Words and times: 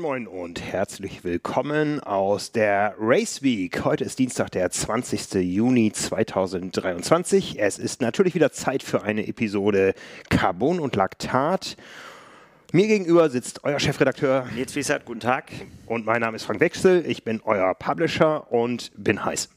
Moin 0.00 0.24
Moin 0.24 0.26
und 0.26 0.62
herzlich 0.62 1.24
willkommen 1.24 2.00
aus 2.00 2.52
der 2.52 2.94
Race 2.98 3.42
Week. 3.42 3.84
Heute 3.84 4.04
ist 4.04 4.18
Dienstag, 4.18 4.50
der 4.50 4.70
20. 4.70 5.34
Juni 5.34 5.92
2023. 5.92 7.60
Es 7.60 7.78
ist 7.78 8.00
natürlich 8.00 8.34
wieder 8.34 8.50
Zeit 8.50 8.82
für 8.82 9.02
eine 9.02 9.26
Episode 9.26 9.94
Carbon 10.30 10.80
und 10.80 10.96
Laktat. 10.96 11.76
Mir 12.72 12.86
gegenüber 12.86 13.28
sitzt 13.28 13.62
euer 13.64 13.78
Chefredakteur 13.78 14.46
Nils 14.54 14.74
Wiesert, 14.74 15.04
guten 15.04 15.20
Tag. 15.20 15.52
Und 15.84 16.06
mein 16.06 16.22
Name 16.22 16.36
ist 16.36 16.44
Frank 16.44 16.60
Wechsel. 16.60 17.04
Ich 17.06 17.22
bin 17.22 17.42
euer 17.44 17.74
Publisher 17.74 18.50
und 18.50 18.92
bin 18.96 19.22
heiß. 19.22 19.50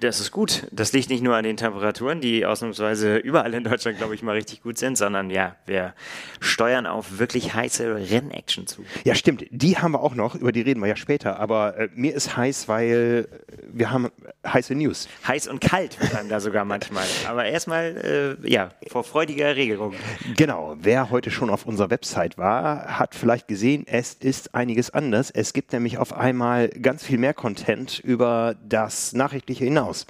Das 0.00 0.20
ist 0.20 0.30
gut. 0.30 0.66
Das 0.72 0.92
liegt 0.92 1.08
nicht 1.08 1.22
nur 1.22 1.36
an 1.36 1.44
den 1.44 1.56
Temperaturen, 1.56 2.20
die 2.20 2.44
ausnahmsweise 2.44 3.16
überall 3.16 3.54
in 3.54 3.64
Deutschland, 3.64 3.96
glaube 3.96 4.14
ich, 4.14 4.22
mal 4.22 4.32
richtig 4.32 4.62
gut 4.62 4.76
sind, 4.76 4.98
sondern 4.98 5.30
ja, 5.30 5.56
wir 5.64 5.94
steuern 6.40 6.86
auf 6.86 7.18
wirklich 7.18 7.54
heiße 7.54 7.96
Rennaction 8.10 8.66
zu. 8.66 8.84
Ja, 9.04 9.14
stimmt. 9.14 9.46
Die 9.50 9.78
haben 9.78 9.92
wir 9.92 10.00
auch 10.00 10.14
noch, 10.14 10.34
über 10.34 10.52
die 10.52 10.60
reden 10.60 10.80
wir 10.80 10.88
ja 10.88 10.96
später. 10.96 11.40
Aber 11.40 11.78
äh, 11.78 11.88
mir 11.94 12.14
ist 12.14 12.36
heiß, 12.36 12.68
weil 12.68 13.26
wir 13.72 13.90
haben 13.90 14.08
heiße 14.46 14.74
News. 14.74 15.08
Heiß 15.26 15.48
und 15.48 15.60
kalt 15.60 15.98
wird 16.00 16.14
einem 16.14 16.28
da 16.28 16.40
sogar 16.40 16.66
manchmal. 16.66 17.06
Aber 17.26 17.46
erstmal, 17.46 18.36
äh, 18.44 18.50
ja, 18.50 18.70
vor 18.88 19.02
freudiger 19.02 19.56
Regelung. 19.56 19.94
Genau. 20.36 20.76
Wer 20.78 21.08
heute 21.10 21.30
schon 21.30 21.48
auf 21.48 21.64
unserer 21.64 21.88
Website 21.88 22.36
war, 22.36 22.98
hat 22.98 23.14
vielleicht 23.14 23.48
gesehen, 23.48 23.84
es 23.86 24.12
ist 24.12 24.54
einiges 24.54 24.90
anders. 24.90 25.30
Es 25.30 25.54
gibt 25.54 25.72
nämlich 25.72 25.96
auf 25.96 26.12
einmal 26.12 26.68
ganz 26.68 27.02
viel 27.02 27.16
mehr 27.16 27.32
Content 27.32 27.98
über 27.98 28.56
das 28.62 29.14
Nachrichten 29.14 29.45
Sportliche 29.46 29.64
hinaus. 29.64 30.06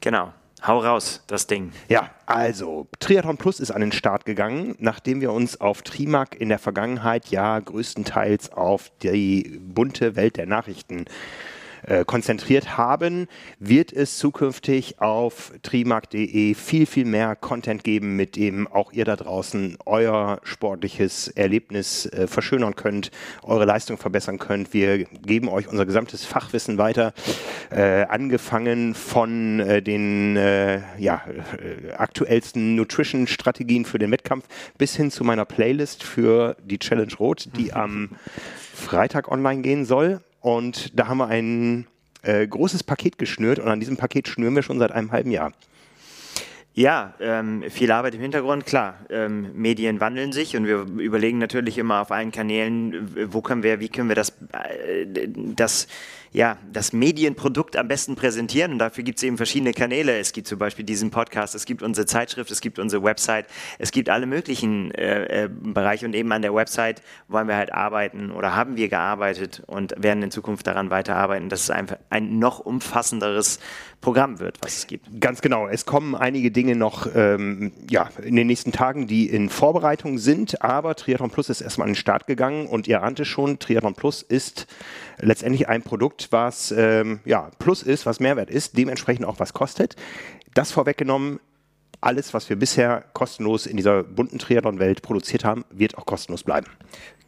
Genau. 0.00 0.32
Hau 0.64 0.78
raus, 0.78 1.24
das 1.26 1.48
Ding. 1.48 1.72
Ja, 1.88 2.10
also 2.26 2.86
Triathlon 3.00 3.38
Plus 3.38 3.58
ist 3.58 3.72
an 3.72 3.80
den 3.80 3.90
Start 3.90 4.24
gegangen, 4.24 4.76
nachdem 4.78 5.20
wir 5.20 5.32
uns 5.32 5.60
auf 5.60 5.82
Trimac 5.82 6.40
in 6.40 6.48
der 6.48 6.60
Vergangenheit 6.60 7.28
ja 7.28 7.58
größtenteils 7.58 8.52
auf 8.52 8.92
die 9.02 9.58
bunte 9.60 10.14
Welt 10.14 10.36
der 10.36 10.46
Nachrichten 10.46 11.06
äh, 11.06 11.10
konzentriert 12.06 12.76
haben, 12.76 13.26
wird 13.58 13.92
es 13.92 14.18
zukünftig 14.18 15.00
auf 15.00 15.52
trimark.de 15.62 16.54
viel, 16.54 16.86
viel 16.86 17.04
mehr 17.04 17.36
Content 17.36 17.84
geben, 17.84 18.16
mit 18.16 18.36
dem 18.36 18.66
auch 18.68 18.92
ihr 18.92 19.04
da 19.04 19.16
draußen 19.16 19.78
euer 19.86 20.40
sportliches 20.42 21.28
Erlebnis 21.28 22.06
äh, 22.06 22.26
verschönern 22.26 22.76
könnt, 22.76 23.10
eure 23.42 23.64
Leistung 23.64 23.98
verbessern 23.98 24.38
könnt. 24.38 24.72
Wir 24.72 25.04
geben 25.04 25.48
euch 25.48 25.68
unser 25.68 25.86
gesamtes 25.86 26.24
Fachwissen 26.24 26.78
weiter, 26.78 27.12
äh, 27.70 28.02
angefangen 28.04 28.94
von 28.94 29.60
äh, 29.60 29.82
den 29.82 30.36
äh, 30.36 30.80
ja, 30.98 31.22
aktuellsten 31.96 32.76
Nutrition-Strategien 32.76 33.84
für 33.84 33.98
den 33.98 34.10
Wettkampf 34.10 34.46
bis 34.78 34.96
hin 34.96 35.10
zu 35.10 35.24
meiner 35.24 35.44
Playlist 35.44 36.02
für 36.02 36.56
die 36.64 36.78
Challenge 36.78 37.12
Rot, 37.18 37.48
die 37.56 37.72
am 37.72 38.10
Freitag 38.72 39.30
online 39.30 39.62
gehen 39.62 39.84
soll. 39.84 40.20
Und 40.40 40.98
da 40.98 41.08
haben 41.08 41.18
wir 41.18 41.28
ein 41.28 41.86
äh, 42.22 42.46
großes 42.46 42.82
Paket 42.82 43.18
geschnürt 43.18 43.58
und 43.58 43.68
an 43.68 43.80
diesem 43.80 43.96
Paket 43.96 44.28
schnüren 44.28 44.54
wir 44.54 44.62
schon 44.62 44.78
seit 44.78 44.92
einem 44.92 45.12
halben 45.12 45.30
Jahr. 45.30 45.52
Ja, 46.72 47.14
ähm, 47.20 47.64
viel 47.68 47.90
Arbeit 47.90 48.14
im 48.14 48.20
Hintergrund, 48.20 48.64
klar. 48.64 48.94
Ähm, 49.10 49.50
Medien 49.54 50.00
wandeln 50.00 50.32
sich 50.32 50.56
und 50.56 50.66
wir 50.66 50.86
überlegen 50.98 51.38
natürlich 51.38 51.78
immer 51.78 52.00
auf 52.00 52.12
allen 52.12 52.30
Kanälen, 52.30 53.32
wo 53.32 53.42
können 53.42 53.62
wir, 53.64 53.80
wie 53.80 53.88
können 53.88 54.08
wir 54.08 54.14
das, 54.14 54.30
äh, 54.52 55.06
das 55.34 55.88
ja, 56.32 56.58
das 56.72 56.92
Medienprodukt 56.92 57.76
am 57.76 57.88
besten 57.88 58.14
präsentieren. 58.14 58.72
Und 58.72 58.78
dafür 58.78 59.02
gibt 59.02 59.18
es 59.18 59.24
eben 59.24 59.36
verschiedene 59.36 59.72
Kanäle. 59.72 60.18
Es 60.18 60.32
gibt 60.32 60.46
zum 60.46 60.58
Beispiel 60.58 60.84
diesen 60.84 61.10
Podcast, 61.10 61.54
es 61.54 61.64
gibt 61.64 61.82
unsere 61.82 62.06
Zeitschrift, 62.06 62.50
es 62.50 62.60
gibt 62.60 62.78
unsere 62.78 63.02
Website, 63.02 63.46
es 63.78 63.90
gibt 63.90 64.08
alle 64.08 64.26
möglichen 64.26 64.92
äh, 64.92 65.44
äh, 65.44 65.48
Bereiche. 65.50 66.06
Und 66.06 66.14
eben 66.14 66.30
an 66.30 66.42
der 66.42 66.54
Website 66.54 67.02
wollen 67.26 67.48
wir 67.48 67.56
halt 67.56 67.72
arbeiten 67.72 68.30
oder 68.30 68.54
haben 68.54 68.76
wir 68.76 68.88
gearbeitet 68.88 69.62
und 69.66 69.94
werden 69.98 70.22
in 70.22 70.30
Zukunft 70.30 70.66
daran 70.68 70.90
weiterarbeiten, 70.90 71.48
dass 71.48 71.64
es 71.64 71.70
einfach 71.70 71.96
ein 72.10 72.38
noch 72.38 72.60
umfassenderes 72.60 73.58
Programm 74.00 74.38
wird, 74.38 74.58
was 74.62 74.78
es 74.78 74.86
gibt. 74.86 75.20
Ganz 75.20 75.42
genau. 75.42 75.66
Es 75.66 75.84
kommen 75.84 76.14
einige 76.14 76.50
Dinge 76.50 76.76
noch 76.76 77.08
ähm, 77.14 77.72
ja, 77.90 78.08
in 78.22 78.36
den 78.36 78.46
nächsten 78.46 78.72
Tagen, 78.72 79.06
die 79.06 79.28
in 79.28 79.50
Vorbereitung 79.50 80.18
sind. 80.18 80.62
Aber 80.62 80.94
Triathlon 80.94 81.30
Plus 81.30 81.50
ist 81.50 81.60
erstmal 81.60 81.86
an 81.86 81.90
den 81.90 81.96
Start 81.96 82.26
gegangen 82.26 82.66
und 82.66 82.86
ihr 82.86 83.02
ahnt 83.02 83.20
es 83.20 83.28
schon, 83.28 83.58
Triathlon 83.58 83.94
Plus 83.94 84.22
ist 84.22 84.68
letztendlich 85.20 85.68
ein 85.68 85.82
Produkt, 85.82 86.28
was 86.30 86.72
ähm, 86.76 87.20
ja, 87.24 87.50
Plus 87.58 87.82
ist, 87.82 88.06
was 88.06 88.20
Mehrwert 88.20 88.50
ist, 88.50 88.76
dementsprechend 88.76 89.26
auch 89.26 89.38
was 89.38 89.52
kostet. 89.52 89.96
Das 90.54 90.72
vorweggenommen, 90.72 91.40
alles, 92.00 92.32
was 92.32 92.48
wir 92.48 92.56
bisher 92.56 93.04
kostenlos 93.12 93.66
in 93.66 93.76
dieser 93.76 94.02
bunten 94.02 94.38
Triathlon-Welt 94.38 95.02
produziert 95.02 95.44
haben, 95.44 95.64
wird 95.70 95.98
auch 95.98 96.06
kostenlos 96.06 96.44
bleiben. 96.44 96.66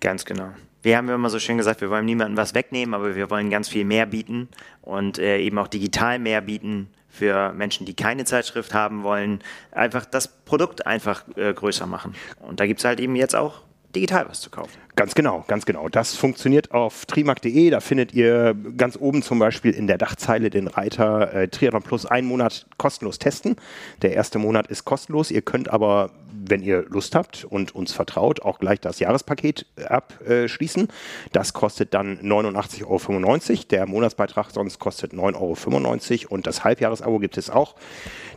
Ganz 0.01 0.25
genau. 0.25 0.51
Wir 0.83 0.97
haben 0.97 1.09
immer 1.09 1.31
so 1.31 1.39
schön 1.39 1.59
gesagt, 1.59 1.81
wir 1.81 1.91
wollen 1.91 2.07
niemandem 2.07 2.37
was 2.37 2.55
wegnehmen, 2.55 2.95
aber 2.95 3.15
wir 3.15 3.31
wollen 3.31 3.51
ganz 3.51 3.69
viel 3.69 3.85
mehr 3.85 4.07
bieten 4.07 4.49
und 4.81 5.19
äh, 5.19 5.39
eben 5.39 5.59
auch 5.59 5.69
digital 5.69 6.19
mehr 6.19 6.41
bieten 6.41 6.89
für 7.09 7.53
Menschen, 7.53 7.87
die 7.87 7.95
keine 7.95 8.25
Zeitschrift 8.25 8.75
haben 8.75 9.03
wollen. 9.03 9.41
Einfach 9.71 10.07
das 10.07 10.27
Produkt 10.27 10.87
einfach 10.87 11.25
äh, 11.37 11.53
größer 11.53 11.87
machen. 11.87 12.15
Und 12.41 12.59
da 12.59 12.67
gibt 12.67 12.81
es 12.81 12.85
halt 12.85 12.99
eben 12.99 13.15
jetzt 13.15 13.37
auch 13.37 13.61
digital 13.95 14.29
was 14.29 14.41
zu 14.41 14.51
kaufen. 14.51 14.77
Ganz 14.95 15.15
genau, 15.15 15.43
ganz 15.49 15.65
genau. 15.65 15.89
Das 15.89 16.15
funktioniert 16.17 16.73
auf 16.73 17.07
trimark.de. 17.07 17.71
Da 17.71 17.81
findet 17.81 18.13
ihr 18.13 18.55
ganz 18.77 18.99
oben 19.01 19.23
zum 19.23 19.39
Beispiel 19.39 19.73
in 19.73 19.87
der 19.87 19.97
Dachzeile 19.97 20.51
den 20.51 20.69
Reiter 20.69 21.33
äh, 21.33 21.49
Triathlon 21.49 21.83
Plus 21.83 22.05
einen 22.05 22.29
Monat 22.29 22.67
kostenlos 22.77 23.19
testen. 23.19 23.57
Der 24.03 24.13
erste 24.13 24.39
Monat 24.39 24.67
ist 24.67 24.85
kostenlos. 24.85 25.31
Ihr 25.31 25.41
könnt 25.41 25.71
aber, 25.71 26.11
wenn 26.31 26.63
ihr 26.63 26.85
Lust 26.91 27.15
habt 27.15 27.45
und 27.45 27.75
uns 27.75 27.95
vertraut, 27.95 28.43
auch 28.43 28.59
gleich 28.59 28.81
das 28.81 28.99
Jahrespaket 28.99 29.65
abschließen. 29.83 30.89
Das 31.33 31.55
kostet 31.55 31.95
dann 31.95 32.19
89,95 32.19 32.85
Euro. 32.85 33.63
Der 33.71 33.87
Monatsbeitrag 33.87 34.51
sonst 34.51 34.79
kostet 34.79 35.15
9,95 35.15 36.25
Euro 36.25 36.35
und 36.35 36.47
das 36.47 36.65
Halbjahresabo 36.65 37.19
gibt 37.19 37.39
es 37.39 37.49
auch. 37.49 37.77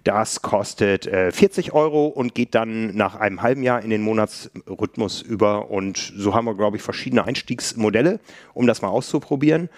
Das 0.06 0.44
kostet 0.44 1.08
äh, 1.08 1.32
40 1.32 1.74
Euro 1.74 2.06
und 2.06 2.36
geht 2.36 2.54
dann 2.54 2.96
nach 2.96 3.16
einem 3.16 3.42
halben 3.42 3.64
Jahr 3.64 3.82
in 3.82 3.90
den 3.90 4.04
Monatsrhythmus 4.04 5.22
über 5.24 5.72
und 5.72 5.98
so 6.16 6.36
haben 6.36 6.45
wir, 6.46 6.56
glaube 6.56 6.78
ich, 6.78 6.84
verschiedene 6.84 7.26
Einstiegsmodelle, 7.26 8.20
um 8.54 8.68
das 8.68 8.82
mal 8.82 8.90
auszuprobieren. 8.90 9.70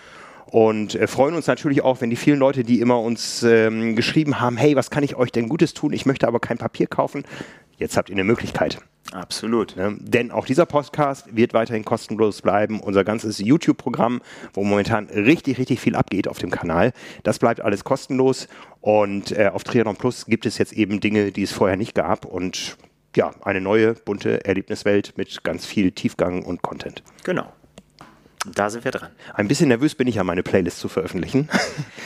Und 0.49 0.95
äh, 0.95 1.07
freuen 1.07 1.35
uns 1.35 1.47
natürlich 1.47 1.81
auch, 1.83 1.99
wenn 1.99 2.09
die 2.09 2.15
vielen 2.15 2.39
Leute, 2.39 2.63
die 2.63 2.79
immer 2.79 2.99
uns 3.01 3.43
ähm, 3.43 3.95
geschrieben 3.95 4.39
haben, 4.39 4.55
hey, 4.55 4.75
was 4.75 4.89
kann 4.89 5.03
ich 5.03 5.15
euch 5.15 5.31
denn 5.31 5.49
Gutes 5.49 5.73
tun? 5.73 5.91
Ich 5.91 6.05
möchte 6.05 6.27
aber 6.27 6.39
kein 6.39 6.57
Papier 6.57 6.87
kaufen. 6.87 7.25
Jetzt 7.77 7.97
habt 7.97 8.09
ihr 8.09 8.15
eine 8.15 8.23
Möglichkeit. 8.23 8.79
Absolut. 9.11 9.75
Ne? 9.75 9.97
Denn 9.99 10.31
auch 10.31 10.45
dieser 10.45 10.65
Podcast 10.65 11.35
wird 11.35 11.53
weiterhin 11.53 11.85
kostenlos 11.85 12.41
bleiben. 12.41 12.79
Unser 12.79 13.03
ganzes 13.03 13.39
YouTube-Programm, 13.39 14.21
wo 14.53 14.63
momentan 14.63 15.05
richtig, 15.05 15.57
richtig 15.59 15.79
viel 15.79 15.95
abgeht 15.95 16.27
auf 16.27 16.39
dem 16.39 16.49
Kanal, 16.49 16.91
das 17.23 17.39
bleibt 17.39 17.61
alles 17.61 17.83
kostenlos. 17.83 18.47
Und 18.81 19.31
äh, 19.31 19.49
auf 19.53 19.63
Triathlon 19.63 19.95
Plus 19.95 20.25
gibt 20.25 20.45
es 20.45 20.57
jetzt 20.57 20.73
eben 20.73 20.99
Dinge, 20.99 21.31
die 21.31 21.43
es 21.43 21.51
vorher 21.51 21.77
nicht 21.77 21.93
gab. 21.93 22.25
Und 22.25 22.77
ja, 23.17 23.31
eine 23.41 23.59
neue, 23.59 23.93
bunte 23.93 24.45
Erlebniswelt 24.45 25.17
mit 25.17 25.43
ganz 25.43 25.65
viel 25.65 25.91
Tiefgang 25.91 26.43
und 26.45 26.61
Content. 26.61 27.03
Genau. 27.23 27.51
Da 28.45 28.69
sind 28.69 28.85
wir 28.85 28.91
dran. 28.91 29.09
Ein 29.33 29.47
bisschen 29.47 29.67
nervös 29.67 29.95
bin 29.95 30.07
ich 30.07 30.15
ja, 30.15 30.23
meine 30.23 30.43
Playlist 30.43 30.79
zu 30.79 30.89
veröffentlichen. 30.89 31.49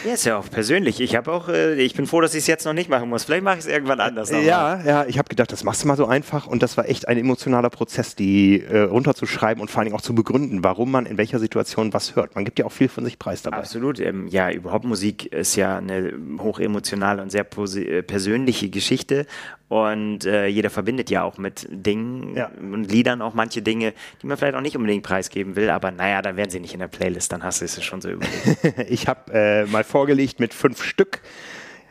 Ja, 0.03 0.13
ist 0.13 0.25
ja 0.25 0.35
auch 0.35 0.49
persönlich. 0.49 0.99
Ich 0.99 1.15
habe 1.15 1.31
auch, 1.31 1.47
äh, 1.47 1.75
ich 1.75 1.93
bin 1.93 2.07
froh, 2.07 2.21
dass 2.21 2.33
ich 2.33 2.39
es 2.39 2.47
jetzt 2.47 2.65
noch 2.65 2.73
nicht 2.73 2.89
machen 2.89 3.07
muss. 3.07 3.23
Vielleicht 3.23 3.43
mache 3.43 3.59
ich 3.59 3.65
es 3.65 3.67
irgendwann 3.67 3.99
anders. 3.99 4.31
Ja, 4.31 4.81
ja, 4.83 5.05
ich 5.05 5.19
habe 5.19 5.29
gedacht, 5.29 5.51
das 5.51 5.63
machst 5.63 5.83
du 5.83 5.87
mal 5.87 5.95
so 5.95 6.07
einfach 6.07 6.47
und 6.47 6.63
das 6.63 6.75
war 6.75 6.89
echt 6.89 7.07
ein 7.07 7.19
emotionaler 7.19 7.69
Prozess, 7.69 8.15
die 8.15 8.63
äh, 8.63 8.79
runterzuschreiben 8.79 9.61
und 9.61 9.69
vor 9.69 9.83
allem 9.83 9.93
auch 9.93 10.01
zu 10.01 10.15
begründen, 10.15 10.63
warum 10.63 10.89
man 10.89 11.05
in 11.05 11.19
welcher 11.19 11.37
Situation 11.37 11.93
was 11.93 12.15
hört. 12.15 12.33
Man 12.33 12.45
gibt 12.45 12.57
ja 12.57 12.65
auch 12.65 12.71
viel 12.71 12.89
von 12.89 13.05
sich 13.05 13.19
preis 13.19 13.43
dabei. 13.43 13.57
Absolut. 13.57 13.99
Ähm, 13.99 14.27
ja, 14.27 14.49
überhaupt 14.49 14.85
Musik 14.85 15.27
ist 15.27 15.55
ja 15.55 15.77
eine 15.77 16.13
hochemotionale 16.39 17.21
und 17.21 17.31
sehr 17.31 17.45
äh, 17.75 18.01
persönliche 18.01 18.69
Geschichte 18.69 19.27
und 19.71 20.25
äh, 20.25 20.47
jeder 20.47 20.69
verbindet 20.69 21.09
ja 21.09 21.23
auch 21.23 21.37
mit 21.37 21.65
Dingen 21.71 22.35
ja. 22.35 22.51
und 22.59 22.91
Liedern 22.91 23.21
auch 23.21 23.33
manche 23.33 23.61
Dinge, 23.61 23.93
die 24.21 24.27
man 24.27 24.35
vielleicht 24.35 24.55
auch 24.55 24.61
nicht 24.61 24.75
unbedingt 24.75 25.03
preisgeben 25.03 25.55
will, 25.55 25.69
aber 25.69 25.91
naja, 25.91 26.20
dann 26.21 26.37
werden 26.37 26.49
sie 26.49 26.59
nicht 26.59 26.73
in 26.73 26.79
der 26.79 26.87
Playlist, 26.87 27.31
dann 27.31 27.43
hast 27.43 27.61
du 27.61 27.65
es 27.65 27.83
schon 27.83 28.01
so 28.01 28.09
überlegt. 28.09 28.89
ich 28.89 29.07
habe 29.07 29.31
äh, 29.33 29.65
mal 29.65 29.83
vorgelegt 29.83 30.39
mit 30.39 30.53
fünf 30.53 30.83
Stück. 30.83 31.21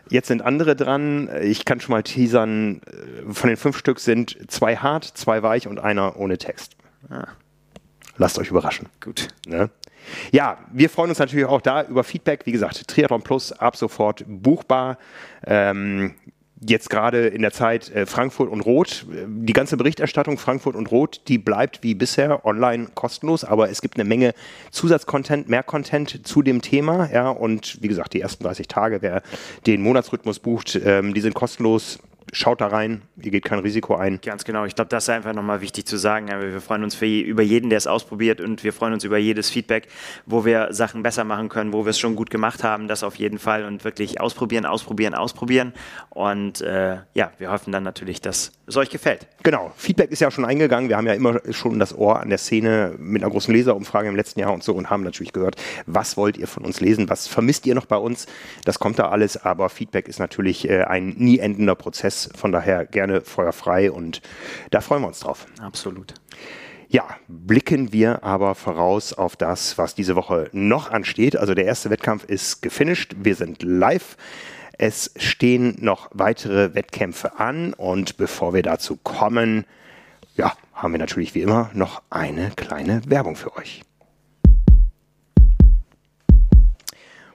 Jetzt 0.09 0.29
sind 0.29 0.43
andere 0.43 0.75
dran. 0.75 1.31
Ich 1.43 1.65
kann 1.65 1.81
schon 1.81 1.93
mal 1.93 2.03
teasern, 2.03 2.82
äh, 2.82 3.32
von 3.32 3.49
den 3.49 3.56
fünf 3.56 3.79
Stück 3.79 4.00
sind 4.00 4.50
zwei 4.50 4.77
hart, 4.77 5.05
zwei 5.05 5.43
weich 5.43 5.69
und 5.69 5.79
einer 5.79 6.17
ohne 6.17 6.38
Text. 6.38 6.77
Ah. 7.09 7.29
Lasst 8.17 8.38
euch 8.38 8.50
überraschen. 8.50 8.88
Gut. 9.00 9.29
Ne? 9.47 9.71
Ja, 10.32 10.59
wir 10.73 10.91
freuen 10.91 11.11
uns 11.11 11.19
natürlich 11.19 11.47
auch 11.47 11.61
da 11.61 11.85
über 11.85 12.05
Feedback. 12.05 12.44
Wie 12.44 12.53
gesagt, 12.53 12.87
Triathlon 12.88 13.23
Plus 13.23 13.53
ab 13.53 13.77
sofort 13.77 14.25
buchbar. 14.27 14.99
Ähm, 15.47 16.15
jetzt 16.61 16.91
gerade 16.91 17.27
in 17.29 17.43
der 17.43 17.53
Zeit 17.53 17.91
äh, 17.91 18.07
Frankfurt 18.07 18.51
und 18.51 18.61
Rot. 18.61 19.07
Die 19.27 19.53
ganze 19.53 19.77
Berichterstattung 19.77 20.39
Frankfurt 20.39 20.77
und 20.77 20.91
Rot, 20.91 21.23
die 21.29 21.39
bleibt 21.39 21.83
wie 21.83 21.95
bisher 21.95 22.45
online 22.45 22.89
kostenlos, 22.95 23.45
aber 23.45 23.71
es 23.71 23.81
gibt 23.81 23.97
eine 23.97 24.09
Menge 24.09 24.35
Zusatzcontent, 24.71 25.49
mehr 25.49 25.62
Content 25.62 26.27
zu 26.27 26.43
dem 26.43 26.62
Thema. 26.62 27.11
Ja, 27.12 27.31
und 27.31 27.83
wie 27.83 27.89
gesagt, 27.89 28.15
die 28.15 28.21
ersten 28.21 28.45
30 28.45 28.69
Tage, 28.69 29.03
wer 29.03 29.23
den 29.67 29.83
Monatsrhythmus 29.83 30.39
bucht, 30.39 30.79
ähm, 30.85 31.15
die 31.15 31.21
sind 31.21 31.35
kostenlos 31.35 31.99
schaut 32.32 32.61
da 32.61 32.69
rein, 32.69 33.02
ihr 33.20 33.31
geht 33.31 33.44
kein 33.44 33.58
Risiko 33.58 33.96
ein. 33.96 34.20
Ganz 34.22 34.44
genau. 34.44 34.64
Ich 34.64 34.75
glaube, 34.75 34.88
das 34.88 35.05
ist 35.05 35.11
einfach 35.11 35.32
nochmal 35.32 35.61
wichtig 35.61 35.87
zu 35.87 35.96
sagen. 35.96 36.28
Wir 36.28 36.61
freuen 36.61 36.84
uns 36.84 36.94
für, 36.94 37.06
über 37.06 37.43
jeden, 37.43 37.70
der 37.70 37.78
es 37.78 37.87
ausprobiert 37.87 38.40
und 38.40 38.62
wir 38.64 38.72
freuen 38.72 38.93
uns 38.93 39.05
über 39.05 39.19
jedes 39.19 39.50
Feedback, 39.50 39.88
wo 40.26 40.44
wir 40.44 40.69
Sachen 40.72 41.02
besser 41.02 41.25
machen 41.25 41.49
können, 41.49 41.72
wo 41.72 41.84
wir 41.84 41.90
es 41.90 41.99
schon 41.99 42.17
gut 42.17 42.31
gemacht 42.31 42.64
haben. 42.64 42.88
Das 42.88 43.02
auf 43.02 43.17
jeden 43.17 43.38
Fall 43.38 43.64
und 43.64 43.84
wirklich 43.84 44.20
ausprobieren, 44.20 44.64
ausprobieren, 44.64 45.14
ausprobieren. 45.14 45.72
Und 46.11 46.61
äh, 46.61 46.99
ja, 47.14 47.32
wir 47.38 47.50
hoffen 47.50 47.72
dann 47.72 47.82
natürlich, 47.82 48.20
dass 48.20 48.52
es 48.67 48.76
euch 48.76 48.90
gefällt. 48.90 49.26
Genau. 49.43 49.72
Feedback 49.76 50.11
ist 50.11 50.20
ja 50.20 50.31
schon 50.31 50.44
eingegangen. 50.44 50.88
Wir 50.88 50.96
haben 50.96 51.06
ja 51.06 51.14
immer 51.14 51.40
schon 51.50 51.78
das 51.78 51.96
Ohr 51.96 52.20
an 52.20 52.28
der 52.28 52.38
Szene 52.38 52.94
mit 52.99 53.22
einer 53.22 53.31
großen 53.31 53.52
Leserumfrage 53.52 54.08
im 54.08 54.17
letzten 54.17 54.40
Jahr 54.40 54.52
und 54.52 54.62
so 54.62 54.75
und 54.75 54.90
haben 54.90 55.02
natürlich 55.02 55.32
gehört, 55.32 55.56
was 55.87 56.17
wollt 56.17 56.37
ihr 56.37 56.46
von 56.46 56.64
uns 56.64 56.81
lesen, 56.81 57.08
was 57.08 57.26
vermisst 57.26 57.67
ihr 57.67 57.75
noch 57.75 57.87
bei 57.87 57.96
uns. 57.96 58.26
Das 58.64 58.78
kommt 58.78 58.99
da 58.99 59.08
alles, 59.08 59.37
aber 59.37 59.69
Feedback 59.69 60.08
ist 60.08 60.19
natürlich 60.19 60.69
äh, 60.69 60.84
ein 60.84 61.14
nie 61.17 61.38
endender 61.38 61.75
Prozess 61.75 62.10
von 62.37 62.53
daher 62.53 62.87
gerne 62.87 63.21
feuerfrei 63.21 63.91
und 63.91 64.21
da 64.71 64.81
freuen 64.81 65.03
wir 65.03 65.09
uns 65.09 65.21
drauf. 65.21 65.47
Absolut. 65.61 66.15
Ja, 66.89 67.05
blicken 67.29 67.93
wir 67.93 68.25
aber 68.25 68.57
voraus 68.57 69.12
auf 69.12 69.37
das, 69.37 69.79
was 69.79 69.95
diese 69.95 70.17
Woche 70.17 70.49
noch 70.53 70.91
ansteht. 70.91 71.37
Also 71.37 71.55
der 71.55 71.67
erste 71.67 71.89
Wettkampf 71.89 72.25
ist 72.25 72.62
gefinisht. 72.62 73.15
Wir 73.23 73.37
sind 73.37 73.62
live. 73.62 74.17
Es 74.77 75.12
stehen 75.17 75.77
noch 75.79 76.11
weitere 76.12 76.75
Wettkämpfe 76.75 77.39
an 77.39 77.75
und 77.75 78.17
bevor 78.17 78.55
wir 78.55 78.63
dazu 78.63 78.97
kommen, 78.97 79.67
ja, 80.35 80.53
haben 80.73 80.93
wir 80.93 80.99
natürlich 80.99 81.35
wie 81.35 81.43
immer 81.43 81.71
noch 81.75 82.03
eine 82.11 82.51
kleine 82.56 83.03
Werbung 83.06 83.37
für 83.37 83.56
euch. 83.56 83.83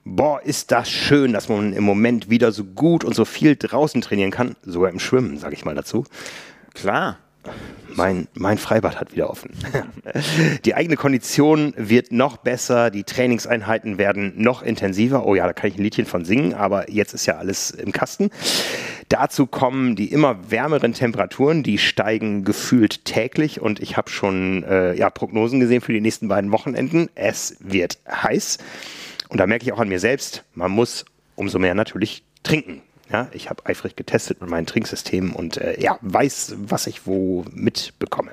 Boah, 0.05 0.41
ist 0.41 0.71
das 0.71 0.89
schön, 0.89 1.33
dass 1.33 1.49
man 1.49 1.73
im 1.73 1.83
Moment 1.83 2.29
wieder 2.29 2.51
so 2.51 2.63
gut 2.63 3.03
und 3.03 3.15
so 3.15 3.25
viel 3.25 3.55
draußen 3.55 4.01
trainieren 4.01 4.31
kann, 4.31 4.55
sogar 4.63 4.91
im 4.91 4.99
Schwimmen, 4.99 5.37
sage 5.37 5.55
ich 5.55 5.65
mal 5.65 5.75
dazu. 5.75 6.05
Klar. 6.73 7.17
Mein, 7.93 8.27
mein 8.33 8.57
Freibad 8.57 8.99
hat 8.99 9.13
wieder 9.13 9.29
offen. 9.29 9.51
die 10.65 10.75
eigene 10.75 10.97
Kondition 10.97 11.73
wird 11.77 12.11
noch 12.11 12.37
besser, 12.37 12.89
die 12.89 13.03
Trainingseinheiten 13.03 13.97
werden 13.97 14.33
noch 14.35 14.63
intensiver. 14.63 15.25
Oh 15.25 15.35
ja, 15.35 15.45
da 15.45 15.53
kann 15.53 15.69
ich 15.69 15.77
ein 15.77 15.83
Liedchen 15.83 16.05
von 16.05 16.25
singen, 16.25 16.55
aber 16.55 16.91
jetzt 16.91 17.13
ist 17.13 17.25
ja 17.27 17.37
alles 17.37 17.71
im 17.71 17.91
Kasten. 17.91 18.31
Dazu 19.09 19.45
kommen 19.45 19.95
die 19.95 20.11
immer 20.11 20.51
wärmeren 20.51 20.93
Temperaturen, 20.93 21.61
die 21.61 21.77
steigen 21.77 22.43
gefühlt 22.43 23.05
täglich 23.05 23.61
und 23.61 23.79
ich 23.79 23.95
habe 23.95 24.09
schon 24.09 24.63
äh, 24.63 24.95
ja, 24.95 25.09
Prognosen 25.09 25.59
gesehen 25.59 25.81
für 25.81 25.93
die 25.93 26.01
nächsten 26.01 26.27
beiden 26.27 26.51
Wochenenden. 26.51 27.09
Es 27.15 27.55
wird 27.59 27.99
heiß. 28.09 28.57
Und 29.29 29.39
da 29.39 29.47
merke 29.47 29.65
ich 29.65 29.73
auch 29.73 29.79
an 29.79 29.89
mir 29.89 29.99
selbst, 29.99 30.43
man 30.53 30.71
muss 30.71 31.05
umso 31.35 31.59
mehr 31.59 31.75
natürlich 31.75 32.23
trinken. 32.43 32.81
Ja, 33.11 33.29
ich 33.33 33.51
habe 33.51 33.63
eifrig 33.67 33.95
getestet 33.95 34.41
mit 34.41 34.49
meinen 34.49 34.65
Trinksystemen 34.65 35.33
und 35.33 35.57
äh, 35.57 35.79
ja, 35.79 35.99
weiß, 36.01 36.55
was 36.57 36.87
ich 36.87 37.05
wo 37.05 37.45
mitbekomme. 37.51 38.31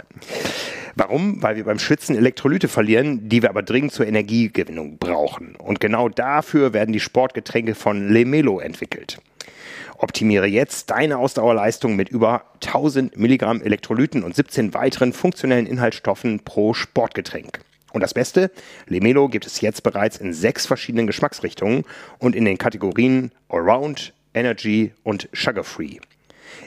Warum? 0.95 1.43
Weil 1.43 1.57
wir 1.57 1.65
beim 1.65 1.79
Schwitzen 1.79 2.17
Elektrolyte 2.17 2.69
verlieren, 2.69 3.29
die 3.29 3.43
wir 3.43 3.51
aber 3.51 3.63
dringend 3.63 3.93
zur 3.93 4.07
Energiegewinnung 4.07 4.97
brauchen. 4.97 5.57
Und 5.57 5.81
genau 5.81 6.09
dafür 6.09 6.73
werden 6.73 6.93
die 6.93 7.01
Sportgetränke 7.01 7.75
von 7.75 8.09
Lemelo 8.09 8.61
entwickelt. 8.61 9.21
Optimiere 9.99 10.47
jetzt 10.47 10.91
deine 10.91 11.19
Ausdauerleistung 11.19 11.95
mit 11.95 12.09
über 12.09 12.47
1000 12.65 13.17
Milligramm 13.17 13.63
Elektrolyten 13.63 14.25
und 14.25 14.35
17 14.35 14.75
weiteren 14.75 15.13
funktionellen 15.13 15.67
Inhaltsstoffen 15.67 16.41
pro 16.41 16.75
Sportgetränk. 16.75 17.61
Und 17.93 18.01
das 18.01 18.15
Beste, 18.15 18.51
Lemelo 18.87 19.29
gibt 19.29 19.47
es 19.47 19.61
jetzt 19.61 19.83
bereits 19.83 20.17
in 20.17 20.33
sechs 20.33 20.67
verschiedenen 20.67 21.07
Geschmacksrichtungen 21.07 21.85
und 22.19 22.35
in 22.35 22.45
den 22.45 22.59
Kategorien 22.59 23.33
Allround, 23.49 24.15
Energy 24.35 24.93
und 25.03 25.29
Sugar 25.33 25.65
Free. 25.65 25.99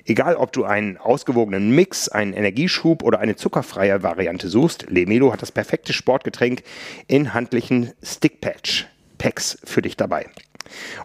Egal, 0.05 0.35
ob 0.35 0.51
du 0.51 0.65
einen 0.65 0.97
ausgewogenen 0.97 1.71
Mix, 1.71 2.09
einen 2.09 2.33
Energieschub 2.33 3.03
oder 3.03 3.19
eine 3.19 3.35
zuckerfreie 3.35 4.03
Variante 4.03 4.49
suchst, 4.49 4.85
Lemelo 4.89 5.33
hat 5.33 5.41
das 5.41 5.51
perfekte 5.51 5.93
Sportgetränk 5.93 6.63
in 7.07 7.33
handlichen 7.33 7.91
Stickpatch 8.03 8.87
Packs 9.17 9.57
für 9.63 9.81
dich 9.81 9.97
dabei. 9.97 10.27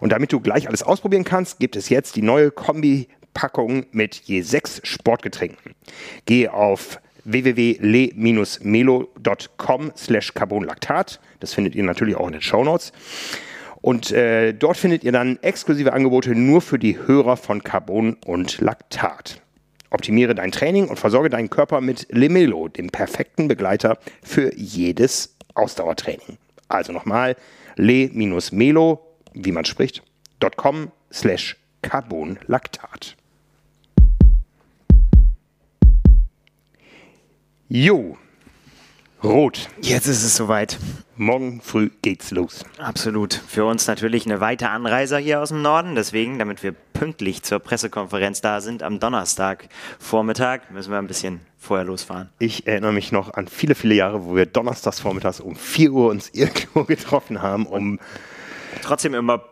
Und 0.01 0.11
damit 0.11 0.33
du 0.33 0.39
gleich 0.39 0.67
alles 0.67 0.83
ausprobieren 0.83 1.23
kannst, 1.23 1.59
gibt 1.59 1.75
es 1.75 1.89
jetzt 1.89 2.15
die 2.15 2.21
neue 2.21 2.51
Kombi-Packung 2.51 3.85
mit 3.91 4.15
je 4.15 4.41
sechs 4.41 4.81
Sportgetränken. 4.83 5.73
Gehe 6.25 6.53
auf 6.53 6.99
www.le-melo.com 7.23 9.91
slash 9.95 10.33
carbonlactat. 10.33 11.19
Das 11.39 11.53
findet 11.53 11.75
ihr 11.75 11.83
natürlich 11.83 12.15
auch 12.15 12.27
in 12.27 12.33
den 12.33 12.41
Show 12.41 12.63
Notes. 12.63 12.91
Und 13.81 14.11
äh, 14.11 14.53
dort 14.53 14.77
findet 14.77 15.03
ihr 15.03 15.11
dann 15.11 15.39
exklusive 15.41 15.93
Angebote 15.93 16.35
nur 16.35 16.61
für 16.61 16.77
die 16.77 16.97
Hörer 16.97 17.35
von 17.35 17.63
Carbon 17.63 18.15
und 18.25 18.61
Laktat. 18.61 19.41
Optimiere 19.89 20.35
dein 20.35 20.51
Training 20.51 20.87
und 20.87 20.99
versorge 20.99 21.29
deinen 21.29 21.49
Körper 21.49 21.81
mit 21.81 22.07
Lemelo, 22.11 22.67
dem 22.67 22.89
perfekten 22.89 23.47
Begleiter 23.47 23.97
für 24.23 24.55
jedes 24.55 25.35
Ausdauertraining. 25.53 26.37
Also 26.69 26.93
nochmal, 26.93 27.35
le-melo, 27.75 29.01
wie 29.33 29.51
man 29.51 29.65
spricht, 29.65 30.03
.com 30.55 30.91
slash 31.11 31.57
Carbonlaktat. 31.81 33.17
Jo, 37.73 38.17
Rot. 39.23 39.69
Jetzt 39.81 40.05
ist 40.07 40.25
es 40.25 40.35
soweit. 40.35 40.77
Morgen 41.15 41.61
früh 41.61 41.89
geht's 42.01 42.31
los. 42.31 42.65
Absolut. 42.77 43.33
Für 43.33 43.63
uns 43.63 43.87
natürlich 43.87 44.25
eine 44.25 44.41
weite 44.41 44.67
Anreise 44.67 45.17
hier 45.19 45.39
aus 45.39 45.49
dem 45.49 45.61
Norden. 45.61 45.95
Deswegen, 45.95 46.37
damit 46.37 46.63
wir 46.63 46.73
pünktlich 46.73 47.43
zur 47.43 47.59
Pressekonferenz 47.59 48.41
da 48.41 48.59
sind, 48.59 48.83
am 48.83 48.99
Donnerstag 48.99 49.69
Vormittag, 49.99 50.69
müssen 50.71 50.91
wir 50.91 50.97
ein 50.97 51.07
bisschen 51.07 51.39
vorher 51.57 51.85
losfahren. 51.85 52.27
Ich 52.39 52.67
erinnere 52.67 52.91
mich 52.91 53.13
noch 53.13 53.35
an 53.35 53.47
viele, 53.47 53.73
viele 53.73 53.95
Jahre, 53.95 54.25
wo 54.25 54.35
wir 54.35 54.47
donnerstags 54.47 54.99
vormittags 54.99 55.39
um 55.39 55.55
4 55.55 55.93
Uhr 55.93 56.09
uns 56.09 56.29
irgendwo 56.33 56.83
getroffen 56.83 57.41
haben, 57.41 57.67
um 57.67 58.01
trotzdem 58.81 59.13
immer 59.13 59.45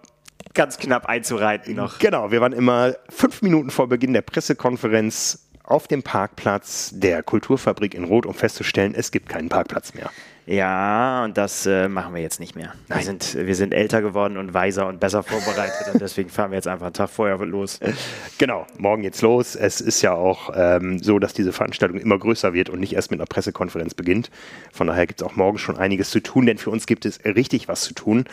ganz 0.53 0.77
knapp 0.77 1.05
einzureiten 1.05 1.73
noch. 1.75 1.99
Genau, 1.99 2.31
wir 2.31 2.41
waren 2.41 2.51
immer 2.51 2.95
fünf 3.07 3.41
Minuten 3.41 3.69
vor 3.69 3.87
Beginn 3.87 4.11
der 4.11 4.23
Pressekonferenz 4.23 5.48
auf 5.69 5.87
dem 5.87 6.03
Parkplatz 6.03 6.91
der 6.93 7.23
Kulturfabrik 7.23 7.93
in 7.93 8.03
Rot, 8.03 8.25
um 8.25 8.33
festzustellen, 8.33 8.93
es 8.95 9.11
gibt 9.11 9.29
keinen 9.29 9.49
Parkplatz 9.49 9.93
mehr. 9.93 10.09
Ja, 10.49 11.25
und 11.25 11.37
das 11.37 11.67
äh, 11.67 11.87
machen 11.87 12.15
wir 12.15 12.23
jetzt 12.23 12.39
nicht 12.39 12.55
mehr. 12.55 12.73
Wir 12.87 13.03
sind, 13.03 13.35
wir 13.35 13.53
sind 13.53 13.71
älter 13.71 14.01
geworden 14.01 14.35
und 14.35 14.51
weiser 14.51 14.87
und 14.87 14.99
besser 14.99 15.21
vorbereitet 15.21 15.93
und 15.93 16.01
deswegen 16.01 16.29
fahren 16.29 16.49
wir 16.49 16.55
jetzt 16.55 16.67
einfach 16.67 16.87
einen 16.87 16.93
Tag 16.93 17.11
vorher 17.11 17.37
los. 17.45 17.79
Genau, 18.39 18.65
morgen 18.77 19.03
geht's 19.03 19.21
los. 19.21 19.55
Es 19.55 19.79
ist 19.81 20.01
ja 20.01 20.13
auch 20.13 20.49
ähm, 20.55 21.03
so, 21.03 21.19
dass 21.19 21.33
diese 21.33 21.51
Veranstaltung 21.51 21.99
immer 21.99 22.17
größer 22.17 22.53
wird 22.53 22.69
und 22.69 22.79
nicht 22.79 22.93
erst 22.93 23.11
mit 23.11 23.19
einer 23.19 23.27
Pressekonferenz 23.27 23.93
beginnt. 23.93 24.31
Von 24.71 24.87
daher 24.87 25.05
gibt 25.05 25.21
es 25.21 25.27
auch 25.27 25.35
morgen 25.35 25.59
schon 25.59 25.77
einiges 25.77 26.09
zu 26.09 26.19
tun, 26.19 26.47
denn 26.47 26.57
für 26.57 26.71
uns 26.71 26.87
gibt 26.87 27.05
es 27.05 27.19
richtig 27.25 27.67
was 27.67 27.81
zu 27.81 27.93
tun. 27.93 28.23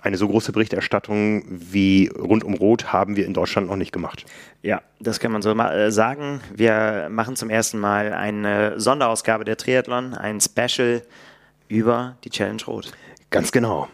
Eine 0.00 0.16
so 0.16 0.28
große 0.28 0.52
Berichterstattung 0.52 1.44
wie 1.48 2.08
rund 2.08 2.44
um 2.44 2.54
Rot 2.54 2.92
haben 2.92 3.16
wir 3.16 3.26
in 3.26 3.34
Deutschland 3.34 3.68
noch 3.68 3.76
nicht 3.76 3.92
gemacht. 3.92 4.26
Ja, 4.62 4.82
das 5.00 5.20
kann 5.20 5.32
man 5.32 5.42
so 5.42 5.54
mal 5.54 5.72
äh, 5.72 5.90
sagen. 5.90 6.40
Wir 6.54 7.08
machen 7.10 7.36
zum 7.36 7.50
ersten 7.50 7.78
Mal 7.78 8.12
eine 8.12 8.78
Sonderausgabe 8.78 9.44
der 9.44 9.56
Triathlon, 9.56 10.14
ein 10.14 10.40
Special 10.40 11.02
über 11.68 12.16
die 12.24 12.30
Challenge 12.30 12.62
Rot. 12.66 12.92
Ganz 13.30 13.50
genau. 13.50 13.88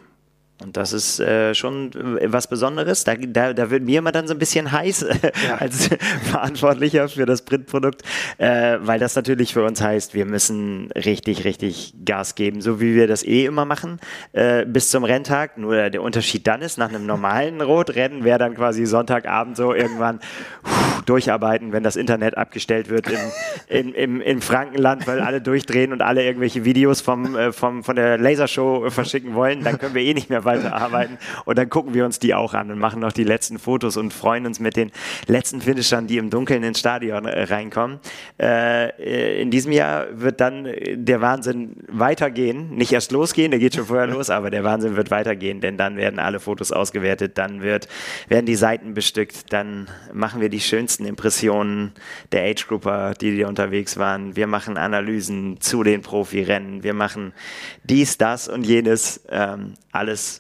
Und 0.63 0.77
das 0.77 0.93
ist 0.93 1.21
äh, 1.21 1.55
schon 1.55 1.91
was 1.95 2.47
Besonderes. 2.47 3.05
Da, 3.05 3.15
da, 3.15 3.55
da 3.55 3.71
wird 3.71 3.83
mir 3.83 4.01
immer 4.01 4.13
dann 4.13 4.29
so 4.29 4.35
ein 4.35 4.39
bisschen 4.39 4.71
heiß 4.71 5.07
ja. 5.49 5.57
als 5.57 5.89
Verantwortlicher 6.25 7.09
für 7.09 7.25
das 7.25 7.43
Printprodukt, 7.43 8.03
äh, 8.37 8.77
weil 8.81 8.99
das 8.99 9.17
natürlich 9.17 9.55
für 9.55 9.65
uns 9.65 9.81
heißt, 9.81 10.13
wir 10.13 10.27
müssen 10.27 10.91
richtig, 10.93 11.45
richtig 11.45 11.95
Gas 12.05 12.35
geben, 12.35 12.61
so 12.61 12.81
wie 12.81 12.95
wir 12.95 13.07
das 13.07 13.23
eh 13.23 13.47
immer 13.47 13.65
machen, 13.65 14.01
äh, 14.33 14.67
bis 14.67 14.91
zum 14.91 15.05
Renntag. 15.05 15.57
Nur 15.57 15.89
der 15.89 16.03
Unterschied 16.03 16.47
dann 16.47 16.61
ist, 16.61 16.77
nach 16.77 16.91
einem 16.91 17.07
normalen 17.07 17.61
Rotrennen 17.71 18.25
wäre 18.25 18.39
dann 18.39 18.55
quasi 18.55 18.85
Sonntagabend 18.85 19.57
so 19.57 19.73
irgendwann 19.73 20.21
pff, 20.21 21.03
durcharbeiten, 21.07 21.73
wenn 21.73 21.83
das 21.83 21.97
Internet 21.97 22.37
abgestellt 22.37 22.91
wird 22.91 23.09
im, 23.09 23.19
in, 23.69 23.95
im, 23.95 24.21
im 24.21 24.43
Frankenland, 24.43 25.07
weil 25.07 25.21
alle 25.21 25.41
durchdrehen 25.41 25.93
und 25.95 26.03
alle 26.03 26.23
irgendwelche 26.23 26.67
Videos 26.67 27.01
vom, 27.01 27.35
äh, 27.35 27.51
vom, 27.53 27.83
von 27.83 27.97
der 27.97 28.19
Lasershow 28.19 28.91
verschicken 28.91 29.35
wollen, 29.35 29.65
dann 29.65 29.79
können 29.79 29.95
wir 29.95 30.03
eh 30.03 30.13
nicht 30.13 30.29
mehr 30.29 30.45
weiterarbeiten. 30.51 31.19
Und 31.45 31.59
dann 31.59 31.69
gucken 31.69 31.95
wir 31.95 32.05
uns 32.05 32.19
die 32.19 32.35
auch 32.35 32.55
an 32.55 32.71
und 32.71 32.79
machen 32.79 33.01
noch 33.01 33.13
die 33.13 33.25
letzten 33.25 33.59
Fotos 33.59 33.97
und 33.97 34.13
freuen 34.13 34.47
uns 34.47 34.61
mit 34.61 34.77
den 34.77 34.91
letzten 35.27 35.61
Finishern, 35.61 36.07
die 36.07 36.19
im 36.19 36.31
Dunkeln 36.31 36.63
ins 36.63 36.81
Stadion 36.81 37.27
äh, 37.27 37.45
reinkommen. 37.45 38.01
Äh, 38.41 39.41
in 39.41 39.51
diesem 39.51 39.73
Jahr 39.73 40.07
wird 40.13 40.41
dann 40.41 40.69
der 40.93 41.21
Wahnsinn 41.21 41.77
weitergehen. 41.89 42.71
Nicht 42.71 42.93
erst 42.93 43.13
losgehen, 43.13 43.51
der 43.51 43.61
geht 43.61 43.75
schon 43.75 43.87
vorher 43.87 44.07
los, 44.07 44.31
aber 44.31 44.51
der 44.51 44.65
Wahnsinn 44.65 44.97
wird 44.97 45.11
weitergehen, 45.11 45.61
denn 45.61 45.77
dann 45.77 45.97
werden 45.97 46.19
alle 46.19 46.41
Fotos 46.41 46.73
ausgewertet, 46.73 47.39
dann 47.39 47.63
wird, 47.63 47.89
werden 48.29 48.47
die 48.47 48.57
Seiten 48.57 48.95
bestückt, 48.95 49.53
dann 49.53 49.89
machen 50.13 50.41
wir 50.41 50.49
die 50.49 50.61
schönsten 50.61 51.05
Impressionen 51.05 51.93
der 52.33 52.45
Age-Grupper, 52.45 53.15
die 53.21 53.33
hier 53.33 53.49
unterwegs 53.49 53.97
waren. 53.97 54.37
Wir 54.37 54.47
machen 54.47 54.77
Analysen 54.77 55.61
zu 55.61 55.83
den 55.83 56.03
Profirennen. 56.03 56.83
Wir 56.83 56.95
machen 56.95 57.33
dies, 57.85 58.19
das 58.19 58.49
und 58.49 58.65
jenes. 58.65 59.23
Ähm, 59.31 59.75
alles 59.93 60.40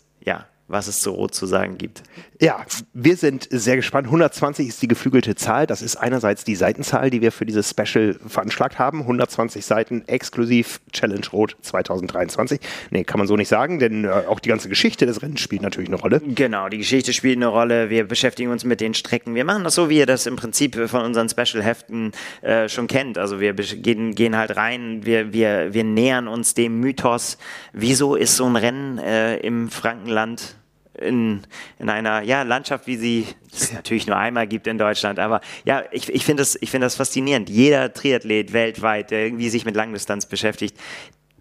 was 0.71 0.87
es 0.87 1.00
zu 1.00 1.11
Rot 1.11 1.35
zu 1.35 1.47
sagen 1.47 1.79
gibt. 1.79 2.03
Ja, 2.41 2.65
wir 2.95 3.17
sind 3.17 3.49
sehr 3.50 3.77
gespannt. 3.77 4.07
120 4.07 4.69
ist 4.69 4.81
die 4.81 4.89
geflügelte 4.89 5.35
Zahl. 5.35 5.67
Das 5.67 5.83
ist 5.83 5.97
einerseits 5.97 6.45
die 6.45 6.57
Seitenzahl, 6.57 7.11
die 7.11 7.21
wir 7.21 7.33
für 7.33 7.45
dieses 7.45 7.69
Special 7.69 8.19
veranschlagt 8.27 8.79
haben. 8.79 9.00
120 9.00 9.65
Seiten 9.65 10.05
exklusiv 10.07 10.81
Challenge 10.93 11.27
Rot 11.33 11.57
2023. 11.61 12.61
Nee, 12.91 13.05
kann 13.05 13.19
man 13.19 13.27
so 13.27 13.37
nicht 13.37 13.49
sagen, 13.49 13.79
denn 13.79 14.05
äh, 14.05 14.09
auch 14.09 14.41
die 14.41 14.49
ganze 14.49 14.69
Geschichte 14.69 15.07
des 15.07 15.23
Rennens 15.23 15.41
spielt 15.41 15.62
natürlich 15.62 15.91
eine 15.91 15.99
Rolle. 15.99 16.23
Genau, 16.25 16.69
die 16.69 16.79
Geschichte 16.79 17.12
spielt 17.12 17.37
eine 17.37 17.49
Rolle. 17.49 17.91
Wir 17.91 18.07
beschäftigen 18.07 18.50
uns 18.50 18.65
mit 18.65 18.81
den 18.81 18.95
Strecken. 18.95 19.35
Wir 19.35 19.45
machen 19.45 19.65
das 19.65 19.75
so, 19.75 19.91
wie 19.91 19.99
ihr 19.99 20.07
das 20.07 20.27
im 20.27 20.37
Prinzip 20.37 20.77
von 20.89 21.03
unseren 21.03 21.29
Special-Heften 21.29 22.12
äh, 22.43 22.69
schon 22.69 22.87
kennt. 22.87 23.19
Also 23.19 23.41
wir 23.41 23.53
gehen, 23.53 24.15
gehen 24.15 24.37
halt 24.37 24.57
rein, 24.57 25.00
wir, 25.05 25.33
wir, 25.33 25.75
wir 25.75 25.85
nähern 25.85 26.29
uns 26.29 26.55
dem 26.55 26.81
Mythos. 26.81 27.39
Wieso 27.73 28.15
ist 28.15 28.37
so 28.37 28.47
ein 28.47 28.57
Rennen 28.57 28.99
äh, 28.99 29.37
im 29.39 29.69
Frankenland 29.69 30.57
in, 31.00 31.42
in 31.78 31.88
einer 31.88 32.23
ja, 32.23 32.42
Landschaft, 32.42 32.87
wie 32.87 32.97
sie 32.97 33.26
es 33.52 33.73
natürlich 33.73 34.07
nur 34.07 34.16
einmal 34.16 34.47
gibt 34.47 34.66
in 34.66 34.78
Deutschland. 34.78 35.19
Aber 35.19 35.40
ja, 35.64 35.85
ich, 35.90 36.09
ich 36.09 36.25
finde 36.25 36.42
das, 36.42 36.59
find 36.62 36.83
das 36.83 36.97
faszinierend. 36.97 37.50
Jeder 37.50 37.92
Triathlet 37.92 38.52
weltweit, 38.52 39.11
der 39.11 39.25
irgendwie 39.25 39.49
sich 39.49 39.64
mit 39.64 39.75
Langdistanz 39.75 40.26
beschäftigt, 40.26 40.76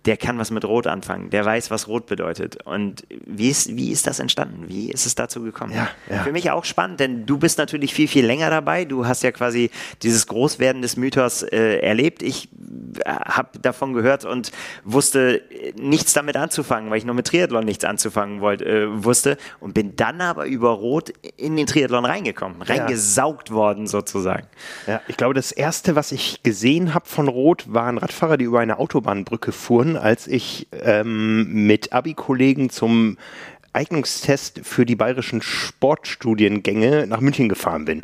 der 0.06 0.18
kann 0.18 0.38
was 0.38 0.52
mit 0.52 0.66
Rot 0.66 0.88
anfangen, 0.88 1.30
der 1.30 1.46
weiß, 1.46 1.72
was 1.72 1.88
Rot 1.88 2.06
bedeutet. 2.06 2.66
Und 2.66 3.06
wie 3.26 3.50
ist, 3.50 3.76
wie 3.76 3.92
ist 3.92 4.08
das 4.08 4.20
entstanden? 4.20 4.66
Wie 4.68 4.92
ist 4.92 5.06
es 5.06 5.16
dazu 5.16 5.42
gekommen? 5.42 5.74
Ja, 5.74 5.90
ja. 6.10 6.24
Für 6.24 6.32
mich 6.32 6.50
auch 6.52 6.66
spannend, 6.66 7.00
denn 7.00 7.26
du 7.26 7.38
bist 7.38 7.58
natürlich 7.58 7.94
viel, 7.94 8.08
viel 8.08 8.26
länger 8.26 8.50
dabei. 8.50 8.86
Du 8.86 9.06
hast 9.06 9.24
ja 9.24 9.32
quasi 9.32 9.70
dieses 10.02 10.28
Großwerden 10.28 10.82
des 10.82 10.96
Mythos 10.96 11.44
äh, 11.44 11.80
erlebt. 11.80 12.24
Ich 12.24 12.50
äh, 13.04 13.10
habe 13.10 13.60
davon 13.60 13.94
gehört 13.94 14.26
und 14.26 14.52
wusste 14.84 15.42
nichts 15.78 16.14
damit 16.14 16.38
anzufangen, 16.38 16.90
weil 16.90 16.98
ich 16.98 17.06
nur 17.06 17.16
mit 17.16 17.28
Triathlon 17.28 17.66
nichts 17.66 17.84
anzufangen 17.84 18.42
wollte, 18.42 18.66
äh, 18.66 19.04
wusste 19.04 19.38
und 19.60 19.74
bin 19.74 19.96
dann 19.96 20.22
aber 20.22 20.46
über 20.46 20.70
Rot 20.70 21.12
in 21.38 21.56
den 21.56 21.68
Triathlon 21.68 22.06
reingekommen, 22.06 22.62
reingesaugt 22.62 23.50
ja. 23.50 23.56
worden 23.56 23.88
sozusagen. 23.88 24.48
Ja, 24.88 25.02
ich 25.08 25.18
glaube, 25.18 25.34
das 25.34 25.52
erste, 25.52 25.96
was 25.96 26.12
ich 26.12 26.42
gesehen 26.44 26.94
habe 26.94 27.06
von 27.08 27.28
Rot, 27.28 27.66
waren 27.68 27.98
Radfahrer, 27.98 28.38
die 28.38 28.46
über 28.46 28.60
eine 28.60 28.80
Autobahnbrücke 28.80 29.52
fuhren 29.52 29.89
als 29.98 30.28
ich 30.28 30.68
ähm, 30.72 31.66
mit 31.66 31.94
Abi-Kollegen 31.94 32.70
zum 32.70 33.18
Eignungstest 33.74 34.62
für 34.64 34.86
die 34.86 34.96
bayerischen 34.96 35.42
Sportstudiengänge 35.42 37.08
nach 37.08 37.22
München 37.22 37.50
gefahren 37.50 37.86
bin. 37.86 38.02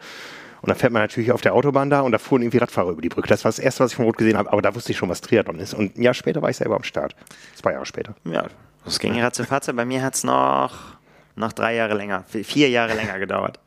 Und 0.62 0.70
dann 0.70 0.78
fährt 0.78 0.94
man 0.94 1.02
natürlich 1.02 1.32
auf 1.32 1.42
der 1.42 1.54
Autobahn 1.54 1.90
da 1.90 2.02
und 2.02 2.12
da 2.12 2.18
fuhren 2.18 2.42
irgendwie 2.42 2.58
Radfahrer 2.58 2.90
über 2.90 3.02
die 3.02 3.10
Brücke. 3.10 3.28
Das 3.28 3.44
war 3.44 3.50
das 3.50 3.60
Erste, 3.60 3.84
was 3.84 3.92
ich 3.92 3.96
von 3.96 4.06
Rot 4.06 4.18
gesehen 4.18 4.38
habe, 4.38 4.52
aber 4.52 4.62
da 4.62 4.74
wusste 4.74 4.92
ich 4.92 4.98
schon, 4.98 5.10
was 5.10 5.22
Triathlon 5.22 5.60
ist. 5.60 5.74
Und 5.74 5.98
ein 5.98 6.02
Jahr 6.02 6.16
später 6.16 6.42
war 6.42 6.50
ich 6.50 6.58
selber 6.58 6.76
am 6.76 6.84
Start. 6.84 7.16
Zwei 7.56 7.74
Jahre 7.74 7.86
später. 7.86 8.16
Ja, 8.26 8.48
das 8.84 9.00
ging 9.00 9.20
ratzefatze. 9.20 9.74
Bei 9.74 9.86
mir 9.86 10.02
hat 10.02 10.16
es 10.16 10.24
noch, 10.24 10.74
noch 11.36 11.54
drei 11.54 11.76
Jahre 11.76 11.94
länger, 11.94 12.24
vier 12.24 12.70
Jahre 12.70 12.96
länger 12.96 13.20
gedauert. 13.20 13.60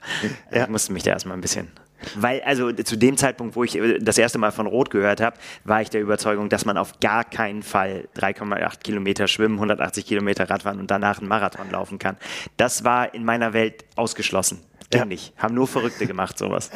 Ja. 0.51 0.65
Ich 0.65 0.69
musste 0.69 0.93
mich 0.93 1.05
da 1.05 1.13
erstmal 1.13 1.37
ein 1.37 1.41
bisschen 1.41 1.69
weil, 2.15 2.41
also 2.43 2.73
zu 2.73 2.97
dem 2.97 3.17
Zeitpunkt, 3.17 3.57
wo 3.57 3.65
ich 3.65 3.77
äh, 3.77 3.99
das 3.99 4.19
erste 4.19 4.39
Mal 4.39 4.53
von 4.53 4.67
Rot 4.67 4.91
gehört 4.91 5.21
habe, 5.21 5.37
war 5.65 5.83
ich 5.83 5.91
der 5.91 6.01
Überzeugung, 6.01 6.49
dass 6.49 6.65
man 6.65 6.77
auf 6.77 7.01
gar 7.01 7.25
keinen 7.25 7.63
Fall 7.63 8.09
3,8 8.17 8.81
Kilometer 8.83 9.29
schwimmen, 9.29 9.55
180 9.55 10.07
Kilometer 10.07 10.49
Radfahren 10.49 10.79
und 10.81 10.91
danach 10.91 11.19
einen 11.19 11.29
Marathon 11.29 11.71
laufen 11.71 11.99
kann. 11.99 12.17
Das 12.57 12.85
war 12.85 13.15
in 13.15 13.25
meiner 13.25 13.53
Welt 13.53 13.85
ausgeschlossen. 13.97 14.61
Ging 14.91 15.01
ja. 15.01 15.05
nicht. 15.05 15.35
Haben 15.37 15.55
nur 15.55 15.67
Verrückte 15.67 16.07
gemacht, 16.07 16.39
sowas. 16.39 16.71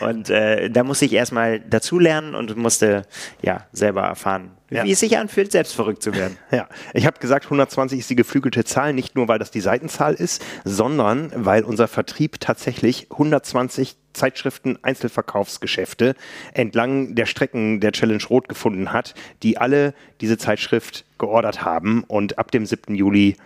Und 0.00 0.28
äh, 0.28 0.68
da 0.70 0.82
musste 0.82 1.04
ich 1.04 1.12
erstmal 1.12 1.60
dazulernen 1.60 2.34
und 2.34 2.56
musste 2.56 3.02
ja 3.42 3.66
selber 3.72 4.02
erfahren, 4.02 4.50
ja. 4.70 4.82
wie 4.82 4.90
es 4.90 5.00
sich 5.00 5.16
anfühlt, 5.18 5.52
selbst 5.52 5.72
verrückt 5.74 6.02
zu 6.02 6.14
werden. 6.14 6.36
Ja, 6.50 6.68
ich 6.94 7.06
habe 7.06 7.20
gesagt, 7.20 7.44
120 7.44 8.00
ist 8.00 8.10
die 8.10 8.16
geflügelte 8.16 8.64
Zahl, 8.64 8.92
nicht 8.92 9.14
nur 9.14 9.28
weil 9.28 9.38
das 9.38 9.52
die 9.52 9.60
Seitenzahl 9.60 10.14
ist, 10.14 10.44
sondern 10.64 11.30
weil 11.34 11.62
unser 11.62 11.86
Vertrieb 11.86 12.40
tatsächlich 12.40 13.08
120 13.12 13.96
Zeitschriften 14.14 14.78
Einzelverkaufsgeschäfte 14.82 16.14
entlang 16.54 17.14
der 17.14 17.26
Strecken 17.26 17.80
der 17.80 17.92
Challenge 17.92 18.22
Rot 18.30 18.48
gefunden 18.48 18.92
hat, 18.92 19.14
die 19.42 19.58
alle 19.58 19.94
diese 20.20 20.38
Zeitschrift 20.38 21.04
geordert 21.18 21.64
haben 21.64 22.04
und 22.04 22.38
ab 22.38 22.50
dem 22.50 22.66
7. 22.66 22.94
Juli 22.94 23.36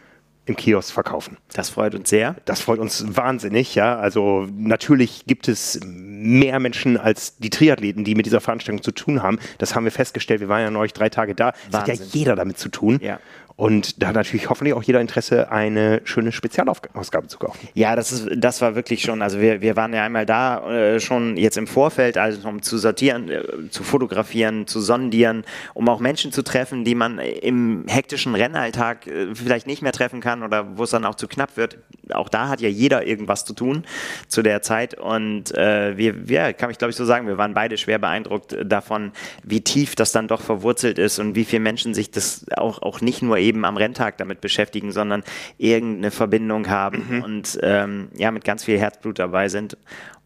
im 0.49 0.57
Kiosk 0.57 0.93
verkaufen. 0.93 1.37
Das 1.53 1.71
freut 1.71 1.95
uns 1.95 2.09
sehr. 2.11 2.37
Das 2.45 2.61
freut 2.61 2.79
uns 2.79 3.05
wahnsinnig, 3.17 3.75
ja. 3.75 3.99
Also 3.99 4.47
natürlich 4.57 5.25
gibt 5.27 5.49
es 5.49 5.81
mehr 5.85 6.59
Menschen 6.59 6.97
als 6.97 7.37
die 7.39 7.51
Triathleten, 7.51 8.05
die 8.05 8.15
mit 8.15 8.27
dieser 8.27 8.41
Veranstaltung 8.41 8.83
zu 8.83 8.93
tun 8.93 9.23
haben. 9.23 9.39
Das 9.59 9.75
haben 9.75 9.85
wir 9.85 9.93
festgestellt. 9.93 10.41
Wir 10.41 10.49
waren 10.49 10.63
ja 10.63 10.71
neulich 10.71 10.93
drei 10.93 11.09
Tage 11.09 11.35
da. 11.35 11.53
Es 11.71 11.79
hat 11.79 11.89
ja 11.89 11.95
jeder 11.95 12.37
damit 12.37 12.59
zu 12.59 12.69
tun. 12.69 12.99
Ja. 13.03 13.21
Und 13.59 14.01
da 14.01 14.07
hat 14.07 14.15
natürlich 14.15 14.49
hoffentlich 14.49 14.73
auch 14.73 14.85
jeder 14.85 15.01
Interesse, 15.01 15.51
eine 15.51 16.01
schöne 16.05 16.31
Spezialausgabe 16.31 17.27
zu 17.27 17.39
kaufen. 17.39 17.69
Ja, 17.75 17.97
das, 17.97 18.13
ist, 18.13 18.29
das 18.37 18.61
war 18.61 18.77
wirklich 18.77 19.03
schon, 19.03 19.21
also 19.21 19.41
wir, 19.41 19.61
wir 19.61 19.75
waren 19.75 19.93
ja 19.93 20.05
einmal 20.05 20.27
da 20.27 20.71
äh, 20.71 21.01
schon 21.01 21.37
jetzt 21.37 21.57
im 21.59 21.67
Vorfeld, 21.67 22.19
also 22.19 22.49
um 22.49 22.63
zu 22.63 22.79
sortieren, 22.79 23.29
äh, 23.29 23.43
zu 23.71 23.83
fotografieren, 23.83 24.69
zu 24.69 24.81
sondieren, 24.81 25.43
um 25.75 25.89
auch 25.89 25.99
Menschen 25.99 26.31
zu 26.31 26.45
treffen, 26.45 26.85
die 26.85 26.95
man 26.95 27.19
im 27.19 27.83
hektischen 27.89 28.37
Rennalltag 28.37 29.09
äh, 29.09 29.35
vielleicht 29.35 29.67
nicht 29.67 29.83
mehr 29.83 29.91
treffen 29.91 30.21
kann 30.21 30.45
oder 30.45 30.79
wo 30.79 30.85
es 30.85 30.91
dann 30.91 31.05
auch 31.05 31.17
zu 31.17 31.27
knapp 31.27 31.57
wird. 31.57 31.79
Auch 32.11 32.29
da 32.29 32.47
hat 32.47 32.61
ja 32.61 32.69
jeder 32.69 33.09
irgendwas 33.09 33.45
zu 33.45 33.55
tun 33.55 33.85
zu 34.29 34.43
der 34.43 34.63
Zeit. 34.63 34.95
Und 34.95 35.53
äh, 35.59 35.97
wir, 35.97 36.29
wir, 36.29 36.53
kann 36.53 36.71
ich 36.71 36.79
glaube 36.79 36.91
ich 36.91 36.97
so 36.97 37.05
sagen, 37.05 37.27
wir 37.27 37.39
waren 37.39 37.55
beide 37.55 37.77
schwer 37.77 37.99
beeindruckt 37.99 38.57
davon, 38.65 39.11
wie 39.43 39.63
tief 39.63 39.97
das 39.97 40.13
dann 40.13 40.29
doch 40.29 40.43
verwurzelt 40.43 41.01
ist 41.01 41.19
und 41.19 41.35
wie 41.35 41.45
viele 41.45 41.61
Menschen 41.61 41.93
sich 41.93 42.13
das 42.13 42.47
auch, 42.57 42.83
auch 42.83 43.01
nicht 43.01 43.21
nur 43.21 43.37
eben 43.37 43.48
eben 43.49 43.65
am 43.65 43.77
Renntag 43.77 44.19
damit 44.19 44.41
beschäftigen, 44.41 44.93
sondern 44.93 45.25
irgendeine 45.57 46.11
Verbindung 46.11 46.69
haben 46.69 47.07
mhm. 47.09 47.23
und 47.23 47.59
ähm, 47.63 48.09
ja, 48.17 48.31
mit 48.31 48.45
ganz 48.45 48.65
viel 48.65 48.79
Herzblut 48.79 49.19
dabei 49.19 49.49
sind. 49.49 49.77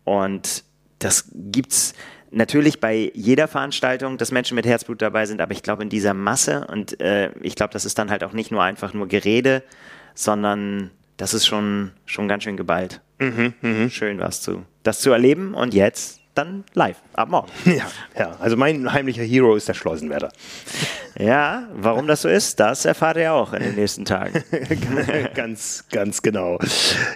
Und 0.05 0.65
das 0.99 1.31
gibt's 1.33 1.95
natürlich 2.31 2.81
bei 2.81 3.11
jeder 3.15 3.47
Veranstaltung, 3.49 4.19
dass 4.19 4.33
Menschen 4.33 4.55
mit 4.55 4.67
Herzblut 4.67 5.03
dabei 5.03 5.27
sind, 5.27 5.41
aber 5.41 5.53
ich 5.53 5.63
glaube 5.63 5.83
in 5.83 5.89
dieser 5.89 6.15
Masse 6.15 6.67
und 6.67 7.01
äh, 7.01 7.31
ich 7.41 7.55
glaube, 7.55 7.73
das 7.73 7.85
ist 7.85 7.99
dann 7.99 8.11
halt 8.11 8.25
auch 8.25 8.33
nicht 8.33 8.51
nur 8.51 8.63
einfach 8.63 8.95
nur 8.95 9.07
Gerede, 9.07 9.63
sondern 10.15 10.91
das 11.17 11.35
ist 11.35 11.47
schon, 11.47 11.93
schon 12.07 12.29
ganz 12.29 12.45
schön 12.45 12.57
geballt. 12.57 13.01
Mhm, 13.19 13.55
mh. 13.61 13.91
Schön 13.91 14.19
was 14.19 14.41
zu, 14.43 14.65
das 14.83 15.01
zu 15.01 15.13
erleben 15.13 15.55
und 15.55 15.75
jetzt 15.75 16.22
dann 16.35 16.65
live, 16.75 16.97
ab 17.15 17.29
morgen. 17.29 17.51
Ja, 17.65 17.87
ja, 18.19 18.37
also 18.41 18.57
mein 18.57 18.93
heimlicher 18.93 19.23
Hero 19.23 19.55
ist 19.55 19.69
der 19.69 19.75
Schleusenwärter. 19.75 20.31
Ja, 21.19 21.69
warum 21.75 22.07
das 22.07 22.23
so 22.23 22.29
ist, 22.29 22.59
das 22.59 22.85
erfahrt 22.85 23.19
ihr 23.19 23.33
auch 23.33 23.53
in 23.53 23.63
den 23.63 23.75
nächsten 23.75 24.05
Tagen. 24.05 24.43
ganz, 25.35 25.85
ganz 25.91 26.23
genau. 26.23 26.59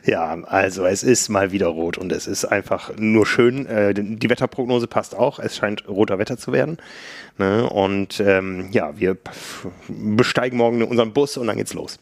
Ja, 0.04 0.36
also 0.44 0.84
es 0.84 1.02
ist 1.02 1.28
mal 1.28 1.52
wieder 1.52 1.68
rot 1.68 1.96
und 1.96 2.12
es 2.12 2.26
ist 2.26 2.44
einfach 2.44 2.92
nur 2.96 3.26
schön. 3.26 3.66
Äh, 3.66 3.94
die 3.94 4.28
Wetterprognose 4.28 4.86
passt 4.86 5.14
auch, 5.14 5.38
es 5.38 5.56
scheint 5.56 5.88
roter 5.88 6.18
Wetter 6.18 6.36
zu 6.36 6.52
werden. 6.52 6.76
Ne? 7.38 7.68
Und 7.68 8.20
ähm, 8.20 8.68
ja, 8.70 8.98
wir 8.98 9.16
besteigen 9.88 10.58
morgen 10.58 10.82
unseren 10.82 11.12
Bus 11.12 11.36
und 11.36 11.46
dann 11.46 11.56
geht's 11.56 11.74
los. 11.74 11.98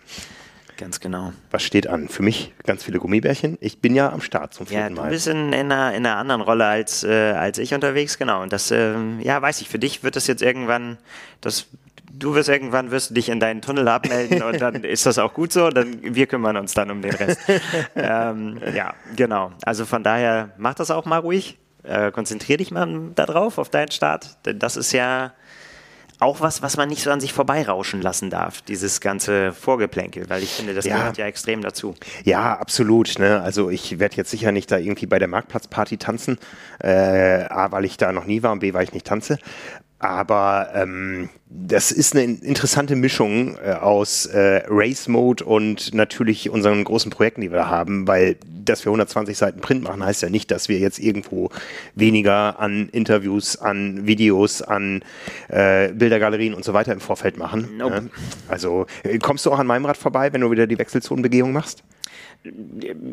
Ganz 0.76 0.98
genau. 0.98 1.32
Was 1.50 1.62
steht 1.62 1.86
an? 1.86 2.08
Für 2.08 2.22
mich 2.22 2.52
ganz 2.64 2.82
viele 2.84 2.98
Gummibärchen. 2.98 3.58
Ich 3.60 3.78
bin 3.78 3.94
ja 3.94 4.12
am 4.12 4.20
Start 4.20 4.54
zum 4.54 4.66
vierten 4.66 4.94
Mal. 4.94 5.02
Ja, 5.02 5.08
du 5.08 5.12
bist 5.12 5.28
in, 5.28 5.52
in, 5.52 5.70
einer, 5.70 5.94
in 5.94 6.04
einer 6.04 6.16
anderen 6.16 6.40
Rolle 6.40 6.66
als, 6.66 7.04
äh, 7.04 7.32
als 7.32 7.58
ich 7.58 7.74
unterwegs, 7.74 8.18
genau. 8.18 8.42
Und 8.42 8.52
das, 8.52 8.70
äh, 8.70 8.94
ja, 9.20 9.40
weiß 9.40 9.60
ich, 9.60 9.68
für 9.68 9.78
dich 9.78 10.02
wird 10.02 10.16
das 10.16 10.26
jetzt 10.26 10.42
irgendwann, 10.42 10.98
das, 11.40 11.66
du 12.12 12.34
wirst 12.34 12.48
irgendwann, 12.48 12.90
wirst 12.90 13.10
du 13.10 13.14
dich 13.14 13.28
in 13.28 13.38
deinen 13.38 13.62
Tunnel 13.62 13.86
abmelden 13.86 14.42
und 14.42 14.60
dann 14.60 14.74
ist 14.84 15.06
das 15.06 15.18
auch 15.18 15.32
gut 15.32 15.52
so, 15.52 15.70
dann, 15.70 15.98
wir 16.02 16.26
kümmern 16.26 16.56
uns 16.56 16.74
dann 16.74 16.90
um 16.90 17.02
den 17.02 17.14
Rest. 17.14 17.40
ähm, 17.94 18.60
ja, 18.74 18.94
genau. 19.14 19.52
Also 19.62 19.84
von 19.84 20.02
daher, 20.02 20.50
mach 20.56 20.74
das 20.74 20.90
auch 20.90 21.04
mal 21.04 21.18
ruhig. 21.18 21.58
Äh, 21.84 22.12
konzentrier 22.12 22.56
dich 22.56 22.70
mal 22.70 23.10
darauf, 23.14 23.58
auf 23.58 23.68
deinen 23.68 23.90
Start, 23.90 24.38
denn 24.46 24.58
das 24.58 24.78
ist 24.78 24.92
ja, 24.92 25.34
auch 26.20 26.40
was, 26.40 26.62
was 26.62 26.76
man 26.76 26.88
nicht 26.88 27.02
so 27.02 27.10
an 27.10 27.20
sich 27.20 27.32
vorbeirauschen 27.32 28.00
lassen 28.00 28.30
darf, 28.30 28.62
dieses 28.62 29.00
ganze 29.00 29.52
Vorgeplänkel, 29.52 30.28
weil 30.28 30.42
ich 30.42 30.50
finde, 30.50 30.74
das 30.74 30.84
ja. 30.84 30.96
gehört 30.96 31.18
ja 31.18 31.26
extrem 31.26 31.60
dazu. 31.60 31.94
Ja, 32.24 32.56
absolut. 32.56 33.18
Ne? 33.18 33.40
Also 33.42 33.70
ich 33.70 33.98
werde 33.98 34.16
jetzt 34.16 34.30
sicher 34.30 34.52
nicht 34.52 34.70
da 34.70 34.78
irgendwie 34.78 35.06
bei 35.06 35.18
der 35.18 35.28
Marktplatzparty 35.28 35.98
tanzen, 35.98 36.38
äh, 36.82 37.44
A, 37.44 37.72
weil 37.72 37.84
ich 37.84 37.96
da 37.96 38.12
noch 38.12 38.26
nie 38.26 38.42
war 38.42 38.52
und 38.52 38.60
B, 38.60 38.74
weil 38.74 38.84
ich 38.84 38.92
nicht 38.92 39.06
tanze. 39.06 39.38
Aber 40.04 40.68
ähm, 40.74 41.30
das 41.48 41.90
ist 41.90 42.14
eine 42.14 42.24
interessante 42.24 42.94
Mischung 42.94 43.56
äh, 43.56 43.72
aus 43.72 44.26
äh, 44.26 44.62
Race 44.68 45.08
Mode 45.08 45.42
und 45.42 45.94
natürlich 45.94 46.50
unseren 46.50 46.84
großen 46.84 47.10
Projekten, 47.10 47.40
die 47.40 47.50
wir 47.50 47.56
da 47.56 47.68
haben, 47.68 48.06
weil 48.06 48.36
dass 48.66 48.84
wir 48.84 48.90
120 48.90 49.36
Seiten 49.36 49.60
Print 49.60 49.82
machen, 49.82 50.04
heißt 50.04 50.20
ja 50.20 50.28
nicht, 50.28 50.50
dass 50.50 50.68
wir 50.68 50.78
jetzt 50.78 50.98
irgendwo 50.98 51.48
weniger 51.94 52.60
an 52.60 52.90
Interviews, 52.90 53.56
an 53.56 54.06
Videos, 54.06 54.60
an 54.60 55.02
äh, 55.48 55.88
Bildergalerien 55.92 56.52
und 56.52 56.66
so 56.66 56.74
weiter 56.74 56.92
im 56.92 57.00
Vorfeld 57.00 57.38
machen. 57.38 57.70
Nope. 57.78 58.10
Also 58.46 58.84
äh, 59.04 59.18
kommst 59.18 59.46
du 59.46 59.52
auch 59.52 59.58
an 59.58 59.66
meinem 59.66 59.86
Rad 59.86 59.96
vorbei, 59.96 60.34
wenn 60.34 60.42
du 60.42 60.50
wieder 60.50 60.66
die 60.66 60.78
Wechselzonenbegehung 60.78 61.50
machst? 61.50 61.82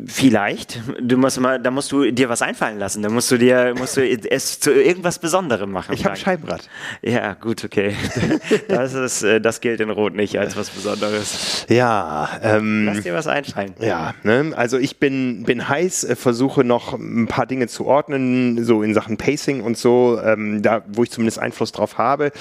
Vielleicht. 0.08 0.82
Du 1.00 1.16
musst 1.16 1.40
mal, 1.40 1.58
da 1.58 1.70
musst 1.70 1.90
du 1.90 2.10
dir 2.10 2.28
was 2.28 2.42
einfallen 2.42 2.78
lassen. 2.78 3.02
Da 3.02 3.08
musst 3.08 3.30
du 3.30 3.38
dir, 3.38 3.72
musst 3.78 3.96
du 3.96 4.02
es 4.02 4.60
zu 4.60 4.70
irgendwas 4.70 5.18
Besonderem 5.18 5.72
machen. 5.72 5.94
Ich 5.94 6.04
habe 6.04 6.16
Scheibenrad. 6.16 6.68
Ja, 7.00 7.32
gut, 7.32 7.64
okay. 7.64 7.94
Das 8.68 8.92
ist, 8.94 9.22
äh, 9.22 9.40
das 9.40 9.60
gilt 9.60 9.80
in 9.80 9.90
Rot 9.90 10.14
nicht 10.14 10.38
als 10.38 10.56
was 10.56 10.70
Besonderes. 10.70 11.66
Ja, 11.68 12.28
ähm, 12.42 12.84
Lass 12.84 13.02
dir 13.02 13.14
was 13.14 13.26
einfallen. 13.26 13.74
Ja, 13.80 14.14
ne? 14.22 14.52
also 14.54 14.78
ich 14.78 14.98
bin, 14.98 15.44
bin 15.44 15.68
heiß, 15.68 16.04
äh, 16.04 16.16
versuche 16.16 16.64
noch 16.64 16.92
ein 16.92 17.26
paar 17.26 17.46
Dinge 17.46 17.68
zu 17.68 17.86
ordnen, 17.86 18.64
so 18.64 18.82
in 18.82 18.92
Sachen 18.92 19.16
Pacing 19.16 19.62
und 19.62 19.78
so, 19.78 20.20
ähm, 20.22 20.62
da 20.62 20.84
wo 20.88 21.04
ich 21.04 21.10
zumindest 21.10 21.38
Einfluss 21.38 21.72
drauf 21.72 21.96
habe. 21.96 22.32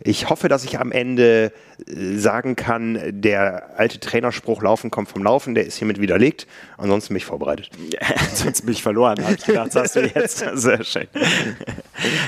Ich 0.00 0.30
hoffe, 0.30 0.48
dass 0.48 0.64
ich 0.64 0.78
am 0.78 0.92
Ende 0.92 1.52
sagen 1.86 2.56
kann, 2.56 2.98
der 3.06 3.78
alte 3.78 4.00
Trainerspruch 4.00 4.62
Laufen 4.62 4.90
kommt 4.90 5.08
vom 5.08 5.22
Laufen, 5.22 5.54
der 5.54 5.66
ist 5.66 5.76
hiermit 5.76 6.00
widerlegt. 6.00 6.46
Ansonsten 6.78 7.14
bin 7.14 7.18
ich 7.18 7.26
vorbereitet. 7.26 7.70
Ja, 7.90 8.00
sonst 8.34 8.62
bin 8.62 8.72
ich 8.72 8.82
verloren, 8.82 9.22
habe 9.22 9.34
ich 9.34 9.44
gedacht, 9.44 9.68
das 9.68 9.76
hast 9.76 9.96
du 9.96 10.00
jetzt. 10.00 10.38
Sehr 10.54 10.82
schön. 10.84 11.06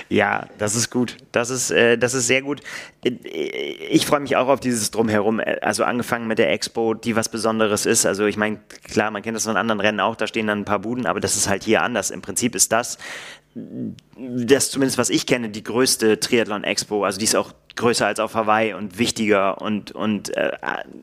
Ja, 0.09 0.47
das 0.59 0.75
ist 0.75 0.91
gut. 0.91 1.17
Das 1.33 1.51
ist, 1.51 1.71
äh, 1.71 1.97
das 1.97 2.15
ist 2.15 2.27
sehr 2.27 2.43
gut. 2.43 2.61
Ich 3.03 4.07
freue 4.07 4.21
mich 4.21 4.37
auch 4.37 4.49
auf 4.49 4.61
dieses 4.61 4.91
Drumherum. 4.91 5.41
Also 5.61 5.85
angefangen 5.85 6.27
mit 6.27 6.39
der 6.39 6.51
Expo, 6.53 6.95
die 6.95 7.17
was 7.17 7.29
Besonderes 7.29 7.87
ist. 7.87 8.07
Also 8.07 8.27
ich 8.27 8.37
meine, 8.37 8.61
klar, 8.85 9.11
man 9.11 9.23
kennt 9.23 9.37
das 9.37 9.45
von 9.45 9.57
anderen 9.57 9.81
Rennen 9.81 10.01
auch, 10.01 10.17
da 10.17 10.27
stehen 10.27 10.47
dann 10.47 10.61
ein 10.61 10.65
paar 10.65 10.79
Buden, 10.79 11.07
aber 11.07 11.21
das 11.21 11.37
ist 11.37 11.49
halt 11.49 11.65
hier 11.65 11.83
anders. 11.83 12.11
Im 12.11 12.23
Prinzip 12.23 12.55
ist 12.55 12.73
das 12.73 12.99
das 14.27 14.71
zumindest 14.71 14.99
was 14.99 15.11
ich 15.11 15.27
kenne, 15.27 15.49
die 15.49 15.63
größte 15.63 16.21
Triathlon-Expo. 16.21 17.05
Also 17.05 17.19
die 17.19 17.25
ist 17.25 17.37
auch 17.37 17.53
größer 17.79 18.07
als 18.07 18.21
auf 18.21 18.35
Hawaii 18.35 18.75
und 18.75 18.99
wichtiger 18.99 19.63
und, 19.63 19.93
und 19.93 20.37
äh, 20.37 20.53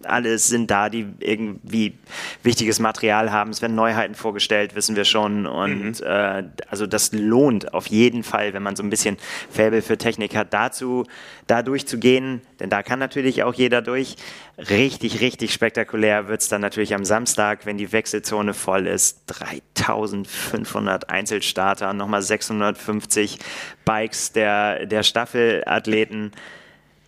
alle 0.04 0.38
sind 0.38 0.70
da, 0.70 0.90
die 0.90 1.08
irgendwie 1.20 1.98
wichtiges 2.44 2.80
Material 2.80 3.32
haben. 3.32 3.50
Es 3.50 3.62
werden 3.62 3.76
Neuheiten 3.76 4.14
vorgestellt, 4.14 4.76
wissen 4.76 4.96
wir 4.96 5.06
schon. 5.06 5.48
Und 5.48 6.02
mhm. 6.02 6.06
äh, 6.06 6.44
also 6.70 6.86
das 6.86 7.12
lohnt 7.14 7.74
auf 7.74 7.88
jeden 7.88 8.24
Fall, 8.24 8.54
wenn 8.54 8.62
man 8.62 8.76
so 8.76 8.84
ein 8.84 8.90
bisschen 8.90 9.18
Faible 9.50 9.82
für 9.82 9.98
Technik 9.98 10.36
hat, 10.36 10.54
dazu 10.54 11.06
da 11.48 11.62
durchzugehen, 11.62 12.42
denn 12.60 12.70
da 12.70 12.84
kann 12.84 13.00
natürlich 13.00 13.44
auch 13.44 13.54
jeder 13.54 13.82
durch. 13.82 14.16
Richtig, 14.58 15.22
richtig 15.22 15.54
spektakulär 15.54 16.28
wird 16.28 16.42
es 16.42 16.50
dann 16.50 16.62
natürlich 16.62 16.94
am 16.94 17.06
Samstag, 17.06 17.66
wenn 17.66 17.78
die 17.78 17.92
Wechselzone 17.92 18.54
voll 18.54 18.88
ist. 18.88 19.24
3500 19.28 21.10
Einzelstarter, 21.10 21.94
nochmal 21.94 22.22
650 22.22 23.40
Bikes 23.84 24.32
der, 24.32 24.86
der 24.86 25.04
Staffelathleten 25.04 26.32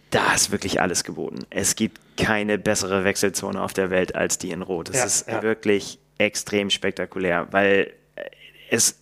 da 0.10 0.34
ist 0.34 0.52
wirklich 0.52 0.82
alles 0.82 1.04
geboten. 1.04 1.40
Es 1.50 1.76
gibt 1.76 2.00
keine 2.18 2.58
bessere 2.58 3.04
Wechselzone 3.04 3.62
auf 3.62 3.74
der 3.74 3.90
Welt 3.90 4.16
als 4.16 4.38
die 4.38 4.52
in 4.52 4.62
Rot. 4.62 4.90
Es 4.90 4.98
ja, 4.98 5.06
ist 5.06 5.28
ja. 5.28 5.44
wirklich 5.44 6.00
extrem 6.18 6.70
spektakulär, 6.70 7.48
weil 7.52 7.94
es, 8.70 9.00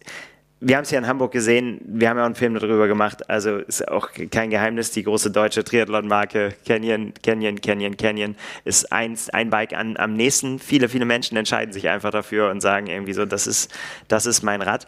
wir 0.60 0.78
haben 0.78 0.84
es 0.84 0.92
ja 0.92 0.98
in 0.98 1.08
Hamburg 1.08 1.32
gesehen, 1.32 1.82
wir 1.86 2.10
haben 2.10 2.18
ja 2.18 2.24
auch 2.24 2.28
einen 2.28 2.36
Film 2.36 2.56
darüber 2.56 2.88
gemacht, 2.88 3.30
also 3.30 3.58
ist 3.58 3.88
auch 3.88 4.10
kein 4.32 4.50
Geheimnis, 4.50 4.92
die 4.92 5.04
große 5.04 5.32
deutsche 5.32 5.64
Triathlon-Marke 5.64 6.56
Canyon, 6.66 7.14
Canyon, 7.22 7.62
Canyon, 7.62 7.98
Canyon 7.98 8.36
ist 8.64 8.92
eins, 8.92 9.30
ein 9.30 9.50
Bike 9.50 9.74
an, 9.74 9.98
am 9.98 10.14
nächsten. 10.14 10.60
Viele, 10.60 10.90
viele 10.90 11.06
Menschen 11.06 11.38
entscheiden 11.38 11.74
sich 11.74 11.90
einfach 11.90 12.12
dafür 12.12 12.50
und 12.50 12.62
sagen 12.62 12.88
irgendwie 12.88 13.14
so, 13.14 13.26
das 13.26 13.48
ist, 13.48 13.74
das 14.08 14.26
ist 14.26 14.44
mein 14.44 14.62
Rad. 14.62 14.88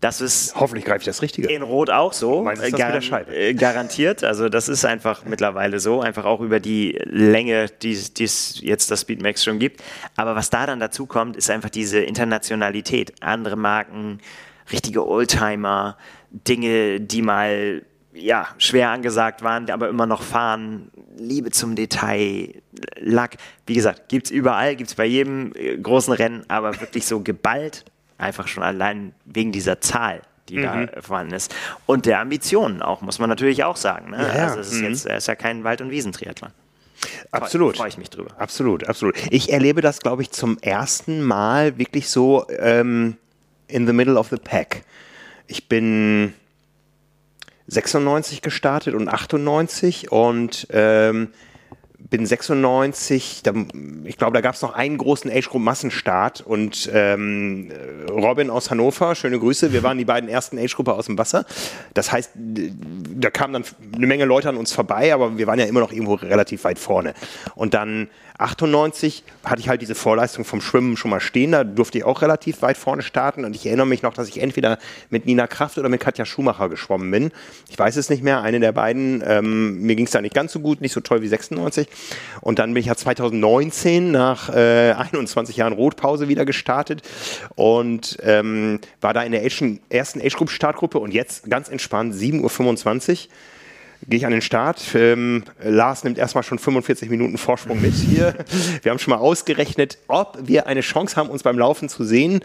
Das 0.00 0.20
ist 0.20 0.54
hoffentlich 0.56 0.84
greife 0.84 1.00
ich 1.00 1.04
das 1.06 1.22
Richtige. 1.22 1.48
In 1.48 1.62
Rot 1.62 1.88
auch 1.88 2.12
so, 2.12 2.42
Meinst, 2.42 2.62
äh, 2.62 2.70
gar 2.70 2.94
äh, 3.30 3.54
garantiert. 3.54 4.24
Also 4.24 4.50
das 4.50 4.68
ist 4.68 4.84
einfach 4.84 5.24
mittlerweile 5.24 5.80
so, 5.80 6.02
einfach 6.02 6.26
auch 6.26 6.40
über 6.40 6.60
die 6.60 6.98
Länge, 7.04 7.68
die 7.82 7.92
es 7.92 8.60
jetzt 8.60 8.90
das 8.90 9.00
Speedmax 9.00 9.42
schon 9.42 9.58
gibt. 9.58 9.82
Aber 10.14 10.36
was 10.36 10.50
da 10.50 10.66
dann 10.66 10.80
dazu 10.80 11.06
kommt, 11.06 11.36
ist 11.36 11.48
einfach 11.50 11.70
diese 11.70 12.00
Internationalität. 12.00 13.14
Andere 13.22 13.56
Marken, 13.56 14.20
richtige 14.70 15.06
Oldtimer, 15.06 15.96
Dinge, 16.30 17.00
die 17.00 17.22
mal 17.22 17.82
ja, 18.12 18.48
schwer 18.58 18.90
angesagt 18.90 19.42
waren, 19.42 19.70
aber 19.70 19.88
immer 19.88 20.06
noch 20.06 20.22
fahren, 20.22 20.90
Liebe 21.18 21.50
zum 21.50 21.74
Detail, 21.74 22.62
Lack. 22.98 23.36
Wie 23.66 23.74
gesagt, 23.74 24.08
gibt 24.08 24.26
es 24.26 24.30
überall, 24.30 24.76
gibt 24.76 24.90
es 24.90 24.94
bei 24.94 25.06
jedem 25.06 25.52
äh, 25.54 25.76
großen 25.78 26.12
Rennen, 26.12 26.44
aber 26.48 26.78
wirklich 26.80 27.06
so 27.06 27.20
geballt 27.20 27.84
Einfach 28.18 28.48
schon 28.48 28.62
allein 28.62 29.14
wegen 29.24 29.52
dieser 29.52 29.80
Zahl 29.80 30.22
die 30.48 30.58
mhm. 30.58 30.88
da 30.92 31.02
vorhanden 31.02 31.34
ist. 31.34 31.54
Und 31.86 32.06
der 32.06 32.20
Ambitionen 32.20 32.82
auch, 32.82 33.00
muss 33.00 33.18
man 33.18 33.28
natürlich 33.28 33.64
auch 33.64 33.76
sagen. 33.76 34.10
Ne? 34.10 34.18
Ja, 34.18 34.46
also 34.46 34.60
es 34.60 34.72
ist 34.72 34.80
mhm. 34.80 34.84
jetzt 34.90 35.06
ist 35.06 35.26
ja 35.26 35.34
kein 35.34 35.64
Wald- 35.64 35.80
und 35.80 35.90
Wiesentriathlon. 35.90 36.50
Absolut. 37.30 37.76
Freue 37.76 37.88
ich 37.88 37.98
mich 37.98 38.10
drüber. 38.10 38.30
Absolut, 38.38 38.88
absolut. 38.88 39.16
Ich 39.30 39.52
erlebe 39.52 39.80
das, 39.80 40.00
glaube 40.00 40.22
ich, 40.22 40.30
zum 40.30 40.58
ersten 40.58 41.22
Mal 41.22 41.78
wirklich 41.78 42.08
so 42.08 42.46
ähm, 42.58 43.16
in 43.68 43.86
the 43.86 43.92
middle 43.92 44.16
of 44.16 44.28
the 44.28 44.36
pack. 44.36 44.82
Ich 45.46 45.68
bin 45.68 46.32
96 47.68 48.42
gestartet 48.42 48.94
und 48.94 49.08
98 49.08 50.10
und 50.10 50.66
ähm, 50.70 51.28
bin 52.10 52.24
96, 52.24 53.42
da, 53.42 53.52
ich 54.04 54.16
glaube, 54.16 54.34
da 54.34 54.40
gab 54.40 54.54
es 54.54 54.62
noch 54.62 54.74
einen 54.74 54.98
großen 54.98 55.30
Age 55.30 55.48
Group 55.48 55.62
Massenstart 55.62 56.40
und 56.40 56.88
ähm, 56.92 57.72
Robin 58.10 58.50
aus 58.50 58.70
Hannover, 58.70 59.14
schöne 59.14 59.38
Grüße, 59.38 59.72
wir 59.72 59.82
waren 59.82 59.98
die 59.98 60.04
beiden 60.04 60.28
ersten 60.28 60.58
Age 60.58 60.74
Grupper 60.74 60.94
aus 60.94 61.06
dem 61.06 61.18
Wasser. 61.18 61.44
Das 61.94 62.12
heißt, 62.12 62.30
da 62.34 63.30
kamen 63.30 63.54
dann 63.54 63.64
eine 63.94 64.06
Menge 64.06 64.24
Leute 64.24 64.48
an 64.48 64.56
uns 64.56 64.72
vorbei, 64.72 65.12
aber 65.12 65.36
wir 65.36 65.46
waren 65.46 65.58
ja 65.58 65.66
immer 65.66 65.80
noch 65.80 65.92
irgendwo 65.92 66.14
relativ 66.14 66.64
weit 66.64 66.78
vorne. 66.78 67.14
Und 67.54 67.74
dann 67.74 68.08
98 68.38 69.24
hatte 69.44 69.60
ich 69.60 69.68
halt 69.68 69.80
diese 69.80 69.94
Vorleistung 69.94 70.44
vom 70.44 70.60
Schwimmen 70.60 70.96
schon 70.96 71.10
mal 71.10 71.20
stehen, 71.20 71.52
da 71.52 71.64
durfte 71.64 71.98
ich 71.98 72.04
auch 72.04 72.22
relativ 72.22 72.62
weit 72.62 72.76
vorne 72.76 73.02
starten 73.02 73.44
und 73.44 73.56
ich 73.56 73.66
erinnere 73.66 73.86
mich 73.86 74.02
noch, 74.02 74.14
dass 74.14 74.28
ich 74.28 74.40
entweder 74.40 74.78
mit 75.10 75.26
Nina 75.26 75.46
Kraft 75.46 75.78
oder 75.78 75.88
mit 75.88 76.00
Katja 76.00 76.24
Schumacher 76.24 76.68
geschwommen 76.68 77.10
bin. 77.10 77.32
Ich 77.70 77.78
weiß 77.78 77.96
es 77.96 78.10
nicht 78.10 78.22
mehr, 78.22 78.42
eine 78.42 78.60
der 78.60 78.72
beiden. 78.72 79.22
Ähm, 79.26 79.80
mir 79.82 79.96
ging 79.96 80.06
es 80.06 80.12
da 80.12 80.20
nicht 80.20 80.34
ganz 80.34 80.52
so 80.52 80.60
gut, 80.60 80.80
nicht 80.80 80.92
so 80.92 81.00
toll 81.00 81.22
wie 81.22 81.28
96. 81.28 81.88
Und 82.40 82.58
dann 82.58 82.74
bin 82.74 82.80
ich 82.80 82.86
ja 82.86 82.96
2019 82.96 84.10
nach 84.10 84.54
äh, 84.54 84.92
21 84.92 85.56
Jahren 85.56 85.72
Rotpause 85.72 86.28
wieder 86.28 86.44
gestartet 86.44 87.02
und 87.54 88.18
ähm, 88.22 88.80
war 89.00 89.14
da 89.14 89.22
in 89.22 89.32
der 89.32 89.42
ersten 89.42 89.80
Age-Group-Startgruppe 89.90 90.98
und 90.98 91.14
jetzt 91.14 91.48
ganz 91.48 91.68
entspannt 91.68 92.14
7.25 92.14 93.12
Uhr 93.26 93.28
gehe 94.08 94.18
ich 94.18 94.26
an 94.26 94.32
den 94.32 94.42
Start. 94.42 94.82
Ähm, 94.94 95.44
Lars 95.62 96.04
nimmt 96.04 96.18
erstmal 96.18 96.44
schon 96.44 96.58
45 96.58 97.10
Minuten 97.10 97.38
Vorsprung 97.38 97.80
mit 97.80 97.94
hier. 97.94 98.34
Wir 98.82 98.90
haben 98.90 98.98
schon 98.98 99.12
mal 99.12 99.20
ausgerechnet, 99.20 99.98
ob 100.08 100.38
wir 100.46 100.66
eine 100.66 100.80
Chance 100.80 101.16
haben, 101.16 101.28
uns 101.30 101.42
beim 101.42 101.58
Laufen 101.58 101.88
zu 101.88 102.04
sehen. 102.04 102.40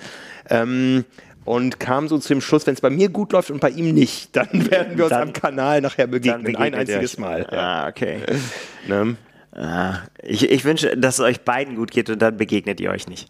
Ähm, 0.49 1.05
und 1.43 1.79
kam 1.79 2.07
so 2.07 2.17
zu 2.17 2.29
dem 2.29 2.41
Schluss, 2.41 2.67
wenn 2.67 2.75
es 2.75 2.81
bei 2.81 2.91
mir 2.91 3.09
gut 3.09 3.31
läuft 3.31 3.49
und 3.49 3.59
bei 3.59 3.69
ihm 3.71 3.93
nicht, 3.93 4.35
dann 4.35 4.47
werden 4.69 4.97
wir 4.97 5.05
uns 5.05 5.09
dann, 5.09 5.29
am 5.29 5.33
Kanal 5.33 5.81
nachher 5.81 6.07
begegnen. 6.07 6.55
Ein 6.55 6.75
einziges 6.75 7.17
Mal. 7.17 7.47
Ah, 7.47 7.87
okay. 7.87 8.19
ne? 8.87 9.15
ah, 9.53 9.99
ich, 10.21 10.49
ich 10.49 10.63
wünsche, 10.65 10.95
dass 10.97 11.15
es 11.15 11.19
euch 11.21 11.41
beiden 11.41 11.75
gut 11.75 11.91
geht 11.91 12.09
und 12.09 12.21
dann 12.21 12.37
begegnet 12.37 12.79
ihr 12.79 12.91
euch 12.91 13.07
nicht. 13.07 13.29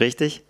Richtig? 0.00 0.44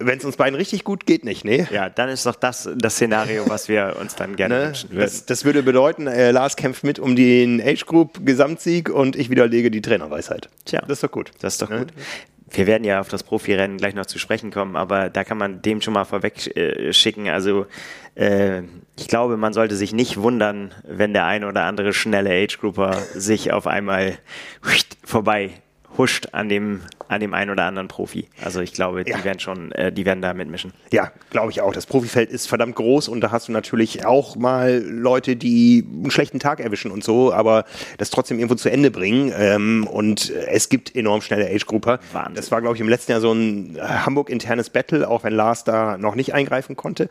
Wenn 0.00 0.18
es 0.18 0.24
uns 0.24 0.36
beiden 0.36 0.54
richtig 0.54 0.84
gut 0.84 1.06
geht, 1.06 1.24
nicht, 1.24 1.44
ne? 1.44 1.66
Ja, 1.72 1.88
dann 1.90 2.08
ist 2.08 2.24
doch 2.24 2.36
das 2.36 2.68
das 2.76 2.94
Szenario, 2.94 3.48
was 3.48 3.68
wir 3.68 3.96
uns 4.00 4.14
dann 4.14 4.36
gerne 4.36 4.58
ne? 4.58 4.66
wünschen 4.66 4.90
würden. 4.90 5.00
Das, 5.00 5.26
das 5.26 5.44
würde 5.44 5.64
bedeuten, 5.64 6.06
äh, 6.06 6.30
Lars 6.30 6.54
kämpft 6.54 6.84
mit 6.84 7.00
um 7.00 7.16
den 7.16 7.60
Age 7.60 7.84
Group 7.84 8.24
Gesamtsieg 8.24 8.90
und 8.90 9.16
ich 9.16 9.28
widerlege 9.28 9.70
die 9.70 9.82
Trainerweisheit. 9.82 10.48
Tja, 10.64 10.80
das 10.82 10.98
ist 10.98 11.02
doch 11.02 11.10
gut. 11.10 11.32
Das 11.40 11.54
ist 11.54 11.62
doch 11.62 11.70
ne? 11.70 11.80
gut. 11.80 11.92
Wir 12.50 12.66
werden 12.66 12.84
ja 12.84 13.00
auf 13.00 13.08
das 13.08 13.24
Profirennen 13.24 13.76
gleich 13.76 13.94
noch 13.94 14.06
zu 14.06 14.18
sprechen 14.18 14.50
kommen, 14.50 14.76
aber 14.76 15.10
da 15.10 15.24
kann 15.24 15.36
man 15.36 15.60
dem 15.62 15.82
schon 15.82 15.94
mal 15.94 16.04
vorweg 16.04 16.56
äh, 16.56 16.92
schicken. 16.92 17.28
Also 17.28 17.66
äh, 18.14 18.62
ich 18.96 19.08
glaube, 19.08 19.36
man 19.36 19.52
sollte 19.52 19.76
sich 19.76 19.92
nicht 19.92 20.16
wundern, 20.18 20.72
wenn 20.84 21.12
der 21.12 21.26
eine 21.26 21.48
oder 21.48 21.64
andere 21.64 21.92
schnelle 21.92 22.30
Age 22.30 22.58
Grouper 22.58 22.94
sich 23.14 23.52
auf 23.52 23.66
einmal 23.66 24.16
vorbei 25.04 25.50
huscht 25.98 26.28
an 26.32 26.48
dem, 26.48 26.80
an 27.08 27.20
dem 27.20 27.34
einen 27.34 27.50
oder 27.50 27.64
anderen 27.64 27.88
Profi. 27.88 28.28
Also 28.42 28.60
ich 28.60 28.72
glaube, 28.72 29.04
die 29.04 29.24
werden 29.24 29.40
schon, 29.40 29.72
äh, 29.72 29.92
die 29.92 30.06
werden 30.06 30.22
da 30.22 30.32
mitmischen. 30.32 30.72
Ja, 30.92 31.12
glaube 31.30 31.50
ich 31.50 31.60
auch. 31.60 31.72
Das 31.72 31.86
Profifeld 31.86 32.30
ist 32.30 32.48
verdammt 32.48 32.76
groß 32.76 33.08
und 33.08 33.20
da 33.20 33.30
hast 33.32 33.48
du 33.48 33.52
natürlich 33.52 34.06
auch 34.06 34.36
mal 34.36 34.82
Leute, 34.82 35.36
die 35.36 35.84
einen 35.86 36.10
schlechten 36.10 36.38
Tag 36.38 36.60
erwischen 36.60 36.90
und 36.90 37.02
so, 37.02 37.32
aber 37.32 37.64
das 37.98 38.10
trotzdem 38.10 38.38
irgendwo 38.38 38.54
zu 38.54 38.70
Ende 38.70 38.90
bringen. 38.90 39.32
Ähm, 39.36 39.86
und 39.86 40.30
es 40.30 40.68
gibt 40.68 40.94
enorm 40.94 41.20
schnelle 41.20 41.48
Age-Grupper. 41.48 41.98
Das 42.34 42.50
war, 42.50 42.60
glaube 42.60 42.76
ich, 42.76 42.80
im 42.80 42.88
letzten 42.88 43.12
Jahr 43.12 43.20
so 43.20 43.32
ein 43.32 43.76
Hamburg-internes 43.80 44.70
Battle, 44.70 45.08
auch 45.08 45.24
wenn 45.24 45.34
Lars 45.34 45.64
da 45.64 45.98
noch 45.98 46.14
nicht 46.14 46.32
eingreifen 46.32 46.76
konnte. 46.76 47.08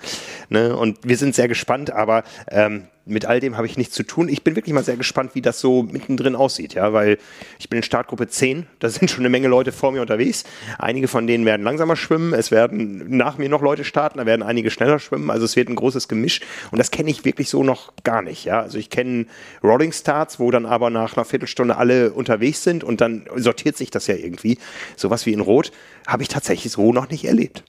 Ne? 0.50 0.76
Und 0.76 1.00
wir 1.04 1.18
sind 1.18 1.36
sehr 1.36 1.48
gespannt, 1.48 1.92
aber 1.92 2.24
ähm, 2.50 2.88
mit 3.08 3.26
all 3.26 3.40
dem 3.40 3.58
habe 3.58 3.68
ich 3.68 3.78
nichts 3.78 3.96
zu 3.96 4.04
tun. 4.04 4.30
Ich 4.30 4.44
bin 4.44 4.56
wirklich 4.56 4.74
mal 4.74 4.84
sehr 4.84 4.98
gespannt, 4.98 5.32
wie 5.34 5.42
das 5.42 5.60
so 5.60 5.84
mittendrin 5.84 6.36
aussieht, 6.36 6.74
ja, 6.74 6.94
weil 6.94 7.18
ich 7.60 7.70
bin 7.70 7.78
in 7.78 7.84
Startgruppe 7.84 8.28
10, 8.28 8.68
da 8.80 8.90
sind 8.90 9.10
schon 9.10 9.22
eine 9.22 9.30
Menge 9.30 9.48
Leute 9.48 9.72
vor 9.72 9.92
mir 9.92 10.02
unterwegs. 10.02 10.44
Einige 10.78 11.08
von 11.08 11.28
denen 11.28 11.46
werden 11.46 11.64
langsamer 11.64 11.96
schwimmen, 11.96 12.34
es 12.34 12.52
werden 12.52 13.18
nach 13.18 13.38
mir 13.38 13.50
noch 13.50 13.62
Leute 13.62 13.84
starten, 13.84 14.18
da 14.18 14.26
werden 14.26 14.44
einige 14.44 14.72
schneller 14.72 15.00
schwimmen, 15.00 15.30
also 15.30 15.46
es 15.46 15.56
wird 15.56 15.70
ein 15.70 15.76
großes 15.76 16.08
Gemisch 16.08 16.42
und 16.72 16.78
das 16.78 16.92
kenne 16.92 17.10
ich 17.10 17.26
wirklich 17.26 17.50
so 17.50 17.64
noch 17.64 17.94
gar 18.04 18.22
nicht, 18.22 18.46
ja. 18.46 18.62
Also 18.62 18.78
ich 18.78 18.90
kenne 18.90 19.26
Rolling 19.64 19.92
Starts, 19.92 20.40
wo 20.40 20.52
dann 20.52 20.66
aber 20.66 20.90
nach 20.90 21.16
einer 21.16 21.26
Viertelstunde 21.26 21.78
alle 21.78 22.12
unterwegs 22.12 22.64
sind 22.64 22.84
und 22.84 23.02
dann 23.02 23.26
sortiert 23.36 23.78
sich 23.78 23.92
das 23.92 24.08
ja 24.08 24.16
irgendwie. 24.16 24.58
Sowas 24.96 25.26
wie 25.26 25.34
in 25.34 25.42
Rot 25.42 25.72
habe 26.06 26.24
ich 26.24 26.30
tatsächlich 26.30 26.72
so 26.72 26.94
noch 26.94 27.10
nicht 27.10 27.26
erlebt. 27.26 27.64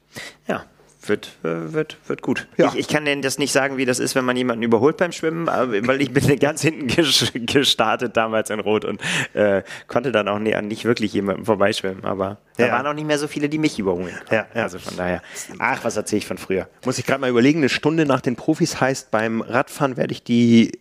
Ja, 0.47 0.65
wird, 1.07 1.29
äh, 1.45 1.73
wird, 1.73 1.97
wird 2.09 2.23
gut. 2.23 2.49
Ja. 2.57 2.67
Ich, 2.69 2.75
ich 2.77 2.89
kann 2.89 3.07
Ihnen 3.07 3.23
das 3.23 3.39
nicht 3.39 3.53
sagen, 3.53 3.77
wie 3.77 3.85
das 3.85 3.99
ist, 4.01 4.15
wenn 4.15 4.25
man 4.25 4.37
jemanden 4.37 4.63
überholt 4.65 4.97
beim 4.97 5.13
Schwimmen, 5.13 5.49
aber- 5.49 5.87
weil 5.87 6.01
ich 6.03 6.13
bin 6.13 6.25
ganz 6.41 6.63
hinten 6.63 6.89
ges- 6.89 7.31
gestartet 7.47 8.17
damals 8.17 8.51
in 8.51 8.59
Rot 8.61 8.85
und 8.85 9.01
äh, 9.35 9.63
konnte 9.87 10.11
dann 10.13 10.27
auch 10.29 10.37
an 10.37 10.69
nicht 10.69 10.85
wirklich 10.85 11.13
jemandem 11.13 11.45
vorbeischwimmen. 11.45 12.05
Aber 12.05 12.39
da 12.57 12.67
Ja. 12.67 12.73
waren 12.73 12.87
auch 12.87 12.95
nicht 12.95 13.07
mehr 13.07 13.19
so 13.19 13.29
viele, 13.29 13.49
die 13.49 13.59
mich 13.59 13.79
überholen. 13.79 14.15
Ja, 14.31 14.47
ja. 14.55 14.63
Also 14.65 14.79
von 14.79 14.97
daher. 14.97 15.23
Ach, 15.59 15.85
was 15.85 15.97
erzähle 15.97 16.19
ich 16.19 16.27
von 16.27 16.39
früher? 16.39 16.69
Muss 16.85 16.99
ich 16.99 17.07
gerade 17.07 17.21
mal 17.21 17.31
überlegen, 17.31 17.61
eine 17.61 17.69
Stunde 17.69 18.05
nach 18.05 18.21
den 18.21 18.35
Profis 18.37 18.81
heißt, 18.81 19.11
beim 19.11 19.41
Radfahren 19.41 19.97
werde 19.97 20.13
ich 20.13 20.25
die, 20.25 20.73
äh, 20.73 20.79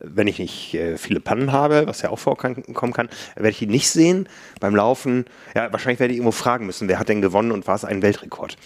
wenn 0.00 0.26
ich 0.26 0.40
nicht 0.40 0.74
äh, 0.74 0.98
viele 0.98 1.20
Pannen 1.20 1.52
habe, 1.52 1.86
was 1.86 2.02
ja 2.02 2.10
auch 2.10 2.18
vorkommen 2.18 2.64
kann, 2.92 3.08
werde 3.36 3.50
ich 3.50 3.58
die 3.58 3.66
nicht 3.68 3.88
sehen. 3.88 4.28
Beim 4.58 4.74
Laufen, 4.74 5.24
ja, 5.54 5.70
wahrscheinlich 5.72 6.00
werde 6.00 6.12
ich 6.14 6.18
irgendwo 6.18 6.32
fragen 6.32 6.66
müssen, 6.66 6.88
wer 6.88 6.98
hat 6.98 7.08
denn 7.08 7.22
gewonnen 7.22 7.52
und 7.52 7.68
war 7.68 7.76
es 7.76 7.84
ein 7.84 8.02
Weltrekord? 8.02 8.56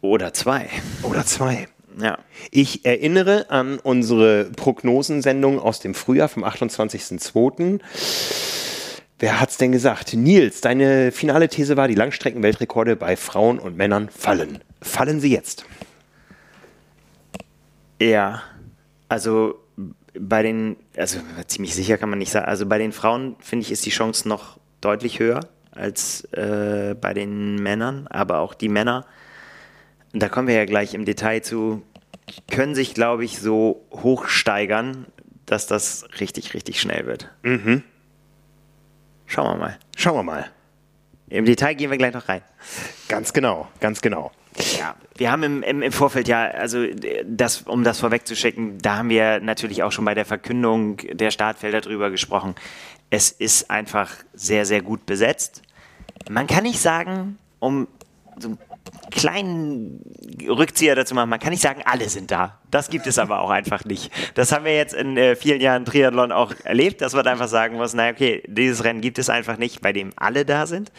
Oder 0.00 0.32
zwei. 0.32 0.68
Oder 1.02 1.24
zwei. 1.26 1.68
Ja. 2.00 2.18
Ich 2.50 2.84
erinnere 2.84 3.50
an 3.50 3.78
unsere 3.78 4.44
Prognosensendung 4.44 5.58
aus 5.58 5.80
dem 5.80 5.94
Frühjahr 5.94 6.28
vom 6.28 6.44
28.02. 6.44 7.80
Wer 9.18 9.40
hat's 9.40 9.56
denn 9.56 9.72
gesagt? 9.72 10.14
Nils, 10.14 10.60
deine 10.60 11.10
finale 11.10 11.48
These 11.48 11.76
war, 11.76 11.88
die 11.88 11.96
Langstreckenweltrekorde 11.96 12.94
bei 12.94 13.16
Frauen 13.16 13.58
und 13.58 13.76
Männern 13.76 14.08
fallen. 14.10 14.60
Fallen 14.80 15.20
sie 15.20 15.32
jetzt? 15.32 15.64
Ja, 18.00 18.42
also 19.08 19.58
bei 20.16 20.42
den, 20.42 20.76
also 20.96 21.18
ziemlich 21.48 21.74
sicher 21.74 21.98
kann 21.98 22.10
man 22.10 22.20
nicht 22.20 22.30
sagen, 22.30 22.46
also 22.46 22.66
bei 22.66 22.78
den 22.78 22.92
Frauen 22.92 23.34
finde 23.40 23.64
ich, 23.64 23.72
ist 23.72 23.84
die 23.86 23.90
Chance 23.90 24.28
noch 24.28 24.58
deutlich 24.80 25.18
höher 25.18 25.40
als 25.72 26.24
äh, 26.32 26.94
bei 27.00 27.12
den 27.12 27.56
Männern, 27.56 28.06
aber 28.08 28.38
auch 28.38 28.54
die 28.54 28.68
Männer, 28.68 29.04
da 30.12 30.28
kommen 30.28 30.48
wir 30.48 30.54
ja 30.54 30.64
gleich 30.64 30.94
im 30.94 31.04
Detail 31.04 31.42
zu, 31.42 31.82
können 32.50 32.74
sich, 32.74 32.94
glaube 32.94 33.24
ich, 33.24 33.38
so 33.38 33.84
hochsteigern, 33.90 35.06
dass 35.46 35.66
das 35.66 36.06
richtig, 36.20 36.54
richtig 36.54 36.80
schnell 36.80 37.06
wird. 37.06 37.30
Schauen 39.26 39.54
wir 39.54 39.56
mal. 39.56 39.78
Schauen 39.96 40.16
wir 40.16 40.22
mal. 40.22 40.50
Im 41.28 41.44
Detail 41.44 41.74
gehen 41.74 41.90
wir 41.90 41.98
gleich 41.98 42.14
noch 42.14 42.28
rein. 42.28 42.42
Ganz 43.08 43.32
genau, 43.32 43.68
ganz 43.80 44.00
genau. 44.00 44.32
Ja, 44.78 44.96
wir 45.16 45.30
haben 45.30 45.42
im, 45.42 45.62
im, 45.62 45.82
im 45.82 45.92
Vorfeld 45.92 46.26
ja, 46.26 46.46
also 46.46 46.84
das, 47.24 47.62
um 47.62 47.84
das 47.84 48.00
vorwegzuschicken, 48.00 48.78
da 48.78 48.96
haben 48.96 49.10
wir 49.10 49.40
natürlich 49.40 49.82
auch 49.82 49.92
schon 49.92 50.04
bei 50.04 50.14
der 50.14 50.24
Verkündung 50.24 50.96
der 51.12 51.30
Startfelder 51.30 51.80
drüber 51.80 52.10
gesprochen. 52.10 52.54
Es 53.10 53.30
ist 53.30 53.70
einfach 53.70 54.10
sehr, 54.34 54.64
sehr 54.66 54.82
gut 54.82 55.06
besetzt. 55.06 55.62
Man 56.28 56.46
kann 56.46 56.64
nicht 56.64 56.80
sagen, 56.80 57.38
um 57.58 57.88
so 58.38 58.48
einen 58.48 58.58
kleinen 59.10 60.02
Rückzieher 60.48 60.94
dazu 60.94 61.14
machen, 61.14 61.30
man 61.30 61.40
kann 61.40 61.50
nicht 61.50 61.62
sagen, 61.62 61.82
alle 61.84 62.08
sind 62.08 62.30
da. 62.30 62.58
Das 62.70 62.90
gibt 62.90 63.06
es 63.06 63.18
aber 63.18 63.40
auch 63.40 63.50
einfach 63.50 63.84
nicht. 63.84 64.12
Das 64.34 64.52
haben 64.52 64.64
wir 64.64 64.76
jetzt 64.76 64.94
in 64.94 65.16
äh, 65.16 65.36
vielen 65.36 65.60
Jahren 65.60 65.84
Triathlon 65.84 66.32
auch 66.32 66.52
erlebt, 66.64 67.00
dass 67.00 67.14
man 67.14 67.26
einfach 67.26 67.48
sagen 67.48 67.76
muss, 67.76 67.94
naja, 67.94 68.12
okay, 68.12 68.42
dieses 68.46 68.84
Rennen 68.84 69.00
gibt 69.00 69.18
es 69.18 69.30
einfach 69.30 69.56
nicht, 69.56 69.80
bei 69.80 69.92
dem 69.92 70.12
alle 70.16 70.44
da 70.44 70.66
sind. 70.66 70.92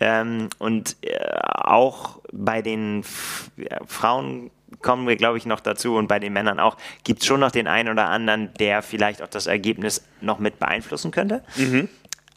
Ähm, 0.00 0.48
und 0.58 0.96
äh, 1.02 1.18
auch 1.42 2.20
bei 2.32 2.62
den 2.62 3.00
F 3.00 3.50
ja, 3.56 3.78
Frauen 3.86 4.50
kommen 4.82 5.06
wir, 5.06 5.16
glaube 5.16 5.38
ich, 5.38 5.46
noch 5.46 5.60
dazu 5.60 5.94
und 5.96 6.08
bei 6.08 6.18
den 6.18 6.32
Männern 6.32 6.58
auch, 6.58 6.76
gibt 7.04 7.20
es 7.20 7.26
schon 7.26 7.40
noch 7.40 7.52
den 7.52 7.68
einen 7.68 7.88
oder 7.88 8.08
anderen, 8.08 8.52
der 8.58 8.82
vielleicht 8.82 9.22
auch 9.22 9.28
das 9.28 9.46
Ergebnis 9.46 10.04
noch 10.20 10.38
mit 10.38 10.58
beeinflussen 10.58 11.10
könnte. 11.10 11.42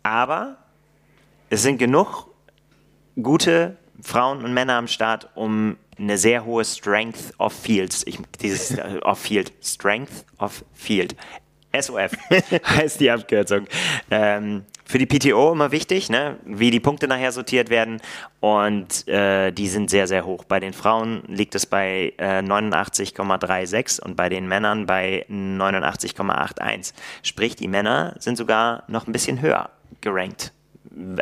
Aber 0.04 0.58
es 1.50 1.64
sind 1.64 1.78
genug 1.78 2.28
gute 3.22 3.78
Frauen 4.02 4.44
und 4.44 4.54
Männer 4.54 4.76
am 4.76 4.88
Start, 4.88 5.30
um 5.36 5.78
eine 5.98 6.18
sehr 6.18 6.46
hohe 6.46 6.64
Strength 6.64 7.34
of 7.40 7.54
Fields, 7.54 8.04
ich, 8.06 8.20
dieses 8.42 8.72
äh, 8.78 9.00
of 9.04 9.20
Field, 9.20 9.52
Strength 9.62 10.26
of 10.40 10.64
Field, 10.74 11.16
SOF 11.80 12.12
heißt 12.66 13.00
die 13.00 13.12
Abkürzung. 13.12 13.68
Ähm, 14.10 14.64
für 14.86 15.00
die 15.00 15.06
PTO 15.06 15.52
immer 15.52 15.72
wichtig, 15.72 16.10
ne? 16.10 16.38
wie 16.46 16.72
die 16.72 16.80
Punkte 16.80 17.10
nachher 17.10 17.34
sortiert 17.34 17.70
werden 17.70 18.02
und 18.40 19.06
äh, 19.08 19.52
die 19.52 19.68
sind 19.68 19.90
sehr, 19.90 20.08
sehr 20.08 20.26
hoch. 20.26 20.46
Bei 20.46 20.62
den 20.62 20.72
Frauen 20.72 21.24
liegt 21.28 21.56
es 21.56 21.66
bei 21.66 22.14
äh, 22.18 22.40
89,36 22.40 24.02
und 24.02 24.16
bei 24.16 24.30
den 24.30 24.48
Männern 24.48 24.86
bei 24.86 25.26
89,81. 25.30 26.94
Sprich, 27.22 27.58
die 27.58 27.68
Männer 27.68 28.16
sind 28.20 28.38
sogar 28.38 28.84
noch 28.88 29.08
ein 29.08 29.12
bisschen 29.12 29.42
höher 29.42 29.70
gerankt. 30.00 30.54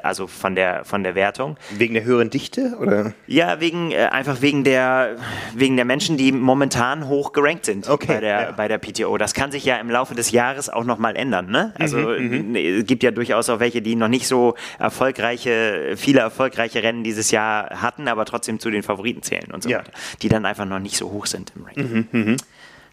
Also 0.03 0.27
von 0.27 0.55
der, 0.55 0.85
von 0.85 1.03
der 1.03 1.15
Wertung. 1.15 1.57
Wegen 1.71 1.93
der 1.93 2.03
höheren 2.03 2.29
Dichte? 2.29 2.77
Oder? 2.79 3.13
Ja, 3.27 3.59
wegen, 3.59 3.91
äh, 3.91 4.05
einfach 4.11 4.41
wegen 4.41 4.63
der, 4.63 5.17
wegen 5.53 5.75
der 5.75 5.85
Menschen, 5.85 6.17
die 6.17 6.31
momentan 6.31 7.07
hoch 7.07 7.33
gerankt 7.33 7.65
sind 7.65 7.89
Okay, 7.89 8.07
bei, 8.07 8.19
der, 8.19 8.41
ja. 8.41 8.51
bei 8.51 8.67
der 8.67 8.77
PTO. 8.77 9.17
Das 9.17 9.33
kann 9.33 9.51
sich 9.51 9.65
ja 9.65 9.77
im 9.77 9.89
Laufe 9.89 10.15
des 10.15 10.31
Jahres 10.31 10.69
auch 10.69 10.83
nochmal 10.85 11.15
ändern. 11.15 11.47
Ne? 11.51 11.73
Also 11.77 11.97
Mhm, 11.97 12.55
äh, 12.55 12.79
es 12.79 12.85
gibt 12.85 13.03
ja 13.03 13.11
durchaus 13.11 13.49
auch 13.49 13.59
welche, 13.59 13.81
die 13.81 13.95
noch 13.95 14.07
nicht 14.07 14.27
so 14.27 14.55
erfolgreiche, 14.79 15.93
viele 15.97 16.19
erfolgreiche 16.21 16.81
Rennen 16.83 17.03
dieses 17.03 17.31
Jahr 17.31 17.81
hatten, 17.81 18.07
aber 18.07 18.25
trotzdem 18.25 18.59
zu 18.59 18.69
den 18.71 18.83
Favoriten 18.83 19.21
zählen 19.23 19.51
und 19.51 19.63
so 19.63 19.69
Ja. 19.69 19.79
weiter. 19.79 19.91
Die 20.21 20.29
dann 20.29 20.45
einfach 20.45 20.65
noch 20.65 20.79
nicht 20.79 20.97
so 20.97 21.11
hoch 21.11 21.25
sind 21.25 21.51
im 21.55 21.65
Ranking. 21.65 22.37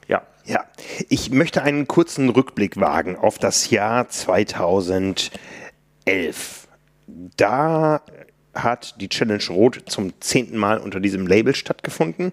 Ja. 0.08 0.22
Ja, 0.44 0.64
ich 1.08 1.30
möchte 1.30 1.62
einen 1.62 1.86
kurzen 1.86 2.28
Rückblick 2.28 2.80
wagen 2.80 3.14
auf 3.16 3.38
das 3.38 3.70
Jahr 3.70 4.08
2011. 4.08 5.30
Da 7.36 8.02
hat 8.54 9.00
die 9.00 9.08
Challenge 9.08 9.44
Rot 9.50 9.82
zum 9.86 10.12
zehnten 10.20 10.56
Mal 10.56 10.78
unter 10.78 11.00
diesem 11.00 11.26
Label 11.26 11.54
stattgefunden. 11.54 12.32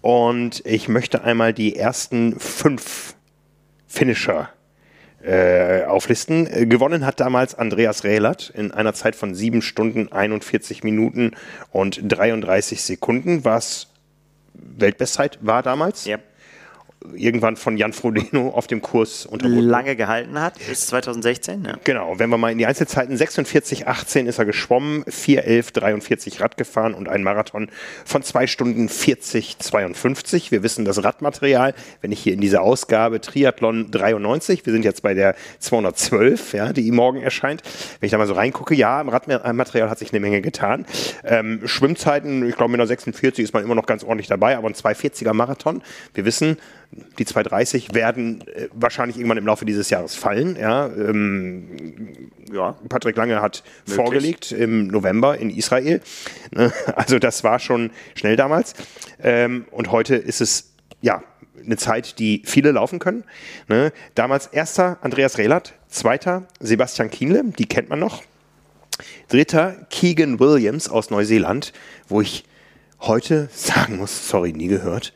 Und 0.00 0.62
ich 0.66 0.88
möchte 0.88 1.24
einmal 1.24 1.52
die 1.52 1.76
ersten 1.76 2.38
fünf 2.38 3.14
Finisher 3.86 4.50
äh, 5.22 5.84
auflisten. 5.84 6.46
Äh, 6.46 6.66
Gewonnen 6.66 7.06
hat 7.06 7.20
damals 7.20 7.54
Andreas 7.54 8.04
Rehlert 8.04 8.50
in 8.54 8.72
einer 8.72 8.92
Zeit 8.92 9.16
von 9.16 9.34
7 9.34 9.62
Stunden, 9.62 10.12
41 10.12 10.84
Minuten 10.84 11.32
und 11.70 12.00
33 12.02 12.82
Sekunden, 12.82 13.44
was 13.44 13.88
Weltbestzeit 14.52 15.38
war 15.40 15.62
damals. 15.62 16.04
ja. 16.04 16.18
Irgendwann 17.12 17.56
von 17.56 17.76
Jan 17.76 17.92
Frodeno 17.92 18.48
auf 18.48 18.66
dem 18.66 18.80
Kurs 18.80 19.26
unterboten. 19.26 19.60
Lange 19.60 19.94
gehalten 19.94 20.40
hat, 20.40 20.58
bis 20.66 20.86
2016. 20.86 21.64
Ja. 21.64 21.76
Genau, 21.84 22.18
wenn 22.18 22.30
wir 22.30 22.38
mal 22.38 22.50
in 22.50 22.56
die 22.56 22.64
Einzelzeiten 22.66 23.16
46, 23.16 23.86
18 23.86 24.26
ist 24.26 24.38
er 24.38 24.46
geschwommen, 24.46 25.04
4, 25.06 25.44
11, 25.44 25.72
43 25.72 26.40
Rad 26.40 26.56
gefahren 26.56 26.94
und 26.94 27.08
ein 27.08 27.22
Marathon 27.22 27.68
von 28.06 28.22
2 28.22 28.46
Stunden 28.46 28.88
40, 28.88 29.58
52. 29.58 30.50
Wir 30.50 30.62
wissen 30.62 30.86
das 30.86 31.04
Radmaterial, 31.04 31.74
wenn 32.00 32.10
ich 32.10 32.20
hier 32.20 32.32
in 32.32 32.40
dieser 32.40 32.62
Ausgabe 32.62 33.20
Triathlon 33.20 33.90
93, 33.90 34.64
wir 34.64 34.72
sind 34.72 34.84
jetzt 34.84 35.02
bei 35.02 35.12
der 35.12 35.34
212, 35.58 36.54
ja, 36.54 36.72
die 36.72 36.90
morgen 36.90 37.20
erscheint. 37.20 37.62
Wenn 38.00 38.06
ich 38.06 38.12
da 38.12 38.18
mal 38.18 38.26
so 38.26 38.34
reingucke, 38.34 38.74
ja, 38.74 39.00
im 39.00 39.10
Radmaterial 39.10 39.90
hat 39.90 39.98
sich 39.98 40.12
eine 40.12 40.20
Menge 40.20 40.40
getan. 40.40 40.86
Ähm, 41.22 41.60
Schwimmzeiten, 41.66 42.48
ich 42.48 42.56
glaube 42.56 42.72
mit 42.72 42.80
einer 42.80 42.86
46 42.86 43.44
ist 43.44 43.52
man 43.52 43.62
immer 43.62 43.74
noch 43.74 43.86
ganz 43.86 44.04
ordentlich 44.04 44.28
dabei, 44.28 44.56
aber 44.56 44.68
ein 44.68 44.74
240er 44.74 45.34
Marathon, 45.34 45.82
wir 46.14 46.24
wissen, 46.24 46.56
die 47.18 47.24
230 47.24 47.94
werden 47.94 48.46
äh, 48.48 48.68
wahrscheinlich 48.72 49.16
irgendwann 49.16 49.38
im 49.38 49.46
Laufe 49.46 49.64
dieses 49.64 49.90
Jahres 49.90 50.14
fallen, 50.14 50.56
ja. 50.56 50.86
Ähm, 50.86 52.30
ja. 52.52 52.76
Patrick 52.88 53.16
Lange 53.16 53.40
hat 53.40 53.62
vorgelegt 53.86 54.52
im 54.52 54.86
November 54.88 55.38
in 55.38 55.50
Israel. 55.50 56.00
Ne? 56.52 56.72
Also 56.96 57.18
das 57.18 57.44
war 57.44 57.58
schon 57.58 57.90
schnell 58.14 58.36
damals. 58.36 58.74
Ähm, 59.22 59.66
und 59.70 59.90
heute 59.90 60.14
ist 60.16 60.40
es 60.40 60.72
ja 61.00 61.22
eine 61.62 61.76
Zeit, 61.76 62.18
die 62.18 62.42
viele 62.44 62.72
laufen 62.72 62.98
können. 62.98 63.24
Ne? 63.68 63.92
Damals 64.14 64.46
erster 64.46 64.98
Andreas 65.02 65.38
Rehlert, 65.38 65.74
zweiter 65.88 66.46
Sebastian 66.60 67.10
Kienle, 67.10 67.44
die 67.58 67.66
kennt 67.66 67.88
man 67.88 67.98
noch. 67.98 68.22
Dritter 69.28 69.86
Keegan 69.90 70.38
Williams 70.38 70.88
aus 70.88 71.10
Neuseeland, 71.10 71.72
wo 72.08 72.20
ich 72.20 72.44
heute 73.00 73.48
sagen 73.52 73.96
muss, 73.96 74.28
sorry, 74.28 74.52
nie 74.52 74.68
gehört. 74.68 75.12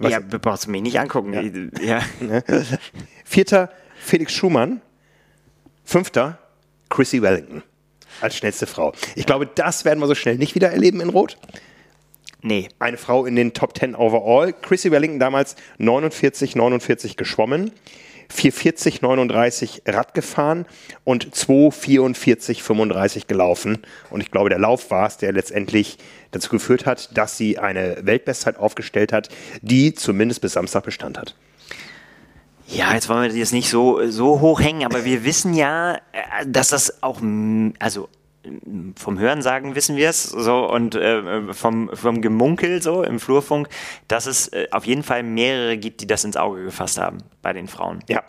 Was- 0.00 0.12
Ja, 0.12 0.20
brauchst 0.20 0.66
du 0.66 0.70
mich 0.70 0.82
nicht 0.82 0.98
angucken. 0.98 1.32
Ja. 1.80 2.02
Vierter 3.24 3.70
Felix 4.00 4.32
Schumann. 4.32 4.80
Fünfter 5.84 6.38
Chrissy 6.88 7.22
Wellington 7.22 7.62
als 8.20 8.36
schnellste 8.36 8.66
Frau. 8.66 8.92
Ich 9.14 9.24
glaube, 9.26 9.46
das 9.46 9.84
werden 9.84 10.00
wir 10.00 10.06
so 10.06 10.14
schnell 10.14 10.36
nicht 10.36 10.54
wieder 10.54 10.70
erleben 10.70 11.00
in 11.00 11.08
Rot. 11.10 11.36
Nee. 12.42 12.68
Eine 12.78 12.96
Frau 12.96 13.26
in 13.26 13.36
den 13.36 13.52
Top 13.54 13.76
10 13.78 13.94
overall. 13.94 14.52
Chrissy 14.52 14.90
Wellington 14.90 15.18
damals 15.20 15.56
49, 15.78 16.56
49 16.56 17.16
geschwommen. 17.16 17.70
440, 18.30 19.02
39 19.02 19.82
Rad 19.86 20.14
gefahren 20.14 20.66
und 21.04 21.34
244, 21.34 22.62
35 22.62 23.26
gelaufen. 23.26 23.78
Und 24.08 24.20
ich 24.20 24.30
glaube, 24.30 24.48
der 24.48 24.58
Lauf 24.58 24.90
war 24.90 25.06
es, 25.06 25.18
der 25.18 25.32
letztendlich 25.32 25.98
dazu 26.30 26.50
geführt 26.50 26.86
hat, 26.86 27.16
dass 27.16 27.36
sie 27.36 27.58
eine 27.58 27.98
Weltbestzeit 28.02 28.56
aufgestellt 28.56 29.12
hat, 29.12 29.28
die 29.62 29.94
zumindest 29.94 30.40
bis 30.40 30.52
Samstag 30.52 30.84
Bestand 30.84 31.18
hat. 31.18 31.34
Ja, 32.68 32.94
jetzt 32.94 33.08
wollen 33.08 33.32
wir 33.32 33.40
das 33.40 33.50
nicht 33.50 33.68
so, 33.68 34.08
so 34.10 34.40
hoch 34.40 34.60
hängen, 34.60 34.84
aber 34.84 35.04
wir 35.04 35.24
wissen 35.24 35.54
ja, 35.54 35.96
äh, 36.12 36.46
dass 36.46 36.68
das 36.68 37.02
auch, 37.02 37.20
also 37.80 38.08
vom 38.96 39.18
Hörensagen 39.18 39.74
wissen 39.74 39.96
wir 39.96 40.08
es 40.08 40.24
so 40.24 40.70
und 40.70 40.94
äh, 40.94 41.52
vom, 41.52 41.90
vom 41.94 42.20
Gemunkel 42.20 42.82
so 42.82 43.02
im 43.02 43.20
Flurfunk, 43.20 43.68
dass 44.08 44.26
es 44.26 44.48
äh, 44.48 44.68
auf 44.70 44.86
jeden 44.86 45.02
Fall 45.02 45.22
mehrere 45.22 45.78
gibt, 45.78 46.00
die 46.00 46.06
das 46.06 46.24
ins 46.24 46.36
Auge 46.36 46.64
gefasst 46.64 46.98
haben 46.98 47.18
bei 47.42 47.52
den 47.52 47.68
Frauen. 47.68 48.00
Ja. 48.08 48.22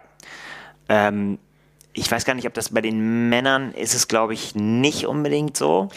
Ähm, 0.90 1.40
ich 1.94 2.10
weiß 2.10 2.24
gar 2.24 2.36
nicht, 2.36 2.48
ob 2.48 2.54
das 2.54 2.70
bei 2.70 2.80
den 2.82 3.28
Männern 3.30 3.74
ist 3.74 3.94
es, 3.94 4.08
glaube 4.08 4.34
ich, 4.34 4.56
nicht 4.56 5.06
unbedingt 5.08 5.58
so. 5.58 5.90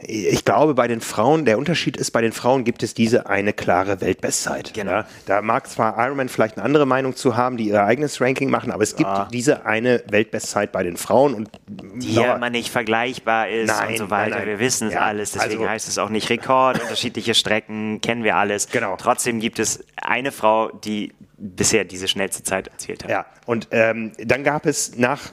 Ich 0.00 0.44
glaube, 0.46 0.72
bei 0.74 0.88
den 0.88 1.02
Frauen, 1.02 1.44
der 1.44 1.58
Unterschied 1.58 1.96
ist, 1.98 2.10
bei 2.12 2.22
den 2.22 2.32
Frauen 2.32 2.64
gibt 2.64 2.82
es 2.82 2.94
diese 2.94 3.26
eine 3.26 3.52
klare 3.52 4.00
Weltbestzeit. 4.00 4.72
Genau. 4.72 4.92
Ja, 4.92 5.06
da 5.26 5.42
mag 5.42 5.68
zwar 5.68 5.98
Ironman 6.02 6.30
vielleicht 6.30 6.56
eine 6.56 6.64
andere 6.64 6.86
Meinung 6.86 7.16
zu 7.16 7.36
haben, 7.36 7.58
die 7.58 7.68
ihr 7.68 7.84
eigenes 7.84 8.20
Ranking 8.20 8.48
machen, 8.50 8.70
aber 8.72 8.82
es 8.82 8.96
gibt 8.96 9.10
Ja. 9.10 9.28
diese 9.30 9.66
eine 9.66 10.02
Weltbestzeit 10.08 10.72
bei 10.72 10.82
den 10.84 10.96
Frauen 10.96 11.34
und 11.34 11.50
Die 11.68 12.14
ja 12.14 12.34
immer 12.36 12.48
nicht 12.50 12.70
vergleichbar 12.70 13.48
ist 13.50 13.68
Nein, 13.68 13.88
und 13.90 13.96
so 13.98 14.10
weiter. 14.10 14.30
nein, 14.30 14.38
nein. 14.40 14.48
Wir 14.48 14.58
wissen 14.58 14.88
es 14.88 14.94
Ja, 14.94 15.00
alles, 15.00 15.32
deswegen 15.32 15.60
also- 15.60 15.68
heißt 15.68 15.88
es 15.88 15.98
auch 15.98 16.08
nicht 16.08 16.30
Rekord. 16.30 16.80
Unterschiedliche 16.82 17.34
Strecken 17.34 18.00
kennen 18.00 18.24
wir 18.24 18.36
alles. 18.36 18.68
Genau. 18.70 18.96
Trotzdem 18.96 19.38
gibt 19.38 19.58
es 19.58 19.84
eine 19.96 20.32
Frau, 20.32 20.70
die 20.70 21.12
bisher 21.36 21.84
diese 21.84 22.08
schnellste 22.08 22.42
Zeit 22.42 22.68
erzielt 22.68 23.02
hat. 23.04 23.10
Ja, 23.10 23.26
und 23.46 23.68
ähm, 23.72 24.12
dann 24.18 24.44
gab 24.44 24.64
es 24.64 24.96
nach 24.96 25.32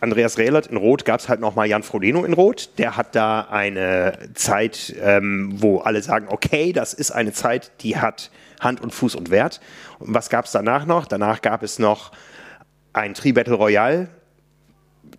Andreas 0.00 0.36
Rehlert 0.38 0.66
in 0.66 0.76
Rot, 0.76 1.04
gab 1.04 1.20
es 1.20 1.28
halt 1.28 1.40
nochmal 1.40 1.68
Jan 1.68 1.82
Frodeno 1.82 2.24
in 2.24 2.32
Rot. 2.34 2.70
Der 2.78 2.96
hat 2.96 3.14
da 3.14 3.42
eine 3.50 4.18
Zeit, 4.34 4.94
ähm, 5.00 5.54
wo 5.56 5.78
alle 5.78 6.02
sagen, 6.02 6.26
okay, 6.28 6.72
das 6.72 6.92
ist 6.92 7.10
eine 7.12 7.32
Zeit, 7.32 7.72
die 7.80 7.96
hat 7.96 8.30
Hand 8.60 8.80
und 8.82 8.92
Fuß 8.92 9.14
und 9.14 9.30
Wert. 9.30 9.60
Und 9.98 10.14
was 10.14 10.28
gab 10.28 10.44
es 10.44 10.52
danach 10.52 10.86
noch? 10.86 11.06
Danach 11.06 11.40
gab 11.42 11.62
es 11.62 11.78
noch 11.78 12.12
ein 12.92 13.14
Tri-Battle 13.14 13.54
Royale. 13.54 14.08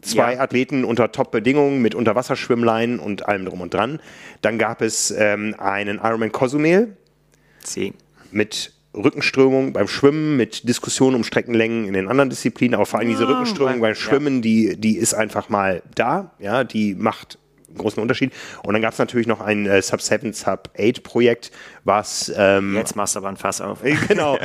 Zwei 0.02 0.34
Ja. 0.34 0.42
Athleten 0.42 0.84
unter 0.84 1.12
Top-Bedingungen 1.12 1.82
mit 1.82 1.96
Unterwasserschwimmleinen 1.96 3.00
und 3.00 3.28
allem 3.28 3.46
drum 3.46 3.62
und 3.62 3.74
dran. 3.74 4.00
Dann 4.42 4.58
gab 4.60 4.82
es 4.82 5.12
ähm, 5.12 5.56
einen 5.58 5.98
Ironman 6.04 6.32
Cozumel, 6.32 6.96
Sie. 7.64 7.94
mit 8.32 8.74
Rückenströmung 8.98 9.74
beim 9.74 9.88
Schwimmen, 9.88 10.38
mit 10.38 10.68
Diskussionen 10.68 11.16
um 11.16 11.24
Streckenlängen 11.24 11.86
in 11.86 11.94
den 11.94 12.08
anderen 12.08 12.30
Disziplinen, 12.30 12.76
aber 12.76 12.86
vor 12.86 13.00
allem 13.00 13.10
diese 13.10 13.24
Ja, 13.24 13.30
Rückenströmung 13.30 13.80
beim 13.80 13.96
Schwimmen, 13.96 14.42
die, 14.42 14.76
die 14.78 14.98
ist 14.98 15.14
einfach 15.14 15.50
mal 15.50 15.82
da, 15.96 16.32
ja, 16.40 16.64
die 16.64 16.96
macht 16.96 17.38
einen 17.70 17.78
großen 17.78 18.02
Unterschied. 18.02 18.32
Und 18.64 18.74
dann 18.74 18.82
gab 18.82 18.94
es 18.94 19.00
natürlich 19.00 19.28
noch 19.28 19.42
ein 19.42 19.66
äh, 19.66 19.82
Sub-7, 19.82 20.34
Sub-8-Projekt, 20.34 21.52
was 21.84 22.32
ähm, 22.36 22.76
Jetzt 22.76 22.96
machst 22.96 23.16
du 23.16 23.20
aber 23.20 23.30
ein 23.30 23.38
Fass 23.38 23.62
auf. 23.62 23.80
genau, 24.08 24.38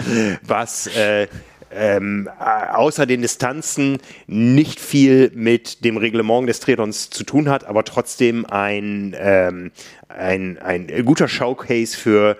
was 0.42 0.86
äh, 0.88 1.28
ähm, 1.74 2.28
äh, 2.38 2.68
außer 2.72 3.06
den 3.06 3.22
Distanzen 3.22 3.98
nicht 4.26 4.80
viel 4.80 5.30
mit 5.34 5.84
dem 5.84 5.96
Reglement 5.96 6.48
des 6.48 6.60
Triathlons 6.60 7.10
zu 7.10 7.24
tun 7.24 7.48
hat, 7.48 7.64
aber 7.64 7.84
trotzdem 7.84 8.44
ein, 8.46 9.16
ähm, 9.18 9.72
ein, 10.08 10.58
ein 10.58 11.04
guter 11.04 11.28
Showcase 11.28 11.96
für 11.96 12.36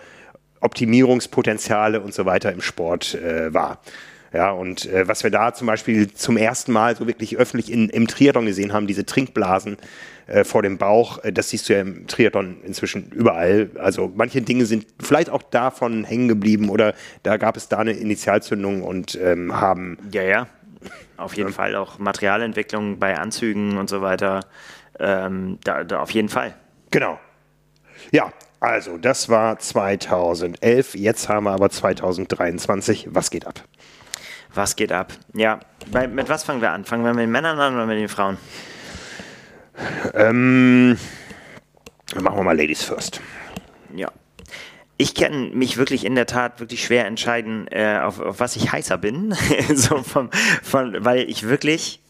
Optimierungspotenziale 0.62 2.00
und 2.00 2.14
so 2.14 2.24
weiter 2.24 2.52
im 2.52 2.60
Sport 2.60 3.14
äh, 3.14 3.52
war. 3.52 3.80
Ja, 4.32 4.50
und 4.50 4.86
äh, 4.86 5.06
was 5.06 5.24
wir 5.24 5.30
da 5.30 5.52
zum 5.52 5.66
Beispiel 5.66 6.12
zum 6.14 6.38
ersten 6.38 6.72
Mal 6.72 6.96
so 6.96 7.06
wirklich 7.06 7.36
öffentlich 7.36 7.70
in, 7.70 7.90
im 7.90 8.06
Triathlon 8.06 8.46
gesehen 8.46 8.72
haben, 8.72 8.86
diese 8.86 9.04
Trinkblasen 9.04 9.76
äh, 10.26 10.44
vor 10.44 10.62
dem 10.62 10.78
Bauch, 10.78 11.22
äh, 11.22 11.32
das 11.32 11.50
siehst 11.50 11.68
du 11.68 11.74
ja 11.74 11.80
im 11.80 12.06
Triathlon 12.06 12.62
inzwischen 12.64 13.10
überall. 13.10 13.70
Also 13.78 14.10
manche 14.14 14.40
Dinge 14.40 14.64
sind 14.64 14.86
vielleicht 15.02 15.28
auch 15.28 15.42
davon 15.42 16.04
hängen 16.04 16.28
geblieben 16.28 16.70
oder 16.70 16.94
da 17.22 17.36
gab 17.36 17.58
es 17.58 17.68
da 17.68 17.78
eine 17.78 17.92
Initialzündung 17.92 18.82
und 18.82 19.18
ähm, 19.20 19.54
haben 19.54 19.98
Ja, 20.12 20.22
ja. 20.22 20.46
Auf 21.16 21.36
jeden 21.36 21.52
Fall 21.52 21.76
auch 21.76 21.98
Materialentwicklung 21.98 22.98
bei 22.98 23.16
Anzügen 23.16 23.76
und 23.76 23.88
so 23.88 24.02
weiter. 24.02 24.40
Ähm, 24.98 25.58
da, 25.62 25.84
da 25.84 26.00
auf 26.00 26.10
jeden 26.10 26.28
Fall. 26.28 26.54
Genau. 26.90 27.20
Ja, 28.10 28.32
also 28.62 28.96
das 28.96 29.28
war 29.28 29.58
2011. 29.58 30.94
Jetzt 30.94 31.28
haben 31.28 31.44
wir 31.44 31.50
aber 31.50 31.68
2023. 31.68 33.08
Was 33.10 33.30
geht 33.30 33.44
ab? 33.44 33.60
Was 34.54 34.76
geht 34.76 34.92
ab? 34.92 35.12
Ja, 35.34 35.58
bei, 35.90 36.06
mit 36.06 36.28
was 36.28 36.44
fangen 36.44 36.60
wir 36.60 36.70
an? 36.70 36.84
Fangen 36.84 37.04
wir 37.04 37.12
mit 37.12 37.22
den 37.22 37.32
Männern 37.32 37.58
an 37.58 37.74
oder 37.74 37.86
mit 37.86 37.98
den 37.98 38.08
Frauen? 38.08 38.38
Ähm, 40.14 40.96
machen 42.20 42.36
wir 42.36 42.42
mal 42.44 42.56
Ladies 42.56 42.84
first. 42.84 43.20
Ja. 43.96 44.12
Ich 44.96 45.16
kann 45.16 45.50
mich 45.54 45.76
wirklich 45.76 46.04
in 46.04 46.14
der 46.14 46.26
Tat 46.26 46.60
wirklich 46.60 46.84
schwer 46.84 47.06
entscheiden, 47.06 47.66
äh, 47.68 47.98
auf, 48.00 48.20
auf 48.20 48.38
was 48.38 48.54
ich 48.54 48.70
heißer 48.70 48.96
bin. 48.96 49.34
so 49.74 50.04
vom, 50.04 50.30
von, 50.62 51.04
weil 51.04 51.28
ich 51.28 51.48
wirklich 51.48 52.00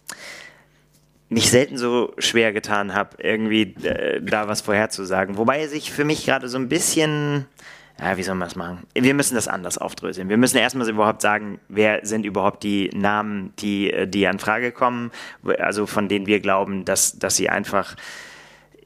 mich 1.32 1.50
selten 1.50 1.78
so 1.78 2.12
schwer 2.18 2.52
getan 2.52 2.94
habe, 2.94 3.16
irgendwie 3.22 3.74
äh, 3.84 4.20
da 4.22 4.48
was 4.48 4.60
vorherzusagen. 4.60 5.36
Wobei 5.38 5.66
sich 5.66 5.90
für 5.90 6.04
mich 6.04 6.26
gerade 6.26 6.48
so 6.48 6.58
ein 6.58 6.68
bisschen, 6.68 7.46
ja, 7.98 8.16
wie 8.16 8.22
soll 8.22 8.34
man 8.34 8.48
das 8.48 8.56
machen? 8.56 8.86
Wir 8.94 9.14
müssen 9.14 9.34
das 9.34 9.48
anders 9.48 9.78
aufdröseln. 9.78 10.28
Wir 10.28 10.36
müssen 10.36 10.58
erstmal 10.58 10.88
überhaupt 10.88 11.22
sagen, 11.22 11.58
wer 11.68 12.04
sind 12.04 12.26
überhaupt 12.26 12.62
die 12.62 12.90
Namen, 12.94 13.52
die, 13.58 13.92
äh, 13.92 14.06
die 14.06 14.26
an 14.26 14.38
Frage 14.38 14.72
kommen, 14.72 15.10
also 15.58 15.86
von 15.86 16.08
denen 16.08 16.26
wir 16.26 16.40
glauben, 16.40 16.84
dass, 16.84 17.18
dass 17.18 17.36
sie 17.36 17.48
einfach 17.48 17.96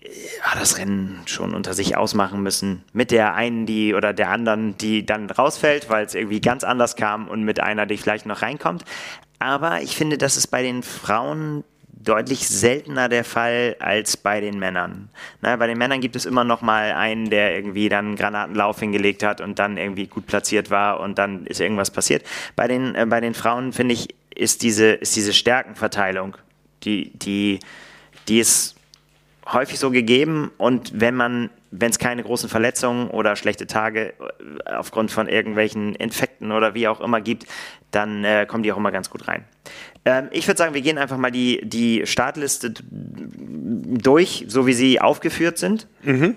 ja, 0.02 0.58
das 0.58 0.78
Rennen 0.78 1.20
schon 1.26 1.52
unter 1.52 1.74
sich 1.74 1.96
ausmachen 1.96 2.42
müssen. 2.42 2.84
Mit 2.92 3.10
der 3.10 3.34
einen, 3.34 3.66
die 3.66 3.92
oder 3.92 4.12
der 4.12 4.30
anderen, 4.30 4.76
die 4.78 5.04
dann 5.04 5.28
rausfällt, 5.30 5.90
weil 5.90 6.06
es 6.06 6.14
irgendwie 6.14 6.40
ganz 6.40 6.62
anders 6.62 6.94
kam 6.94 7.26
und 7.26 7.42
mit 7.42 7.60
einer, 7.60 7.86
die 7.86 7.96
vielleicht 7.96 8.26
noch 8.26 8.42
reinkommt. 8.42 8.84
Aber 9.38 9.82
ich 9.82 9.96
finde, 9.96 10.16
das 10.16 10.36
ist 10.36 10.46
bei 10.46 10.62
den 10.62 10.82
Frauen 10.82 11.64
deutlich 11.96 12.46
seltener 12.46 13.08
der 13.08 13.24
Fall 13.24 13.76
als 13.80 14.16
bei 14.16 14.40
den 14.40 14.58
Männern. 14.58 15.08
Na, 15.40 15.56
bei 15.56 15.66
den 15.66 15.78
Männern 15.78 16.00
gibt 16.00 16.14
es 16.14 16.26
immer 16.26 16.44
noch 16.44 16.60
mal 16.60 16.92
einen, 16.92 17.30
der 17.30 17.56
irgendwie 17.56 17.88
dann 17.88 18.06
einen 18.06 18.16
Granatenlauf 18.16 18.78
hingelegt 18.78 19.22
hat 19.22 19.40
und 19.40 19.58
dann 19.58 19.76
irgendwie 19.76 20.06
gut 20.06 20.26
platziert 20.26 20.70
war 20.70 21.00
und 21.00 21.18
dann 21.18 21.46
ist 21.46 21.60
irgendwas 21.60 21.90
passiert. 21.90 22.24
Bei 22.54 22.68
den, 22.68 22.94
äh, 22.94 23.06
bei 23.06 23.20
den 23.20 23.34
Frauen, 23.34 23.72
finde 23.72 23.94
ich, 23.94 24.14
ist 24.34 24.62
diese, 24.62 24.92
ist 24.92 25.16
diese 25.16 25.32
Stärkenverteilung, 25.32 26.36
die, 26.84 27.10
die, 27.18 27.60
die 28.28 28.40
ist 28.40 28.76
häufig 29.50 29.78
so 29.78 29.90
gegeben 29.90 30.50
und 30.58 31.00
wenn 31.00 31.14
man, 31.14 31.50
wenn 31.70 31.90
es 31.90 31.98
keine 31.98 32.22
großen 32.22 32.48
Verletzungen 32.48 33.08
oder 33.08 33.36
schlechte 33.36 33.66
Tage 33.66 34.12
äh, 34.66 34.72
aufgrund 34.72 35.10
von 35.10 35.28
irgendwelchen 35.28 35.94
Infekten 35.94 36.52
oder 36.52 36.74
wie 36.74 36.88
auch 36.88 37.00
immer 37.00 37.20
gibt, 37.20 37.46
dann 37.96 38.24
äh, 38.24 38.46
kommen 38.46 38.62
die 38.62 38.72
auch 38.72 38.76
immer 38.76 38.92
ganz 38.92 39.08
gut 39.08 39.26
rein. 39.26 39.44
Ähm, 40.04 40.28
ich 40.30 40.46
würde 40.46 40.58
sagen, 40.58 40.74
wir 40.74 40.82
gehen 40.82 40.98
einfach 40.98 41.16
mal 41.16 41.30
die, 41.30 41.60
die 41.64 42.06
Startliste 42.06 42.74
durch, 42.82 44.44
so 44.48 44.66
wie 44.66 44.74
sie 44.74 45.00
aufgeführt 45.00 45.56
sind 45.56 45.88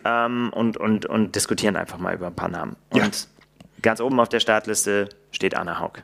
ähm, 0.06 0.52
und, 0.54 0.78
und, 0.78 1.06
und 1.06 1.36
diskutieren 1.36 1.76
einfach 1.76 1.98
mal 1.98 2.16
über 2.16 2.28
ein 2.28 2.36
paar 2.36 2.50
Namen. 2.50 2.78
Ja. 2.94 3.04
Und 3.04 3.28
ganz 3.82 4.00
oben 4.00 4.20
auf 4.20 4.30
der 4.30 4.40
Startliste 4.40 5.10
steht 5.32 5.56
Anna 5.56 5.80
Haug. 5.80 6.02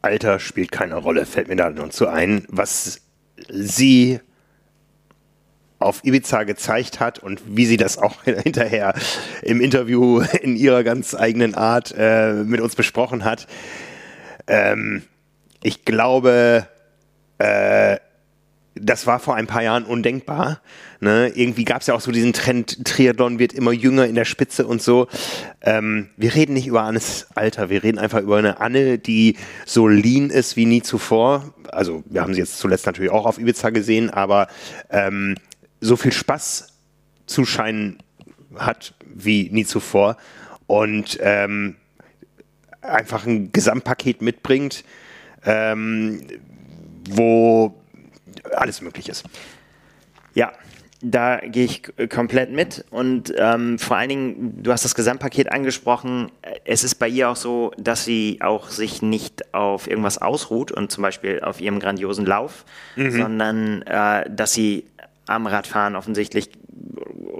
Alter 0.00 0.40
spielt 0.40 0.72
keine 0.72 0.96
Rolle, 0.96 1.26
fällt 1.26 1.48
mir 1.48 1.56
da 1.56 1.70
nur 1.70 1.90
zu 1.90 2.08
ein, 2.08 2.46
was 2.48 3.02
sie 3.48 4.20
auf 5.82 6.04
Ibiza 6.04 6.44
gezeigt 6.44 7.00
hat 7.00 7.18
und 7.18 7.42
wie 7.46 7.66
sie 7.66 7.76
das 7.76 7.98
auch 7.98 8.22
hinterher 8.24 8.94
im 9.42 9.60
Interview 9.60 10.22
in 10.40 10.56
ihrer 10.56 10.84
ganz 10.84 11.14
eigenen 11.14 11.54
Art 11.54 11.94
äh, 11.96 12.32
mit 12.32 12.60
uns 12.60 12.74
besprochen 12.74 13.24
hat. 13.24 13.46
Ähm, 14.46 15.02
ich 15.62 15.84
glaube, 15.84 16.66
äh, 17.38 17.98
das 18.74 19.06
war 19.06 19.18
vor 19.18 19.34
ein 19.34 19.46
paar 19.46 19.62
Jahren 19.62 19.84
undenkbar. 19.84 20.60
Ne? 21.00 21.30
Irgendwie 21.34 21.64
gab 21.64 21.82
es 21.82 21.88
ja 21.88 21.94
auch 21.94 22.00
so 22.00 22.10
diesen 22.10 22.32
Trend, 22.32 22.84
Triathlon 22.84 23.38
wird 23.38 23.52
immer 23.52 23.72
jünger 23.72 24.06
in 24.06 24.14
der 24.14 24.24
Spitze 24.24 24.66
und 24.66 24.80
so. 24.80 25.08
Ähm, 25.60 26.08
wir 26.16 26.34
reden 26.34 26.54
nicht 26.54 26.66
über 26.66 26.82
Annes 26.82 27.26
Alter, 27.34 27.70
wir 27.70 27.82
reden 27.82 27.98
einfach 27.98 28.20
über 28.20 28.38
eine 28.38 28.60
Anne, 28.60 28.98
die 28.98 29.36
so 29.66 29.88
lean 29.88 30.30
ist 30.30 30.56
wie 30.56 30.66
nie 30.66 30.82
zuvor. 30.82 31.52
Also 31.70 32.02
wir 32.06 32.22
haben 32.22 32.34
sie 32.34 32.40
jetzt 32.40 32.58
zuletzt 32.58 32.86
natürlich 32.86 33.10
auch 33.10 33.26
auf 33.26 33.38
Ibiza 33.38 33.70
gesehen, 33.70 34.10
aber 34.10 34.48
ähm, 34.90 35.36
so 35.82 35.96
viel 35.96 36.12
Spaß 36.12 36.68
zu 37.26 37.44
scheinen 37.44 37.98
hat 38.54 38.94
wie 39.04 39.50
nie 39.50 39.66
zuvor 39.66 40.16
und 40.66 41.18
ähm, 41.20 41.76
einfach 42.80 43.26
ein 43.26 43.52
Gesamtpaket 43.52 44.22
mitbringt, 44.22 44.84
ähm, 45.44 46.26
wo 47.10 47.74
alles 48.52 48.80
möglich 48.80 49.08
ist. 49.08 49.24
Ja, 50.34 50.52
da 51.04 51.38
gehe 51.38 51.64
ich 51.64 51.82
komplett 52.10 52.52
mit 52.52 52.84
und 52.90 53.34
ähm, 53.36 53.78
vor 53.78 53.96
allen 53.96 54.08
Dingen, 54.08 54.62
du 54.62 54.70
hast 54.70 54.84
das 54.84 54.94
Gesamtpaket 54.94 55.50
angesprochen, 55.50 56.30
es 56.64 56.84
ist 56.84 56.94
bei 56.94 57.08
ihr 57.08 57.28
auch 57.28 57.36
so, 57.36 57.72
dass 57.76 58.04
sie 58.04 58.38
auch 58.40 58.68
sich 58.70 59.02
nicht 59.02 59.52
auf 59.52 59.88
irgendwas 59.88 60.18
ausruht 60.18 60.70
und 60.70 60.92
zum 60.92 61.02
Beispiel 61.02 61.40
auf 61.40 61.60
ihrem 61.60 61.80
grandiosen 61.80 62.24
Lauf, 62.24 62.64
mhm. 62.94 63.10
sondern 63.10 63.82
äh, 63.82 64.30
dass 64.30 64.52
sie 64.52 64.84
am 65.26 65.46
Radfahren 65.46 65.96
offensichtlich 65.96 66.50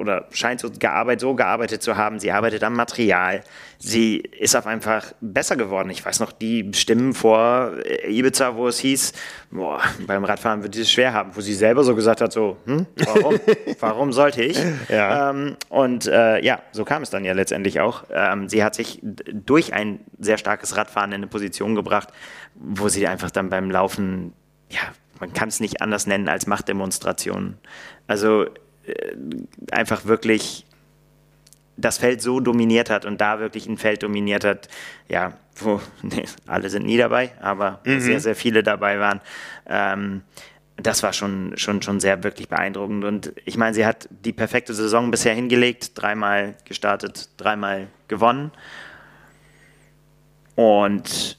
oder 0.03 0.27
scheint 0.31 0.61
so 0.61 0.71
gearbeitet, 0.71 1.21
so 1.21 1.35
gearbeitet 1.35 1.83
zu 1.83 1.97
haben. 1.97 2.19
Sie 2.19 2.33
arbeitet 2.33 2.65
am 2.65 2.75
Material. 2.75 3.43
Sie 3.79 4.19
ist 4.19 4.57
auf 4.57 4.67
einfach 4.67 5.13
besser 5.21 5.57
geworden. 5.57 5.91
Ich 5.91 6.05
weiß 6.05 6.21
noch 6.21 6.33
die 6.33 6.71
Stimmen 6.75 7.15
vor 7.15 7.73
Ibiza, 8.09 8.57
wo 8.57 8.69
es 8.69 8.79
hieß, 8.81 9.13
boah, 9.51 9.81
beim 10.07 10.25
Radfahren 10.25 10.63
wird 10.63 10.75
sie 10.75 10.83
es 10.83 10.91
schwer 10.91 11.13
haben, 11.13 11.35
wo 11.35 11.41
sie 11.41 11.55
selber 11.55 11.85
so 11.85 11.95
gesagt 11.95 12.21
hat, 12.21 12.33
so, 12.33 12.57
hm, 12.67 12.87
warum? 12.97 13.41
warum 13.81 14.13
sollte 14.13 14.43
ich? 14.43 14.61
Ja. 14.89 15.31
Ähm, 15.31 15.57
und 15.69 16.07
äh, 16.07 16.45
ja, 16.45 16.61
so 16.73 16.85
kam 16.85 17.03
es 17.03 17.11
dann 17.11 17.25
ja 17.25 17.33
letztendlich 17.33 17.81
auch. 17.81 18.05
Ähm, 18.13 18.49
sie 18.49 18.65
hat 18.65 18.75
sich 18.75 19.01
durch 19.03 19.73
ein 19.73 20.01
sehr 20.19 20.39
starkes 20.39 20.77
Radfahren 20.77 21.13
in 21.13 21.17
eine 21.17 21.27
Position 21.29 21.75
gebracht, 21.75 22.09
wo 22.55 22.89
sie 22.89 23.07
einfach 23.07 23.31
dann 23.31 23.51
beim 23.51 23.71
Laufen, 23.71 24.33
ja, 24.69 24.81
man 25.23 25.33
kann 25.33 25.49
es 25.49 25.61
nicht 25.61 25.81
anders 25.81 26.09
nennen 26.09 26.29
als 26.29 26.49
Machtdemonstrationen. 26.49 27.57
Also 28.09 28.47
äh, 28.85 29.15
einfach 29.71 30.05
wirklich 30.05 30.67
das 31.77 31.99
Feld 31.99 32.21
so 32.21 32.41
dominiert 32.41 32.91
hat 32.91 33.05
und 33.05 33.21
da 33.21 33.39
wirklich 33.39 33.69
ein 33.69 33.79
Feld 33.79 34.03
dominiert 34.03 34.43
hat, 34.43 34.67
ja, 35.09 35.35
wo 35.55 35.81
nee, 36.03 36.25
alle 36.49 36.69
sind 36.71 36.87
nie 36.87 36.97
dabei, 36.97 37.31
aber 37.41 37.79
mhm. 37.85 38.01
sehr, 38.01 38.19
sehr 38.19 38.35
viele 38.35 38.65
dabei 38.65 38.99
waren. 38.99 39.21
Ähm, 39.69 40.23
das 40.77 41.05
war 41.05 41.13
schon, 41.13 41.57
schon, 41.57 41.83
schon 41.83 42.01
sehr 42.01 42.25
wirklich 42.25 42.49
beeindruckend. 42.49 43.05
Und 43.05 43.33
ich 43.45 43.57
meine, 43.57 43.75
sie 43.75 43.87
hat 43.87 44.09
die 44.11 44.33
perfekte 44.33 44.75
Saison 44.75 45.13
bisher 45.13 45.37
hingelegt, 45.37 45.93
dreimal 45.95 46.57
gestartet, 46.65 47.29
dreimal 47.37 47.87
gewonnen. 48.09 48.51
Und 50.57 51.39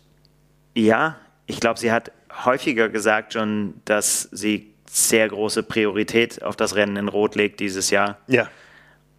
ja, 0.73 1.17
ich 1.47 1.59
glaube, 1.59 1.81
sie 1.81 1.91
hat 1.91 2.13
häufiger 2.45 2.89
gesagt 2.89 3.33
schon, 3.33 3.75
dass 3.85 4.29
sie 4.31 4.73
sehr 4.89 5.27
große 5.27 5.63
Priorität 5.63 6.43
auf 6.43 6.55
das 6.55 6.75
Rennen 6.75 6.97
in 6.97 7.07
Rot 7.07 7.35
legt 7.35 7.59
dieses 7.59 7.89
Jahr. 7.89 8.17
Ja. 8.27 8.47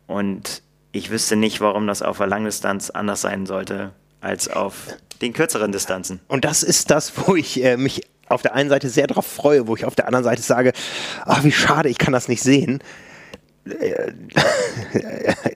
Und 0.06 0.62
ich 0.92 1.10
wüsste 1.10 1.36
nicht, 1.36 1.60
warum 1.60 1.86
das 1.86 2.02
auf 2.02 2.18
der 2.18 2.26
Langdistanz 2.28 2.90
anders 2.90 3.20
sein 3.22 3.46
sollte 3.46 3.92
als 4.20 4.48
auf 4.48 4.96
den 5.20 5.32
kürzeren 5.32 5.72
Distanzen. 5.72 6.20
Und 6.28 6.44
das 6.44 6.62
ist 6.62 6.90
das, 6.90 7.12
wo 7.16 7.34
ich 7.34 7.62
äh, 7.62 7.76
mich 7.76 8.02
auf 8.28 8.42
der 8.42 8.54
einen 8.54 8.70
Seite 8.70 8.88
sehr 8.88 9.06
darauf 9.06 9.26
freue, 9.26 9.66
wo 9.66 9.76
ich 9.76 9.84
auf 9.84 9.94
der 9.94 10.06
anderen 10.06 10.24
Seite 10.24 10.42
sage, 10.42 10.72
ach 11.24 11.44
wie 11.44 11.52
schade, 11.52 11.88
ich 11.88 11.98
kann 11.98 12.12
das 12.12 12.28
nicht 12.28 12.42
sehen. 12.42 12.80
Äh, 13.66 14.12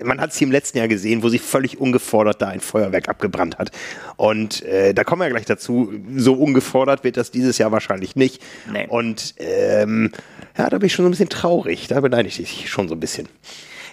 man 0.05 0.21
hat 0.21 0.33
sie 0.33 0.45
im 0.45 0.51
letzten 0.51 0.79
Jahr 0.79 0.89
gesehen, 0.89 1.23
wo 1.23 1.29
sie 1.29 1.39
völlig 1.39 1.81
ungefordert 1.81 2.41
da 2.41 2.49
ein 2.49 2.61
Feuerwerk 2.61 3.09
abgebrannt 3.09 3.59
hat. 3.59 3.71
Und 4.17 4.63
äh, 4.63 4.95
da 4.95 5.05
kommen 5.05 5.21
wir 5.21 5.27
ja 5.27 5.31
gleich 5.31 5.47
dazu. 5.47 5.93
So 6.17 6.35
ungefordert 6.35 7.05
wird 7.05 7.17
das 7.17 7.31
dieses 7.31 7.59
Jahr 7.59 7.73
wahrscheinlich 7.73 8.17
nicht. 8.17 8.43
Nee. 8.73 8.87
Und 8.89 9.35
ähm, 9.39 10.13
ja, 10.57 10.71
da 10.71 10.79
bin 10.79 10.87
ich 10.87 10.95
schon 10.95 11.05
so 11.05 11.09
ein 11.09 11.13
bisschen 11.13 11.29
traurig. 11.29 11.89
Da 11.89 12.01
beneide 12.01 12.29
ich 12.29 12.37
dich 12.37 12.71
schon 12.71 12.89
so 12.89 12.95
ein 12.95 13.01
bisschen. 13.01 13.29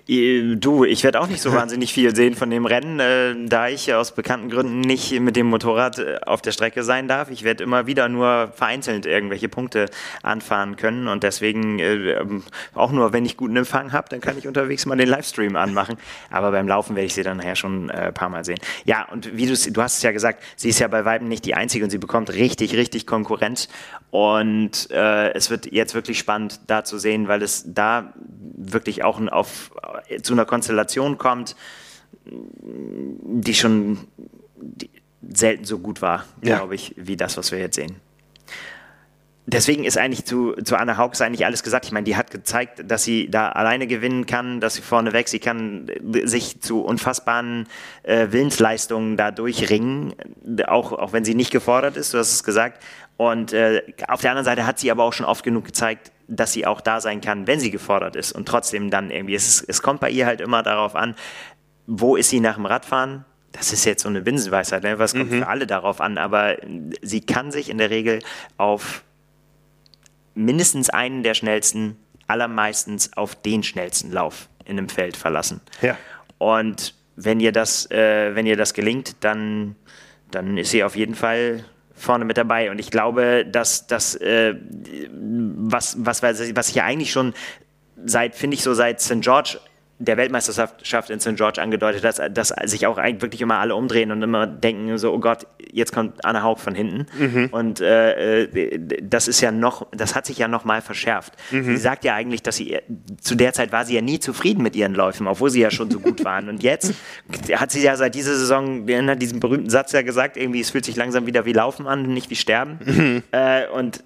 Du, 0.08 0.84
ich 0.84 1.04
werde 1.04 1.20
auch 1.20 1.26
nicht 1.28 1.42
so 1.42 1.52
wahnsinnig 1.54 1.92
viel 1.92 2.16
sehen 2.16 2.36
von 2.36 2.52
dem 2.52 2.68
Rennen, 2.68 3.00
äh, 3.00 3.34
da 3.48 3.70
ich 3.70 3.92
aus 3.92 4.12
bekannten 4.12 4.52
Gründen 4.52 4.82
nicht 4.82 5.20
mit 5.20 5.36
dem 5.36 5.48
Motorrad 5.48 5.98
äh, 5.98 6.20
auf 6.24 6.44
der 6.44 6.52
Strecke 6.52 6.84
sein 6.84 7.08
darf. 7.08 7.32
Ich 7.32 7.44
werde 7.44 7.64
immer 7.64 7.88
wieder 7.88 8.08
nur 8.08 8.52
vereinzelt 8.54 9.08
irgendwelche 9.08 9.50
Punkte 9.50 9.88
anfahren 10.22 10.76
können 10.76 11.08
und 11.08 11.24
deswegen 11.24 11.80
äh, 11.80 12.12
ähm, 12.12 12.44
auch 12.76 12.92
nur, 12.92 13.14
wenn 13.14 13.26
ich 13.26 13.36
guten 13.36 13.56
Empfang 13.56 13.94
habe, 13.94 14.08
dann 14.10 14.22
kann 14.22 14.38
ich 14.38 14.48
unterwegs 14.48 14.86
mal 14.86 14.96
den 14.96 15.10
Livestream 15.10 15.56
anmachen. 15.56 15.98
Aber 16.30 16.52
beim 16.52 16.68
Laufen 16.68 16.96
werde 16.96 17.08
ich 17.08 17.16
sie 17.16 17.24
dann 17.24 17.38
nachher 17.38 17.56
schon 17.56 17.90
ein 17.90 18.10
äh, 18.10 18.12
paar 18.12 18.30
Mal 18.30 18.46
sehen. 18.46 18.60
Ja, 18.84 19.08
und 19.12 19.36
wie 19.36 19.48
du 19.48 19.56
du 19.56 19.82
hast 19.82 19.98
es 19.98 20.04
ja 20.04 20.12
gesagt, 20.12 20.44
sie 20.56 20.70
ist 20.70 20.78
ja 20.78 20.88
bei 20.88 21.06
Weitem 21.06 21.28
nicht 21.28 21.46
die 21.46 21.56
Einzige 21.56 21.84
und 21.84 21.90
sie 21.90 21.98
bekommt 21.98 22.32
richtig, 22.32 22.76
richtig 22.76 23.08
Konkurrenz. 23.08 23.70
Und 24.12 24.92
äh, 24.92 25.34
es 25.34 25.50
wird 25.50 25.72
jetzt 25.72 25.96
wirklich 25.96 26.20
spannend 26.20 26.60
da 26.68 26.84
zu 26.84 27.00
sehen, 27.00 27.28
weil 27.28 27.42
es 27.42 27.64
da 27.66 28.14
wirklich 28.56 29.04
auch 29.04 29.20
auf 29.32 29.72
zu 30.22 30.34
einer 30.34 30.46
Konstellation 30.46 31.18
kommt, 31.18 31.56
die 32.26 33.54
schon 33.54 34.00
die 34.58 34.90
selten 35.28 35.66
so 35.66 35.80
gut 35.80 36.02
war, 36.02 36.26
ja. 36.42 36.58
glaube 36.58 36.76
ich, 36.76 36.94
wie 36.98 37.18
das, 37.18 37.38
was 37.38 37.52
wir 37.52 37.60
jetzt 37.60 37.76
sehen. 37.76 37.98
Deswegen 39.48 39.84
ist 39.84 39.98
eigentlich 39.98 40.26
zu, 40.26 40.54
zu 40.54 40.76
Anna 40.76 40.98
Hauks 40.98 41.22
eigentlich 41.22 41.46
alles 41.46 41.62
gesagt. 41.62 41.86
Ich 41.86 41.92
meine, 41.92 42.04
die 42.04 42.16
hat 42.16 42.32
gezeigt, 42.32 42.84
dass 42.88 43.04
sie 43.04 43.30
da 43.30 43.50
alleine 43.50 43.86
gewinnen 43.86 44.26
kann, 44.26 44.60
dass 44.60 44.74
sie 44.74 44.82
vorneweg, 44.82 45.28
sie 45.28 45.38
kann 45.38 45.88
sich 46.24 46.62
zu 46.62 46.84
unfassbaren 46.84 47.68
äh, 48.02 48.28
Willensleistungen 48.32 49.18
da 49.18 49.30
durchringen, 49.30 50.16
auch, 50.66 50.94
auch 50.94 51.14
wenn 51.14 51.24
sie 51.24 51.36
nicht 51.36 51.52
gefordert 51.52 51.96
ist, 51.96 52.14
du 52.16 52.18
hast 52.18 52.32
es 52.32 52.44
gesagt. 52.44 52.82
Und 53.18 53.54
äh, 53.54 53.84
auf 54.08 54.22
der 54.22 54.32
anderen 54.32 54.46
Seite 54.46 54.66
hat 54.66 54.80
sie 54.80 54.90
aber 54.90 55.04
auch 55.04 55.14
schon 55.14 55.28
oft 55.28 55.44
genug 55.44 55.66
gezeigt, 55.66 56.12
dass 56.28 56.54
sie 56.54 56.66
auch 56.66 56.82
da 56.82 57.02
sein 57.02 57.22
kann, 57.22 57.48
wenn 57.48 57.60
sie 57.60 57.72
gefordert 57.72 58.16
ist 58.16 58.32
und 58.32 58.48
trotzdem 58.48 58.90
dann 58.90 59.12
irgendwie, 59.12 59.36
es, 59.36 59.62
es 59.62 59.82
kommt 59.82 60.00
bei 60.00 60.10
ihr 60.10 60.26
halt 60.26 60.42
immer 60.42 60.64
darauf 60.64 60.96
an, 60.96 61.16
wo 61.88 62.16
ist 62.16 62.30
sie 62.30 62.40
nach 62.40 62.56
dem 62.56 62.66
Radfahren? 62.66 63.26
Das 63.52 63.72
ist 63.72 63.86
jetzt 63.86 64.04
so 64.04 64.10
eine 64.10 64.22
Binsenweisheit, 64.22 64.84
ne? 64.84 65.00
was 65.00 65.14
kommt 65.14 65.32
mhm. 65.32 65.40
für 65.40 65.48
alle 65.48 65.68
darauf 65.68 66.02
an, 66.02 66.18
aber 66.18 66.58
sie 67.02 67.22
kann 67.22 67.52
sich 67.52 67.70
in 67.70 67.78
der 67.78 67.90
Regel 67.90 68.20
auf 68.58 69.04
mindestens 70.34 70.90
einen 70.90 71.24
der 71.24 71.34
schnellsten, 71.36 71.98
allermeistens 72.28 73.16
auf 73.16 73.36
den 73.36 73.64
schnellsten 73.64 74.12
Lauf 74.12 74.50
in 74.66 74.78
einem 74.78 74.90
Feld 74.90 75.16
verlassen. 75.16 75.62
Ja. 75.82 75.98
Und 76.38 76.96
wenn 77.16 77.40
ihr 77.40 77.52
das, 77.52 77.90
äh, 77.92 78.36
wenn 78.36 78.46
ihr 78.46 78.58
das 78.58 78.74
gelingt, 78.74 79.24
dann, 79.24 79.76
dann 80.32 80.58
ist 80.58 80.72
sie 80.72 80.84
auf 80.84 80.98
jeden 80.98 81.16
Fall 81.16 81.64
vorne 81.96 82.26
mit 82.26 82.38
dabei. 82.38 82.70
Und 82.72 82.80
ich 82.80 82.92
glaube, 82.92 83.46
dass 83.46 83.88
das, 83.88 84.16
äh, 84.16 84.56
was, 85.12 85.96
was, 86.00 86.22
was 86.22 86.70
ich 86.70 86.76
ja 86.76 86.84
eigentlich 86.84 87.12
schon 87.12 87.34
seit, 88.06 88.36
finde 88.36 88.56
ich 88.56 88.64
so 88.64 88.74
seit 88.74 89.02
St. 89.02 89.22
George 89.22 89.58
der 89.98 90.18
Weltmeisterschaft 90.18 91.10
in 91.10 91.20
St. 91.22 91.36
George 91.36 91.62
angedeutet, 91.62 92.04
dass, 92.04 92.22
dass 92.32 92.54
sich 92.66 92.86
auch 92.86 92.98
eigentlich 92.98 93.22
wirklich 93.22 93.42
immer 93.42 93.60
alle 93.60 93.76
umdrehen 93.76 94.12
und 94.12 94.22
immer 94.22 94.46
denken, 94.46 94.98
so, 94.98 95.14
oh 95.14 95.20
Gott, 95.20 95.48
jetzt 95.72 95.94
kommt 95.94 96.26
Anna 96.26 96.44
Haug 96.44 96.60
von 96.60 96.76
hinten. 96.76 97.06
Mhm. 97.18 97.50
Und 97.52 97.80
äh, 97.80 98.44
äh, 98.44 98.80
das 99.02 99.30
ist 99.30 99.40
ja 99.40 99.52
noch, 99.52 99.88
das 99.92 100.14
hat 100.14 100.26
sich 100.26 100.38
ja 100.38 100.50
noch 100.50 100.66
mal 100.66 100.82
verschärft. 100.82 101.34
Mhm. 101.52 101.64
Sie 101.64 101.78
sagt 101.78 102.04
ja 102.04 102.14
eigentlich, 102.14 102.44
dass 102.44 102.58
sie, 102.58 102.78
zu 103.22 103.36
der 103.36 103.54
Zeit 103.54 103.72
war 103.72 103.86
sie 103.86 103.96
ja 103.96 104.02
nie 104.02 104.20
zufrieden 104.20 104.64
mit 104.64 104.76
ihren 104.76 104.94
Läufen, 104.94 105.28
obwohl 105.28 105.50
sie 105.50 105.62
ja 105.62 105.72
schon 105.72 105.90
so 105.90 106.02
gut 106.02 106.26
waren. 106.26 106.50
Und 106.50 106.62
jetzt 106.62 106.94
hat 107.54 107.72
sie 107.72 107.82
ja 107.82 107.96
seit 107.96 108.16
dieser 108.16 108.36
Saison 108.36 108.88
in 108.88 109.20
diesem 109.20 109.40
berühmten 109.40 109.70
Satz 109.70 109.94
ja 109.94 110.02
gesagt, 110.02 110.36
irgendwie, 110.36 110.60
es 110.60 110.72
fühlt 110.72 110.84
sich 110.84 110.98
langsam 110.98 111.26
wieder 111.26 111.46
wie 111.46 111.54
Laufen 111.54 111.88
an, 111.88 112.04
nicht 112.04 112.30
wie 112.30 112.36
Sterben. 112.36 112.80
Mhm. 112.84 113.24
Äh, 113.32 113.68
und 113.68 114.02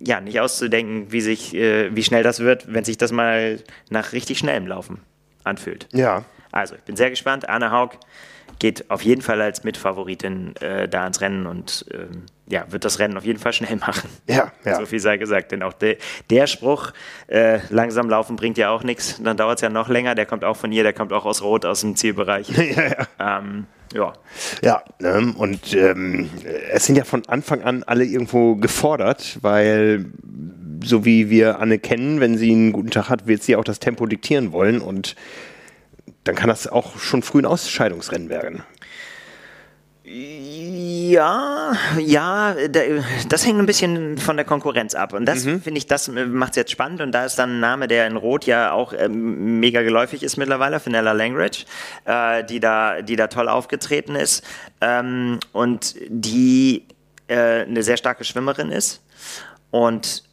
ja, 0.00 0.20
nicht 0.20 0.40
auszudenken, 0.40 1.12
wie, 1.12 1.20
sich, 1.20 1.54
äh, 1.54 1.94
wie 1.94 2.02
schnell 2.02 2.22
das 2.22 2.40
wird, 2.40 2.72
wenn 2.72 2.84
sich 2.84 2.98
das 2.98 3.12
mal 3.12 3.60
nach 3.90 4.12
richtig 4.12 4.38
schnellem 4.38 4.66
Laufen 4.66 5.00
anfühlt. 5.44 5.88
Ja. 5.92 6.24
Also, 6.50 6.74
ich 6.74 6.82
bin 6.82 6.96
sehr 6.96 7.10
gespannt. 7.10 7.48
Anna 7.48 7.70
Haug 7.70 7.98
geht 8.58 8.90
auf 8.90 9.02
jeden 9.02 9.22
Fall 9.22 9.40
als 9.40 9.64
Mitfavoritin 9.64 10.54
äh, 10.56 10.88
da 10.88 11.06
ins 11.06 11.20
Rennen 11.20 11.46
und 11.46 11.86
ähm, 11.92 12.26
ja, 12.52 12.66
wird 12.70 12.84
das 12.84 12.98
Rennen 12.98 13.16
auf 13.16 13.24
jeden 13.24 13.38
Fall 13.38 13.54
schnell 13.54 13.76
machen. 13.76 14.10
Ja, 14.28 14.52
ja. 14.64 14.76
So 14.76 14.84
viel 14.84 15.00
sei 15.00 15.16
gesagt. 15.16 15.52
Denn 15.52 15.62
auch 15.62 15.72
de, 15.72 15.96
der 16.28 16.46
Spruch, 16.46 16.92
äh, 17.28 17.60
langsam 17.70 18.10
laufen 18.10 18.36
bringt 18.36 18.58
ja 18.58 18.68
auch 18.68 18.84
nichts, 18.84 19.18
dann 19.22 19.38
dauert 19.38 19.58
es 19.58 19.62
ja 19.62 19.70
noch 19.70 19.88
länger. 19.88 20.14
Der 20.14 20.26
kommt 20.26 20.44
auch 20.44 20.56
von 20.56 20.70
ihr, 20.70 20.82
der 20.82 20.92
kommt 20.92 21.14
auch 21.14 21.24
aus 21.24 21.42
Rot, 21.42 21.64
aus 21.64 21.80
dem 21.80 21.96
Zielbereich. 21.96 22.48
ja, 22.76 23.06
ja. 23.18 23.38
Ähm, 23.38 23.66
ja. 23.94 24.12
Ja, 24.62 24.82
ne? 24.98 25.32
und 25.36 25.74
ähm, 25.74 26.28
es 26.70 26.84
sind 26.84 26.96
ja 26.96 27.04
von 27.04 27.26
Anfang 27.26 27.62
an 27.62 27.84
alle 27.84 28.04
irgendwo 28.04 28.56
gefordert, 28.56 29.38
weil 29.40 30.06
so 30.84 31.06
wie 31.06 31.30
wir 31.30 31.58
Anne 31.58 31.78
kennen, 31.78 32.20
wenn 32.20 32.36
sie 32.36 32.52
einen 32.52 32.72
guten 32.72 32.90
Tag 32.90 33.08
hat, 33.08 33.26
wird 33.26 33.42
sie 33.42 33.56
auch 33.56 33.64
das 33.64 33.78
Tempo 33.80 34.04
diktieren 34.04 34.52
wollen 34.52 34.80
und 34.80 35.16
dann 36.24 36.34
kann 36.34 36.48
das 36.48 36.66
auch 36.66 36.98
schon 36.98 37.22
früh 37.22 37.40
ein 37.40 37.46
Ausscheidungsrennen 37.46 38.28
werden. 38.28 38.62
Ja, 40.04 41.74
ja, 42.00 42.56
das 43.28 43.46
hängt 43.46 43.60
ein 43.60 43.66
bisschen 43.66 44.18
von 44.18 44.36
der 44.36 44.44
Konkurrenz 44.44 44.96
ab. 44.96 45.12
Und 45.12 45.26
das 45.26 45.44
mhm. 45.44 45.62
finde 45.62 45.78
ich, 45.78 45.86
das 45.86 46.08
macht 46.08 46.50
es 46.50 46.56
jetzt 46.56 46.72
spannend. 46.72 47.00
Und 47.00 47.12
da 47.12 47.24
ist 47.24 47.38
dann 47.38 47.56
ein 47.56 47.60
Name, 47.60 47.86
der 47.86 48.08
in 48.08 48.16
Rot 48.16 48.44
ja 48.44 48.72
auch 48.72 48.92
ähm, 48.92 49.60
mega 49.60 49.82
geläufig 49.82 50.24
ist 50.24 50.36
mittlerweile, 50.36 50.80
Finella 50.80 51.12
Langridge, 51.12 51.66
äh, 52.04 52.42
die, 52.42 52.58
da, 52.58 53.00
die 53.00 53.14
da 53.14 53.28
toll 53.28 53.48
aufgetreten 53.48 54.16
ist 54.16 54.44
ähm, 54.80 55.38
und 55.52 55.94
die 56.08 56.88
äh, 57.28 57.62
eine 57.62 57.84
sehr 57.84 57.96
starke 57.96 58.24
Schwimmerin 58.24 58.72
ist. 58.72 59.02
Und 59.70 60.24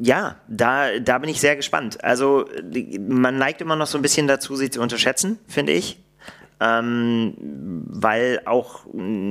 ja, 0.00 0.36
da, 0.48 0.98
da 0.98 1.18
bin 1.18 1.28
ich 1.28 1.40
sehr 1.40 1.56
gespannt. 1.56 2.02
Also 2.02 2.48
man 2.98 3.36
neigt 3.36 3.60
immer 3.60 3.76
noch 3.76 3.86
so 3.86 3.98
ein 3.98 4.02
bisschen 4.02 4.26
dazu, 4.28 4.56
sie 4.56 4.70
zu 4.70 4.80
unterschätzen, 4.80 5.38
finde 5.46 5.72
ich 5.72 5.98
ähm, 6.60 7.34
weil 7.42 8.42
auch 8.44 8.86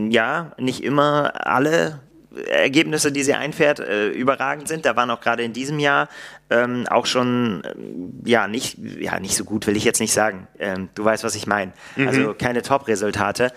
ja 0.10 0.52
nicht 0.58 0.84
immer 0.84 1.46
alle 1.48 2.00
Ergebnisse, 2.48 3.12
die 3.12 3.23
sie 3.23 3.34
einfährt, 3.34 3.80
äh, 3.80 4.10
überragend 4.10 4.67
sind. 4.67 4.86
Da 4.86 4.96
waren 4.96 5.10
auch 5.10 5.21
gerade 5.21 5.44
in 5.44 5.54
diesem 5.54 5.80
Jahr 5.80 6.10
ähm, 6.50 6.86
auch 6.90 7.06
schon, 7.06 7.63
ähm, 7.65 8.21
ja, 8.25 8.48
nicht, 8.48 8.77
ja, 8.77 9.19
nicht 9.19 9.36
so 9.36 9.44
gut, 9.44 9.65
will 9.67 9.75
ich 9.75 9.84
jetzt 9.84 10.00
nicht 10.00 10.13
sagen. 10.13 10.48
Ähm, 10.60 10.90
du 10.96 11.04
weißt, 11.04 11.23
was 11.23 11.36
ich 11.36 11.48
meine. 11.48 11.73
Mhm. 11.96 12.08
Also 12.08 12.36
keine 12.38 12.62
Top-Resultate. 12.62 13.52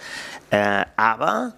Äh, 0.50 0.84
aber 0.96 1.52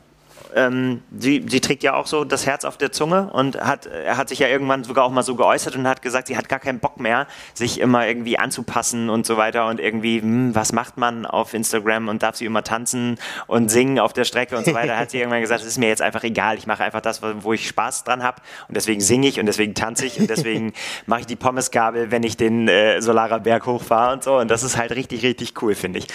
ähm, 0.54 1.02
sie, 1.18 1.44
sie 1.48 1.60
trägt 1.60 1.82
ja 1.82 1.94
auch 1.94 2.06
so 2.06 2.24
das 2.24 2.46
Herz 2.46 2.64
auf 2.64 2.76
der 2.76 2.92
Zunge 2.92 3.30
und 3.32 3.60
hat, 3.60 3.86
er 3.86 4.16
hat 4.16 4.28
sich 4.28 4.38
ja 4.38 4.48
irgendwann 4.48 4.84
sogar 4.84 5.04
auch 5.04 5.10
mal 5.10 5.22
so 5.22 5.34
geäußert 5.34 5.76
und 5.76 5.88
hat 5.88 6.00
gesagt, 6.00 6.28
sie 6.28 6.36
hat 6.36 6.48
gar 6.48 6.60
keinen 6.60 6.78
Bock 6.78 7.00
mehr, 7.00 7.26
sich 7.54 7.80
immer 7.80 8.06
irgendwie 8.06 8.38
anzupassen 8.38 9.10
und 9.10 9.26
so 9.26 9.36
weiter 9.36 9.66
und 9.66 9.80
irgendwie, 9.80 10.20
hm, 10.20 10.54
was 10.54 10.72
macht 10.72 10.96
man 10.96 11.26
auf 11.26 11.54
Instagram 11.54 12.08
und 12.08 12.22
darf 12.22 12.36
sie 12.36 12.44
immer 12.44 12.62
tanzen 12.62 13.18
und 13.46 13.68
singen 13.70 13.98
auf 13.98 14.12
der 14.12 14.24
Strecke 14.24 14.56
und 14.56 14.64
so 14.64 14.74
weiter. 14.74 14.96
hat 14.96 15.10
sie 15.10 15.18
irgendwann 15.20 15.40
gesagt, 15.40 15.62
es 15.62 15.66
ist 15.66 15.78
mir 15.78 15.88
jetzt 15.88 16.02
einfach 16.02 16.22
egal, 16.22 16.56
ich 16.56 16.66
mache 16.66 16.84
einfach 16.84 17.00
das, 17.00 17.20
wo 17.22 17.52
ich 17.52 17.66
Spaß 17.66 18.04
dran 18.04 18.22
habe 18.22 18.40
und 18.68 18.76
deswegen 18.76 19.00
singe 19.00 19.26
ich 19.26 19.40
und 19.40 19.46
deswegen 19.46 19.74
tanze 19.74 20.06
ich 20.06 20.20
und 20.20 20.30
deswegen 20.30 20.72
mache 21.06 21.20
ich 21.20 21.26
die 21.26 21.36
Pommesgabel, 21.36 22.10
wenn 22.10 22.22
ich 22.22 22.36
den 22.36 22.68
äh, 22.68 23.02
Solarer 23.02 23.40
Berg 23.40 23.66
hochfahre 23.66 24.12
und 24.12 24.22
so 24.22 24.38
und 24.38 24.50
das 24.50 24.62
ist 24.62 24.76
halt 24.76 24.92
richtig, 24.92 25.24
richtig 25.24 25.60
cool, 25.62 25.74
finde 25.74 25.98
ich. 25.98 26.06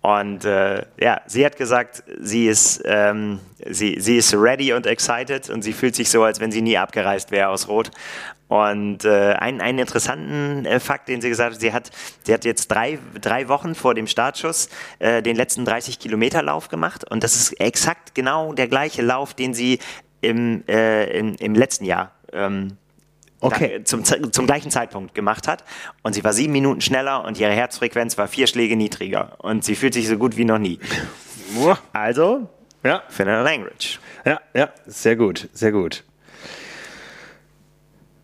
Und 0.00 0.44
äh, 0.44 0.84
ja, 1.00 1.20
sie 1.26 1.44
hat 1.44 1.56
gesagt, 1.56 2.04
sie 2.20 2.46
ist, 2.46 2.82
ähm, 2.84 3.40
sie, 3.66 3.96
sie 4.00 4.16
ist 4.16 4.32
ready 4.32 4.72
und 4.72 4.86
excited 4.86 5.50
und 5.50 5.62
sie 5.62 5.72
fühlt 5.72 5.96
sich 5.96 6.08
so, 6.08 6.22
als 6.22 6.38
wenn 6.38 6.52
sie 6.52 6.62
nie 6.62 6.78
abgereist 6.78 7.30
wäre 7.30 7.48
aus 7.48 7.68
Rot. 7.68 7.90
Und 8.46 9.04
äh, 9.04 9.34
einen, 9.34 9.60
einen 9.60 9.80
interessanten 9.80 10.64
äh, 10.64 10.80
Fakt, 10.80 11.08
den 11.08 11.20
sie 11.20 11.28
gesagt 11.28 11.54
hat, 11.54 11.60
sie 11.60 11.72
hat, 11.72 11.90
sie 12.22 12.32
hat 12.32 12.44
jetzt 12.44 12.68
drei, 12.68 12.98
drei 13.20 13.48
Wochen 13.48 13.74
vor 13.74 13.94
dem 13.94 14.06
Startschuss 14.06 14.70
äh, 15.00 15.20
den 15.20 15.36
letzten 15.36 15.64
30 15.64 15.98
Kilometer 15.98 16.42
Lauf 16.42 16.68
gemacht 16.68 17.04
und 17.10 17.22
das 17.24 17.34
ist 17.34 17.60
exakt 17.60 18.14
genau 18.14 18.54
der 18.54 18.68
gleiche 18.68 19.02
Lauf, 19.02 19.34
den 19.34 19.52
sie 19.52 19.80
im, 20.22 20.64
äh, 20.66 21.18
im, 21.18 21.34
im 21.34 21.54
letzten 21.54 21.84
Jahr 21.84 22.12
ähm, 22.32 22.78
okay. 23.40 23.82
zum, 23.84 24.04
zum 24.04 24.46
gleichen 24.46 24.70
Zeitpunkt 24.70 25.14
gemacht 25.14 25.48
hat. 25.48 25.64
Und 26.02 26.14
sie 26.14 26.24
war 26.24 26.32
sieben 26.32 26.52
Minuten 26.52 26.80
schneller 26.80 27.24
und 27.24 27.38
ihre 27.38 27.52
Herzfrequenz 27.52 28.18
war 28.18 28.28
vier 28.28 28.46
Schläge 28.46 28.76
niedriger. 28.76 29.36
Und 29.38 29.64
sie 29.64 29.74
fühlt 29.76 29.94
sich 29.94 30.08
so 30.08 30.18
gut 30.18 30.36
wie 30.36 30.44
noch 30.44 30.58
nie. 30.58 30.78
Also, 31.92 32.48
ja. 32.82 33.02
Fenner 33.08 33.42
Langridge. 33.42 33.98
Ja, 34.24 34.40
ja, 34.54 34.70
sehr 34.86 35.16
gut, 35.16 35.48
sehr 35.52 35.72
gut. 35.72 36.04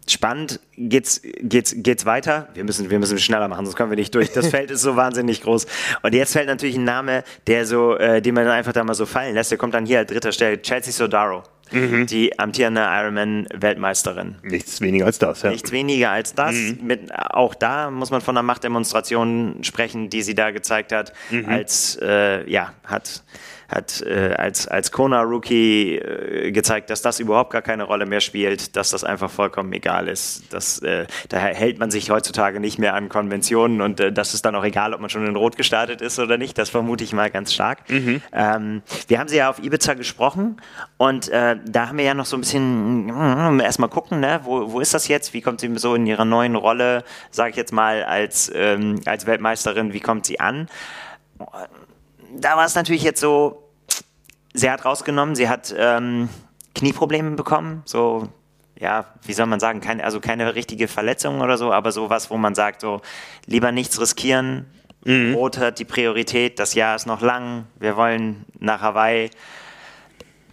Spannend 0.09 0.61
geht's, 0.77 1.23
geht's, 1.41 1.75
geht's 1.79 2.05
weiter. 2.05 2.49
Wir 2.55 2.65
müssen, 2.65 2.91
wir 2.91 2.99
müssen 2.99 3.19
schneller 3.19 3.49
machen, 3.49 3.65
sonst 3.65 3.77
kommen 3.77 3.91
wir 3.91 3.97
nicht 3.97 4.15
durch. 4.15 4.33
Das 4.33 4.49
Feld 4.49 4.71
ist 4.71 4.83
so 4.83 4.97
wahnsinnig 4.97 5.43
groß. 5.43 5.67
Und 6.03 6.15
jetzt 6.15 6.33
fällt 6.33 6.47
natürlich 6.47 6.77
ein 6.77 6.85
Name, 6.85 7.25
der 7.47 7.67
so, 7.67 7.97
äh, 7.97 8.21
den 8.21 8.35
man 8.35 8.47
einfach 8.49 8.73
da 8.73 8.85
mal 8.85 8.95
so 8.95 9.07
fallen 9.07 9.35
lässt. 9.35 9.51
Der 9.51 9.59
kommt 9.59 9.75
dann 9.75 9.87
hier 9.87 10.01
an 10.01 10.07
dritter 10.07 10.33
Stelle. 10.33 10.61
Chelsea 10.61 10.93
Sodaro. 10.93 11.43
Mhm. 11.71 12.07
Die 12.07 12.39
amtierende 12.39 12.83
Ironman-Weltmeisterin. 12.83 14.37
Nichts 14.43 14.81
weniger 14.81 15.07
als 15.07 15.19
das, 15.19 15.43
ja. 15.43 15.51
Nichts 15.51 15.73
weniger 15.73 16.11
als 16.11 16.35
das. 16.35 16.55
Mhm. 16.55 16.79
Mit, 16.83 17.15
auch 17.15 17.55
da 17.55 17.91
muss 17.91 18.11
man 18.11 18.21
von 18.21 18.37
einer 18.37 18.43
Machtdemonstration 18.43 19.61
sprechen, 19.63 20.11
die 20.11 20.23
sie 20.23 20.35
da 20.35 20.51
gezeigt 20.51 20.93
hat. 20.93 21.13
Mhm. 21.31 21.49
Als, 21.49 21.99
äh, 22.03 22.49
ja, 22.51 22.75
hat 22.85 23.23
hat 23.69 24.03
äh, 24.03 24.35
als, 24.37 24.69
als 24.69 24.93
Kona-Rookie 24.93 25.97
äh, 25.97 26.53
gezeigt, 26.53 26.91
dass 26.91 27.03
das 27.03 27.21
überhaupt 27.21 27.53
gar 27.53 27.63
keine 27.63 27.85
Rolle 27.85 28.07
mehr 28.07 28.21
spielt, 28.21 28.77
dass 28.77 28.91
das 28.91 29.05
einfach 29.05 29.31
vollkommen 29.31 29.73
egal 29.73 30.09
ist. 30.09 30.53
Das, 30.53 30.81
äh, 30.81 31.07
daher 31.29 31.55
hält 31.55 31.79
man 31.79 31.91
sich 31.91 32.11
heutzutage 32.11 32.61
nicht 32.61 32.79
mehr 32.79 32.95
an 32.95 33.09
Konventionen 33.09 33.81
und 33.81 34.01
äh, 34.01 34.13
das 34.13 34.35
ist 34.35 34.45
dann 34.45 34.55
auch 34.55 34.65
egal, 34.65 34.95
ob 34.95 35.01
man 35.01 35.11
schon 35.11 35.27
in 35.27 35.37
Rot 35.37 35.57
gestartet 35.57 36.01
ist 36.01 36.19
oder 36.19 36.39
nicht. 36.39 36.59
Das 36.59 36.71
vermute 36.71 37.05
ich 37.05 37.13
mal 37.13 37.31
ganz 37.31 37.53
stark. 37.53 37.89
Mhm. 37.89 38.23
Ähm, 38.33 38.83
wir 39.09 39.19
haben 39.19 39.29
sie 39.29 39.37
ja 39.37 39.51
auf 39.51 39.59
Ibiza 39.59 39.95
gesprochen 39.95 40.61
und 40.97 41.29
äh, 41.29 41.57
da 41.67 41.89
haben 41.89 41.99
wir 41.99 42.05
ja 42.05 42.15
noch 42.15 42.27
so 42.27 42.37
ein 42.37 42.41
bisschen 42.41 43.09
äh, 43.61 43.63
erstmal 43.63 43.91
gucken, 43.91 44.21
ne? 44.21 44.41
wo, 44.45 44.73
wo 44.73 44.81
ist 44.81 44.95
das 44.95 45.09
jetzt? 45.09 45.35
Wie 45.35 45.41
kommt 45.41 45.61
sie 45.61 45.75
so 45.77 45.95
in 45.95 46.07
ihrer 46.07 46.25
neuen 46.25 46.57
Rolle, 46.57 47.05
sage 47.31 47.51
ich 47.51 47.57
jetzt 47.57 47.73
mal, 47.73 48.05
als, 48.05 48.51
ähm, 48.55 49.01
als 49.07 49.27
Weltmeisterin, 49.27 49.93
wie 49.93 50.01
kommt 50.01 50.27
sie 50.27 50.41
an? 50.41 50.69
Da 52.37 52.57
war 52.57 52.65
es 52.65 52.75
natürlich 52.75 53.03
jetzt 53.03 53.21
so, 53.21 53.71
sie 54.53 54.71
hat 54.71 54.85
rausgenommen, 54.85 55.35
sie 55.35 55.49
hat 55.49 55.75
ähm, 55.77 56.29
Knieprobleme 56.75 57.33
bekommen, 57.33 57.83
so, 57.85 58.29
ja, 58.79 59.07
wie 59.25 59.33
soll 59.33 59.47
man 59.47 59.61
sagen, 59.61 59.81
keine, 59.81 60.05
also 60.05 60.21
keine 60.21 60.55
richtige 60.55 60.89
Verletzung 60.89 61.41
oder 61.41 61.59
so, 61.59 61.73
aber 61.73 61.93
sowas, 61.93 62.31
wo 62.31 62.37
man 62.37 62.55
sagt, 62.55 62.81
so, 62.81 63.01
lieber 63.47 63.73
nichts 63.73 64.01
riskieren, 64.01 64.67
mhm. 65.05 65.35
Rot 65.35 65.59
hat 65.59 65.79
die 65.79 65.85
Priorität, 65.85 66.59
das 66.59 66.75
Jahr 66.75 66.97
ist 66.97 67.07
noch 67.07 67.21
lang, 67.21 67.67
wir 67.79 67.97
wollen 67.97 68.45
nach 68.59 68.81
Hawaii, 68.81 69.31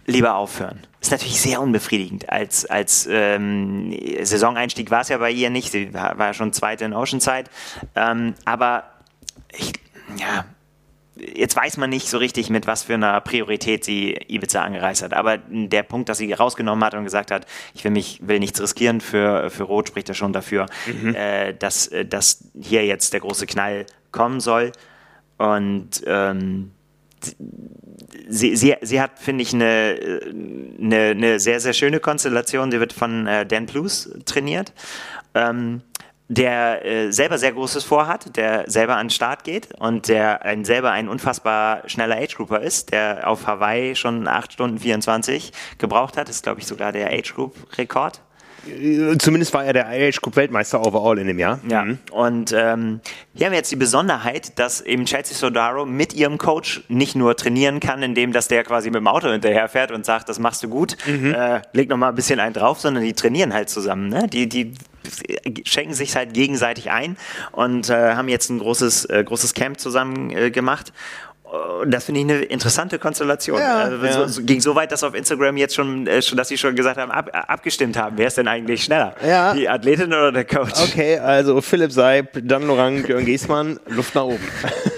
lieber 0.06 0.34
aufhören. 0.34 0.80
Ist 1.00 1.10
natürlich 1.10 1.40
sehr 1.40 1.60
unbefriedigend. 1.60 2.28
Als, 2.28 2.64
als 2.66 3.08
ähm, 3.10 3.96
Saisoneinstieg 4.22 4.90
war 4.90 5.00
es 5.00 5.08
ja 5.08 5.18
bei 5.18 5.30
ihr 5.30 5.50
nicht, 5.50 5.72
sie 5.72 5.92
war, 5.94 6.34
schon 6.34 6.52
zweite 6.52 6.84
in 6.84 6.92
Oceanside, 6.92 7.44
ähm, 7.96 8.34
aber 8.44 8.84
ich, 9.50 9.72
ja, 10.16 10.44
jetzt 11.16 11.56
weiß 11.56 11.76
man 11.76 11.90
nicht 11.90 12.08
so 12.08 12.18
richtig, 12.18 12.50
mit 12.50 12.66
was 12.66 12.84
für 12.84 12.94
einer 12.94 13.20
Priorität 13.20 13.84
sie 13.84 14.16
Ibiza 14.28 14.62
angereist 14.62 15.02
hat. 15.02 15.12
Aber 15.12 15.38
der 15.38 15.82
Punkt, 15.82 16.08
dass 16.08 16.18
sie 16.18 16.32
rausgenommen 16.32 16.84
hat 16.84 16.94
und 16.94 17.04
gesagt 17.04 17.30
hat, 17.30 17.46
ich 17.74 17.84
will 17.84 17.90
mich, 17.90 18.20
will 18.22 18.38
nichts 18.38 18.60
riskieren 18.60 19.00
für, 19.00 19.50
für 19.50 19.64
Rot, 19.64 19.88
spricht 19.88 20.08
ja 20.08 20.14
schon 20.14 20.32
dafür, 20.32 20.66
mhm. 20.86 21.14
äh, 21.14 21.52
dass, 21.54 21.88
äh, 21.88 22.04
dass 22.04 22.44
hier 22.60 22.86
jetzt 22.86 23.12
der 23.12 23.20
große 23.20 23.46
Knall 23.46 23.86
kommen 24.10 24.40
soll. 24.40 24.72
Und 25.38 26.02
ähm, 26.06 26.70
sie, 28.28 28.56
sie, 28.56 28.76
sie 28.80 29.00
hat, 29.00 29.18
finde 29.18 29.42
ich, 29.42 29.52
eine, 29.52 30.20
eine, 30.80 31.10
eine 31.10 31.40
sehr, 31.40 31.60
sehr 31.60 31.72
schöne 31.72 32.00
Konstellation. 32.00 32.70
Sie 32.70 32.80
wird 32.80 32.92
von 32.92 33.26
äh, 33.26 33.44
Dan 33.46 33.66
Plus 33.66 34.10
trainiert. 34.24 34.72
Ähm, 35.34 35.82
der 36.34 36.84
äh, 36.84 37.12
selber 37.12 37.36
sehr 37.36 37.52
Großes 37.52 37.84
vorhat, 37.84 38.36
der 38.36 38.64
selber 38.70 38.96
an 38.96 39.08
den 39.08 39.10
Start 39.10 39.44
geht 39.44 39.68
und 39.78 40.08
der 40.08 40.42
ein, 40.42 40.64
selber 40.64 40.90
ein 40.90 41.08
unfassbar 41.08 41.86
schneller 41.86 42.16
Age-Grouper 42.16 42.60
ist, 42.60 42.90
der 42.90 43.28
auf 43.28 43.46
Hawaii 43.46 43.94
schon 43.94 44.26
8 44.26 44.54
Stunden 44.54 44.78
24 44.78 45.52
gebraucht 45.76 46.16
hat. 46.16 46.30
Ist, 46.30 46.42
glaube 46.42 46.60
ich, 46.60 46.66
sogar 46.66 46.90
der 46.92 47.12
Age-Group-Rekord. 47.12 48.22
Äh, 48.66 49.16
zumindest 49.18 49.52
war 49.54 49.64
er 49.64 49.72
der 49.72 49.88
Age 49.88 50.20
Group 50.20 50.36
Weltmeister 50.36 50.84
overall 50.84 51.18
in 51.18 51.26
dem 51.26 51.38
Jahr. 51.38 51.60
Ja. 51.68 51.84
Mhm. 51.84 51.98
Und 52.10 52.52
ähm, 52.52 53.00
hier 53.34 53.46
haben 53.46 53.52
wir 53.52 53.58
jetzt 53.58 53.70
die 53.72 53.76
Besonderheit, 53.76 54.58
dass 54.58 54.80
eben 54.80 55.04
Chelsea 55.04 55.36
Sodaro 55.36 55.86
mit 55.86 56.14
ihrem 56.14 56.38
Coach 56.38 56.82
nicht 56.88 57.16
nur 57.16 57.36
trainieren 57.36 57.80
kann, 57.80 58.02
indem 58.02 58.32
dass 58.32 58.48
der 58.48 58.64
quasi 58.64 58.90
mit 58.90 59.00
dem 59.00 59.08
Auto 59.08 59.30
hinterherfährt 59.30 59.90
und 59.90 60.06
sagt, 60.06 60.28
das 60.28 60.38
machst 60.38 60.62
du 60.62 60.68
gut, 60.68 60.96
mhm. 61.06 61.34
äh, 61.34 61.62
leg 61.72 61.88
noch 61.88 61.96
mal 61.96 62.10
ein 62.10 62.14
bisschen 62.14 62.40
einen 62.40 62.54
drauf, 62.54 62.80
sondern 62.80 63.04
die 63.04 63.14
trainieren 63.14 63.52
halt 63.52 63.68
zusammen. 63.68 64.08
Ne? 64.08 64.28
Die, 64.28 64.48
die 64.48 64.74
schenken 65.64 65.94
sich 65.94 66.14
halt 66.14 66.34
gegenseitig 66.34 66.90
ein 66.90 67.16
und 67.50 67.90
äh, 67.90 68.14
haben 68.14 68.28
jetzt 68.28 68.50
ein 68.50 68.58
großes, 68.58 69.06
äh, 69.06 69.24
großes 69.24 69.54
Camp 69.54 69.80
zusammen 69.80 70.30
äh, 70.30 70.50
gemacht. 70.50 70.92
Das 71.86 72.04
finde 72.04 72.20
ich 72.20 72.30
eine 72.30 72.42
interessante 72.44 72.98
Konstellation. 72.98 73.58
Ja, 73.58 73.78
also, 73.78 74.06
ja. 74.06 74.28
So, 74.28 74.42
ging 74.42 74.60
so 74.60 74.74
weit, 74.74 74.90
dass 74.90 75.04
auf 75.04 75.14
Instagram 75.14 75.56
jetzt 75.58 75.74
schon, 75.74 76.06
äh, 76.06 76.22
dass 76.34 76.48
sie 76.48 76.56
schon 76.56 76.74
gesagt 76.74 76.98
haben, 76.98 77.10
ab, 77.10 77.28
abgestimmt 77.32 77.96
haben. 77.98 78.16
Wer 78.16 78.28
ist 78.28 78.38
denn 78.38 78.48
eigentlich 78.48 78.84
schneller? 78.84 79.14
Ja. 79.26 79.52
Die 79.52 79.68
Athletin 79.68 80.06
oder 80.06 80.32
der 80.32 80.46
Coach? 80.46 80.72
Okay, 80.82 81.18
also 81.18 81.60
Philipp 81.60 81.92
Seib, 81.92 82.38
Dan 82.42 82.66
Lorang, 82.66 83.02
Björn 83.02 83.26
Giesmann, 83.26 83.78
Luft 83.88 84.14
nach 84.14 84.24
oben. 84.24 84.48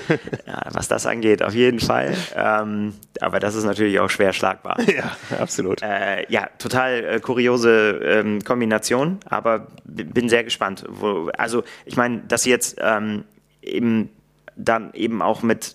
ja, 0.46 0.62
was 0.70 0.86
das 0.86 1.06
angeht, 1.06 1.42
auf 1.42 1.54
jeden 1.54 1.80
Fall. 1.80 2.14
Ähm, 2.36 2.94
aber 3.20 3.40
das 3.40 3.54
ist 3.56 3.64
natürlich 3.64 3.98
auch 3.98 4.10
schwer 4.10 4.32
schlagbar. 4.32 4.76
Ja, 4.94 5.16
absolut. 5.40 5.82
Äh, 5.82 6.30
ja, 6.30 6.48
total 6.58 7.04
äh, 7.04 7.20
kuriose 7.20 7.98
ähm, 8.04 8.44
Kombination, 8.44 9.18
aber 9.28 9.66
bin 9.84 10.28
sehr 10.28 10.44
gespannt. 10.44 10.84
Wo, 10.88 11.30
also, 11.36 11.64
ich 11.84 11.96
meine, 11.96 12.20
dass 12.28 12.42
sie 12.44 12.50
jetzt 12.50 12.76
ähm, 12.80 13.24
eben 13.60 14.10
dann 14.56 14.92
eben 14.92 15.20
auch 15.20 15.42
mit 15.42 15.74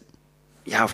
ja, 0.69 0.87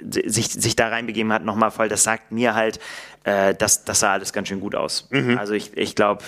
sich, 0.00 0.48
sich 0.48 0.76
da 0.76 0.88
reinbegeben 0.88 1.32
hat, 1.32 1.44
nochmal 1.44 1.70
voll, 1.70 1.88
das 1.88 2.02
sagt 2.02 2.32
mir 2.32 2.54
halt, 2.54 2.78
äh, 3.24 3.54
das, 3.54 3.84
das 3.84 4.00
sah 4.00 4.12
alles 4.12 4.32
ganz 4.32 4.48
schön 4.48 4.60
gut 4.60 4.74
aus. 4.74 5.08
Mhm. 5.10 5.38
Also 5.38 5.54
ich, 5.54 5.76
ich 5.76 5.94
glaube, 5.94 6.22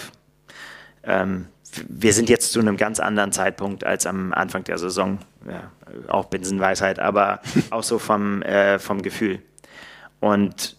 ähm, 1.02 1.46
wir 1.88 2.12
sind 2.12 2.28
jetzt 2.28 2.52
zu 2.52 2.60
einem 2.60 2.76
ganz 2.76 3.00
anderen 3.00 3.32
Zeitpunkt 3.32 3.84
als 3.84 4.06
am 4.06 4.32
Anfang 4.32 4.64
der 4.64 4.78
Saison. 4.78 5.18
Ja, 5.48 5.70
auch 6.08 6.26
Binsenweisheit, 6.26 6.98
aber 6.98 7.40
auch 7.70 7.82
so 7.82 7.98
vom, 7.98 8.42
äh, 8.42 8.78
vom 8.78 9.02
Gefühl. 9.02 9.42
Und 10.20 10.76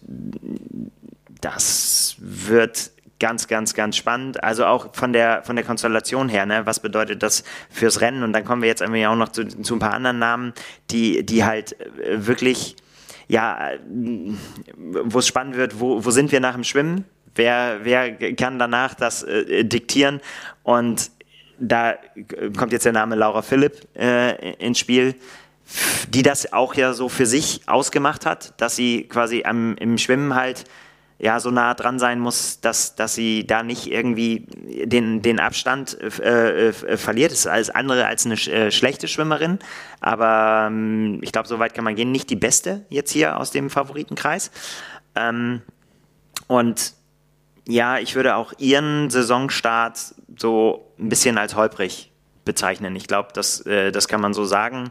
das 1.40 2.16
wird 2.18 2.90
ganz, 3.18 3.48
ganz, 3.48 3.74
ganz 3.74 3.96
spannend. 3.96 4.42
Also 4.42 4.66
auch 4.66 4.94
von 4.94 5.12
der, 5.12 5.42
von 5.42 5.56
der 5.56 5.64
Konstellation 5.64 6.28
her, 6.28 6.46
ne? 6.46 6.66
was 6.66 6.80
bedeutet 6.80 7.22
das 7.22 7.44
fürs 7.70 8.00
Rennen? 8.00 8.22
Und 8.22 8.32
dann 8.32 8.44
kommen 8.44 8.62
wir 8.62 8.68
jetzt 8.68 8.82
irgendwie 8.82 9.06
auch 9.06 9.16
noch 9.16 9.30
zu, 9.30 9.46
zu 9.46 9.74
ein 9.74 9.78
paar 9.78 9.94
anderen 9.94 10.18
Namen, 10.18 10.52
die, 10.90 11.24
die 11.24 11.44
halt 11.44 11.78
äh, 11.80 12.26
wirklich, 12.26 12.76
ja, 13.28 13.70
wo 13.88 15.18
es 15.18 15.26
spannend 15.26 15.56
wird, 15.56 15.80
wo, 15.80 16.04
wo 16.04 16.10
sind 16.10 16.32
wir 16.32 16.40
nach 16.40 16.54
dem 16.54 16.64
Schwimmen? 16.64 17.04
Wer, 17.34 17.80
wer 17.82 18.34
kann 18.34 18.58
danach 18.58 18.94
das 18.94 19.22
äh, 19.22 19.64
diktieren? 19.64 20.20
Und 20.62 21.10
da 21.58 21.94
kommt 22.56 22.72
jetzt 22.72 22.84
der 22.84 22.92
Name 22.92 23.14
Laura 23.14 23.42
Philipp 23.42 23.88
äh, 23.96 24.52
ins 24.54 24.78
Spiel, 24.78 25.14
die 26.08 26.22
das 26.22 26.52
auch 26.52 26.74
ja 26.74 26.92
so 26.92 27.08
für 27.08 27.26
sich 27.26 27.62
ausgemacht 27.66 28.26
hat, 28.26 28.60
dass 28.60 28.76
sie 28.76 29.04
quasi 29.04 29.42
am, 29.44 29.74
im 29.76 29.98
Schwimmen 29.98 30.34
halt 30.34 30.64
ja, 31.18 31.40
so 31.40 31.50
nah 31.50 31.72
dran 31.74 31.98
sein 31.98 32.20
muss, 32.20 32.60
dass, 32.60 32.94
dass 32.94 33.14
sie 33.14 33.46
da 33.46 33.62
nicht 33.62 33.90
irgendwie 33.90 34.46
den, 34.84 35.22
den 35.22 35.40
Abstand 35.40 35.96
äh, 36.20 36.68
äh, 36.68 36.72
verliert. 36.72 37.32
Das 37.32 37.40
ist 37.40 37.46
alles 37.46 37.70
andere 37.70 38.06
als 38.06 38.26
eine 38.26 38.34
äh, 38.34 38.70
schlechte 38.70 39.08
Schwimmerin. 39.08 39.58
Aber 40.00 40.66
ähm, 40.68 41.20
ich 41.22 41.32
glaube, 41.32 41.48
so 41.48 41.58
weit 41.58 41.72
kann 41.72 41.84
man 41.84 41.94
gehen. 41.94 42.12
Nicht 42.12 42.28
die 42.28 42.36
beste 42.36 42.84
jetzt 42.90 43.12
hier 43.12 43.38
aus 43.38 43.50
dem 43.50 43.70
Favoritenkreis. 43.70 44.50
Ähm, 45.14 45.62
und 46.48 46.92
ja, 47.66 47.98
ich 47.98 48.14
würde 48.14 48.36
auch 48.36 48.52
ihren 48.58 49.08
Saisonstart 49.08 49.98
so 50.36 50.92
ein 50.98 51.08
bisschen 51.08 51.38
als 51.38 51.56
holprig 51.56 52.12
bezeichnen. 52.44 52.94
Ich 52.94 53.06
glaube, 53.08 53.30
das, 53.32 53.60
äh, 53.62 53.90
das 53.90 54.06
kann 54.06 54.20
man 54.20 54.34
so 54.34 54.44
sagen 54.44 54.90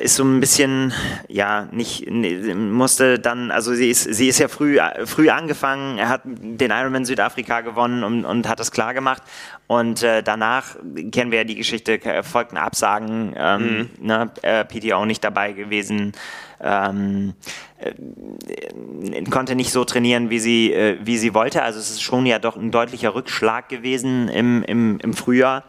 ist 0.00 0.16
so 0.16 0.24
ein 0.24 0.40
bisschen, 0.40 0.94
ja, 1.28 1.68
nicht, 1.72 2.10
musste 2.10 3.18
dann, 3.18 3.50
also 3.50 3.74
sie 3.74 3.90
ist, 3.90 4.02
sie 4.02 4.28
ist 4.28 4.38
ja 4.38 4.48
früh, 4.48 4.78
früh 5.04 5.28
angefangen, 5.28 5.98
er 5.98 6.08
hat 6.08 6.22
den 6.24 6.70
Ironman 6.70 7.04
Südafrika 7.04 7.60
gewonnen 7.60 8.02
und, 8.02 8.24
und 8.24 8.48
hat 8.48 8.60
das 8.60 8.70
klar 8.70 8.94
gemacht. 8.94 9.22
Und 9.66 10.02
äh, 10.02 10.22
danach 10.22 10.76
kennen 11.12 11.30
wir 11.30 11.38
ja 11.38 11.44
die 11.44 11.56
Geschichte, 11.56 12.00
folgten 12.22 12.56
Absagen, 12.56 13.34
ähm, 13.36 13.90
mhm. 13.98 14.06
ne, 14.06 14.30
äh, 14.40 14.64
PTO 14.64 15.04
nicht 15.04 15.22
dabei 15.22 15.52
gewesen, 15.52 16.12
ähm, 16.62 17.34
äh, 17.78 19.24
konnte 19.24 19.54
nicht 19.54 19.70
so 19.70 19.84
trainieren, 19.84 20.30
wie 20.30 20.38
sie, 20.38 20.72
äh, 20.72 20.96
wie 21.02 21.18
sie 21.18 21.34
wollte, 21.34 21.62
also 21.62 21.78
es 21.78 21.90
ist 21.90 22.02
schon 22.02 22.24
ja 22.24 22.38
doch 22.38 22.56
ein 22.56 22.70
deutlicher 22.70 23.14
Rückschlag 23.14 23.68
gewesen 23.68 24.28
im, 24.28 24.62
im, 24.62 24.98
im 25.00 25.12
Frühjahr. 25.12 25.64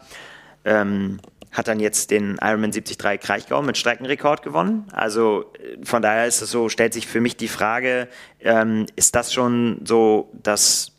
Ähm, 0.64 1.20
hat 1.52 1.68
dann 1.68 1.80
jetzt 1.80 2.10
den 2.10 2.38
Ironman 2.40 2.70
73 2.70 2.98
Kraichgau 3.20 3.62
mit 3.62 3.76
Streckenrekord 3.76 4.42
gewonnen. 4.42 4.86
Also 4.92 5.52
äh, 5.58 5.84
von 5.84 6.02
daher 6.02 6.26
ist 6.26 6.42
es 6.42 6.50
so, 6.50 6.68
stellt 6.68 6.94
sich 6.94 7.06
für 7.06 7.20
mich 7.20 7.36
die 7.36 7.48
Frage, 7.48 8.08
ähm, 8.40 8.86
ist 8.96 9.14
das 9.16 9.32
schon 9.32 9.80
so 9.84 10.30
das, 10.42 10.92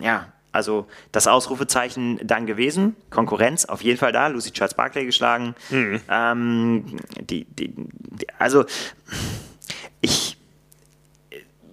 ja, 0.00 0.32
also 0.52 0.86
das 1.12 1.26
Ausrufezeichen 1.26 2.20
dann 2.22 2.46
gewesen? 2.46 2.96
Konkurrenz 3.10 3.64
auf 3.64 3.82
jeden 3.82 3.98
Fall 3.98 4.12
da, 4.12 4.26
Lucy 4.28 4.52
Charles 4.52 4.74
Barclay 4.74 5.04
geschlagen. 5.04 5.54
Mhm. 5.70 6.00
Ähm, 6.10 6.96
die, 7.20 7.44
die, 7.44 7.72
die, 7.76 8.26
also 8.38 8.64
ich 10.00 10.36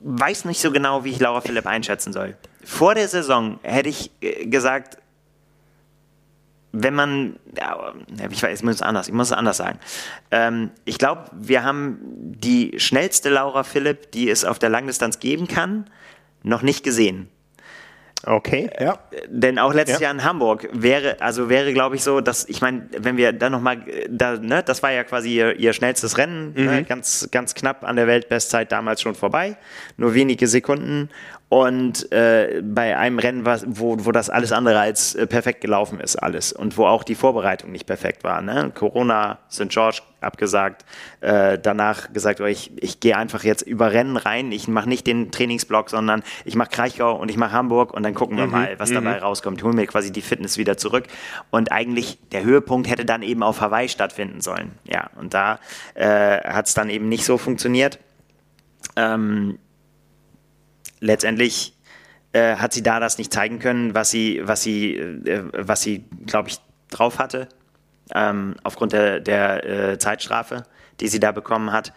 weiß 0.01 0.45
nicht 0.45 0.59
so 0.59 0.71
genau, 0.71 1.03
wie 1.03 1.11
ich 1.11 1.19
Laura 1.19 1.41
Philipp 1.41 1.65
einschätzen 1.65 2.13
soll. 2.13 2.35
Vor 2.63 2.95
der 2.95 3.07
Saison 3.07 3.59
hätte 3.63 3.89
ich 3.89 4.11
äh, 4.21 4.45
gesagt, 4.45 4.97
wenn 6.73 6.95
man, 6.95 7.39
ja, 7.55 7.93
ich 8.29 8.41
weiß, 8.41 8.59
ich 8.59 8.65
muss 8.65 8.75
es 8.75 8.81
anders, 8.81 9.07
ich 9.07 9.13
muss 9.13 9.27
es 9.27 9.33
anders 9.33 9.57
sagen. 9.57 9.79
Ähm, 10.31 10.71
ich 10.85 10.97
glaube, 10.97 11.25
wir 11.31 11.63
haben 11.63 11.99
die 12.01 12.73
schnellste 12.77 13.29
Laura 13.29 13.63
Philipp, 13.63 14.11
die 14.11 14.29
es 14.29 14.43
auf 14.43 14.57
der 14.57 14.69
Langdistanz 14.69 15.19
geben 15.19 15.47
kann, 15.47 15.85
noch 16.41 16.63
nicht 16.63 16.83
gesehen. 16.83 17.29
Okay, 18.25 18.69
ja. 18.79 18.99
Denn 19.27 19.59
auch 19.59 19.73
letztes 19.73 19.99
ja. 19.99 20.05
Jahr 20.05 20.13
in 20.13 20.23
Hamburg 20.23 20.69
wäre, 20.71 21.17
also 21.19 21.49
wäre, 21.49 21.73
glaube 21.73 21.97
ich, 21.97 22.03
so, 22.03 22.21
dass, 22.21 22.47
ich 22.47 22.61
meine, 22.61 22.87
wenn 22.97 23.17
wir 23.17 23.33
dann 23.33 23.51
nochmal, 23.51 23.83
da, 24.09 24.37
ne, 24.37 24.63
das 24.63 24.81
war 24.81 24.91
ja 24.91 25.03
quasi 25.03 25.35
ihr, 25.35 25.59
ihr 25.59 25.73
schnellstes 25.73 26.17
Rennen, 26.17 26.53
ne, 26.53 26.61
mhm. 26.61 26.67
ne, 26.67 26.83
ganz, 26.85 27.27
ganz 27.31 27.53
knapp 27.53 27.83
an 27.83 27.97
der 27.97 28.07
Weltbestzeit 28.07 28.71
damals 28.71 29.01
schon 29.01 29.13
vorbei, 29.13 29.57
nur 29.97 30.13
wenige 30.13 30.47
Sekunden. 30.47 31.09
Und 31.53 32.11
äh, 32.11 32.63
bei 32.65 32.97
einem 32.97 33.19
Rennen, 33.19 33.45
was, 33.45 33.63
wo, 33.67 34.03
wo 34.05 34.11
das 34.11 34.31
alles 34.31 34.51
andere 34.51 34.79
als 34.79 35.13
äh, 35.13 35.27
perfekt 35.27 35.61
gelaufen 35.61 35.99
ist, 35.99 36.15
alles. 36.15 36.51
Und 36.51 36.79
wo 36.79 36.87
auch 36.87 37.03
die 37.03 37.13
Vorbereitung 37.13 37.71
nicht 37.71 37.85
perfekt 37.85 38.23
war. 38.23 38.41
Ne? 38.41 38.71
Corona, 38.73 39.37
St. 39.51 39.69
George 39.69 40.01
abgesagt, 40.19 40.83
äh, 41.21 41.59
danach 41.59 42.11
gesagt, 42.11 42.41
oh, 42.41 42.45
ich, 42.45 42.71
ich 42.81 42.99
gehe 43.01 43.15
einfach 43.15 43.43
jetzt 43.43 43.61
über 43.61 43.91
Rennen 43.91 44.17
rein, 44.17 44.51
ich 44.51 44.67
mache 44.67 44.89
nicht 44.89 45.05
den 45.05 45.29
Trainingsblock, 45.29 45.91
sondern 45.91 46.23
ich 46.43 46.55
mache 46.55 46.71
Kraichgau 46.71 47.15
und 47.15 47.29
ich 47.29 47.37
mache 47.37 47.51
Hamburg 47.51 47.93
und 47.93 48.01
dann 48.01 48.15
gucken 48.15 48.35
wir 48.35 48.47
mhm, 48.47 48.51
mal, 48.51 48.79
was 48.79 48.91
dabei 48.91 49.17
mhm. 49.17 49.23
rauskommt. 49.23 49.59
Ich 49.59 49.63
hole 49.63 49.75
mir 49.75 49.85
quasi 49.85 50.11
die 50.11 50.23
Fitness 50.23 50.57
wieder 50.57 50.77
zurück. 50.77 51.03
Und 51.51 51.71
eigentlich 51.71 52.17
der 52.31 52.43
Höhepunkt 52.43 52.89
hätte 52.89 53.05
dann 53.05 53.21
eben 53.21 53.43
auf 53.43 53.61
Hawaii 53.61 53.89
stattfinden 53.89 54.41
sollen. 54.41 54.71
Ja, 54.85 55.11
und 55.19 55.35
da 55.35 55.59
äh, 55.93 56.39
hat 56.39 56.65
es 56.65 56.73
dann 56.73 56.89
eben 56.89 57.09
nicht 57.09 57.25
so 57.25 57.37
funktioniert. 57.37 57.99
Ähm, 58.95 59.59
letztendlich 61.03 61.75
äh, 62.31 62.55
hat 62.55 62.73
sie 62.73 62.81
da 62.81 62.99
das 62.99 63.17
nicht 63.17 63.31
zeigen 63.31 63.59
können, 63.59 63.93
was 63.93 64.09
sie, 64.09 64.41
was 64.43 64.63
sie, 64.63 64.95
äh, 64.95 65.43
was 65.53 65.81
sie, 65.81 66.05
glaube 66.25 66.49
ich, 66.49 66.59
drauf 66.89 67.19
hatte, 67.19 67.49
ähm, 68.13 68.55
aufgrund 68.63 68.93
der, 68.93 69.19
der 69.19 69.65
äh, 69.65 69.97
Zeitstrafe, 69.97 70.63
die 70.99 71.07
sie 71.07 71.19
da 71.19 71.31
bekommen 71.31 71.71
hat. 71.71 71.93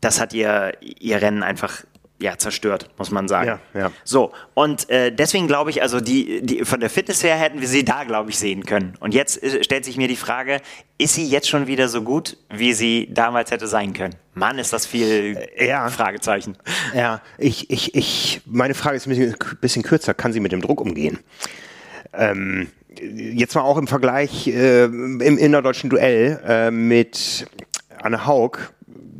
Das 0.00 0.20
hat 0.20 0.32
ihr, 0.32 0.72
ihr 0.80 1.20
Rennen 1.20 1.42
einfach 1.42 1.84
ja, 2.20 2.36
zerstört, 2.36 2.90
muss 2.98 3.10
man 3.10 3.28
sagen. 3.28 3.58
Ja, 3.74 3.80
ja. 3.80 3.92
So, 4.04 4.32
und 4.54 4.88
äh, 4.90 5.10
deswegen 5.10 5.46
glaube 5.46 5.70
ich, 5.70 5.82
also 5.82 6.00
die, 6.00 6.42
die, 6.42 6.64
von 6.64 6.80
der 6.80 6.90
Fitness 6.90 7.24
her 7.24 7.36
hätten 7.36 7.60
wir 7.60 7.68
sie 7.68 7.84
da, 7.84 8.04
glaube 8.04 8.30
ich, 8.30 8.38
sehen 8.38 8.64
können. 8.64 8.94
Und 9.00 9.14
jetzt 9.14 9.42
äh, 9.42 9.64
stellt 9.64 9.84
sich 9.84 9.96
mir 9.96 10.06
die 10.06 10.16
Frage, 10.16 10.60
ist 10.98 11.14
sie 11.14 11.26
jetzt 11.26 11.48
schon 11.48 11.66
wieder 11.66 11.88
so 11.88 12.02
gut, 12.02 12.36
wie 12.50 12.74
sie 12.74 13.08
damals 13.10 13.50
hätte 13.50 13.66
sein 13.66 13.94
können? 13.94 14.14
Mann, 14.34 14.58
ist 14.58 14.72
das 14.72 14.86
viel 14.86 15.36
äh, 15.56 15.68
ja. 15.68 15.88
Fragezeichen. 15.88 16.56
Ja, 16.94 17.22
ich, 17.38 17.70
ich, 17.70 17.94
ich, 17.94 18.42
meine 18.44 18.74
Frage 18.74 18.96
ist 18.96 19.06
ein 19.06 19.10
bisschen, 19.10 19.36
bisschen 19.60 19.82
kürzer. 19.82 20.12
Kann 20.12 20.32
sie 20.32 20.40
mit 20.40 20.52
dem 20.52 20.60
Druck 20.60 20.80
umgehen? 20.80 21.18
Ähm, 22.12 22.68
jetzt 22.98 23.54
mal 23.54 23.62
auch 23.62 23.78
im 23.78 23.86
Vergleich 23.86 24.46
äh, 24.46 24.84
im 24.84 25.20
innerdeutschen 25.20 25.88
Duell 25.88 26.40
äh, 26.46 26.70
mit 26.70 27.46
Anne 28.02 28.26
Haug 28.26 28.58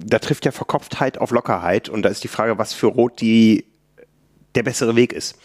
da 0.05 0.19
trifft 0.19 0.45
ja 0.45 0.53
Verkopftheit 0.53 1.19
auf 1.19 1.31
Lockerheit 1.31 1.89
und 1.89 2.03
da 2.03 2.09
ist 2.09 2.25
die 2.25 2.29
Frage, 2.29 2.59
was 2.59 2.73
für 2.73 2.87
Rot 2.87 3.21
die, 3.21 3.65
der 4.55 4.63
bessere 4.63 4.97
Weg 4.97 5.13
ist. 5.13 5.39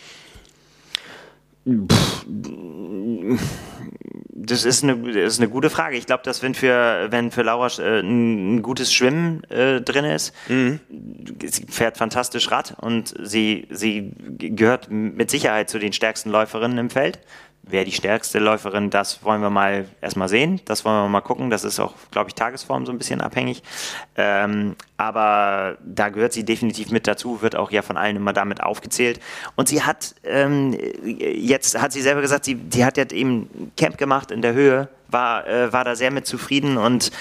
Das 4.38 4.66
ist 4.66 4.84
eine, 4.84 4.98
das 4.98 5.34
ist 5.34 5.40
eine 5.40 5.50
gute 5.50 5.72
Frage. 5.72 5.98
Ich 5.98 6.06
glaube, 6.06 6.22
dass 6.24 6.44
wenn 6.44 6.54
für, 6.54 7.08
wenn 7.10 7.32
für 7.32 7.42
Laura 7.42 7.68
äh, 7.80 8.02
ein, 8.02 8.58
ein, 8.58 8.62
gutes 8.62 8.94
Schwimmen 8.94 9.44
äh, 9.46 9.82
drin 9.82 10.06
ist, 10.06 10.34
mhm. 10.48 10.80
sie 11.44 11.66
fährt 11.68 11.98
fantastisch 11.98 12.52
Rad 12.52 12.76
und 12.80 13.16
sie, 13.24 13.68
sie 13.72 14.14
gehört 14.38 14.92
mit 14.92 15.32
Sicherheit 15.32 15.70
zu 15.70 15.80
den 15.80 15.92
stärksten 15.94 16.30
Läuferinnen 16.30 16.78
im 16.78 16.90
Feld 16.92 17.20
wer 17.68 17.84
die 17.84 17.92
stärkste 17.92 18.40
Läuferin, 18.40 18.90
das 18.90 19.24
wollen 19.24 19.42
wir 19.42 19.50
mal 19.50 19.88
erstmal 20.02 20.30
sehen. 20.30 20.62
Das 20.66 20.86
wollen 20.86 21.04
wir 21.04 21.10
mal 21.10 21.22
gucken. 21.22 21.50
Das 21.50 21.64
ist 21.64 21.80
auch, 21.80 21.94
glaube 22.12 22.30
ich, 22.30 22.36
Tagesform 22.36 22.86
so 22.86 22.92
ein 22.92 22.98
bisschen 22.98 23.22
abhängig. 23.22 23.64
Ähm, 24.16 24.76
aber 24.98 25.78
da 25.84 26.10
gehört 26.10 26.34
sie 26.34 26.46
definitiv 26.46 26.92
mit 26.92 27.08
dazu, 27.08 27.42
wird 27.42 27.56
auch 27.56 27.72
ja 27.72 27.82
von 27.82 27.98
allen 27.98 28.16
immer 28.18 28.34
damit 28.34 28.62
aufgezählt. 28.62 29.20
Und 29.56 29.68
sie 29.68 29.82
hat, 29.82 30.16
ähm, 30.24 30.78
jetzt 31.04 31.82
hat 31.82 31.92
sie 31.92 32.02
selber 32.02 32.22
gesagt, 32.22 32.46
sie, 32.46 32.56
die 32.56 32.86
hat 32.86 32.98
jetzt 32.98 33.14
eben 33.14 33.72
Camp 33.78 33.98
gemacht 33.98 34.32
in 34.32 34.42
der 34.42 34.54
Höhe, 34.54 34.88
war, 35.08 35.48
äh, 35.48 35.74
war 35.74 35.84
da 35.84 35.96
sehr 35.96 36.12
mit 36.12 36.28
zufrieden 36.28 36.78
und 36.78 37.12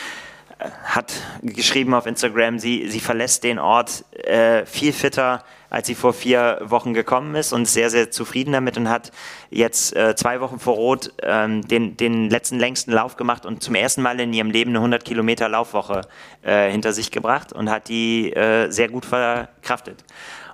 äh, 0.58 0.68
hat 0.84 1.12
geschrieben 1.42 1.94
auf 1.94 2.06
Instagram, 2.06 2.58
sie, 2.58 2.88
sie 2.88 3.00
verlässt 3.00 3.44
den 3.44 3.58
Ort 3.58 4.04
äh, 4.24 4.66
viel 4.66 4.92
fitter, 4.92 5.42
als 5.74 5.88
sie 5.88 5.96
vor 5.96 6.12
vier 6.12 6.60
Wochen 6.62 6.94
gekommen 6.94 7.34
ist 7.34 7.52
und 7.52 7.66
sehr, 7.66 7.90
sehr 7.90 8.10
zufrieden 8.12 8.52
damit 8.52 8.76
und 8.76 8.88
hat 8.88 9.10
jetzt 9.50 9.94
äh, 9.96 10.14
zwei 10.14 10.40
Wochen 10.40 10.60
vor 10.60 10.74
Rot 10.74 11.12
ähm, 11.22 11.66
den, 11.66 11.96
den 11.96 12.30
letzten 12.30 12.60
längsten 12.60 12.92
Lauf 12.92 13.16
gemacht 13.16 13.44
und 13.44 13.60
zum 13.62 13.74
ersten 13.74 14.00
Mal 14.00 14.20
in 14.20 14.32
ihrem 14.32 14.50
Leben 14.50 14.70
eine 14.70 14.78
100 14.78 15.04
Kilometer 15.04 15.48
Laufwoche 15.48 16.02
äh, 16.42 16.70
hinter 16.70 16.92
sich 16.92 17.10
gebracht 17.10 17.52
und 17.52 17.68
hat 17.70 17.88
die 17.88 18.32
äh, 18.32 18.70
sehr 18.70 18.88
gut 18.88 19.04
verkraftet. 19.04 20.04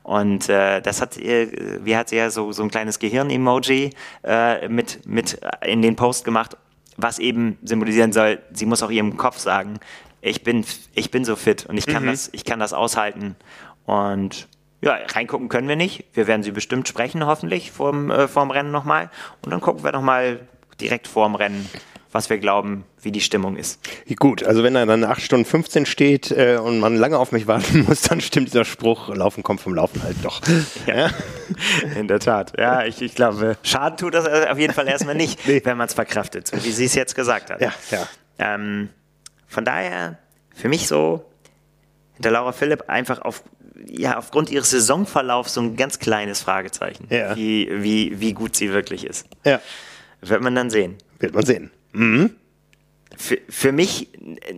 Und 0.02 0.48
äh, 0.48 0.80
das 0.80 1.02
hat 1.02 1.18
ihr, 1.18 1.50
wie 1.84 1.94
hat 1.96 2.08
sie 2.08 2.16
ja 2.16 2.30
so, 2.30 2.52
so 2.52 2.62
ein 2.62 2.70
kleines 2.70 2.98
Gehirn-Emoji 2.98 3.90
äh, 4.24 4.68
mit, 4.68 5.06
mit 5.06 5.38
in 5.62 5.82
den 5.82 5.96
Post 5.96 6.24
gemacht, 6.24 6.56
was 6.96 7.18
eben 7.18 7.58
symbolisieren 7.62 8.14
soll, 8.14 8.38
sie 8.52 8.64
muss 8.64 8.82
auch 8.82 8.90
ihrem 8.90 9.18
Kopf 9.18 9.36
sagen, 9.36 9.80
ich 10.22 10.42
bin, 10.42 10.64
ich 10.94 11.10
bin 11.10 11.26
so 11.26 11.36
fit 11.36 11.66
und 11.66 11.76
ich 11.76 11.86
kann, 11.86 12.04
mhm. 12.04 12.08
das, 12.08 12.30
ich 12.32 12.46
kann 12.46 12.58
das 12.58 12.72
aushalten. 12.72 13.36
Und 13.84 14.48
ja, 14.82 14.98
reingucken 15.14 15.48
können 15.48 15.68
wir 15.68 15.76
nicht. 15.76 16.04
Wir 16.14 16.26
werden 16.26 16.42
sie 16.42 16.52
bestimmt 16.52 16.88
sprechen, 16.88 17.26
hoffentlich, 17.26 17.70
vorm, 17.70 18.10
äh, 18.10 18.28
vorm 18.28 18.50
Rennen 18.50 18.70
nochmal. 18.70 19.10
Und 19.42 19.52
dann 19.52 19.60
gucken 19.60 19.84
wir 19.84 19.92
nochmal 19.92 20.40
direkt 20.80 21.06
vorm 21.06 21.34
Rennen, 21.34 21.68
was 22.12 22.30
wir 22.30 22.38
glauben, 22.38 22.84
wie 23.02 23.12
die 23.12 23.20
Stimmung 23.20 23.56
ist. 23.56 23.78
Gut, 24.18 24.42
also 24.42 24.62
wenn 24.62 24.74
er 24.74 24.86
dann 24.86 25.04
8 25.04 25.20
Stunden 25.20 25.44
15 25.44 25.84
steht 25.84 26.30
äh, 26.30 26.56
und 26.56 26.80
man 26.80 26.96
lange 26.96 27.18
auf 27.18 27.30
mich 27.30 27.46
warten 27.46 27.84
muss, 27.88 28.02
dann 28.02 28.22
stimmt 28.22 28.48
dieser 28.48 28.64
Spruch, 28.64 29.14
Laufen 29.14 29.42
kommt 29.42 29.60
vom 29.60 29.74
Laufen 29.74 30.02
halt 30.02 30.16
doch. 30.22 30.40
Ja, 30.86 30.96
ja. 30.96 31.10
in 31.96 32.08
der 32.08 32.18
Tat. 32.18 32.54
Ja, 32.58 32.84
ich, 32.84 33.02
ich 33.02 33.14
glaube, 33.14 33.58
Schaden 33.62 33.98
tut 33.98 34.14
das 34.14 34.26
auf 34.26 34.58
jeden 34.58 34.72
Fall 34.72 34.88
erstmal 34.88 35.14
nicht, 35.14 35.38
nee. 35.46 35.60
wenn 35.64 35.76
man 35.76 35.88
es 35.88 35.94
verkraftet, 35.94 36.48
so 36.48 36.64
wie 36.64 36.70
sie 36.70 36.86
es 36.86 36.94
jetzt 36.94 37.14
gesagt 37.14 37.50
hat. 37.50 37.60
Ja, 37.60 37.72
ja. 37.90 38.08
Ähm, 38.38 38.88
von 39.46 39.64
daher, 39.64 40.18
für 40.54 40.68
mich 40.68 40.86
so, 40.86 41.24
hinter 42.14 42.30
Laura 42.30 42.52
Philipp 42.52 42.84
einfach 42.88 43.22
auf 43.22 43.42
ja, 43.86 44.18
aufgrund 44.18 44.50
ihres 44.50 44.70
Saisonverlaufs 44.70 45.54
so 45.54 45.60
ein 45.60 45.76
ganz 45.76 45.98
kleines 45.98 46.40
Fragezeichen, 46.40 47.06
ja. 47.10 47.36
wie, 47.36 47.68
wie, 47.82 48.20
wie 48.20 48.32
gut 48.32 48.56
sie 48.56 48.72
wirklich 48.72 49.04
ist. 49.06 49.26
Ja. 49.44 49.60
Wird 50.20 50.42
man 50.42 50.54
dann 50.54 50.70
sehen. 50.70 50.96
Wird 51.18 51.34
man 51.34 51.44
sehen. 51.44 51.70
Mhm. 51.92 52.30
für, 53.16 53.38
für 53.48 53.72
mich 53.72 54.08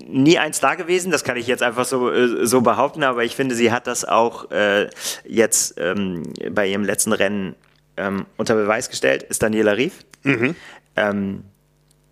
nie 0.07 0.39
eins 0.39 0.61
da 0.61 0.75
gewesen, 0.75 1.11
das 1.11 1.25
kann 1.25 1.37
ich 1.37 1.47
jetzt 1.47 1.63
einfach 1.63 1.87
so, 1.87 2.11
äh, 2.11 2.47
so 2.47 2.61
behaupten, 2.61 3.03
aber 3.03 3.25
ich 3.25 3.35
finde, 3.35 3.55
sie 3.55 3.73
hat 3.73 3.87
das 3.87 4.05
auch 4.05 4.51
äh, 4.51 4.91
jetzt 5.25 5.75
ähm, 5.79 6.23
bei 6.51 6.67
ihrem 6.69 6.85
letzten 6.85 7.13
Rennen 7.13 7.55
ähm, 7.97 8.27
unter 8.37 8.55
Beweis 8.55 8.91
gestellt, 8.91 9.23
ist 9.23 9.43
Daniela 9.43 9.73
Rief. 9.73 10.05
Mhm. 10.23 10.55
Ähm, 10.97 11.45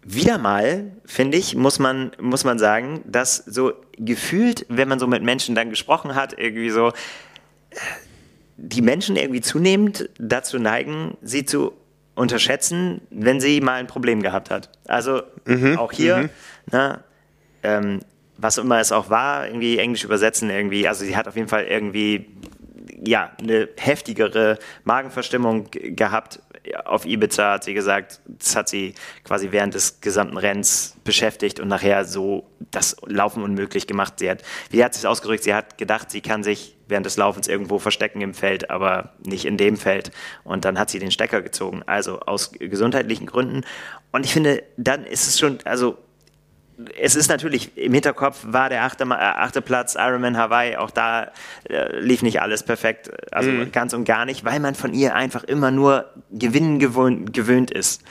wieder 0.03 0.38
mal, 0.38 0.92
finde 1.05 1.36
ich, 1.36 1.55
muss 1.55 1.78
man, 1.78 2.12
muss 2.20 2.44
man 2.44 2.59
sagen, 2.59 3.03
dass 3.07 3.36
so 3.36 3.72
gefühlt, 3.98 4.64
wenn 4.68 4.88
man 4.88 4.98
so 4.98 5.07
mit 5.07 5.22
Menschen 5.22 5.55
dann 5.55 5.70
gesprochen 5.70 6.14
hat, 6.14 6.38
irgendwie 6.38 6.70
so, 6.70 6.92
die 8.57 8.82
Menschen 8.82 9.16
irgendwie 9.16 9.40
zunehmend 9.40 10.09
dazu 10.18 10.59
neigen, 10.59 11.16
sie 11.22 11.44
zu 11.44 11.72
unterschätzen, 12.14 13.01
wenn 13.11 13.40
sie 13.40 13.61
mal 13.61 13.74
ein 13.74 13.86
Problem 13.86 14.22
gehabt 14.22 14.51
hat. 14.51 14.70
Also 14.86 15.22
mhm, 15.46 15.78
auch 15.78 15.92
hier, 15.92 16.16
mhm. 16.18 16.30
ne, 16.72 17.05
ähm, 17.62 18.01
was 18.36 18.59
immer 18.59 18.80
es 18.80 18.92
auch 18.92 19.11
war, 19.11 19.46
irgendwie 19.46 19.78
Englisch 19.78 20.05
übersetzen 20.05 20.51
irgendwie. 20.51 20.88
Also 20.88 21.05
sie 21.05 21.16
hat 21.16 21.28
auf 21.28 21.36
jeden 21.36 21.48
Fall 21.48 21.64
irgendwie 21.64 22.26
ja 23.05 23.32
eine 23.38 23.68
heftigere 23.78 24.59
Magenverstimmung 24.84 25.68
gehabt. 25.70 26.40
Auf 26.84 27.06
Ibiza 27.06 27.52
hat 27.52 27.64
sie 27.64 27.74
gesagt, 27.74 28.20
das 28.26 28.54
hat 28.54 28.68
sie 28.68 28.94
quasi 29.24 29.48
während 29.50 29.74
des 29.74 30.00
gesamten 30.00 30.36
Rennens 30.36 30.96
beschäftigt 31.04 31.61
und 31.61 31.68
nachher 31.68 32.04
so 32.04 32.46
das 32.70 32.96
Laufen 33.06 33.42
unmöglich 33.42 33.86
gemacht. 33.86 34.14
Sie 34.18 34.30
hat, 34.30 34.42
wie 34.70 34.84
hat 34.84 34.94
sie 34.94 34.98
es 34.98 35.04
ausgedrückt? 35.04 35.44
Sie 35.44 35.54
hat 35.54 35.78
gedacht, 35.78 36.11
sie 36.11 36.20
kann 36.20 36.42
sich 36.42 36.76
während 36.86 37.06
des 37.06 37.16
Laufens 37.16 37.48
irgendwo 37.48 37.78
verstecken 37.78 38.20
im 38.20 38.34
Feld, 38.34 38.70
aber 38.70 39.14
nicht 39.24 39.44
in 39.44 39.56
dem 39.56 39.76
Feld. 39.76 40.11
Und 40.44 40.64
dann 40.64 40.78
hat 40.78 40.90
sie 40.90 40.98
den 40.98 41.11
Stecker 41.11 41.40
gezogen, 41.40 41.82
also 41.86 42.20
aus 42.20 42.52
gesundheitlichen 42.52 43.26
Gründen. 43.26 43.62
Und 44.12 44.26
ich 44.26 44.32
finde, 44.32 44.62
dann 44.76 45.04
ist 45.04 45.26
es 45.26 45.38
schon, 45.38 45.58
also 45.64 45.96
es 46.98 47.16
ist 47.16 47.28
natürlich 47.28 47.76
im 47.76 47.92
Hinterkopf 47.92 48.38
war 48.46 48.68
der 48.68 48.84
achte, 48.84 49.04
äh, 49.04 49.14
achte 49.14 49.62
Platz 49.62 49.96
Ironman 49.98 50.36
Hawaii, 50.36 50.76
auch 50.76 50.90
da 50.90 51.30
äh, 51.68 51.98
lief 51.98 52.22
nicht 52.22 52.40
alles 52.40 52.62
perfekt, 52.62 53.10
also 53.32 53.50
mhm. 53.50 53.72
ganz 53.72 53.92
und 53.92 54.04
gar 54.04 54.24
nicht, 54.24 54.44
weil 54.44 54.60
man 54.60 54.74
von 54.74 54.94
ihr 54.94 55.14
einfach 55.14 55.44
immer 55.44 55.70
nur 55.70 56.10
Gewinnen 56.30 56.78
gewöhnt, 56.78 57.32
gewöhnt 57.32 57.70
ist. 57.70 58.02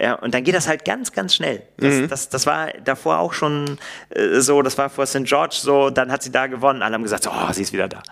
Ja, 0.00 0.14
und 0.14 0.34
dann 0.34 0.44
geht 0.44 0.54
das 0.54 0.68
halt 0.68 0.84
ganz, 0.84 1.12
ganz 1.12 1.34
schnell. 1.34 1.62
Das, 1.76 1.94
mhm. 1.94 2.08
das, 2.08 2.28
das 2.28 2.46
war 2.46 2.68
davor 2.84 3.18
auch 3.18 3.32
schon 3.32 3.78
äh, 4.10 4.40
so, 4.40 4.62
das 4.62 4.78
war 4.78 4.90
vor 4.90 5.06
St. 5.06 5.24
George 5.24 5.56
so, 5.60 5.90
dann 5.90 6.10
hat 6.10 6.22
sie 6.22 6.32
da 6.32 6.46
gewonnen, 6.46 6.82
alle 6.82 6.94
haben 6.94 7.02
gesagt, 7.02 7.28
oh, 7.28 7.52
sie 7.52 7.62
ist 7.62 7.72
wieder 7.72 7.88
da. 7.88 8.02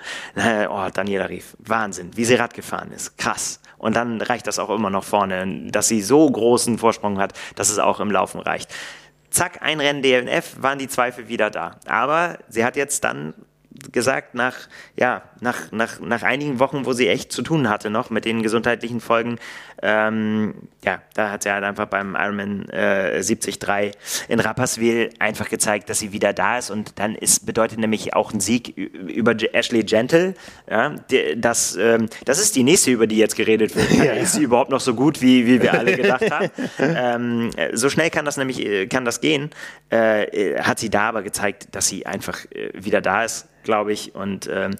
Oh, 0.71 0.89
Daniela 0.93 1.29
Rief, 1.29 1.57
Wahnsinn, 1.59 2.11
wie 2.15 2.25
sie 2.25 2.35
Rad 2.35 2.55
gefahren 2.55 2.93
ist, 2.93 3.17
krass. 3.19 3.61
Und 3.79 3.97
dann 3.97 4.21
reicht 4.21 4.47
das 4.47 4.59
auch 4.59 4.71
immer 4.71 4.91
noch 4.91 5.03
vorne, 5.03 5.71
dass 5.71 5.89
sie 5.89 6.03
so 6.03 6.31
großen 6.31 6.79
Vorsprung 6.79 7.19
hat, 7.19 7.33
dass 7.57 7.69
es 7.69 7.79
auch 7.79 7.99
im 7.99 8.11
Laufen 8.13 8.41
reicht 8.41 8.73
zack, 9.33 9.63
ein 9.63 9.81
Rennen 9.81 10.03
DNF, 10.03 10.57
waren 10.63 10.79
die 10.79 10.89
Zweifel 10.89 11.29
wieder 11.29 11.51
da. 11.51 11.77
Aber 11.87 12.39
sie 12.49 12.65
hat 12.65 12.77
jetzt 12.77 13.05
dann 13.05 13.35
gesagt, 13.91 14.35
nach, 14.35 14.57
ja, 14.97 15.23
nach, 15.43 15.73
nach, 15.73 16.01
nach 16.01 16.23
einigen 16.23 16.59
Wochen, 16.61 16.87
wo 16.87 16.93
sie 16.93 17.09
echt 17.09 17.33
zu 17.33 17.43
tun 17.43 17.69
hatte 17.69 17.91
noch 17.91 18.11
mit 18.11 18.25
den 18.25 18.43
gesundheitlichen 18.43 19.01
Folgen, 19.01 19.39
ähm, 19.83 20.55
ja, 20.85 21.03
da 21.15 21.31
hat 21.31 21.43
sie 21.43 21.51
halt 21.51 21.65
einfach 21.65 21.87
beim 21.87 22.15
Ironman 22.15 22.69
äh, 22.69 23.21
73 23.21 23.59
in 24.29 24.39
Rapperswil 24.39 25.11
einfach 25.19 25.49
gezeigt, 25.49 25.91
dass 25.91 25.99
sie 25.99 26.13
wieder 26.13 26.33
da 26.33 26.59
ist 26.59 26.71
und 26.71 26.99
dann 27.01 27.17
ist, 27.17 27.45
bedeutet 27.45 27.79
nämlich 27.79 28.15
auch 28.15 28.33
ein 28.33 28.41
Sieg 28.41 28.77
über 28.77 29.35
Ashley 29.53 29.83
Gentle. 29.83 30.35
Ja, 30.71 30.95
das, 31.37 31.77
ähm, 31.77 32.09
das 32.25 32.39
ist 32.39 32.55
die 32.55 32.63
nächste, 32.63 32.93
über 32.93 33.09
die 33.09 33.17
jetzt 33.17 33.37
geredet 33.37 33.77
wird. 33.77 33.91
Ja, 34.03 34.15
ist 34.15 34.33
sie 34.33 34.43
überhaupt 34.43 34.71
noch 34.71 34.81
so 34.81 34.95
gut, 34.95 35.21
wie, 35.21 35.47
wie 35.47 35.61
wir 35.63 35.75
alle 35.75 35.97
gedacht 35.97 36.29
haben? 36.31 36.51
ähm, 36.79 37.51
so 37.73 37.89
schnell 37.89 38.11
kann 38.11 38.25
das 38.25 38.37
nämlich 38.37 38.65
äh, 38.65 38.87
kann 38.87 39.05
das 39.05 39.21
gehen. 39.21 39.51
Äh, 39.91 40.61
hat 40.61 40.79
sie 40.79 40.91
da 40.91 41.09
aber 41.09 41.23
gezeigt, 41.23 41.69
dass 41.73 41.89
sie 41.89 42.07
einfach 42.07 42.45
äh, 42.53 42.71
wieder 42.75 43.01
da 43.01 43.25
ist, 43.25 43.49
glaube 43.65 43.93
ich. 43.93 44.15
Und 44.15 44.49
ähm, 44.53 44.77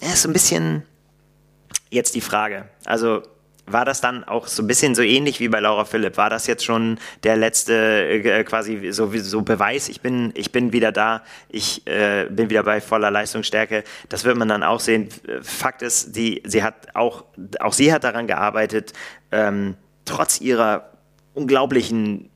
ja, 0.00 0.12
ist 0.12 0.22
so 0.22 0.28
ein 0.28 0.32
bisschen 0.32 0.82
jetzt 1.90 2.14
die 2.14 2.20
Frage. 2.20 2.68
Also 2.84 3.22
war 3.72 3.84
das 3.84 4.00
dann 4.00 4.24
auch 4.24 4.46
so 4.46 4.62
ein 4.62 4.66
bisschen 4.66 4.94
so 4.94 5.02
ähnlich 5.02 5.40
wie 5.40 5.48
bei 5.48 5.60
Laura 5.60 5.84
Philipp? 5.84 6.16
War 6.16 6.30
das 6.30 6.46
jetzt 6.46 6.64
schon 6.64 6.98
der 7.22 7.36
letzte 7.36 8.08
äh, 8.08 8.44
quasi 8.44 8.92
so, 8.92 9.10
so 9.14 9.42
Beweis, 9.42 9.88
ich 9.88 10.00
bin, 10.00 10.32
ich 10.34 10.52
bin 10.52 10.72
wieder 10.72 10.92
da, 10.92 11.22
ich 11.48 11.86
äh, 11.86 12.26
bin 12.30 12.50
wieder 12.50 12.62
bei 12.62 12.80
voller 12.80 13.10
Leistungsstärke? 13.10 13.84
Das 14.08 14.24
wird 14.24 14.36
man 14.36 14.48
dann 14.48 14.62
auch 14.62 14.80
sehen. 14.80 15.08
Fakt 15.42 15.82
ist, 15.82 16.16
die, 16.16 16.42
sie 16.46 16.62
hat 16.62 16.94
auch, 16.94 17.24
auch 17.60 17.72
sie 17.72 17.92
hat 17.92 18.04
daran 18.04 18.26
gearbeitet, 18.26 18.92
ähm, 19.32 19.76
trotz 20.04 20.40
ihrer 20.40 20.92
unglaublichen 21.34 22.30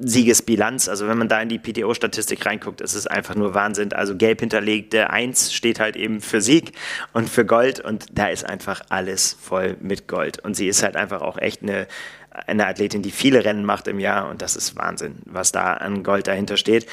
Siegesbilanz. 0.00 0.88
Also 0.88 1.08
wenn 1.08 1.18
man 1.18 1.28
da 1.28 1.40
in 1.40 1.48
die 1.48 1.58
PTO-Statistik 1.58 2.44
reinguckt, 2.44 2.80
ist 2.80 2.94
es 2.94 3.06
einfach 3.06 3.34
nur 3.34 3.54
Wahnsinn. 3.54 3.92
Also 3.92 4.16
gelb 4.16 4.40
hinterlegte 4.40 5.10
1 5.10 5.52
steht 5.52 5.80
halt 5.80 5.96
eben 5.96 6.20
für 6.20 6.40
Sieg 6.40 6.72
und 7.12 7.28
für 7.28 7.44
Gold 7.44 7.80
und 7.80 8.06
da 8.12 8.28
ist 8.28 8.44
einfach 8.44 8.82
alles 8.88 9.36
voll 9.40 9.76
mit 9.80 10.08
Gold. 10.08 10.38
Und 10.40 10.54
sie 10.54 10.68
ist 10.68 10.82
halt 10.82 10.96
einfach 10.96 11.22
auch 11.22 11.38
echt 11.38 11.62
eine, 11.62 11.86
eine 12.30 12.66
Athletin, 12.66 13.02
die 13.02 13.10
viele 13.10 13.44
Rennen 13.44 13.64
macht 13.64 13.88
im 13.88 14.00
Jahr 14.00 14.28
und 14.28 14.42
das 14.42 14.56
ist 14.56 14.76
Wahnsinn, 14.76 15.16
was 15.24 15.52
da 15.52 15.74
an 15.74 16.02
Gold 16.02 16.26
dahinter 16.26 16.56
steht. 16.56 16.86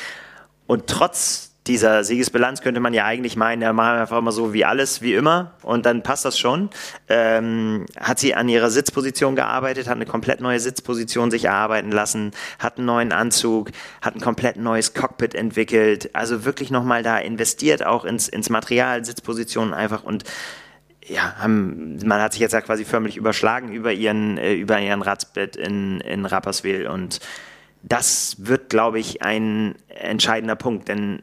Und 0.67 0.87
trotz 0.87 1.52
dieser 1.67 2.03
Siegesbilanz 2.03 2.61
könnte 2.61 2.81
man 2.81 2.93
ja 2.93 3.05
eigentlich 3.05 3.37
meinen, 3.37 3.75
machen 3.75 3.95
wir 3.95 4.01
einfach 4.01 4.17
immer 4.17 4.33
so 4.33 4.53
wie 4.53 4.65
alles, 4.65 5.01
wie 5.01 5.13
immer 5.13 5.53
und 5.61 5.85
dann 5.85 6.03
passt 6.03 6.25
das 6.25 6.37
schon. 6.37 6.69
Ähm, 7.07 7.85
hat 7.97 8.19
sie 8.19 8.35
an 8.35 8.49
ihrer 8.49 8.69
Sitzposition 8.69 9.35
gearbeitet, 9.35 9.87
hat 9.87 9.95
eine 9.95 10.05
komplett 10.05 10.41
neue 10.41 10.59
Sitzposition 10.59 11.31
sich 11.31 11.45
erarbeiten 11.45 11.91
lassen, 11.91 12.31
hat 12.59 12.77
einen 12.77 12.85
neuen 12.85 13.13
Anzug, 13.13 13.71
hat 14.01 14.15
ein 14.15 14.21
komplett 14.21 14.57
neues 14.57 14.93
Cockpit 14.93 15.35
entwickelt, 15.35 16.09
also 16.13 16.43
wirklich 16.43 16.69
nochmal 16.69 17.01
da 17.01 17.17
investiert 17.17 17.85
auch 17.85 18.03
ins, 18.03 18.27
ins 18.27 18.49
Material, 18.49 19.05
Sitzpositionen 19.05 19.73
einfach 19.73 20.03
und 20.03 20.25
ja, 21.05 21.35
haben, 21.37 21.97
man 22.05 22.21
hat 22.21 22.33
sich 22.33 22.41
jetzt 22.41 22.53
ja 22.53 22.61
quasi 22.61 22.85
förmlich 22.85 23.17
überschlagen 23.17 23.71
über 23.73 23.91
ihren, 23.91 24.37
äh, 24.37 24.53
über 24.53 24.79
ihren 24.79 25.01
Radsbett 25.01 25.55
in, 25.55 25.99
in 26.01 26.25
Rapperswil 26.25 26.87
und 26.87 27.19
das 27.83 28.37
wird, 28.39 28.69
glaube 28.69 28.99
ich, 28.99 29.21
ein 29.21 29.75
entscheidender 29.89 30.55
Punkt, 30.55 30.87
denn 30.87 31.21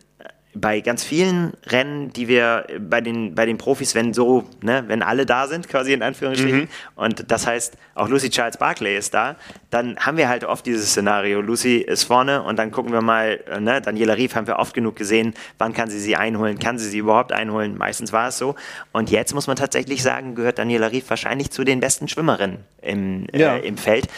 bei 0.54 0.80
ganz 0.80 1.04
vielen 1.04 1.52
Rennen, 1.66 2.12
die 2.12 2.26
wir 2.26 2.66
bei 2.80 3.00
den, 3.00 3.34
bei 3.34 3.46
den 3.46 3.56
Profis, 3.56 3.94
wenn 3.94 4.12
so, 4.12 4.44
ne, 4.62 4.84
wenn 4.88 5.02
alle 5.02 5.24
da 5.24 5.46
sind, 5.46 5.68
quasi 5.68 5.92
in 5.92 6.02
Anführungsstrichen, 6.02 6.62
mhm. 6.62 6.68
und 6.96 7.30
das 7.30 7.46
heißt, 7.46 7.76
auch 7.94 8.08
Lucy 8.08 8.30
Charles 8.30 8.56
Barclay 8.56 8.96
ist 8.96 9.14
da, 9.14 9.36
dann 9.70 9.96
haben 9.98 10.16
wir 10.16 10.28
halt 10.28 10.44
oft 10.44 10.66
dieses 10.66 10.90
Szenario. 10.90 11.40
Lucy 11.40 11.76
ist 11.76 12.04
vorne 12.04 12.42
und 12.42 12.58
dann 12.58 12.72
gucken 12.72 12.92
wir 12.92 13.02
mal, 13.02 13.38
ne, 13.60 13.80
Daniela 13.80 14.14
Rief 14.14 14.34
haben 14.34 14.46
wir 14.46 14.58
oft 14.58 14.74
genug 14.74 14.96
gesehen, 14.96 15.34
wann 15.58 15.72
kann 15.72 15.88
sie 15.88 16.00
sie 16.00 16.16
einholen, 16.16 16.58
kann 16.58 16.78
sie 16.78 16.88
sie 16.88 16.98
überhaupt 16.98 17.32
einholen? 17.32 17.78
Meistens 17.78 18.12
war 18.12 18.28
es 18.28 18.38
so. 18.38 18.56
Und 18.92 19.10
jetzt 19.10 19.34
muss 19.34 19.46
man 19.46 19.56
tatsächlich 19.56 20.02
sagen, 20.02 20.34
gehört 20.34 20.58
Daniela 20.58 20.90
Rief 20.90 21.08
wahrscheinlich 21.10 21.50
zu 21.50 21.62
den 21.62 21.78
besten 21.78 22.08
Schwimmerinnen 22.08 22.58
im, 22.82 23.26
ja. 23.32 23.56
äh, 23.56 23.66
im 23.66 23.76
Feld. 23.76 24.08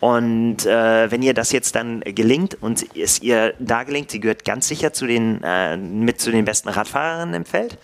Und 0.00 0.64
äh, 0.64 1.10
wenn 1.10 1.22
ihr 1.22 1.34
das 1.34 1.50
jetzt 1.50 1.74
dann 1.74 2.00
gelingt 2.00 2.56
und 2.60 2.96
es 2.96 3.20
ihr 3.20 3.54
da 3.58 3.82
gelingt, 3.82 4.10
sie 4.10 4.20
gehört 4.20 4.44
ganz 4.44 4.68
sicher 4.68 4.92
zu 4.92 5.06
den, 5.06 5.42
äh, 5.42 5.76
mit 5.76 6.20
zu 6.20 6.30
den 6.30 6.44
besten 6.44 6.68
Radfahrerinnen 6.68 7.34
im 7.34 7.44
Feld, 7.44 7.78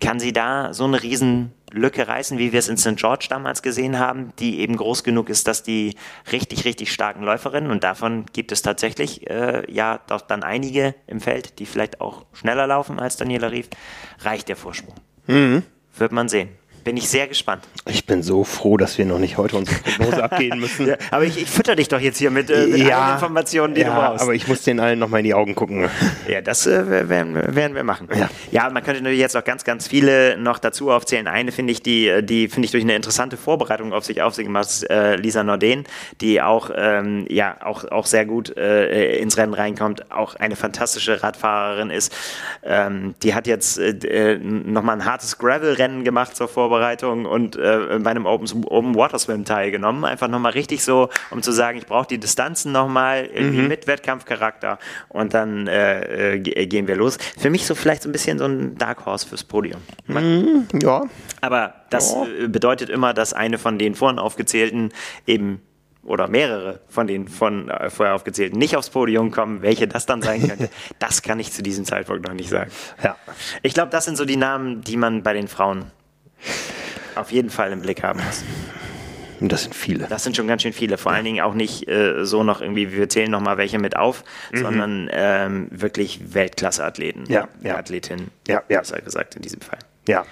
kann 0.00 0.20
sie 0.20 0.32
da 0.32 0.74
so 0.74 0.84
eine 0.84 1.02
Riesenlücke 1.02 2.08
reißen, 2.08 2.36
wie 2.36 2.52
wir 2.52 2.58
es 2.58 2.68
in 2.68 2.76
St. 2.76 2.96
George 2.96 3.26
damals 3.30 3.62
gesehen 3.62 3.98
haben, 3.98 4.32
die 4.40 4.60
eben 4.60 4.76
groß 4.76 5.04
genug 5.04 5.30
ist, 5.30 5.46
dass 5.46 5.62
die 5.62 5.94
richtig, 6.30 6.64
richtig 6.64 6.92
starken 6.92 7.22
Läuferinnen, 7.22 7.70
und 7.70 7.84
davon 7.84 8.26
gibt 8.32 8.52
es 8.52 8.62
tatsächlich 8.62 9.30
äh, 9.30 9.62
ja 9.72 10.00
doch 10.08 10.20
dann 10.20 10.42
einige 10.42 10.94
im 11.06 11.20
Feld, 11.20 11.60
die 11.60 11.66
vielleicht 11.66 12.00
auch 12.00 12.26
schneller 12.32 12.66
laufen 12.66 12.98
als 12.98 13.16
Daniela 13.16 13.50
Rief, 13.52 13.68
reicht 14.20 14.48
der 14.48 14.56
Vorsprung. 14.56 14.96
Mhm. 15.28 15.62
Wird 15.96 16.12
man 16.12 16.28
sehen 16.28 16.48
bin 16.84 16.96
ich 16.96 17.08
sehr 17.08 17.28
gespannt. 17.28 17.66
Ich 17.86 18.06
bin 18.06 18.22
so 18.22 18.44
froh, 18.44 18.76
dass 18.76 18.98
wir 18.98 19.04
noch 19.04 19.18
nicht 19.18 19.38
heute 19.38 19.56
unsere 19.56 19.78
Prognose 19.80 20.24
abgehen 20.30 20.58
müssen. 20.58 20.88
Ja, 20.88 20.96
aber 21.10 21.24
ich, 21.24 21.40
ich 21.40 21.48
fütter 21.48 21.76
dich 21.76 21.88
doch 21.88 22.00
jetzt 22.00 22.18
hier 22.18 22.30
mit, 22.30 22.50
äh, 22.50 22.66
mit 22.66 22.78
ja, 22.78 23.00
allen 23.00 23.14
Informationen, 23.14 23.74
die 23.74 23.82
ja, 23.82 23.88
du 23.88 23.94
brauchst. 23.94 24.22
aber 24.22 24.34
ich 24.34 24.48
muss 24.48 24.62
den 24.62 24.80
allen 24.80 24.98
nochmal 24.98 25.20
in 25.20 25.24
die 25.24 25.34
Augen 25.34 25.54
gucken. 25.54 25.88
Ja, 26.28 26.40
das 26.40 26.66
äh, 26.66 27.08
werden, 27.08 27.34
werden, 27.34 27.74
wir 27.74 27.84
machen. 27.84 28.08
Ja. 28.14 28.28
ja, 28.50 28.70
man 28.70 28.82
könnte 28.82 29.00
natürlich 29.02 29.20
jetzt 29.20 29.36
auch 29.36 29.44
ganz, 29.44 29.64
ganz 29.64 29.86
viele 29.86 30.36
noch 30.36 30.58
dazu 30.58 30.90
aufzählen. 30.90 31.28
Eine 31.28 31.52
finde 31.52 31.72
ich, 31.72 31.82
die, 31.82 32.22
die 32.22 32.48
finde 32.48 32.66
ich 32.66 32.72
durch 32.72 32.84
eine 32.84 32.96
interessante 32.96 33.36
Vorbereitung 33.36 33.92
auf 33.92 34.04
sich 34.04 34.22
auf 34.22 34.34
sich 34.34 34.46
gemacht, 34.46 34.66
ist, 34.66 34.90
äh, 34.90 35.16
Lisa 35.16 35.44
Norden, 35.44 35.84
die 36.20 36.42
auch, 36.42 36.70
ähm, 36.74 37.26
ja, 37.28 37.56
auch, 37.62 37.84
auch 37.84 38.06
sehr 38.06 38.26
gut 38.26 38.56
äh, 38.56 39.16
ins 39.18 39.36
Rennen 39.36 39.54
reinkommt, 39.54 40.10
auch 40.10 40.34
eine 40.36 40.56
fantastische 40.56 41.22
Radfahrerin 41.22 41.90
ist. 41.90 42.12
Ähm, 42.62 43.14
die 43.22 43.34
hat 43.34 43.46
jetzt 43.46 43.78
äh, 43.78 44.34
äh 44.34 44.38
nochmal 44.38 44.96
ein 44.96 45.04
hartes 45.04 45.38
Gravel-Rennen 45.38 46.04
gemacht 46.04 46.36
zur 46.36 46.48
Vorbereitung 46.48 46.71
Vorbereitung 46.72 47.26
und 47.26 47.56
äh, 47.56 47.98
bei 48.00 48.10
einem 48.10 48.24
Open, 48.24 48.64
Open 48.64 48.94
Water 48.94 49.18
Swim 49.18 49.44
teilgenommen. 49.44 50.06
Einfach 50.06 50.28
nochmal 50.28 50.52
richtig 50.52 50.82
so, 50.82 51.10
um 51.30 51.42
zu 51.42 51.52
sagen, 51.52 51.76
ich 51.76 51.84
brauche 51.84 52.06
die 52.06 52.18
Distanzen 52.18 52.72
nochmal 52.72 53.26
irgendwie 53.26 53.60
mhm. 53.60 53.68
mit 53.68 53.86
Wettkampfcharakter 53.86 54.78
und 55.10 55.34
dann 55.34 55.66
äh, 55.66 56.36
äh, 56.36 56.66
gehen 56.66 56.88
wir 56.88 56.96
los. 56.96 57.18
Für 57.38 57.50
mich 57.50 57.66
so 57.66 57.74
vielleicht 57.74 58.02
so 58.02 58.08
ein 58.08 58.12
bisschen 58.12 58.38
so 58.38 58.46
ein 58.46 58.78
Dark 58.78 59.04
Horse 59.04 59.28
fürs 59.28 59.44
Podium. 59.44 59.82
Mhm, 60.06 60.66
ja. 60.80 61.02
Aber 61.42 61.74
das 61.90 62.14
ja. 62.14 62.44
Äh, 62.44 62.48
bedeutet 62.48 62.88
immer, 62.88 63.12
dass 63.12 63.34
eine 63.34 63.58
von 63.58 63.78
den 63.78 63.94
vorhin 63.94 64.18
aufgezählten 64.18 64.92
eben 65.26 65.60
oder 66.04 66.26
mehrere 66.26 66.80
von 66.88 67.06
den 67.06 67.28
von 67.28 67.68
äh, 67.68 67.90
vorher 67.90 68.14
aufgezählten 68.14 68.58
nicht 68.58 68.76
aufs 68.76 68.88
Podium 68.88 69.30
kommen, 69.30 69.60
welche 69.60 69.86
das 69.86 70.06
dann 70.06 70.22
sein 70.22 70.48
könnte, 70.48 70.70
das 70.98 71.20
kann 71.20 71.38
ich 71.38 71.52
zu 71.52 71.62
diesem 71.62 71.84
Zeitpunkt 71.84 72.26
noch 72.26 72.34
nicht 72.34 72.48
sagen. 72.48 72.70
Ja. 73.04 73.16
Ich 73.62 73.74
glaube, 73.74 73.90
das 73.90 74.06
sind 74.06 74.16
so 74.16 74.24
die 74.24 74.36
Namen, 74.36 74.80
die 74.80 74.96
man 74.96 75.22
bei 75.22 75.34
den 75.34 75.48
Frauen 75.48 75.92
auf 77.14 77.30
jeden 77.30 77.50
Fall 77.50 77.72
im 77.72 77.82
Blick 77.82 78.02
haben 78.02 78.20
muss. 78.24 78.44
Und 79.40 79.50
das 79.50 79.64
sind 79.64 79.74
viele. 79.74 80.06
Das 80.06 80.22
sind 80.22 80.36
schon 80.36 80.46
ganz 80.46 80.62
schön 80.62 80.72
viele. 80.72 80.98
Vor 80.98 81.10
allen 81.10 81.24
Dingen 81.24 81.40
auch 81.40 81.54
nicht 81.54 81.88
äh, 81.88 82.24
so 82.24 82.44
noch 82.44 82.60
irgendwie, 82.60 82.92
wir 82.92 83.08
zählen 83.08 83.30
noch 83.30 83.40
mal 83.40 83.56
welche 83.58 83.80
mit 83.80 83.96
auf, 83.96 84.22
sondern 84.52 85.10
ähm, 85.12 85.66
wirklich 85.72 86.32
Weltklasse-Athleten. 86.32 87.24
Ja, 87.28 87.48
ja. 87.60 87.76
Athletinnen. 87.76 88.30
Ja, 88.46 88.62
ja. 88.68 88.78
Besser 88.78 89.00
gesagt 89.00 89.34
in 89.34 89.42
diesem 89.42 89.60
Fall. 89.60 89.80
Ja. 90.06 90.24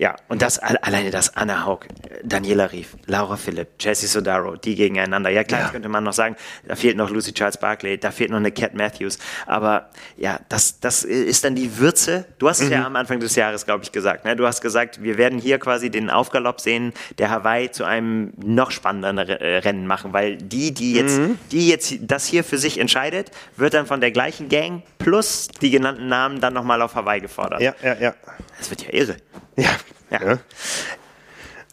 Ja, 0.00 0.16
und 0.28 0.40
das 0.40 0.58
alle- 0.58 0.82
alleine 0.82 1.10
das 1.10 1.36
Anna 1.36 1.66
Haug, 1.66 1.80
Daniela 2.24 2.72
Rief, 2.72 2.96
Laura 3.04 3.36
Philipp, 3.36 3.68
Jessie 3.78 4.06
Sodaro, 4.06 4.56
die 4.56 4.74
gegeneinander. 4.74 5.28
Ja, 5.28 5.44
klar, 5.44 5.60
Ja. 5.60 5.68
könnte 5.68 5.90
man 5.90 6.04
noch 6.04 6.14
sagen, 6.14 6.36
da 6.66 6.74
fehlt 6.74 6.96
noch 6.96 7.10
Lucy 7.10 7.34
Charles 7.34 7.58
Barkley, 7.58 7.98
da 7.98 8.10
fehlt 8.10 8.30
noch 8.30 8.38
eine 8.38 8.50
Cat 8.50 8.72
Matthews. 8.72 9.18
Aber 9.46 9.90
ja, 10.16 10.40
das, 10.48 10.80
das 10.80 11.04
ist 11.04 11.44
dann 11.44 11.54
die 11.54 11.76
Würze. 11.76 12.24
Du 12.38 12.48
hast 12.48 12.62
es 12.62 12.70
ja 12.70 12.86
am 12.86 12.96
Anfang 12.96 13.20
des 13.20 13.36
Jahres, 13.36 13.66
glaube 13.66 13.84
ich, 13.84 13.92
gesagt. 13.92 14.24
Ne? 14.24 14.36
Du 14.36 14.46
hast 14.46 14.62
gesagt, 14.62 15.02
wir 15.02 15.18
werden 15.18 15.38
hier 15.38 15.58
quasi 15.58 15.90
den 15.90 16.08
Aufgalopp 16.08 16.62
sehen, 16.62 16.94
der 17.18 17.28
Hawaii 17.28 17.70
zu 17.70 17.84
einem 17.84 18.32
noch 18.42 18.70
spannenderen 18.70 19.18
äh, 19.28 19.58
Rennen 19.58 19.86
machen, 19.86 20.14
weil 20.14 20.38
die, 20.38 20.72
die 20.72 20.94
jetzt, 20.94 21.20
die 21.52 21.68
jetzt 21.68 21.92
das 22.00 22.24
hier 22.24 22.42
für 22.42 22.56
sich 22.56 22.78
entscheidet, 22.80 23.32
wird 23.58 23.74
dann 23.74 23.84
von 23.84 24.00
der 24.00 24.12
gleichen 24.12 24.48
Gang 24.48 24.82
plus 25.00 25.48
die 25.48 25.70
genannten 25.70 26.06
Namen 26.06 26.40
dann 26.40 26.52
nochmal 26.54 26.80
auf 26.82 26.94
Hawaii 26.94 27.20
gefordert. 27.20 27.60
Ja, 27.60 27.74
ja, 27.82 27.94
ja. 27.94 28.14
Das 28.58 28.70
wird 28.70 28.82
ja 28.82 28.92
irre. 28.92 29.16
Ja. 29.56 29.70
Ja. 30.10 30.22
ja. 30.24 30.38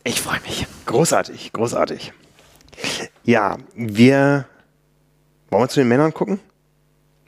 Ich 0.03 0.21
freue 0.21 0.39
mich. 0.41 0.65
Großartig, 0.85 1.53
großartig. 1.53 2.13
Ja, 3.23 3.57
wir. 3.75 4.45
Wollen 5.49 5.63
wir 5.63 5.69
zu 5.69 5.79
den 5.81 5.87
Männern 5.87 6.13
gucken? 6.13 6.39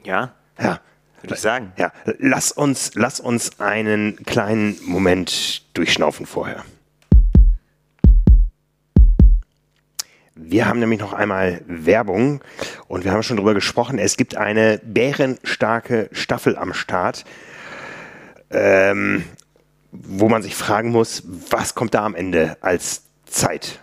Ja, 0.04 0.32
Ja. 0.58 0.80
würde 1.22 1.34
ich 1.34 1.40
sagen. 1.40 1.72
Ja, 1.76 1.92
lass 2.18 2.52
uns, 2.52 2.92
lass 2.94 3.20
uns 3.20 3.60
einen 3.60 4.16
kleinen 4.24 4.78
Moment 4.84 5.62
durchschnaufen 5.74 6.26
vorher. 6.26 6.64
Wir 10.42 10.66
haben 10.66 10.78
nämlich 10.78 11.00
noch 11.00 11.12
einmal 11.12 11.60
Werbung 11.66 12.40
und 12.88 13.04
wir 13.04 13.12
haben 13.12 13.22
schon 13.22 13.36
drüber 13.36 13.52
gesprochen. 13.52 13.98
Es 13.98 14.16
gibt 14.16 14.38
eine 14.38 14.80
bärenstarke 14.82 16.08
Staffel 16.12 16.56
am 16.56 16.72
Start, 16.72 17.26
ähm, 18.50 19.24
wo 19.92 20.30
man 20.30 20.42
sich 20.42 20.54
fragen 20.54 20.92
muss, 20.92 21.24
was 21.50 21.74
kommt 21.74 21.92
da 21.92 22.06
am 22.06 22.14
Ende 22.14 22.56
als 22.62 23.02
Zeit 23.26 23.80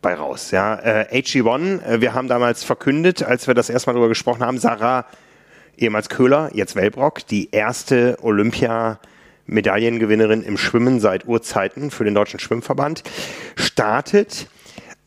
bei 0.00 0.14
raus? 0.14 0.50
Ja, 0.50 0.80
äh, 0.80 1.06
HG1, 1.12 1.84
äh, 1.84 2.00
wir 2.00 2.12
haben 2.12 2.26
damals 2.26 2.64
verkündet, 2.64 3.22
als 3.22 3.46
wir 3.46 3.54
das 3.54 3.70
erstmal 3.70 3.94
drüber 3.94 4.08
gesprochen 4.08 4.42
haben, 4.42 4.58
Sarah 4.58 5.06
ehemals 5.76 6.08
Köhler, 6.08 6.50
jetzt 6.54 6.74
Wellbrock, 6.74 7.24
die 7.28 7.52
erste 7.52 8.18
Olympia-Medaillengewinnerin 8.20 10.42
im 10.42 10.58
Schwimmen 10.58 10.98
seit 10.98 11.28
Urzeiten 11.28 11.92
für 11.92 12.02
den 12.02 12.16
Deutschen 12.16 12.40
Schwimmverband, 12.40 13.04
startet. 13.54 14.48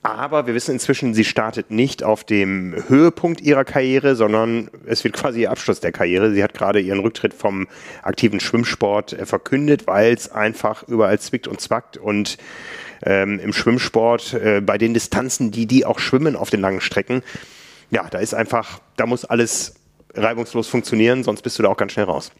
Aber 0.06 0.45
wir 0.45 0.53
wissen 0.53 0.74
inzwischen, 0.74 1.16
sie 1.16 1.24
startet 1.24 1.72
nicht 1.72 2.03
auf 2.03 2.24
dem 2.24 2.76
Höhepunkt 2.89 3.41
ihrer 3.41 3.66
Karriere, 3.66 4.16
sondern 4.16 4.70
es 4.86 5.03
wird 5.03 5.16
quasi 5.16 5.41
ihr 5.41 5.51
Abschluss 5.51 5.80
der 5.80 5.91
Karriere. 5.91 6.32
Sie 6.32 6.43
hat 6.43 6.53
gerade 6.53 6.80
ihren 6.80 6.99
Rücktritt 6.99 7.34
vom 7.34 7.68
aktiven 8.03 8.39
Schwimmsport 8.39 9.14
äh, 9.14 9.26
verkündet, 9.26 9.88
weil 9.88 10.14
es 10.14 10.32
einfach 10.32 10.84
überall 10.84 11.20
zwickt 11.20 11.47
und 11.47 11.60
zwackt 11.60 11.97
und 11.97 12.38
ähm, 13.03 13.39
im 13.39 13.51
Schwimmsport 13.51 14.36
äh, 14.36 14.62
bei 14.62 14.78
den 14.78 14.93
Distanzen, 14.93 15.49
die 15.49 15.66
die 15.66 15.88
auch 15.88 15.97
schwimmen 15.97 16.36
auf 16.36 16.51
den 16.51 16.62
langen 16.62 16.82
Strecken, 16.82 17.24
ja, 17.89 18.08
da 18.08 18.20
ist 18.20 18.36
einfach, 18.36 18.82
da 18.97 19.08
muss 19.08 19.26
alles 19.26 19.74
reibungslos 20.14 20.68
funktionieren, 20.68 21.24
sonst 21.24 21.41
bist 21.41 21.58
du 21.58 21.64
da 21.64 21.70
auch 21.70 21.78
ganz 21.78 21.93
schnell 21.93 22.06
raus. 22.06 22.32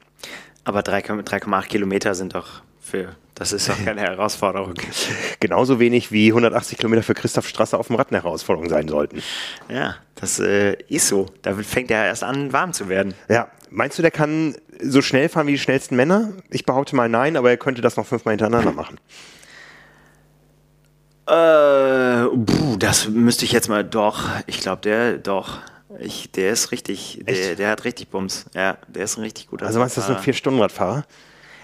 Aber 0.66 0.82
3,- 0.82 1.24
3,8 1.24 1.68
Kilometer 1.68 2.14
sind 2.14 2.36
doch 2.36 2.62
für, 2.80 3.16
das 3.36 3.52
ist 3.52 3.70
doch 3.70 3.78
keine 3.84 4.02
Herausforderung. 4.02 4.74
Genauso 5.40 5.80
wenig 5.80 6.12
wie 6.12 6.30
180 6.30 6.78
Kilometer 6.78 7.04
für 7.04 7.14
Christoph 7.14 7.48
Strasser 7.48 7.78
auf 7.80 7.88
dem 7.88 7.98
Rad 7.98 8.08
eine 8.10 8.24
Herausforderung 8.24 8.70
sein 8.70 8.88
sollten. 8.88 9.22
Ja, 9.70 9.96
das 10.16 10.40
äh, 10.40 10.78
ist 10.88 11.10
so. 11.10 11.28
Da 11.42 11.54
fängt 11.54 11.92
er 11.92 12.06
erst 12.06 12.24
an, 12.24 12.54
warm 12.54 12.72
zu 12.74 12.88
werden. 12.90 13.14
Ja, 13.28 13.50
meinst 13.70 13.98
du, 13.98 14.02
der 14.02 14.12
kann 14.12 14.56
so 14.82 15.02
schnell 15.02 15.30
fahren 15.30 15.48
wie 15.48 15.52
die 15.52 15.60
schnellsten 15.60 15.96
Männer? 15.96 16.34
Ich 16.50 16.66
behaupte 16.66 16.96
mal 16.96 17.10
nein, 17.10 17.36
aber 17.36 17.50
er 17.50 17.58
könnte 17.58 17.82
das 17.82 17.98
noch 17.98 18.06
fünfmal 18.06 18.32
hintereinander 18.32 18.72
machen. 18.72 18.98
Äh, 21.28 22.28
puh, 22.28 22.78
das 22.78 23.10
müsste 23.10 23.46
ich 23.46 23.52
jetzt 23.52 23.68
mal, 23.68 23.84
doch, 23.84 24.30
ich 24.48 24.60
glaube, 24.60 24.82
der, 24.82 25.18
doch. 25.18 25.60
Ich, 26.00 26.32
der 26.32 26.52
ist 26.52 26.72
richtig, 26.72 27.22
der, 27.24 27.56
der 27.56 27.70
hat 27.70 27.86
richtig 27.86 28.10
Bums. 28.10 28.46
Ja, 28.54 28.78
der 28.88 29.06
ist 29.06 29.18
ein 29.18 29.22
richtig 29.22 29.48
guter 29.48 29.66
Also 29.66 29.80
meinst 29.80 29.96
du, 29.96 30.02
das 30.02 30.08
sind 30.08 30.16
Fahrer. 30.16 30.24
vier 30.24 30.34
Stunden 30.34 30.60
Radfahrer? 30.60 31.06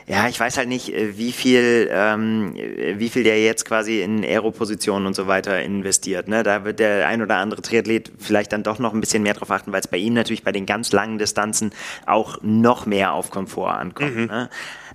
Ja, 0.07 0.27
ich 0.27 0.39
weiß 0.39 0.57
halt 0.57 0.67
nicht, 0.67 0.93
äh, 0.93 1.17
wie 1.17 1.31
viel, 1.31 1.89
ähm, 1.91 2.55
äh, 2.55 2.99
wie 2.99 3.09
viel 3.09 3.23
der 3.23 3.41
jetzt 3.41 3.65
quasi 3.65 4.01
in 4.01 4.23
Aeropositionen 4.23 5.05
und 5.05 5.15
so 5.15 5.27
weiter 5.27 5.61
investiert. 5.61 6.27
Ne? 6.27 6.43
Da 6.43 6.65
wird 6.65 6.79
der 6.79 7.07
ein 7.07 7.21
oder 7.21 7.37
andere 7.37 7.61
Triathlet 7.61 8.11
vielleicht 8.17 8.51
dann 8.51 8.63
doch 8.63 8.79
noch 8.79 8.93
ein 8.93 8.99
bisschen 8.99 9.23
mehr 9.23 9.33
drauf 9.33 9.51
achten, 9.51 9.71
weil 9.71 9.79
es 9.79 9.87
bei 9.87 9.97
ihm 9.97 10.13
natürlich 10.13 10.43
bei 10.43 10.51
den 10.51 10.65
ganz 10.65 10.91
langen 10.91 11.17
Distanzen 11.17 11.71
auch 12.05 12.39
noch 12.41 12.85
mehr 12.85 13.13
auf 13.13 13.31
Komfort 13.31 13.71
ankommt. 13.71 14.15
Ne? 14.15 14.49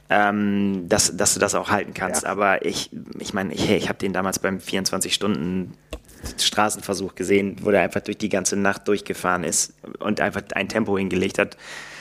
Ähm, 0.08 0.88
dass, 0.88 1.16
dass 1.16 1.34
du 1.34 1.40
das 1.40 1.56
auch 1.56 1.70
halten 1.70 1.92
kannst. 1.92 2.22
Ja. 2.22 2.28
Aber 2.28 2.64
ich, 2.64 2.90
ich 3.18 3.34
meine, 3.34 3.52
ich, 3.52 3.68
ich 3.68 3.88
habe 3.88 3.98
den 3.98 4.12
damals 4.12 4.38
beim 4.38 4.60
24 4.60 5.12
Stunden 5.12 5.74
Straßenversuch 6.40 7.14
gesehen, 7.14 7.56
wo 7.62 7.70
der 7.70 7.82
einfach 7.82 8.00
durch 8.00 8.18
die 8.18 8.28
ganze 8.28 8.56
Nacht 8.56 8.86
durchgefahren 8.88 9.44
ist 9.44 9.74
und 9.98 10.20
einfach 10.20 10.42
ein 10.54 10.68
Tempo 10.68 10.96
hingelegt 10.98 11.38
hat. 11.38 11.56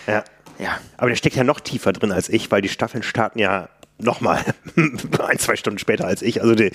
Ja. 0.07 0.23
Ja, 0.59 0.79
Aber 0.97 1.09
der 1.09 1.15
steckt 1.15 1.35
ja 1.35 1.43
noch 1.43 1.59
tiefer 1.59 1.93
drin 1.93 2.11
als 2.11 2.29
ich, 2.29 2.49
weil 2.51 2.61
die 2.61 2.69
Staffeln 2.69 3.03
starten 3.03 3.39
ja 3.39 3.69
nochmal 3.97 4.43
ein, 5.27 5.39
zwei 5.39 5.55
Stunden 5.55 5.79
später 5.79 6.05
als 6.05 6.21
ich. 6.21 6.41
Also 6.41 6.55
der, 6.55 6.71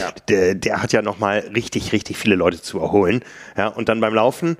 Ja. 0.00 0.12
der, 0.28 0.54
der 0.54 0.82
hat 0.82 0.92
ja 0.92 1.02
nochmal 1.02 1.38
richtig, 1.54 1.92
richtig 1.92 2.16
viele 2.16 2.34
Leute 2.36 2.60
zu 2.60 2.80
erholen. 2.80 3.22
Ja, 3.56 3.68
und 3.68 3.88
dann 3.88 4.00
beim 4.00 4.14
Laufen, 4.14 4.56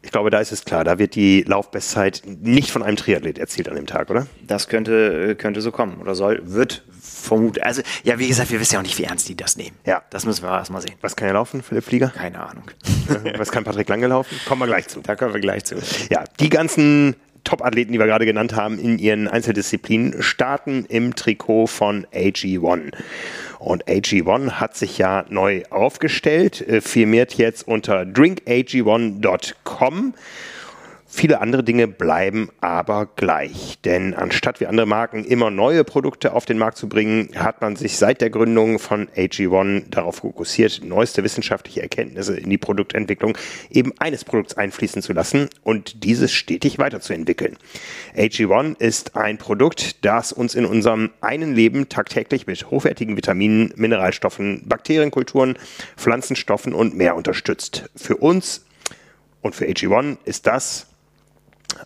ich 0.00 0.10
glaube, 0.12 0.30
da 0.30 0.38
ist 0.38 0.52
es 0.52 0.64
klar, 0.64 0.84
da 0.84 0.98
wird 0.98 1.16
die 1.16 1.42
Laufbestzeit 1.42 2.22
nicht 2.24 2.70
von 2.70 2.82
einem 2.82 2.96
Triathlet 2.96 3.36
erzielt 3.36 3.68
an 3.68 3.74
dem 3.74 3.86
Tag, 3.86 4.10
oder? 4.10 4.26
Das 4.46 4.68
könnte, 4.68 5.30
äh, 5.30 5.34
könnte 5.34 5.60
so 5.60 5.70
kommen 5.72 6.00
oder 6.00 6.14
soll, 6.14 6.40
wird 6.44 6.84
vermutet. 7.00 7.62
Also, 7.64 7.82
ja, 8.04 8.18
wie 8.18 8.28
gesagt, 8.28 8.50
wir 8.50 8.60
wissen 8.60 8.74
ja 8.74 8.78
auch 8.80 8.84
nicht, 8.84 8.96
wie 8.96 9.04
ernst 9.04 9.28
die 9.28 9.36
das 9.36 9.56
nehmen. 9.56 9.76
Ja. 9.84 10.02
Das 10.10 10.24
müssen 10.24 10.44
wir 10.44 10.50
erst 10.50 10.70
mal 10.70 10.80
sehen. 10.80 10.94
Was 11.00 11.16
kann 11.16 11.26
er 11.28 11.34
laufen, 11.34 11.62
Philipp 11.62 11.84
Flieger? 11.84 12.08
Keine 12.08 12.40
Ahnung. 12.40 12.70
Was 13.36 13.50
kann 13.50 13.64
Patrick 13.64 13.88
Lange 13.88 14.06
laufen? 14.06 14.34
Kommen 14.46 14.62
wir 14.62 14.66
gleich 14.66 14.88
zu. 14.88 15.00
Da 15.00 15.16
kommen 15.16 15.34
wir 15.34 15.40
gleich 15.40 15.64
zu. 15.64 15.74
Ja, 16.10 16.24
die 16.40 16.48
ganzen 16.48 17.16
Top-Athleten, 17.48 17.92
die 17.92 17.98
wir 17.98 18.06
gerade 18.06 18.26
genannt 18.26 18.54
haben, 18.54 18.78
in 18.78 18.98
ihren 18.98 19.26
Einzeldisziplinen, 19.26 20.22
starten 20.22 20.84
im 20.86 21.16
Trikot 21.16 21.66
von 21.66 22.06
AG1. 22.12 22.92
Und 23.58 23.86
AG1 23.86 24.60
hat 24.60 24.76
sich 24.76 24.98
ja 24.98 25.24
neu 25.30 25.62
aufgestellt, 25.70 26.60
äh, 26.60 26.82
firmiert 26.82 27.32
jetzt 27.34 27.66
unter 27.66 28.02
drinkag1.com. 28.02 30.14
Viele 31.10 31.40
andere 31.40 31.64
Dinge 31.64 31.88
bleiben 31.88 32.50
aber 32.60 33.06
gleich. 33.16 33.78
Denn 33.82 34.12
anstatt 34.12 34.60
wie 34.60 34.66
andere 34.66 34.86
Marken 34.86 35.24
immer 35.24 35.50
neue 35.50 35.82
Produkte 35.82 36.34
auf 36.34 36.44
den 36.44 36.58
Markt 36.58 36.76
zu 36.76 36.86
bringen, 36.86 37.30
hat 37.34 37.62
man 37.62 37.76
sich 37.76 37.96
seit 37.96 38.20
der 38.20 38.28
Gründung 38.28 38.78
von 38.78 39.08
AG1 39.16 39.88
darauf 39.88 40.16
fokussiert, 40.16 40.82
neueste 40.84 41.24
wissenschaftliche 41.24 41.80
Erkenntnisse 41.80 42.36
in 42.36 42.50
die 42.50 42.58
Produktentwicklung 42.58 43.38
eben 43.70 43.94
eines 43.98 44.22
Produkts 44.22 44.58
einfließen 44.58 45.00
zu 45.00 45.14
lassen 45.14 45.48
und 45.64 46.04
dieses 46.04 46.30
stetig 46.30 46.78
weiterzuentwickeln. 46.78 47.56
AG1 48.14 48.78
ist 48.78 49.16
ein 49.16 49.38
Produkt, 49.38 50.04
das 50.04 50.30
uns 50.30 50.54
in 50.54 50.66
unserem 50.66 51.10
einen 51.22 51.54
Leben 51.54 51.88
tagtäglich 51.88 52.46
mit 52.46 52.70
hochwertigen 52.70 53.16
Vitaminen, 53.16 53.72
Mineralstoffen, 53.76 54.68
Bakterienkulturen, 54.68 55.56
Pflanzenstoffen 55.96 56.74
und 56.74 56.94
mehr 56.94 57.16
unterstützt. 57.16 57.88
Für 57.96 58.18
uns 58.18 58.66
und 59.40 59.54
für 59.54 59.64
AG1 59.64 60.18
ist 60.26 60.46
das 60.46 60.86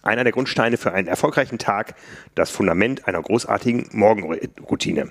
einer 0.03 0.25
der 0.25 0.33
Grundsteine 0.33 0.77
für 0.77 0.93
einen 0.93 1.09
erfolgreichen 1.09 1.59
Tag, 1.59 1.95
das 2.35 2.51
Fundament 2.51 3.07
einer 3.09 3.21
großartigen 3.21 3.89
Morgenroutine. 3.93 5.11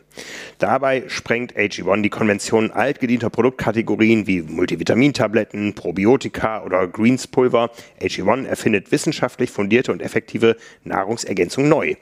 Dabei 0.58 1.04
sprengt 1.08 1.56
AG1 1.56 2.02
die 2.02 2.10
Konvention 2.10 2.72
altgedienter 2.72 3.30
Produktkategorien 3.30 4.28
wie 4.28 4.42
Multivitamintabletten, 4.42 5.76
Probiotika 5.76 6.64
oder 6.64 6.88
Greenspulver. 6.88 7.72
AG1 8.02 8.48
erfindet 8.48 8.92
wissenschaftlich 8.92 9.52
fundierte 9.52 9.92
und 9.92 10.02
effektive 10.02 10.56
Nahrungsergänzung 10.84 11.68
neu. 11.68 11.96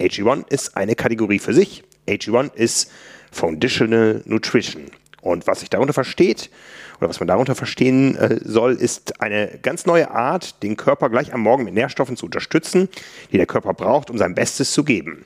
AG1 0.00 0.50
ist 0.50 0.76
eine 0.76 0.94
Kategorie 0.94 1.38
für 1.38 1.54
sich. 1.54 1.84
AG1 2.08 2.54
ist 2.54 2.90
Foundational 3.32 4.22
Nutrition. 4.24 4.84
Und 5.20 5.46
was 5.46 5.60
sich 5.60 5.70
darunter 5.70 5.92
versteht, 5.92 6.50
oder 6.98 7.08
was 7.08 7.20
man 7.20 7.28
darunter 7.28 7.54
verstehen 7.54 8.16
äh, 8.16 8.40
soll, 8.42 8.74
ist 8.74 9.20
eine 9.20 9.58
ganz 9.62 9.86
neue 9.86 10.10
Art, 10.10 10.62
den 10.62 10.76
Körper 10.76 11.10
gleich 11.10 11.34
am 11.34 11.40
Morgen 11.40 11.64
mit 11.64 11.74
Nährstoffen 11.74 12.16
zu 12.16 12.26
unterstützen, 12.26 12.88
die 13.32 13.36
der 13.36 13.46
Körper 13.46 13.74
braucht, 13.74 14.10
um 14.10 14.18
sein 14.18 14.34
Bestes 14.34 14.72
zu 14.72 14.84
geben. 14.84 15.24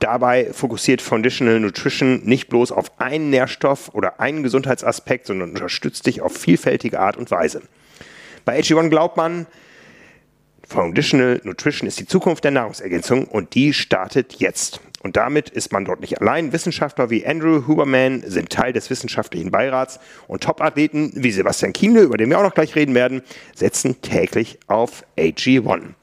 Dabei 0.00 0.52
fokussiert 0.52 1.02
Foundational 1.02 1.60
Nutrition 1.60 2.22
nicht 2.24 2.48
bloß 2.48 2.72
auf 2.72 2.98
einen 2.98 3.28
Nährstoff 3.28 3.90
oder 3.94 4.18
einen 4.18 4.42
Gesundheitsaspekt, 4.42 5.26
sondern 5.26 5.50
unterstützt 5.50 6.06
dich 6.06 6.22
auf 6.22 6.34
vielfältige 6.34 6.98
Art 6.98 7.18
und 7.18 7.30
Weise. 7.30 7.62
Bei 8.46 8.58
AG1 8.58 8.88
glaubt 8.88 9.18
man, 9.18 9.46
Foundational 10.66 11.40
Nutrition 11.44 11.86
ist 11.86 11.98
die 12.00 12.06
Zukunft 12.06 12.44
der 12.44 12.52
Nahrungsergänzung 12.52 13.26
und 13.26 13.54
die 13.54 13.74
startet 13.74 14.34
jetzt. 14.34 14.80
Und 15.02 15.16
damit 15.16 15.48
ist 15.48 15.72
man 15.72 15.86
dort 15.86 16.00
nicht 16.00 16.20
allein. 16.20 16.52
Wissenschaftler 16.52 17.08
wie 17.08 17.26
Andrew 17.26 17.66
Huberman 17.66 18.22
sind 18.26 18.50
Teil 18.50 18.74
des 18.74 18.90
wissenschaftlichen 18.90 19.50
Beirats 19.50 19.98
und 20.28 20.42
Topathleten 20.42 21.12
wie 21.14 21.30
Sebastian 21.30 21.72
Kienle, 21.72 22.02
über 22.02 22.18
den 22.18 22.28
wir 22.28 22.38
auch 22.38 22.42
noch 22.42 22.54
gleich 22.54 22.76
reden 22.76 22.94
werden, 22.94 23.22
setzen 23.54 24.02
täglich 24.02 24.58
auf 24.66 25.04
AG1. 25.16 25.94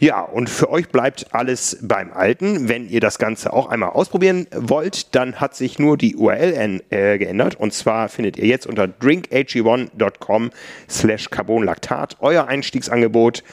Ja, 0.00 0.22
und 0.22 0.50
für 0.50 0.70
euch 0.70 0.88
bleibt 0.88 1.32
alles 1.32 1.78
beim 1.82 2.12
Alten. 2.12 2.68
Wenn 2.68 2.88
ihr 2.88 3.00
das 3.00 3.18
Ganze 3.18 3.52
auch 3.52 3.68
einmal 3.68 3.90
ausprobieren 3.90 4.48
wollt, 4.52 5.14
dann 5.14 5.40
hat 5.40 5.54
sich 5.54 5.78
nur 5.78 5.96
die 5.96 6.16
URL 6.16 6.82
äh, 6.90 7.18
geändert. 7.18 7.54
Und 7.54 7.72
zwar 7.72 8.08
findet 8.08 8.38
ihr 8.38 8.46
jetzt 8.46 8.66
unter 8.66 8.84
drinkag1.com 8.84 10.50
slash 10.88 11.30
Carbonlactat 11.30 12.16
euer 12.20 12.48
Einstiegsangebot 12.48 13.44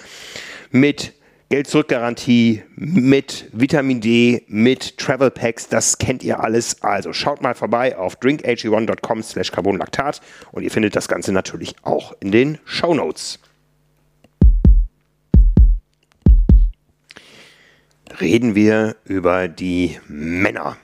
mit 0.71 1.13
Geld-Zurück-Garantie, 1.49 2.61
mit 2.75 3.49
Vitamin 3.53 4.01
D, 4.01 4.43
mit 4.47 4.99
Travel 4.99 5.31
Packs, 5.31 5.67
das 5.67 5.97
kennt 5.97 6.23
ihr 6.23 6.39
alles. 6.39 6.83
Also 6.83 7.11
schaut 7.11 7.41
mal 7.41 7.55
vorbei 7.55 7.97
auf 7.97 8.19
drinkag1.com 8.19 9.23
slash 9.23 9.51
Carbonlactat 9.51 10.21
und 10.51 10.61
ihr 10.61 10.69
findet 10.69 10.95
das 10.95 11.07
Ganze 11.07 11.31
natürlich 11.31 11.73
auch 11.81 12.13
in 12.19 12.31
den 12.31 12.59
Show 12.65 12.93
Notes. 12.93 13.39
Reden 18.21 18.53
wir 18.53 18.97
über 19.05 19.47
die 19.47 19.99
Männer. 20.07 20.77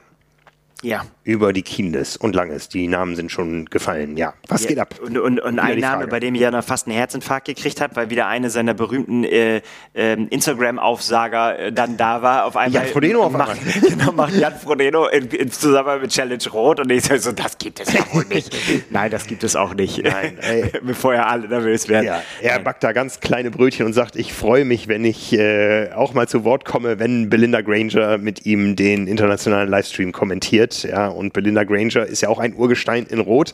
Ja. 0.82 1.06
Über 1.26 1.54
die 1.54 1.64
Kindes 1.64 2.18
und 2.18 2.36
Langes. 2.36 2.70
Die 2.70 2.88
Namen 2.88 3.16
sind 3.16 3.32
schon 3.32 3.66
gefallen. 3.66 4.16
Ja, 4.16 4.36
was 4.48 4.64
ja, 4.64 4.70
geht 4.70 4.80
ab? 4.80 4.96
Und, 5.04 5.18
und, 5.18 5.40
und 5.40 5.60
ein 5.60 5.80
Name, 5.80 6.08
bei 6.08 6.20
dem 6.20 6.36
ich 6.36 6.42
ja 6.42 6.52
noch 6.52 6.64
fast 6.64 6.88
einen 6.88 6.96
Herzinfarkt 6.96 7.48
gekriegt 7.48 7.82
habe, 7.82 7.96
weil 7.96 8.10
wieder 8.12 8.28
eine 8.28 8.52
seiner 8.52 8.76
berühmten 8.76 9.24
äh, 9.24 9.62
äh, 9.94 10.14
Instagram-Aufsager 10.14 11.58
äh, 11.60 11.74
dann 11.74 11.98
da 11.98 12.22
war. 12.22 12.46
Auf 12.46 12.56
einmal 12.56 12.84
Jan 12.84 12.92
Frodeno 12.92 13.24
auf 13.24 13.32
macht, 13.32 13.58
genau, 13.82 14.12
macht 14.12 14.36
Jan 14.36 14.54
Frodeno 14.54 15.08
in, 15.08 15.28
in 15.30 15.52
Zusammenhang 15.52 16.02
mit 16.02 16.12
Challenge 16.12 16.44
Rot 16.54 16.80
und 16.80 16.92
ich 16.92 17.06
so, 17.06 17.32
das 17.32 17.58
gibt 17.58 17.80
es 17.80 17.92
ja 17.92 18.02
wohl 18.14 18.26
nicht. 18.30 18.56
Nein, 18.92 19.10
das 19.10 19.26
gibt 19.26 19.44
es 19.44 19.56
auch 19.56 19.74
nicht. 19.74 20.04
Nein, 20.04 20.38
Bevor 20.84 21.16
ja 21.16 21.26
alle 21.26 21.48
nervös 21.48 21.90
werden. 21.90 22.06
Ja, 22.06 22.22
er 22.42 22.60
backt 22.60 22.84
da 22.84 22.92
ganz 22.92 23.20
kleine 23.20 23.50
Brötchen 23.50 23.86
und 23.86 23.94
sagt, 23.94 24.16
ich 24.16 24.34
freue 24.34 24.64
mich, 24.64 24.88
wenn 24.88 25.04
ich 25.04 25.34
äh, 25.34 25.92
auch 25.94 26.14
mal 26.14 26.28
zu 26.28 26.44
Wort 26.44 26.66
komme, 26.66 27.00
wenn 27.00 27.30
Belinda 27.30 27.62
Granger 27.62 28.20
mit 28.20 28.46
ihm 28.46 28.76
den 28.76 29.08
internationalen 29.08 29.70
Livestream 29.70 30.12
kommentiert. 30.12 30.84
Ja, 30.84 31.15
und 31.16 31.34
Belinda 31.34 31.64
Granger 31.64 32.06
ist 32.06 32.22
ja 32.22 32.30
auch 32.30 32.40
ein 32.40 32.56
Urgestein 32.56 33.06
in 33.06 33.20
Rot. 33.20 33.54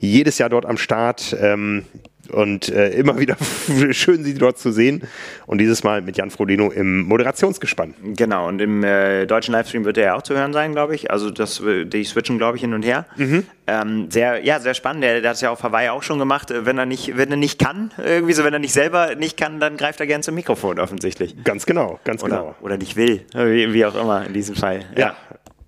Jedes 0.00 0.38
Jahr 0.38 0.48
dort 0.48 0.66
am 0.66 0.76
Start. 0.76 1.36
Ähm, 1.40 1.84
und 2.32 2.68
äh, 2.68 2.90
immer 2.90 3.18
wieder 3.18 3.36
schön, 3.90 4.24
sie 4.24 4.34
dort 4.34 4.58
zu 4.58 4.72
sehen. 4.72 5.02
Und 5.46 5.58
dieses 5.58 5.84
Mal 5.84 6.02
mit 6.02 6.16
Jan 6.16 6.30
Frodeno 6.30 6.70
im 6.70 7.02
Moderationsgespann. 7.02 7.94
Genau, 8.16 8.48
und 8.48 8.60
im 8.60 8.82
äh, 8.84 9.26
deutschen 9.26 9.52
Livestream 9.52 9.84
wird 9.84 9.98
er 9.98 10.04
ja 10.04 10.14
auch 10.14 10.22
zu 10.22 10.34
hören 10.34 10.52
sein, 10.52 10.72
glaube 10.72 10.94
ich. 10.94 11.10
Also 11.10 11.30
das, 11.30 11.62
die 11.62 12.04
switchen, 12.04 12.38
glaube 12.38 12.56
ich, 12.56 12.62
hin 12.62 12.74
und 12.74 12.84
her. 12.84 13.06
Mhm. 13.16 13.44
Ähm, 13.66 14.10
sehr, 14.10 14.44
ja, 14.44 14.60
sehr 14.60 14.74
spannend. 14.74 15.02
Der, 15.02 15.20
der 15.20 15.30
hat 15.30 15.36
es 15.36 15.40
ja 15.40 15.50
auf 15.50 15.62
Hawaii 15.62 15.88
auch 15.88 16.02
schon 16.02 16.18
gemacht. 16.18 16.52
Wenn 16.52 16.78
er 16.78 16.86
nicht, 16.86 17.16
wenn 17.16 17.30
er 17.30 17.36
nicht 17.36 17.58
kann, 17.58 17.92
irgendwie 18.02 18.32
so, 18.32 18.44
wenn 18.44 18.52
er 18.52 18.58
nicht 18.58 18.72
selber 18.72 19.14
nicht 19.16 19.36
kann, 19.36 19.60
dann 19.60 19.76
greift 19.76 20.00
er 20.00 20.06
gern 20.06 20.22
zum 20.22 20.34
Mikrofon 20.34 20.78
offensichtlich. 20.78 21.42
Ganz 21.44 21.66
genau, 21.66 21.98
ganz 22.04 22.22
oder, 22.22 22.38
genau. 22.38 22.54
Oder 22.60 22.76
nicht 22.76 22.96
will, 22.96 23.22
wie, 23.34 23.72
wie, 23.72 23.84
auch 23.84 23.94
immer 23.94 24.26
in 24.26 24.32
diesem 24.32 24.54
Fall. 24.54 24.84
ja. 24.94 25.00
ja. 25.00 25.16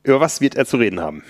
Über 0.03 0.20
was 0.20 0.40
wird 0.40 0.55
er 0.55 0.66
zu 0.66 0.76
reden 0.76 1.01
haben? 1.01 1.22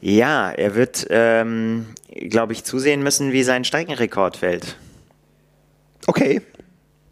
Ja, 0.00 0.50
er 0.50 0.74
wird, 0.74 1.06
ähm, 1.10 1.86
glaube 2.08 2.52
ich, 2.52 2.64
zusehen 2.64 3.02
müssen, 3.02 3.32
wie 3.32 3.42
sein 3.42 3.64
Streckenrekord 3.64 4.36
fällt. 4.36 4.76
Okay. 6.06 6.42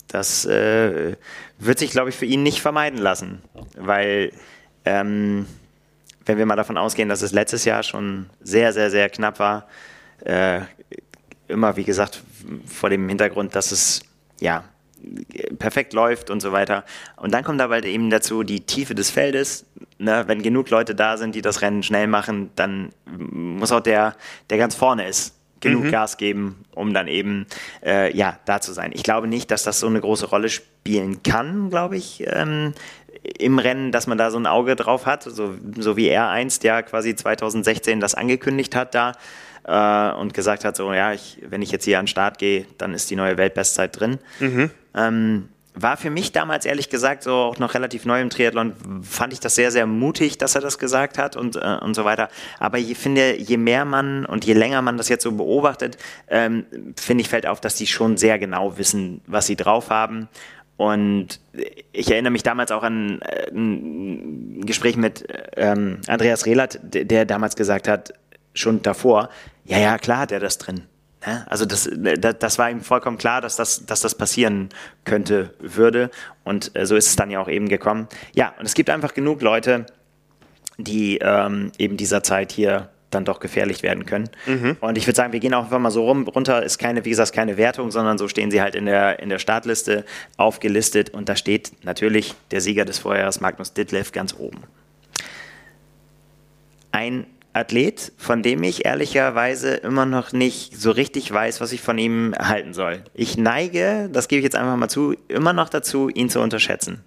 Das 0.08 0.44
äh, 0.44 1.16
wird 1.58 1.78
sich, 1.78 1.90
glaube 1.90 2.10
ich, 2.10 2.16
für 2.16 2.26
ihn 2.26 2.42
nicht 2.42 2.60
vermeiden 2.60 2.98
lassen, 2.98 3.42
weil 3.76 4.32
ähm, 4.84 5.46
wenn 6.24 6.38
wir 6.38 6.46
mal 6.46 6.56
davon 6.56 6.76
ausgehen, 6.76 7.08
dass 7.08 7.22
es 7.22 7.32
letztes 7.32 7.64
Jahr 7.64 7.82
schon 7.82 8.30
sehr, 8.40 8.72
sehr, 8.72 8.90
sehr 8.90 9.08
knapp 9.10 9.38
war, 9.40 9.68
äh, 10.24 10.60
immer, 11.48 11.76
wie 11.76 11.84
gesagt, 11.84 12.22
vor 12.66 12.90
dem 12.90 13.08
Hintergrund, 13.08 13.54
dass 13.54 13.72
es 13.72 14.00
ja 14.40 14.64
perfekt 15.58 15.92
läuft 15.92 16.30
und 16.30 16.40
so 16.40 16.52
weiter. 16.52 16.84
Und 17.16 17.32
dann 17.32 17.44
kommt 17.44 17.60
aber 17.60 17.74
halt 17.74 17.84
eben 17.84 18.10
dazu 18.10 18.42
die 18.42 18.60
Tiefe 18.60 18.94
des 18.94 19.10
Feldes. 19.10 19.66
Ne? 19.98 20.24
Wenn 20.26 20.42
genug 20.42 20.70
Leute 20.70 20.94
da 20.94 21.16
sind, 21.16 21.34
die 21.34 21.42
das 21.42 21.62
Rennen 21.62 21.82
schnell 21.82 22.06
machen, 22.06 22.50
dann 22.56 22.90
muss 23.06 23.72
auch 23.72 23.80
der, 23.80 24.16
der 24.50 24.58
ganz 24.58 24.74
vorne 24.74 25.06
ist, 25.06 25.34
genug 25.60 25.84
mhm. 25.84 25.90
Gas 25.90 26.16
geben, 26.16 26.64
um 26.74 26.92
dann 26.92 27.08
eben 27.08 27.46
äh, 27.84 28.14
ja 28.16 28.38
da 28.44 28.60
zu 28.60 28.72
sein. 28.72 28.90
Ich 28.94 29.02
glaube 29.02 29.26
nicht, 29.26 29.50
dass 29.50 29.62
das 29.62 29.80
so 29.80 29.86
eine 29.86 30.00
große 30.00 30.26
Rolle 30.26 30.48
spielen 30.48 31.22
kann, 31.22 31.70
glaube 31.70 31.96
ich, 31.96 32.24
ähm, 32.26 32.74
im 33.38 33.58
Rennen, 33.58 33.92
dass 33.92 34.06
man 34.06 34.18
da 34.18 34.30
so 34.30 34.38
ein 34.38 34.46
Auge 34.46 34.76
drauf 34.76 35.06
hat, 35.06 35.24
so, 35.24 35.54
so 35.78 35.96
wie 35.96 36.08
er 36.08 36.28
einst 36.28 36.62
ja 36.64 36.82
quasi 36.82 37.14
2016 37.14 37.98
das 38.00 38.14
angekündigt 38.14 38.76
hat 38.76 38.94
da 38.94 39.12
äh, 39.66 40.10
und 40.12 40.32
gesagt 40.32 40.64
hat, 40.64 40.76
so 40.76 40.92
ja, 40.92 41.12
ich, 41.12 41.38
wenn 41.48 41.62
ich 41.62 41.70
jetzt 41.70 41.84
hier 41.84 41.98
an 41.98 42.04
den 42.04 42.08
Start 42.08 42.38
gehe, 42.38 42.66
dann 42.78 42.94
ist 42.94 43.10
die 43.10 43.16
neue 43.16 43.36
Weltbestzeit 43.36 43.98
drin. 43.98 44.18
Mhm. 44.40 44.70
Ähm, 44.94 45.48
war 45.78 45.98
für 45.98 46.08
mich 46.08 46.32
damals 46.32 46.64
ehrlich 46.64 46.88
gesagt 46.88 47.22
so 47.22 47.34
auch 47.34 47.58
noch 47.58 47.74
relativ 47.74 48.06
neu 48.06 48.22
im 48.22 48.30
Triathlon, 48.30 48.72
fand 49.02 49.34
ich 49.34 49.40
das 49.40 49.54
sehr, 49.56 49.70
sehr 49.70 49.84
mutig, 49.84 50.38
dass 50.38 50.54
er 50.54 50.62
das 50.62 50.78
gesagt 50.78 51.18
hat 51.18 51.36
und, 51.36 51.56
äh, 51.56 51.78
und 51.82 51.94
so 51.94 52.06
weiter. 52.06 52.30
Aber 52.58 52.78
ich 52.78 52.96
finde, 52.96 53.36
je 53.38 53.58
mehr 53.58 53.84
man 53.84 54.24
und 54.24 54.46
je 54.46 54.54
länger 54.54 54.80
man 54.80 54.96
das 54.96 55.10
jetzt 55.10 55.22
so 55.22 55.32
beobachtet, 55.32 55.98
ähm, 56.28 56.64
finde 56.96 57.20
ich, 57.20 57.28
fällt 57.28 57.46
auf, 57.46 57.60
dass 57.60 57.74
die 57.74 57.86
schon 57.86 58.16
sehr 58.16 58.38
genau 58.38 58.78
wissen, 58.78 59.20
was 59.26 59.46
sie 59.46 59.56
drauf 59.56 59.90
haben. 59.90 60.28
Und 60.78 61.40
ich 61.92 62.10
erinnere 62.10 62.30
mich 62.30 62.42
damals 62.42 62.70
auch 62.70 62.82
an 62.82 63.20
äh, 63.22 63.50
ein 63.50 64.64
Gespräch 64.64 64.96
mit 64.96 65.26
ähm, 65.56 66.00
Andreas 66.06 66.46
Rehlert, 66.46 66.78
der, 66.82 67.04
der 67.04 67.26
damals 67.26 67.56
gesagt 67.56 67.86
hat, 67.86 68.14
schon 68.56 68.82
davor, 68.82 69.28
ja, 69.64 69.78
ja, 69.78 69.98
klar 69.98 70.18
hat 70.18 70.32
er 70.32 70.40
das 70.40 70.58
drin. 70.58 70.82
Also 71.46 71.64
das, 71.64 71.90
das 71.92 72.58
war 72.58 72.70
ihm 72.70 72.80
vollkommen 72.80 73.18
klar, 73.18 73.40
dass 73.40 73.56
das, 73.56 73.84
dass 73.84 74.00
das 74.00 74.14
passieren 74.14 74.68
könnte, 75.04 75.54
würde. 75.58 76.10
Und 76.44 76.76
äh, 76.76 76.86
so 76.86 76.94
ist 76.94 77.08
es 77.08 77.16
dann 77.16 77.30
ja 77.30 77.40
auch 77.40 77.48
eben 77.48 77.68
gekommen. 77.68 78.06
Ja, 78.34 78.54
und 78.60 78.66
es 78.66 78.74
gibt 78.74 78.90
einfach 78.90 79.12
genug 79.12 79.42
Leute, 79.42 79.86
die 80.78 81.18
ähm, 81.18 81.72
eben 81.78 81.96
dieser 81.96 82.22
Zeit 82.22 82.52
hier 82.52 82.90
dann 83.10 83.24
doch 83.24 83.40
gefährlich 83.40 83.82
werden 83.82 84.06
können. 84.06 84.28
Mhm. 84.46 84.76
Und 84.80 84.98
ich 84.98 85.06
würde 85.06 85.16
sagen, 85.16 85.32
wir 85.32 85.40
gehen 85.40 85.54
auch 85.54 85.64
einfach 85.64 85.78
mal 85.78 85.90
so 85.90 86.04
rum, 86.04 86.28
runter, 86.28 86.62
ist 86.62 86.78
keine, 86.78 87.04
wie 87.04 87.10
gesagt, 87.10 87.32
keine 87.32 87.56
Wertung, 87.56 87.90
sondern 87.90 88.18
so 88.18 88.28
stehen 88.28 88.50
sie 88.50 88.60
halt 88.60 88.74
in 88.74 88.86
der, 88.86 89.20
in 89.20 89.28
der 89.28 89.38
Startliste 89.38 90.04
aufgelistet 90.36 91.10
und 91.10 91.28
da 91.28 91.34
steht 91.34 91.72
natürlich 91.82 92.34
der 92.50 92.60
Sieger 92.60 92.84
des 92.84 92.98
Vorjahres, 92.98 93.40
Magnus 93.40 93.72
Ditlev, 93.72 94.12
ganz 94.12 94.34
oben. 94.36 94.62
Ein 96.92 97.26
Athlet, 97.56 98.12
von 98.18 98.42
dem 98.42 98.62
ich 98.62 98.84
ehrlicherweise 98.84 99.74
immer 99.74 100.06
noch 100.06 100.32
nicht 100.32 100.78
so 100.78 100.90
richtig 100.90 101.32
weiß, 101.32 101.60
was 101.60 101.72
ich 101.72 101.80
von 101.80 101.96
ihm 101.98 102.34
halten 102.38 102.74
soll. 102.74 103.02
Ich 103.14 103.38
neige, 103.38 104.10
das 104.12 104.28
gebe 104.28 104.40
ich 104.40 104.44
jetzt 104.44 104.56
einfach 104.56 104.76
mal 104.76 104.88
zu, 104.88 105.14
immer 105.28 105.52
noch 105.52 105.68
dazu, 105.68 106.08
ihn 106.08 106.28
zu 106.28 106.40
unterschätzen. 106.40 107.02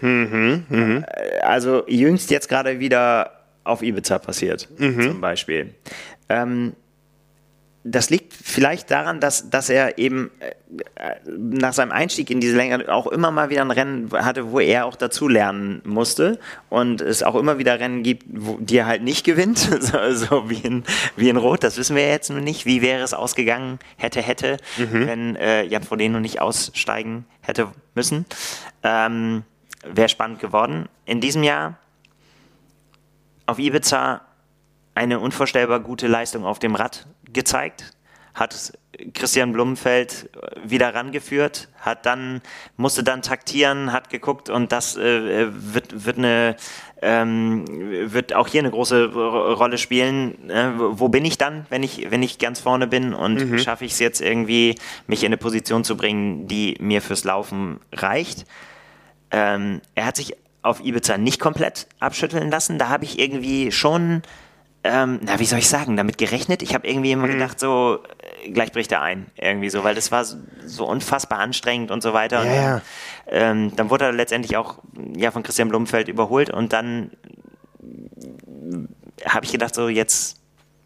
Mhm, 0.00 0.64
mh. 0.68 1.06
Also 1.42 1.84
jüngst 1.86 2.30
jetzt 2.30 2.48
gerade 2.48 2.80
wieder 2.80 3.42
auf 3.64 3.82
Ibiza 3.82 4.18
passiert, 4.18 4.68
mhm. 4.78 5.00
zum 5.00 5.20
Beispiel. 5.20 5.74
Ähm, 6.28 6.72
das 7.84 8.10
liegt 8.10 8.32
vielleicht 8.32 8.90
daran, 8.92 9.18
dass, 9.18 9.50
dass 9.50 9.68
er 9.68 9.98
eben 9.98 10.30
äh, 10.38 11.14
nach 11.26 11.72
seinem 11.72 11.90
Einstieg 11.90 12.30
in 12.30 12.40
diese 12.40 12.56
Länge 12.56 12.92
auch 12.92 13.08
immer 13.08 13.32
mal 13.32 13.50
wieder 13.50 13.62
ein 13.62 13.72
Rennen 13.72 14.10
hatte, 14.12 14.52
wo 14.52 14.60
er 14.60 14.86
auch 14.86 14.94
dazulernen 14.94 15.82
musste 15.84 16.38
und 16.68 17.00
es 17.00 17.24
auch 17.24 17.34
immer 17.34 17.58
wieder 17.58 17.80
Rennen 17.80 18.04
gibt, 18.04 18.24
wo, 18.28 18.56
die 18.60 18.76
er 18.76 18.86
halt 18.86 19.02
nicht 19.02 19.24
gewinnt, 19.24 19.58
so, 19.80 20.12
so, 20.12 20.48
wie, 20.48 20.60
in, 20.60 20.84
wie 21.16 21.28
in 21.28 21.36
Rot. 21.36 21.64
Das 21.64 21.76
wissen 21.76 21.96
wir 21.96 22.08
jetzt 22.08 22.30
nur 22.30 22.40
nicht. 22.40 22.66
Wie 22.66 22.82
wäre 22.82 23.02
es 23.02 23.14
ausgegangen, 23.14 23.80
hätte, 23.96 24.22
hätte, 24.22 24.58
mhm. 24.78 25.06
wenn 25.06 25.36
äh, 25.36 25.64
Jan 25.64 25.82
Frodeno 25.82 26.20
nicht 26.20 26.40
aussteigen 26.40 27.26
hätte 27.40 27.68
müssen. 27.94 28.26
Ähm, 28.84 29.42
Wäre 29.84 30.08
spannend 30.08 30.38
geworden. 30.38 30.88
In 31.06 31.20
diesem 31.20 31.42
Jahr 31.42 31.78
auf 33.46 33.58
Ibiza 33.58 34.20
eine 34.94 35.20
unvorstellbar 35.20 35.80
gute 35.80 36.06
Leistung 36.06 36.44
auf 36.44 36.58
dem 36.58 36.74
Rad 36.74 37.06
gezeigt, 37.32 37.92
hat 38.34 38.72
Christian 39.14 39.52
Blumenfeld 39.52 40.30
wieder 40.64 40.94
rangeführt, 40.94 41.68
hat 41.80 42.06
dann, 42.06 42.40
musste 42.76 43.02
dann 43.02 43.22
taktieren, 43.22 43.92
hat 43.92 44.10
geguckt 44.10 44.50
und 44.50 44.72
das 44.72 44.96
äh, 44.96 45.48
wird, 45.50 46.04
wird 46.04 46.18
eine 46.18 46.56
ähm, 47.02 47.64
wird 48.12 48.32
auch 48.32 48.46
hier 48.46 48.60
eine 48.60 48.70
große 48.70 49.12
Rolle 49.12 49.76
spielen. 49.76 50.48
Äh, 50.48 50.70
wo 50.76 51.08
bin 51.08 51.24
ich 51.24 51.36
dann, 51.36 51.66
wenn 51.68 51.82
ich, 51.82 52.10
wenn 52.10 52.22
ich 52.22 52.38
ganz 52.38 52.60
vorne 52.60 52.86
bin 52.86 53.12
und 53.12 53.50
mhm. 53.50 53.58
schaffe 53.58 53.84
ich 53.84 53.92
es 53.92 53.98
jetzt 53.98 54.20
irgendwie, 54.20 54.76
mich 55.08 55.22
in 55.22 55.26
eine 55.26 55.36
Position 55.36 55.84
zu 55.84 55.96
bringen, 55.96 56.46
die 56.46 56.76
mir 56.80 57.02
fürs 57.02 57.24
Laufen 57.24 57.80
reicht? 57.92 58.46
Ähm, 59.32 59.80
er 59.96 60.06
hat 60.06 60.16
sich 60.16 60.36
auf 60.62 60.80
Ibiza 60.84 61.18
nicht 61.18 61.40
komplett 61.40 61.88
abschütteln 61.98 62.50
lassen. 62.50 62.78
Da 62.78 62.88
habe 62.88 63.04
ich 63.04 63.18
irgendwie 63.18 63.72
schon, 63.72 64.22
ähm, 64.84 65.20
na, 65.22 65.38
wie 65.38 65.44
soll 65.44 65.60
ich 65.60 65.68
sagen, 65.68 65.96
damit 65.96 66.18
gerechnet. 66.18 66.62
Ich 66.62 66.74
habe 66.74 66.88
irgendwie 66.88 67.12
immer 67.12 67.26
Mhm. 67.28 67.32
gedacht, 67.32 67.60
so, 67.60 68.00
äh, 68.44 68.50
gleich 68.50 68.72
bricht 68.72 68.90
er 68.92 69.00
ein, 69.02 69.26
irgendwie 69.36 69.70
so, 69.70 69.84
weil 69.84 69.94
das 69.94 70.10
war 70.10 70.24
so, 70.24 70.36
so 70.66 70.86
unfassbar 70.86 71.38
anstrengend 71.38 71.90
und 71.90 72.02
so 72.02 72.12
weiter. 72.12 72.44
Ja, 72.44 72.52
ja. 72.54 72.62
dann, 72.62 72.82
ähm, 73.26 73.76
dann 73.76 73.90
wurde 73.90 74.06
er 74.06 74.12
letztendlich 74.12 74.56
auch 74.56 74.78
ja, 75.16 75.30
von 75.30 75.42
Christian 75.44 75.68
Blumenfeld 75.68 76.08
überholt 76.08 76.50
und 76.50 76.72
dann 76.72 77.10
habe 79.24 79.44
ich 79.44 79.52
gedacht, 79.52 79.74
so, 79.74 79.88
jetzt 79.88 80.40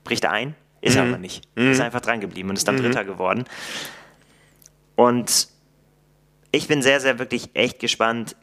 bricht 0.05 0.24
er 0.24 0.32
ein. 0.32 0.55
Ist 0.82 0.97
er 0.97 1.03
aber 1.03 1.18
nicht. 1.18 1.49
Ist 1.57 1.80
einfach 1.80 2.01
dran 2.01 2.20
geblieben 2.20 2.51
und 2.51 2.57
ist 2.57 2.68
dann 2.68 2.76
Dritter 2.76 3.03
geworden. 3.05 3.44
Und 4.94 5.49
ich 6.53 6.68
bin 6.68 6.80
sehr, 6.80 7.01
sehr 7.01 7.18
wirklich 7.18 7.51
echt 7.55 7.80
gespannt, 7.80 8.36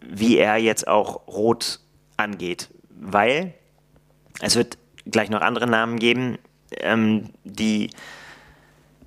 wie 0.00 0.36
er 0.36 0.56
jetzt 0.58 0.86
auch 0.86 1.26
Rot 1.28 1.80
angeht, 2.18 2.68
weil 2.90 3.54
es 4.40 4.56
wird 4.56 4.78
gleich 5.10 5.30
noch 5.30 5.40
andere 5.40 5.66
Namen 5.66 5.98
geben, 5.98 6.38
ähm, 6.78 7.30
die 7.44 7.90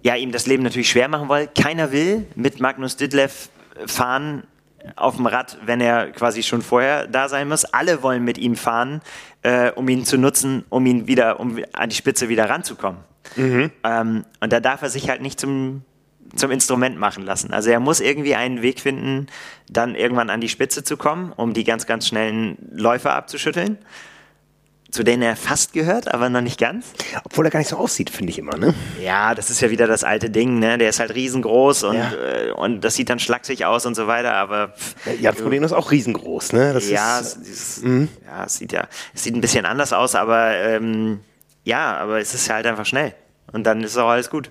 ja, 0.01 0.15
ihm 0.15 0.32
das 0.32 0.45
Leben 0.45 0.61
natürlich 0.61 0.89
schwer 0.89 1.07
machen 1.07 1.30
wollen. 1.30 1.47
Keiner 1.59 1.91
will 1.91 2.28
mit 2.36 2.59
Magnus 2.59 2.95
Ditlev 2.95 3.49
fahren 3.88 4.43
auf 4.95 5.15
dem 5.15 5.26
Rad, 5.26 5.57
wenn 5.65 5.82
er 5.82 6.11
quasi 6.11 6.43
schon 6.43 6.61
vorher 6.61 7.07
da 7.07 7.28
sein 7.28 7.47
muss. 7.47 7.65
Alle 7.65 8.03
wollen 8.03 8.23
mit 8.23 8.38
ihm 8.38 8.55
fahren, 8.55 9.01
äh, 9.41 9.71
um 9.71 9.89
ihn 9.89 10.05
zu 10.05 10.19
nutzen, 10.19 10.63
um 10.69 10.86
ihn 10.86 11.07
wieder, 11.07 11.39
um 11.39 11.59
an 11.73 11.89
die 11.89 11.95
Spitze 11.95 12.30
wieder 12.30 12.49
ranzukommen. 12.49 13.01
Ähm, 13.84 14.26
und 14.39 14.53
da 14.53 14.59
darf 14.59 14.84
er 14.84 14.89
sich 14.89 15.09
halt 15.09 15.21
nicht 15.21 15.39
zum, 15.39 15.84
zum 16.36 16.51
Instrument 16.51 16.99
machen 16.99 17.23
lassen. 17.23 17.51
Also 17.51 17.71
er 17.71 17.80
muss 17.80 17.99
irgendwie 17.99 18.36
einen 18.36 18.61
Weg 18.61 18.80
finden, 18.80 19.26
dann 19.69 19.95
irgendwann 19.95 20.30
an 20.30 20.41
die 20.41 20.49
Spitze 20.49 20.84
zu 20.84 20.97
kommen, 20.97 21.32
um 21.36 21.53
die 21.53 21.63
ganz, 21.63 21.88
ganz 21.88 22.07
schnellen 22.07 22.57
Läufer 22.71 23.15
abzuschütteln, 23.15 23.80
zu 24.96 25.04
denen 25.04 25.22
er 25.22 25.36
fast 25.36 25.74
gehört, 25.74 26.14
aber 26.14 26.30
noch 26.30 26.41
nicht 26.41 26.58
ganz. 26.60 26.86
Obwohl 27.26 27.46
er 27.46 27.52
gar 27.52 27.60
nicht 27.60 27.68
so 27.70 27.76
aussieht, 27.76 28.10
finde 28.10 28.32
ich 28.32 28.39
immer, 28.39 28.56
ne? 28.58 28.74
Ja, 29.04 29.36
das 29.36 29.50
ist 29.50 29.60
ja 29.62 29.70
wieder 29.70 29.88
das 29.88 30.04
alte 30.06 30.30
Ding, 30.30 30.58
ne? 30.60 30.78
Der 30.78 30.89
ist 30.89 31.00
halt 31.02 31.14
riesengroß 31.14 31.84
und, 31.84 31.96
Ja. 31.98 32.12
äh, 32.14 32.52
und 32.52 32.82
das 32.82 32.96
sieht 32.96 33.10
dann 33.10 33.20
schlaksig 33.20 33.66
aus 33.66 33.86
und 33.86 33.96
so 33.96 34.08
weiter, 34.08 34.34
aber 34.34 34.70
pff, 34.70 34.96
Jan 35.20 35.36
Frodeno 35.36 35.66
ist 35.66 35.74
auch 35.74 35.91
riesengroß, 35.91 36.54
ne? 36.54 36.74
Das 36.74 36.89
ja, 36.89 37.20
ist, 37.20 37.38
es, 37.41 37.78
es, 37.78 37.84
ja, 37.84 38.46
es 38.46 38.58
sieht 38.58 38.72
ja, 38.72 38.88
es 39.14 39.24
sieht 39.24 39.36
ein 39.36 39.41
bisschen 39.41 39.66
anders 39.66 39.91
aus, 39.91 40.16
aber 40.16 40.56
ähm, 40.56 41.20
ja, 41.66 41.98
aber 41.98 42.20
es 42.20 42.34
ist 42.34 42.50
halt 42.50 42.66
einfach 42.66 42.86
schnell. 42.86 43.14
Und 43.52 43.66
dann 43.66 43.84
ist 43.84 43.98
auch 43.98 44.10
alles 44.10 44.30
gut. 44.30 44.50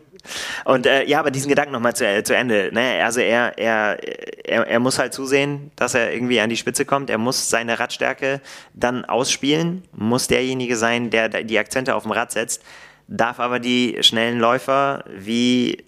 Und 0.64 0.86
äh, 0.86 1.04
ja, 1.04 1.20
aber 1.20 1.30
diesen 1.30 1.48
Gedanken 1.48 1.72
nochmal 1.72 1.94
zu, 1.94 2.06
äh, 2.06 2.22
zu 2.22 2.34
Ende. 2.34 2.70
Ne? 2.72 3.02
Also 3.04 3.20
er, 3.20 3.58
er, 3.58 3.98
er, 4.44 4.66
er 4.66 4.80
muss 4.80 4.98
halt 4.98 5.12
zusehen, 5.12 5.70
dass 5.76 5.94
er 5.94 6.12
irgendwie 6.12 6.40
an 6.40 6.50
die 6.50 6.56
Spitze 6.56 6.84
kommt. 6.84 7.10
Er 7.10 7.18
muss 7.18 7.50
seine 7.50 7.78
Radstärke 7.78 8.40
dann 8.72 9.04
ausspielen, 9.04 9.84
muss 9.92 10.26
derjenige 10.26 10.76
sein, 10.76 11.10
der 11.10 11.28
die 11.28 11.58
Akzente 11.58 11.94
auf 11.94 12.04
dem 12.04 12.12
Rad 12.12 12.32
setzt, 12.32 12.62
darf 13.06 13.40
aber 13.40 13.58
die 13.58 13.98
schnellen 14.00 14.38
Läufer 14.38 15.04
wie 15.08 15.84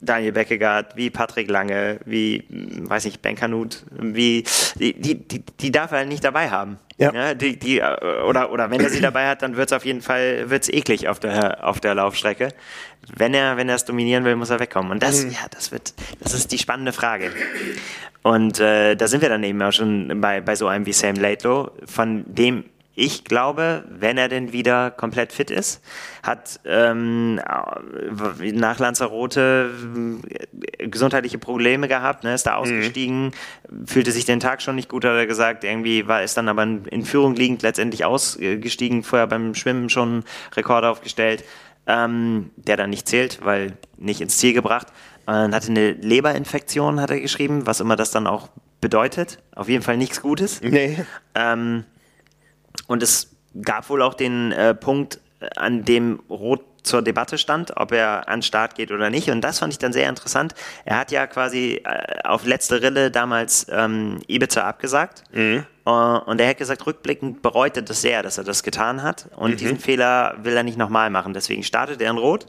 Daniel 0.00 0.32
Beckegaard, 0.32 0.96
wie 0.96 1.10
Patrick 1.10 1.50
Lange, 1.50 1.98
wie, 2.04 2.44
hm, 2.48 2.88
weiß 2.88 3.04
nicht, 3.04 3.20
Ben 3.22 3.34
Kanut, 3.34 3.84
wie, 3.90 4.44
die, 4.76 4.94
die, 4.94 5.42
die, 5.42 5.72
darf 5.72 5.92
er 5.92 6.04
nicht 6.04 6.24
dabei 6.24 6.50
haben. 6.50 6.78
Ja. 6.98 7.34
die, 7.34 7.58
die, 7.58 7.78
äh, 7.78 8.22
oder, 8.22 8.50
oder 8.50 8.70
wenn 8.70 8.80
er 8.80 8.90
sie 8.90 9.00
dabei 9.00 9.28
hat, 9.28 9.42
dann 9.42 9.56
wird 9.56 9.70
es 9.70 9.72
auf 9.72 9.84
jeden 9.84 10.02
Fall 10.02 10.50
wird's 10.50 10.68
eklig 10.68 11.08
auf 11.08 11.20
der, 11.20 11.64
auf 11.66 11.80
der 11.80 11.94
Laufstrecke. 11.94 12.48
Wenn 13.16 13.34
er, 13.34 13.56
wenn 13.56 13.68
er 13.68 13.76
es 13.76 13.84
dominieren 13.84 14.24
will, 14.24 14.34
muss 14.36 14.50
er 14.50 14.58
wegkommen. 14.58 14.90
Und 14.90 15.02
das, 15.02 15.22
ja, 15.24 15.46
das 15.50 15.70
wird, 15.70 15.94
das 16.20 16.34
ist 16.34 16.50
die 16.50 16.58
spannende 16.58 16.92
Frage. 16.92 17.30
Und 18.22 18.58
äh, 18.58 18.96
da 18.96 19.06
sind 19.06 19.22
wir 19.22 19.28
dann 19.28 19.44
eben 19.44 19.62
auch 19.62 19.72
schon 19.72 20.20
bei, 20.20 20.40
bei 20.40 20.56
so 20.56 20.66
einem 20.66 20.86
wie 20.86 20.92
Sam 20.92 21.14
Laidlow, 21.14 21.70
von 21.86 22.24
dem 22.26 22.64
ich 22.98 23.22
glaube, 23.22 23.84
wenn 23.88 24.18
er 24.18 24.28
denn 24.28 24.52
wieder 24.52 24.90
komplett 24.90 25.32
fit 25.32 25.52
ist, 25.52 25.80
hat 26.24 26.58
ähm, 26.64 27.36
nach 27.36 28.80
Lanzarote 28.80 29.70
äh, 30.78 30.88
gesundheitliche 30.88 31.38
Probleme 31.38 31.86
gehabt, 31.86 32.24
ne, 32.24 32.34
ist 32.34 32.46
da 32.46 32.56
ausgestiegen, 32.56 33.30
fühlte 33.86 34.10
sich 34.10 34.24
den 34.24 34.40
Tag 34.40 34.62
schon 34.62 34.74
nicht 34.74 34.88
gut, 34.88 35.04
hat 35.04 35.12
er 35.12 35.28
gesagt, 35.28 35.62
irgendwie 35.62 36.08
war 36.08 36.24
ist 36.24 36.36
dann 36.36 36.48
aber 36.48 36.64
in, 36.64 37.04
Führung 37.04 37.36
liegend 37.36 37.62
letztendlich 37.62 38.04
ausgestiegen, 38.04 39.04
vorher 39.04 39.28
beim 39.28 39.54
Schwimmen 39.54 39.90
schon 39.90 40.24
Rekord 40.56 40.84
aufgestellt, 40.84 41.44
ähm, 41.86 42.50
der 42.56 42.76
dann 42.76 42.90
nicht 42.90 43.06
zählt, 43.06 43.38
weil 43.44 43.78
nicht 43.96 44.20
ins 44.20 44.38
Ziel 44.38 44.54
gebracht. 44.54 44.88
Und 45.26 45.54
hatte 45.54 45.68
eine 45.68 45.92
Leberinfektion, 45.92 47.00
hat 47.00 47.10
er 47.10 47.20
geschrieben, 47.20 47.64
was 47.64 47.78
immer 47.78 47.94
das 47.94 48.10
dann 48.10 48.26
auch 48.26 48.48
bedeutet. 48.80 49.38
Auf 49.54 49.68
jeden 49.68 49.84
Fall 49.84 49.98
nichts 49.98 50.20
Gutes. 50.20 50.60
nee. 50.62 50.98
Ähm, 51.36 51.84
und 52.86 53.02
es 53.02 53.36
gab 53.62 53.88
wohl 53.88 54.02
auch 54.02 54.14
den 54.14 54.52
äh, 54.52 54.74
Punkt, 54.74 55.20
äh, 55.40 55.48
an 55.56 55.84
dem 55.84 56.20
Roth 56.28 56.62
zur 56.82 57.02
Debatte 57.02 57.38
stand, 57.38 57.76
ob 57.76 57.92
er 57.92 58.28
an 58.28 58.38
den 58.38 58.42
Start 58.42 58.74
geht 58.74 58.90
oder 58.90 59.10
nicht. 59.10 59.30
Und 59.30 59.42
das 59.42 59.58
fand 59.58 59.72
ich 59.72 59.78
dann 59.78 59.92
sehr 59.92 60.08
interessant. 60.08 60.54
Er 60.84 60.98
hat 60.98 61.10
ja 61.10 61.26
quasi 61.26 61.82
äh, 61.84 62.22
auf 62.24 62.46
letzte 62.46 62.82
Rille 62.82 63.10
damals 63.10 63.66
ähm, 63.70 64.20
Ibiza 64.26 64.62
abgesagt. 64.62 65.24
Äh, 65.84 65.90
und 65.90 66.40
er 66.40 66.48
hat 66.48 66.58
gesagt, 66.58 66.86
rückblickend 66.86 67.42
bereut 67.42 67.76
er 67.76 67.82
das 67.82 68.00
sehr, 68.00 68.22
dass 68.22 68.38
er 68.38 68.44
das 68.44 68.62
getan 68.62 69.02
hat. 69.02 69.28
Und 69.36 69.60
diesen 69.60 69.78
Fehler 69.78 70.36
will 70.42 70.56
er 70.56 70.62
nicht 70.62 70.78
nochmal 70.78 71.10
machen. 71.10 71.34
Deswegen 71.34 71.62
startet 71.62 72.00
er 72.00 72.10
in 72.10 72.18
Rot. 72.18 72.46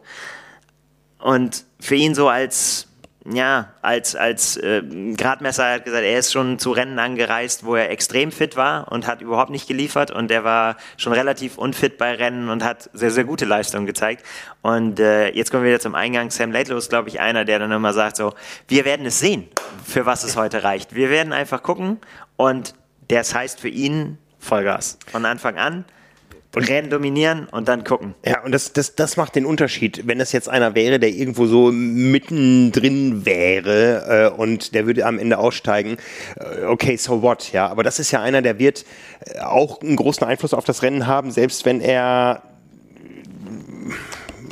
Und 1.19 1.65
für 1.79 1.95
ihn 1.95 2.15
so 2.15 2.29
als, 2.29 2.87
ja, 3.31 3.73
als, 3.81 4.15
als 4.15 4.57
äh, 4.57 4.81
Gradmesser 5.15 5.65
er 5.65 5.75
hat 5.75 5.85
gesagt, 5.85 6.03
er 6.03 6.17
ist 6.19 6.31
schon 6.31 6.57
zu 6.57 6.71
Rennen 6.71 6.97
angereist, 6.99 7.63
wo 7.63 7.75
er 7.75 7.91
extrem 7.91 8.31
fit 8.31 8.55
war 8.55 8.91
und 8.91 9.07
hat 9.07 9.21
überhaupt 9.21 9.51
nicht 9.51 9.67
geliefert 9.67 10.11
und 10.11 10.31
er 10.31 10.43
war 10.43 10.77
schon 10.97 11.13
relativ 11.13 11.57
unfit 11.57 11.97
bei 11.97 12.13
Rennen 12.15 12.49
und 12.49 12.63
hat 12.63 12.89
sehr, 12.93 13.11
sehr 13.11 13.25
gute 13.25 13.45
Leistungen 13.45 13.85
gezeigt. 13.85 14.25
Und 14.61 14.99
äh, 14.99 15.29
jetzt 15.29 15.51
kommen 15.51 15.63
wir 15.63 15.71
wieder 15.71 15.79
zum 15.79 15.95
Eingang. 15.95 16.31
Sam 16.31 16.51
Laidlow 16.51 16.77
ist, 16.77 16.89
glaube 16.89 17.09
ich, 17.09 17.19
einer, 17.19 17.45
der 17.45 17.59
dann 17.59 17.71
immer 17.71 17.93
sagt 17.93 18.15
so, 18.15 18.33
wir 18.67 18.85
werden 18.85 19.05
es 19.05 19.19
sehen, 19.19 19.47
für 19.85 20.05
was 20.05 20.23
es 20.23 20.35
heute 20.35 20.63
reicht. 20.63 20.95
Wir 20.95 21.09
werden 21.09 21.33
einfach 21.33 21.61
gucken 21.61 21.99
und 22.35 22.73
das 23.09 23.35
heißt 23.35 23.59
für 23.59 23.69
ihn 23.69 24.17
Vollgas. 24.39 24.97
Von 25.11 25.25
Anfang 25.25 25.57
an. 25.57 25.85
Rennen 26.55 26.89
dominieren 26.89 27.47
und 27.51 27.67
dann 27.67 27.83
gucken. 27.83 28.15
Ja, 28.25 28.43
und 28.43 28.51
das, 28.51 28.73
das, 28.73 28.95
das 28.95 29.17
macht 29.17 29.35
den 29.35 29.45
Unterschied. 29.45 30.07
Wenn 30.07 30.17
das 30.17 30.31
jetzt 30.31 30.49
einer 30.49 30.73
wäre, 30.73 30.99
der 30.99 31.09
irgendwo 31.09 31.45
so 31.45 31.71
mittendrin 31.71 33.25
wäre 33.25 34.31
äh, 34.33 34.35
und 34.35 34.73
der 34.73 34.87
würde 34.87 35.05
am 35.05 35.19
Ende 35.19 35.37
aussteigen, 35.37 35.97
äh, 36.37 36.65
okay, 36.65 36.95
so 36.97 37.21
what, 37.21 37.51
ja. 37.51 37.67
Aber 37.67 37.83
das 37.83 37.99
ist 37.99 38.11
ja 38.11 38.21
einer, 38.21 38.41
der 38.41 38.57
wird 38.57 38.83
äh, 39.25 39.39
auch 39.39 39.81
einen 39.81 39.95
großen 39.95 40.25
Einfluss 40.25 40.55
auf 40.55 40.65
das 40.65 40.81
Rennen 40.81 41.05
haben, 41.05 41.29
selbst 41.29 41.65
wenn 41.65 41.81
er 41.81 42.41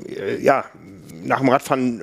äh, 0.08 0.40
ja 0.40 0.66
nach 1.24 1.40
dem 1.40 1.50
Radfahren 1.50 2.02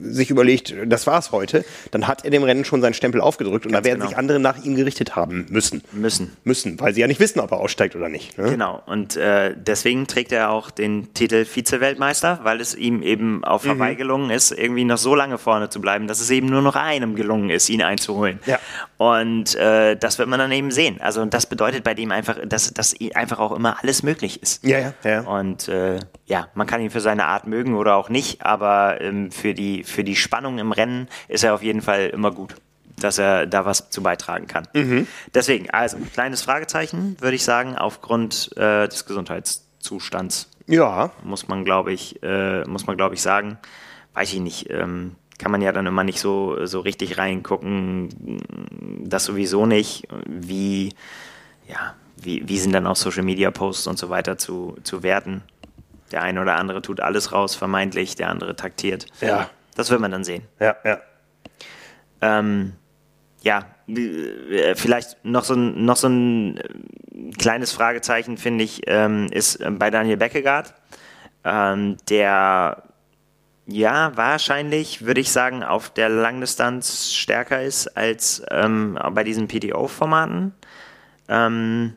sich 0.00 0.30
überlegt, 0.30 0.74
das 0.86 1.06
war's 1.06 1.32
heute, 1.32 1.64
dann 1.90 2.06
hat 2.08 2.24
er 2.24 2.30
dem 2.30 2.42
Rennen 2.42 2.64
schon 2.64 2.80
seinen 2.80 2.94
Stempel 2.94 3.20
aufgedrückt 3.20 3.66
und 3.66 3.72
Ganz 3.72 3.84
da 3.84 3.88
werden 3.88 3.98
genau. 4.00 4.08
sich 4.08 4.18
andere 4.18 4.38
nach 4.40 4.64
ihm 4.64 4.74
gerichtet 4.76 5.16
haben 5.16 5.46
müssen. 5.50 5.82
Müssen. 5.92 6.36
Müssen, 6.44 6.80
weil 6.80 6.94
sie 6.94 7.00
ja 7.00 7.06
nicht 7.06 7.20
wissen, 7.20 7.40
ob 7.40 7.50
er 7.52 7.58
aussteigt 7.58 7.94
oder 7.96 8.08
nicht. 8.08 8.38
Ne? 8.38 8.50
Genau, 8.50 8.82
und 8.86 9.16
äh, 9.16 9.54
deswegen 9.56 10.06
trägt 10.06 10.32
er 10.32 10.50
auch 10.50 10.70
den 10.70 11.12
Titel 11.14 11.44
Vize-Weltmeister, 11.44 12.40
weil 12.42 12.60
es 12.60 12.74
ihm 12.74 13.02
eben 13.02 13.44
auf 13.44 13.64
Mhm. 13.64 13.70
Hawaii 13.70 13.96
gelungen 13.96 14.30
ist, 14.30 14.52
irgendwie 14.52 14.84
noch 14.84 14.98
so 14.98 15.14
lange 15.14 15.38
vorne 15.38 15.68
zu 15.70 15.80
bleiben, 15.80 16.06
dass 16.06 16.20
es 16.20 16.30
eben 16.30 16.46
nur 16.48 16.62
noch 16.62 16.76
einem 16.76 17.14
gelungen 17.14 17.50
ist, 17.50 17.68
ihn 17.68 17.82
einzuholen. 17.82 18.38
Ja. 18.46 18.58
Und 18.96 19.54
äh, 19.56 19.96
das 19.96 20.18
wird 20.18 20.28
man 20.28 20.38
dann 20.38 20.52
eben 20.52 20.70
sehen. 20.70 21.00
Also 21.00 21.20
und 21.20 21.34
das 21.34 21.46
bedeutet 21.46 21.84
bei 21.84 21.94
dem 21.94 22.10
einfach, 22.10 22.36
dass, 22.46 22.72
dass 22.72 22.94
einfach 23.14 23.38
auch 23.38 23.52
immer 23.52 23.78
alles 23.82 24.02
möglich 24.02 24.42
ist. 24.42 24.64
Ja, 24.64 24.78
ja, 24.78 24.92
ja. 25.04 25.20
Und 25.22 25.68
äh, 25.68 25.98
ja, 26.26 26.48
man 26.54 26.66
kann 26.66 26.80
ihn 26.80 26.90
für 26.90 27.00
seine 27.00 27.26
Art 27.26 27.46
mögen 27.46 27.74
oder 27.74 27.96
auch 27.96 28.08
nicht, 28.08 28.44
aber 28.44 29.00
ähm, 29.00 29.30
für, 29.30 29.54
die, 29.54 29.84
für 29.86 30.04
die 30.04 30.16
Spannung 30.16 30.58
im 30.58 30.72
Rennen 30.72 31.08
ist 31.28 31.44
er 31.44 31.54
auf 31.54 31.62
jeden 31.62 31.82
Fall 31.82 32.08
immer 32.08 32.30
gut, 32.30 32.54
dass 32.98 33.18
er 33.18 33.46
da 33.46 33.64
was 33.64 33.90
zu 33.90 34.02
beitragen 34.02 34.46
kann. 34.46 34.66
Deswegen, 35.34 35.70
also 35.70 35.96
kleines 36.12 36.42
Fragezeichen, 36.42 37.16
würde 37.20 37.36
ich 37.36 37.44
sagen, 37.44 37.76
aufgrund 37.76 38.50
äh, 38.56 38.88
des 38.88 39.06
Gesundheitszustands 39.06 40.50
Ja, 40.66 41.10
muss 41.22 41.48
man, 41.48 41.64
glaube 41.64 41.92
ich, 41.92 42.22
äh, 42.22 42.64
muss 42.64 42.86
man, 42.86 42.96
glaube 42.96 43.14
ich, 43.14 43.22
sagen. 43.22 43.58
Weiß 44.14 44.32
ich 44.32 44.40
nicht. 44.40 44.70
Ähm, 44.70 45.14
kann 45.38 45.52
man 45.52 45.60
ja 45.60 45.72
dann 45.72 45.86
immer 45.86 46.04
nicht 46.04 46.20
so, 46.20 46.64
so 46.64 46.80
richtig 46.80 47.18
reingucken. 47.18 48.40
Das 49.04 49.24
sowieso 49.24 49.66
nicht. 49.66 50.08
Wie, 50.26 50.94
ja, 51.68 51.94
wie, 52.16 52.48
wie 52.48 52.58
sind 52.58 52.72
dann 52.72 52.86
auch 52.86 52.96
Social 52.96 53.22
Media 53.22 53.50
Posts 53.50 53.86
und 53.88 53.98
so 53.98 54.08
weiter 54.08 54.38
zu, 54.38 54.76
zu 54.82 55.02
werten? 55.02 55.42
Der 56.12 56.22
eine 56.22 56.40
oder 56.40 56.56
andere 56.56 56.82
tut 56.82 57.00
alles 57.00 57.32
raus, 57.32 57.54
vermeintlich, 57.54 58.14
der 58.14 58.30
andere 58.30 58.56
taktiert. 58.56 59.06
Ja. 59.20 59.50
Das 59.76 59.90
wird 59.90 60.00
man 60.00 60.10
dann 60.10 60.24
sehen. 60.24 60.42
ja, 60.58 60.74
ja. 60.84 61.00
Ähm, 62.20 62.72
ja, 63.42 63.66
äh, 63.86 64.74
vielleicht 64.74 65.24
noch 65.24 65.44
so 65.44 65.54
ein, 65.54 65.84
noch 65.84 65.96
so 65.96 66.08
ein 66.08 66.56
äh, 66.56 67.30
kleines 67.38 67.72
Fragezeichen, 67.72 68.38
finde 68.38 68.64
ich, 68.64 68.82
ähm, 68.86 69.28
ist 69.30 69.56
äh, 69.56 69.70
bei 69.70 69.90
Daniel 69.90 70.16
Beckegaard, 70.16 70.74
ähm, 71.44 71.96
der 72.08 72.82
ja 73.66 74.16
wahrscheinlich, 74.16 75.04
würde 75.04 75.20
ich 75.20 75.30
sagen, 75.30 75.62
auf 75.62 75.90
der 75.90 76.08
Langdistanz 76.08 77.12
stärker 77.12 77.62
ist 77.62 77.88
als 77.96 78.42
ähm, 78.50 78.98
bei 79.12 79.22
diesen 79.22 79.46
PTO-Formaten. 79.46 80.54
Ähm, 81.28 81.94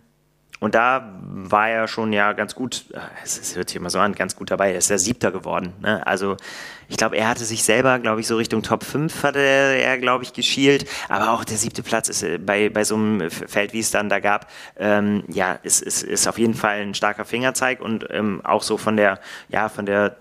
und 0.60 0.76
da 0.76 1.14
war 1.22 1.70
er 1.70 1.88
schon 1.88 2.12
ja 2.12 2.34
ganz 2.34 2.54
gut, 2.54 2.86
es 3.24 3.56
hört 3.56 3.70
sich 3.70 3.78
immer 3.78 3.90
so 3.90 4.00
an, 4.00 4.14
ganz 4.14 4.36
gut 4.36 4.52
dabei. 4.52 4.74
Er 4.74 4.80
ist 4.80 4.90
der 4.90 5.00
Siebter 5.00 5.32
geworden. 5.32 5.74
Ne? 5.82 6.06
Also 6.06 6.36
ich 6.90 6.98
glaube, 6.98 7.16
er 7.16 7.30
hatte 7.30 7.46
sich 7.46 7.64
selber, 7.64 7.98
glaube 8.00 8.20
ich, 8.20 8.28
so 8.28 8.36
Richtung 8.36 8.62
Top 8.62 8.84
5 8.84 9.24
hatte 9.24 9.40
er, 9.40 9.98
glaube 10.00 10.24
ich, 10.24 10.34
geschielt. 10.34 10.86
Aber 11.08 11.32
auch 11.32 11.46
der 11.46 11.56
siebte 11.56 11.82
Platz 11.82 12.10
ist 12.10 12.24
äh, 12.24 12.40
bei, 12.40 12.70
bei 12.70 12.84
so 12.84 12.96
einem 12.96 13.30
Feld, 13.32 13.72
wie 13.74 13.80
es 13.80 13.92
dann 13.92 14.10
da 14.10 14.20
gab, 14.20 14.50
ähm, 14.78 15.24
ja, 15.30 15.54
ist, 15.64 15.82
ist, 15.82 16.04
ist 16.04 16.28
auf 16.28 16.38
jeden 16.38 16.56
Fall 16.56 16.82
ein 16.82 16.94
starker 16.94 17.24
Fingerzeig 17.24 17.80
und 17.80 18.08
ähm, 18.10 18.42
auch 18.44 18.64
so 18.64 18.78
von 18.78 18.98
der, 18.98 19.20
ja, 19.48 19.70
von 19.70 19.86
der 19.86 20.18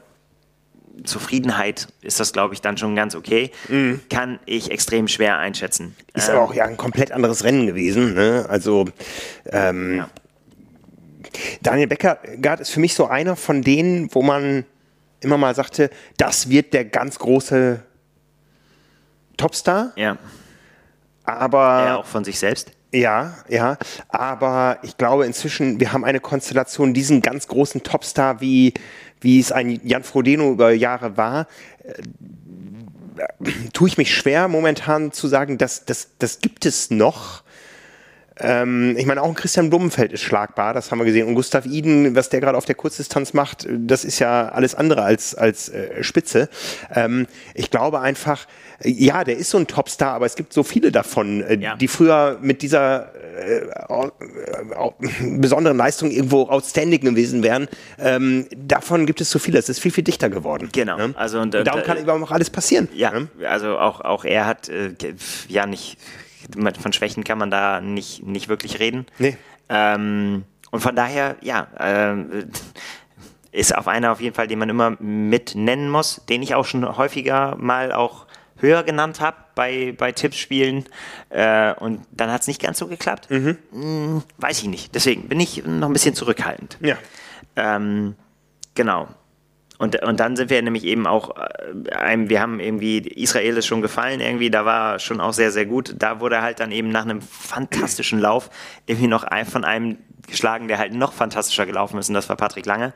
Zufriedenheit 1.05 1.89
ist 2.03 2.21
das, 2.21 2.33
glaube 2.33 2.55
ich, 2.55 2.61
dann 2.61 2.77
schon 2.77 2.97
ganz 2.97 3.15
okay. 3.15 3.51
Mhm. 3.69 4.01
Kann 4.11 4.39
ich 4.47 4.71
extrem 4.71 5.09
schwer 5.09 5.39
einschätzen. 5.39 5.97
Ist 6.15 6.29
ähm, 6.29 6.37
aber 6.37 6.45
auch 6.45 6.55
ja 6.55 6.65
ein 6.65 6.77
komplett 6.77 7.13
anderes 7.13 7.45
Rennen 7.45 7.67
gewesen. 7.67 8.15
Ne? 8.15 8.47
Also 8.49 8.87
ähm, 9.47 9.99
ja. 9.99 10.09
Daniel 11.63 11.87
Beckergard 11.87 12.61
ist 12.61 12.71
für 12.71 12.81
mich 12.81 12.95
so 12.95 13.07
einer 13.07 13.37
von 13.37 13.63
denen, 13.63 14.15
wo 14.15 14.23
man 14.23 14.65
immer 15.21 15.39
mal 15.39 15.55
sagte, 15.55 15.91
das 16.17 16.49
wird 16.49 16.73
der 16.75 16.85
ganz 16.85 17.19
große 17.19 17.83
Topstar. 19.37 19.93
Ja. 19.97 20.17
Aber. 21.25 21.83
Er 21.87 21.99
auch 21.99 22.07
von 22.07 22.25
sich 22.25 22.39
selbst. 22.39 22.73
Ja, 22.91 23.37
ja, 23.49 23.77
aber 24.09 24.79
ich 24.83 24.97
glaube 24.97 25.27
inzwischen, 25.27 25.79
wir 25.79 25.93
haben 25.93 26.07
eine 26.07 26.21
Konstellation, 26.21 26.95
diesen 26.95 27.21
ganz 27.21 27.47
großen 27.47 27.83
Topstar, 27.83 28.41
wie, 28.41 28.73
wie 29.21 29.39
es 29.39 29.53
ein 29.53 29.79
Jan 29.87 30.05
Frodeno 30.05 30.51
über 30.51 30.73
Jahre 30.73 31.19
war, 31.19 31.49
äh, 31.85 31.93
tue 33.75 33.89
ich 33.89 33.99
mich 33.99 34.15
schwer 34.15 34.49
momentan 34.49 35.13
zu 35.13 35.29
sagen, 35.29 35.59
dass 35.59 35.85
das, 35.85 36.09
das 36.19 36.41
gibt 36.41 36.65
es 36.65 36.91
noch. 36.91 37.43
Ähm, 38.41 38.97
ich 38.97 39.07
meine, 39.07 39.23
auch 39.23 39.29
ein 39.29 39.35
Christian 39.35 39.71
Blumenfeld 39.71 40.13
ist 40.13 40.23
schlagbar, 40.23 40.75
das 40.75 40.91
haben 40.91 40.99
wir 40.99 41.05
gesehen. 41.05 41.27
Und 41.27 41.35
Gustav 41.35 41.67
Iden, 41.67 42.15
was 42.15 42.29
der 42.29 42.41
gerade 42.41 42.57
auf 42.57 42.65
der 42.65 42.75
Kurzdistanz 42.75 43.35
macht, 43.35 43.67
das 43.71 44.05
ist 44.05 44.19
ja 44.19 44.49
alles 44.49 44.75
andere 44.75 45.03
als, 45.03 45.35
als 45.35 45.69
äh, 45.69 46.03
Spitze. 46.03 46.49
Ähm, 46.95 47.27
ich 47.55 47.71
glaube 47.71 48.01
einfach, 48.01 48.47
ja, 48.85 49.25
der 49.25 49.37
ist 49.37 49.51
so 49.51 49.59
ein 49.59 49.67
Topstar, 49.67 50.15
aber 50.15 50.27
es 50.27 50.37
gibt 50.37 50.53
so 50.53 50.63
viele 50.63 50.93
davon, 50.93 51.43
äh, 51.43 51.59
ja. 51.59 51.77
die 51.77 51.89
früher 51.89 52.39
mit 52.41 52.63
dieser 52.63 53.13
äh, 53.39 53.63
besonderen 55.39 55.77
Leistung 55.77 56.11
irgendwo 56.11 56.43
outstanding 56.49 57.01
gewesen 57.01 57.43
wären. 57.43 57.69
Ähm, 57.99 58.47
davon 58.57 59.07
gibt 59.07 59.21
es 59.21 59.31
so 59.31 59.39
viele. 59.39 59.59
Es 59.59 59.69
ist 59.69 59.81
viel, 59.81 59.91
viel 59.91 60.05
dichter 60.05 60.31
geworden. 60.31 60.69
Genau. 60.73 60.97
Ne? 60.97 61.15
Also, 61.17 61.41
und, 61.41 61.55
und 61.55 61.67
darum 61.67 61.83
kann 61.83 61.99
überhaupt 61.99 62.21
noch 62.21 62.31
alles 62.31 62.51
passieren. 62.51 62.89
Ja, 62.95 63.11
ne? 63.11 63.29
also 63.49 63.79
auch, 63.79 64.01
auch 64.01 64.25
er 64.25 64.47
hat 64.47 64.69
äh, 64.69 64.95
ja 65.49 65.67
nicht 65.67 65.99
von 66.81 66.93
Schwächen 66.93 67.25
kann 67.25 67.39
man 67.39 67.51
da 67.51 67.81
nicht, 67.81 68.25
nicht 68.25 68.49
wirklich 68.49 68.79
reden. 68.79 69.07
Nee. 69.19 69.37
Ähm, 69.69 70.45
und 70.71 70.81
von 70.81 70.97
daher, 70.97 71.37
ja, 71.41 71.67
äh, 71.79 72.45
ist 73.53 73.75
auf 73.75 73.89
einer 73.89 74.13
auf 74.13 74.21
jeden 74.21 74.35
Fall, 74.35 74.47
den 74.47 74.59
man 74.59 74.69
immer 74.69 74.97
mit 75.01 75.55
nennen 75.55 75.91
muss, 75.91 76.23
den 76.29 76.43
ich 76.43 76.55
auch 76.55 76.65
schon 76.65 76.97
häufiger 76.97 77.57
mal 77.57 77.93
auch 77.93 78.27
höher 78.61 78.83
genannt 78.83 79.21
habe 79.21 79.37
bei, 79.55 79.95
bei 79.97 80.13
Tippspielen. 80.13 80.85
Äh, 81.31 81.75
und 81.75 82.03
dann 82.11 82.31
hat 82.31 82.43
es 82.43 82.47
nicht 82.47 82.61
ganz 82.61 82.79
so 82.79 82.87
geklappt. 82.87 83.31
Mhm. 83.31 83.57
Hm, 83.73 84.23
weiß 84.39 84.59
ich 84.59 84.69
nicht. 84.69 84.95
Deswegen 84.95 85.29
bin 85.29 85.41
ich 85.41 85.65
noch 85.65 85.89
ein 85.89 85.93
bisschen 85.93 86.15
zurückhaltend. 86.15 86.77
Ja. 86.81 86.97
Ähm, 87.57 88.17
genau. 88.75 89.09
Und, 89.79 90.03
und 90.03 90.19
dann 90.19 90.35
sind 90.37 90.51
wir 90.51 90.61
nämlich 90.61 90.85
eben 90.85 91.07
auch, 91.07 91.37
äh, 91.37 92.17
wir 92.29 92.41
haben 92.41 92.59
irgendwie, 92.59 92.99
Israel 92.99 93.57
ist 93.57 93.67
schon 93.67 93.81
gefallen 93.81 94.21
irgendwie, 94.21 94.51
da 94.51 94.65
war 94.65 94.99
schon 94.99 95.21
auch 95.21 95.33
sehr, 95.33 95.53
sehr 95.53 95.67
gut. 95.67 95.95
Da 95.97 96.21
wurde 96.21 96.43
halt 96.43 96.59
dann 96.59 96.73
eben 96.73 96.91
nach 96.91 97.05
einem 97.05 97.23
fantastischen 97.23 98.19
Lauf 98.19 98.51
irgendwie 98.87 99.07
noch 99.07 99.25
von 99.47 99.65
einem 99.65 99.99
geschlagen, 100.27 100.69
der 100.69 100.79
halt 100.79 100.93
noch 100.93 101.13
fantastischer 101.13 101.65
gelaufen 101.65 101.97
ist 101.99 102.09
und 102.09 102.15
das 102.15 102.29
war 102.29 102.37
Patrick 102.37 102.67
Lange. 102.67 102.93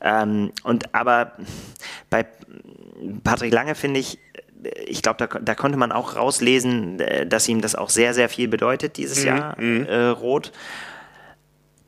Ähm, 0.00 0.52
und 0.64 0.94
aber 0.94 1.32
bei 2.10 2.26
Patrick 3.22 3.52
Lange 3.52 3.74
finde 3.74 4.00
ich, 4.00 4.18
ich 4.86 5.02
glaube, 5.02 5.26
da, 5.26 5.38
da, 5.38 5.54
konnte 5.54 5.78
man 5.78 5.92
auch 5.92 6.16
rauslesen, 6.16 6.98
äh, 7.00 7.26
dass 7.26 7.48
ihm 7.48 7.60
das 7.60 7.74
auch 7.74 7.90
sehr, 7.90 8.12
sehr 8.12 8.28
viel 8.28 8.48
bedeutet 8.48 8.96
dieses 8.96 9.20
mhm, 9.20 9.26
Jahr, 9.26 9.60
mhm. 9.60 9.86
äh, 9.86 10.06
Rot. 10.06 10.52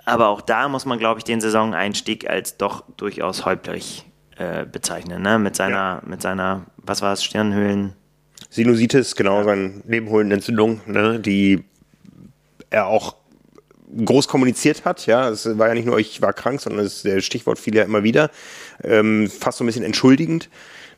Aber 0.04 0.28
auch 0.28 0.40
da 0.40 0.68
muss 0.68 0.84
man, 0.84 0.98
glaube 0.98 1.18
ich, 1.18 1.24
den 1.24 1.40
Saisoneinstieg 1.40 2.30
als 2.30 2.56
doch 2.56 2.84
durchaus 2.96 3.44
holprig 3.44 4.06
äh, 4.36 4.64
bezeichnen, 4.64 5.22
ne? 5.22 5.38
Mit 5.38 5.56
seiner, 5.56 5.76
ja. 5.76 6.02
mit 6.06 6.22
seiner, 6.22 6.66
was 6.76 7.02
war 7.02 7.12
es, 7.12 7.24
Stirnhöhlen? 7.24 7.94
Sinusitis, 8.50 9.16
genau, 9.16 9.38
ja. 9.38 9.44
seine 9.44 9.82
nebenholende 9.84 10.36
Entzündung, 10.36 10.80
ne? 10.86 11.20
die 11.20 11.64
er 12.70 12.86
auch 12.86 13.16
groß 14.04 14.28
kommuniziert 14.28 14.84
hat. 14.84 15.06
Ja, 15.06 15.28
es 15.28 15.58
war 15.58 15.68
ja 15.68 15.74
nicht 15.74 15.86
nur, 15.86 15.98
ich 15.98 16.20
war 16.22 16.32
krank, 16.32 16.60
sondern 16.60 16.84
das 16.84 17.24
Stichwort 17.24 17.58
fiel 17.58 17.74
ja 17.74 17.84
immer 17.84 18.02
wieder. 18.02 18.30
Ähm, 18.82 19.30
fast 19.30 19.58
so 19.58 19.64
ein 19.64 19.66
bisschen 19.66 19.84
entschuldigend. 19.84 20.48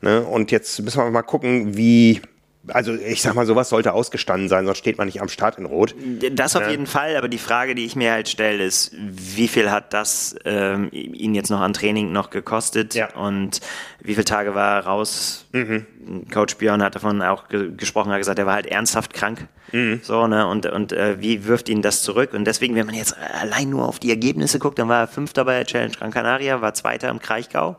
Ne? 0.00 0.22
Und 0.22 0.50
jetzt 0.50 0.80
müssen 0.80 0.98
wir 0.98 1.10
mal 1.10 1.22
gucken, 1.22 1.76
wie 1.76 2.20
also 2.66 2.94
ich 2.94 3.22
sag 3.22 3.34
mal, 3.34 3.46
sowas 3.46 3.68
sollte 3.68 3.92
ausgestanden 3.92 4.48
sein, 4.48 4.66
sonst 4.66 4.78
steht 4.78 4.98
man 4.98 5.06
nicht 5.06 5.22
am 5.22 5.28
Start 5.28 5.58
in 5.58 5.64
Rot. 5.64 5.94
Das 6.32 6.56
auf 6.56 6.62
ja. 6.62 6.70
jeden 6.70 6.86
Fall, 6.86 7.16
aber 7.16 7.28
die 7.28 7.38
Frage, 7.38 7.74
die 7.74 7.84
ich 7.84 7.96
mir 7.96 8.12
halt 8.12 8.28
stelle, 8.28 8.64
ist, 8.64 8.94
wie 8.98 9.48
viel 9.48 9.70
hat 9.70 9.92
das 9.92 10.36
ähm, 10.44 10.88
ihn 10.92 11.34
jetzt 11.34 11.50
noch 11.50 11.60
an 11.60 11.72
Training 11.72 12.12
noch 12.12 12.30
gekostet 12.30 12.94
ja. 12.94 13.14
und 13.14 13.60
wie 14.00 14.14
viele 14.14 14.24
Tage 14.24 14.54
war 14.54 14.76
er 14.76 14.86
raus? 14.86 15.46
Mhm. 15.52 15.86
Coach 16.32 16.56
Björn 16.56 16.82
hat 16.82 16.94
davon 16.94 17.22
auch 17.22 17.48
ge 17.48 17.70
gesprochen, 17.76 18.10
hat 18.10 18.18
gesagt, 18.18 18.38
er 18.38 18.46
war 18.46 18.54
halt 18.54 18.66
ernsthaft 18.66 19.14
krank. 19.14 19.46
Mhm. 19.72 20.00
So, 20.02 20.26
ne? 20.26 20.46
Und, 20.46 20.66
und 20.66 20.92
äh, 20.92 21.20
wie 21.20 21.46
wirft 21.46 21.68
ihn 21.68 21.82
das 21.82 22.02
zurück? 22.02 22.32
Und 22.32 22.44
deswegen, 22.44 22.74
wenn 22.74 22.86
man 22.86 22.94
jetzt 22.94 23.16
allein 23.18 23.70
nur 23.70 23.86
auf 23.86 23.98
die 23.98 24.10
Ergebnisse 24.10 24.58
guckt, 24.58 24.78
dann 24.78 24.88
war 24.88 25.00
er 25.00 25.08
Fünfter 25.08 25.44
bei 25.44 25.54
der 25.54 25.66
Challenge 25.66 25.92
Gran 25.92 26.10
Canaria, 26.10 26.60
war 26.60 26.74
Zweiter 26.74 27.10
im 27.10 27.18
Kraichgau 27.18 27.76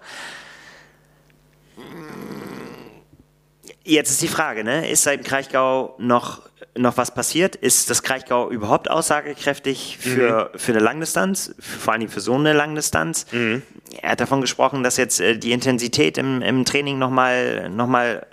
Jetzt 3.84 4.12
ist 4.12 4.22
die 4.22 4.28
Frage, 4.28 4.64
ne? 4.64 4.90
ist 4.90 5.04
seit 5.04 5.22
dem 5.22 5.24
Kraichgau 5.26 5.96
noch, 5.98 6.42
noch 6.76 6.98
was 6.98 7.14
passiert? 7.14 7.56
Ist 7.56 7.90
das 7.90 8.04
Kraichgau 8.04 8.50
überhaupt 8.50 8.90
aussagekräftig 8.90 9.98
für, 10.00 10.52
mhm. 10.54 10.60
für 10.60 10.72
eine 10.74 10.82
Langdistanz, 10.82 11.56
vor 11.60 11.94
allem 11.94 12.10
für 12.10 12.20
so 12.20 12.36
eine 12.36 12.54
Langdistanz? 12.54 13.26
Mhm. 13.32 13.64
Er 14.02 14.12
hat 14.12 14.20
davon 14.20 14.42
gesprochen, 14.42 14.84
dass 14.84 14.98
jetzt 14.98 15.20
äh, 15.20 15.38
die 15.38 15.52
Intensität 15.52 16.18
im, 16.18 16.42
im 16.42 16.66
Training 16.66 17.00
nochmal 17.00 17.70
noch 17.70 17.88
mal 17.88 18.28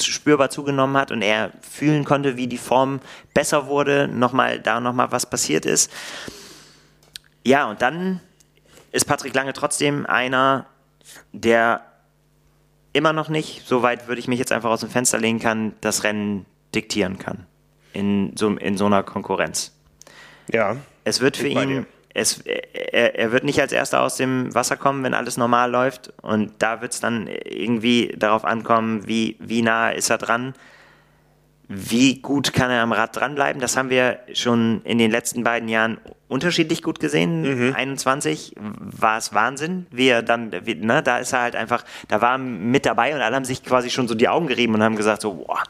spürbar 0.00 0.50
zugenommen 0.50 0.96
hat 0.96 1.10
und 1.10 1.22
er 1.22 1.52
fühlen 1.60 2.04
konnte, 2.04 2.36
wie 2.36 2.46
die 2.46 2.58
Form 2.58 3.00
besser 3.32 3.66
wurde, 3.66 4.08
nochmal 4.08 4.60
da 4.60 4.80
nochmal 4.80 5.10
was 5.10 5.26
passiert 5.26 5.66
ist. 5.66 5.90
Ja, 7.44 7.68
und 7.68 7.82
dann 7.82 8.20
ist 8.92 9.06
Patrick 9.06 9.34
Lange 9.34 9.52
trotzdem 9.52 10.06
einer, 10.06 10.66
der 11.32 11.80
immer 12.92 13.12
noch 13.12 13.28
nicht, 13.28 13.66
soweit 13.66 14.08
würde 14.08 14.20
ich 14.20 14.28
mich 14.28 14.38
jetzt 14.38 14.52
einfach 14.52 14.70
aus 14.70 14.80
dem 14.80 14.90
Fenster 14.90 15.18
legen 15.18 15.38
kann, 15.38 15.74
das 15.80 16.04
Rennen 16.04 16.46
diktieren 16.74 17.18
kann. 17.18 17.46
In 17.92 18.32
so, 18.36 18.48
in 18.48 18.76
so 18.76 18.86
einer 18.86 19.02
Konkurrenz. 19.02 19.72
Ja. 20.50 20.76
Es 21.04 21.20
wird 21.20 21.36
für 21.36 21.48
ihn, 21.48 21.86
es, 22.14 22.38
er, 22.40 23.18
er, 23.18 23.32
wird 23.32 23.44
nicht 23.44 23.60
als 23.60 23.72
erster 23.72 24.02
aus 24.02 24.16
dem 24.16 24.54
Wasser 24.54 24.76
kommen, 24.76 25.02
wenn 25.02 25.14
alles 25.14 25.36
normal 25.36 25.70
läuft. 25.70 26.12
Und 26.22 26.52
da 26.58 26.80
wird 26.80 26.92
es 26.92 27.00
dann 27.00 27.26
irgendwie 27.26 28.14
darauf 28.16 28.44
ankommen, 28.44 29.06
wie, 29.06 29.36
wie 29.40 29.62
nah 29.62 29.90
ist 29.90 30.10
er 30.10 30.18
dran. 30.18 30.54
Wie 31.74 32.20
gut 32.20 32.52
kann 32.52 32.70
er 32.70 32.82
am 32.82 32.92
Rad 32.92 33.16
dranbleiben? 33.16 33.60
Das 33.60 33.76
haben 33.76 33.88
wir 33.88 34.20
schon 34.34 34.82
in 34.84 34.98
den 34.98 35.10
letzten 35.10 35.42
beiden 35.42 35.68
Jahren 35.68 35.98
unterschiedlich 36.28 36.82
gut 36.82 37.00
gesehen. 37.00 37.68
Mhm. 37.68 37.74
21 37.74 38.54
war 38.56 39.18
es 39.18 39.32
Wahnsinn, 39.32 39.86
wie 39.90 40.08
er 40.08 40.22
dann, 40.22 40.52
wie, 40.66 40.74
ne, 40.74 41.02
da 41.02 41.18
ist 41.18 41.32
er 41.32 41.40
halt 41.40 41.56
einfach, 41.56 41.84
da 42.08 42.20
war 42.20 42.32
er 42.32 42.38
mit 42.38 42.84
dabei 42.86 43.14
und 43.14 43.20
alle 43.20 43.36
haben 43.36 43.44
sich 43.44 43.64
quasi 43.64 43.90
schon 43.90 44.08
so 44.08 44.14
die 44.14 44.28
Augen 44.28 44.46
gerieben 44.46 44.74
und 44.74 44.82
haben 44.82 44.96
gesagt 44.96 45.22
so, 45.22 45.34
boah, 45.34 45.62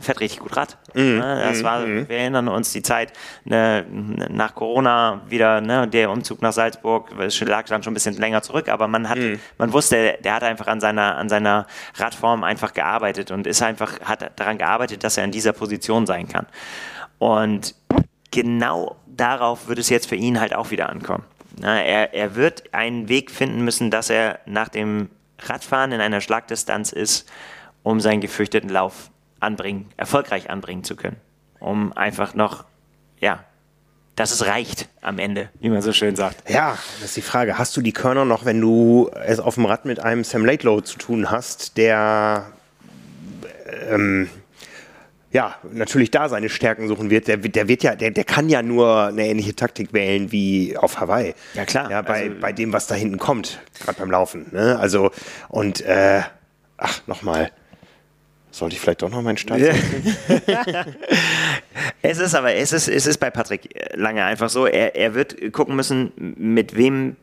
fährt 0.00 0.20
richtig 0.20 0.40
gut 0.40 0.56
Rad. 0.56 0.76
Mhm. 0.94 1.18
Ne, 1.18 1.44
das 1.48 1.62
war, 1.62 1.80
mhm. 1.80 2.08
wir 2.08 2.16
erinnern 2.16 2.48
uns 2.48 2.72
die 2.72 2.82
Zeit 2.82 3.12
ne, 3.44 3.84
nach 4.28 4.54
Corona 4.54 5.22
wieder, 5.28 5.60
ne, 5.60 5.88
der 5.88 6.10
Umzug 6.10 6.42
nach 6.42 6.52
Salzburg, 6.52 7.10
es 7.18 7.40
lag 7.40 7.66
dann 7.66 7.82
schon 7.82 7.92
ein 7.92 7.94
bisschen 7.94 8.16
länger 8.16 8.42
zurück, 8.42 8.68
aber 8.68 8.88
man 8.88 9.08
hat, 9.08 9.18
mhm. 9.18 9.40
man 9.58 9.72
wusste, 9.72 10.18
der 10.22 10.34
hat 10.34 10.42
einfach 10.42 10.66
an 10.66 10.80
seiner, 10.80 11.16
an 11.16 11.28
seiner 11.28 11.66
Radform 11.96 12.44
einfach 12.44 12.72
gearbeitet 12.72 13.30
und 13.30 13.46
ist 13.46 13.62
einfach, 13.62 14.00
hat 14.00 14.38
daran 14.38 14.58
gearbeitet, 14.58 15.04
dass 15.04 15.16
er 15.16 15.24
in 15.24 15.32
dieser 15.32 15.52
Position 15.52 16.06
sein 16.06 16.28
kann. 16.28 16.46
Und 17.18 17.74
genau 18.30 18.96
darauf 19.06 19.68
wird 19.68 19.78
es 19.78 19.88
jetzt 19.88 20.08
für 20.08 20.16
ihn 20.16 20.40
halt 20.40 20.54
auch 20.54 20.70
wieder 20.70 20.90
ankommen. 20.90 21.24
Na, 21.58 21.80
er, 21.80 22.12
er 22.12 22.34
wird 22.34 22.74
einen 22.74 23.08
Weg 23.08 23.30
finden 23.30 23.64
müssen, 23.64 23.90
dass 23.90 24.10
er 24.10 24.40
nach 24.44 24.68
dem 24.68 25.08
Radfahren 25.38 25.92
in 25.92 26.00
einer 26.00 26.20
Schlagdistanz 26.20 26.92
ist, 26.92 27.30
um 27.82 28.00
seinen 28.00 28.20
gefürchteten 28.20 28.68
Lauf 28.68 29.10
anbringen, 29.40 29.88
erfolgreich 29.96 30.50
anbringen 30.50 30.84
zu 30.84 30.96
können. 30.96 31.16
Um 31.58 31.92
einfach 31.92 32.34
noch, 32.34 32.64
ja, 33.20 33.44
dass 34.14 34.30
es 34.30 34.46
reicht 34.46 34.88
am 35.02 35.18
Ende, 35.18 35.50
wie 35.60 35.68
man 35.68 35.82
so 35.82 35.92
schön 35.92 36.16
sagt. 36.16 36.48
Ja, 36.48 36.78
das 37.00 37.10
ist 37.10 37.16
die 37.16 37.22
Frage. 37.22 37.58
Hast 37.58 37.76
du 37.76 37.82
die 37.82 37.92
Körner 37.92 38.24
noch, 38.24 38.44
wenn 38.44 38.60
du 38.60 39.10
es 39.26 39.40
auf 39.40 39.56
dem 39.56 39.66
Rad 39.66 39.84
mit 39.84 40.00
einem 40.00 40.24
Sam 40.24 40.44
Laidlow 40.44 40.80
zu 40.80 40.98
tun 40.98 41.30
hast, 41.30 41.76
der 41.76 42.46
ähm, 43.90 44.30
ja, 45.36 45.56
natürlich 45.70 46.10
da 46.10 46.30
seine 46.30 46.48
Stärken 46.48 46.88
suchen 46.88 47.10
wird. 47.10 47.28
Der, 47.28 47.36
der 47.36 47.68
wird 47.68 47.82
ja, 47.82 47.94
der, 47.94 48.10
der 48.10 48.24
kann 48.24 48.48
ja 48.48 48.62
nur 48.62 49.08
eine 49.08 49.26
ähnliche 49.26 49.54
Taktik 49.54 49.92
wählen 49.92 50.32
wie 50.32 50.76
auf 50.78 50.98
Hawaii. 50.98 51.34
Ja, 51.52 51.66
klar. 51.66 51.90
Ja, 51.90 52.00
bei, 52.00 52.22
also, 52.22 52.40
bei 52.40 52.52
dem, 52.52 52.72
was 52.72 52.86
da 52.86 52.94
hinten 52.94 53.18
kommt, 53.18 53.60
gerade 53.78 53.98
beim 53.98 54.10
Laufen. 54.10 54.46
Ne? 54.52 54.78
Also, 54.78 55.10
und 55.48 55.82
äh, 55.82 56.22
ach, 56.78 57.02
nochmal. 57.06 57.50
Sollte 58.56 58.74
ich 58.74 58.80
vielleicht 58.80 59.02
doch 59.02 59.10
noch 59.10 59.20
meinen 59.20 59.36
Start 59.36 59.60
Es 62.00 62.18
ist 62.18 62.34
aber, 62.34 62.54
es 62.54 62.72
ist, 62.72 62.88
es 62.88 63.06
ist 63.06 63.18
bei 63.18 63.28
Patrick 63.28 63.68
Lange 63.94 64.24
einfach 64.24 64.48
so, 64.48 64.64
er, 64.64 64.96
er 64.96 65.14
wird 65.14 65.52
gucken 65.52 65.76
müssen, 65.76 66.10
mit 66.16 66.74
wem 66.74 67.16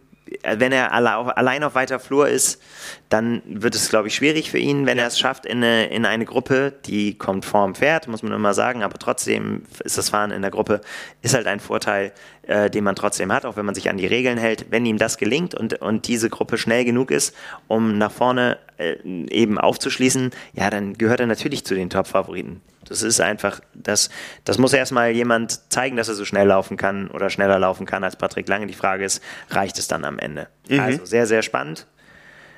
wenn 0.44 0.72
er 0.72 0.94
allein 0.94 1.64
auf 1.64 1.76
weiter 1.76 2.00
Flur 2.00 2.28
ist, 2.28 2.62
dann 3.10 3.42
wird 3.46 3.76
es, 3.76 3.90
glaube 3.90 4.08
ich, 4.08 4.16
schwierig 4.16 4.52
für 4.52 4.58
ihn, 4.58 4.86
wenn 4.86 4.98
er 4.98 5.08
es 5.08 5.20
schafft 5.20 5.46
in 5.46 5.58
eine, 5.58 5.88
in 5.88 6.06
eine 6.06 6.26
Gruppe, 6.26 6.74
die 6.86 7.18
kommt 7.18 7.46
vorm 7.46 7.76
Pferd, 7.76 8.08
muss 8.08 8.24
man 8.24 8.32
immer 8.32 8.54
sagen, 8.54 8.84
aber 8.84 8.98
trotzdem 8.98 9.64
ist 9.84 9.98
das 9.98 10.10
Fahren 10.10 10.32
in 10.32 10.42
der 10.42 10.52
Gruppe, 10.52 10.82
ist 11.22 11.34
halt 11.36 11.48
ein 11.48 11.60
Vorteil, 11.60 12.14
äh, 12.44 12.70
den 12.70 12.84
man 12.84 12.96
trotzdem 12.96 13.32
hat, 13.32 13.46
auch 13.46 13.58
wenn 13.58 13.66
man 13.66 13.76
sich 13.76 13.90
an 13.90 13.98
die 13.98 14.08
Regeln 14.08 14.38
hält. 14.38 14.68
Wenn 14.70 14.86
ihm 14.86 14.98
das 14.98 15.18
gelingt 15.18 15.56
und, 15.56 15.82
und 15.82 16.08
diese 16.08 16.30
Gruppe 16.30 16.58
schnell 16.58 16.86
genug 16.86 17.12
ist, 17.12 17.36
um 17.68 17.98
nach 17.98 18.12
vorne 18.12 18.58
äh, 18.78 18.96
eben 19.04 19.58
aufzuschließen, 19.58 20.32
ja, 20.54 20.70
dann 20.70 20.94
gehört 20.94 21.20
er 21.20 21.28
natürlich 21.28 21.66
zu 21.66 21.76
den 21.76 21.90
Top-Favoriten. 21.90 22.62
Das 22.88 23.02
ist 23.02 23.22
einfach, 23.22 23.62
das, 23.74 24.10
das 24.44 24.58
muss 24.58 24.74
erstmal 24.74 25.12
jemand 25.12 25.72
zeigen, 25.72 25.96
dass 25.96 26.10
er 26.10 26.16
so 26.16 26.26
schnell 26.26 26.48
laufen 26.48 26.78
kann 26.78 27.10
oder 27.10 27.30
schneller 27.30 27.58
laufen 27.60 27.86
kann 27.86 28.04
als 28.04 28.16
Patrick 28.16 28.48
Lange. 28.48 28.68
Die 28.68 28.74
Frage 28.74 29.06
ist, 29.06 29.22
reicht 29.50 29.80
es 29.80 29.88
dann 29.88 30.06
am 30.06 30.20
Ende? 30.20 30.48
Mhm. 30.68 30.80
Also 30.80 31.06
sehr, 31.06 31.26
sehr 31.26 31.42
spannend. 31.42 31.88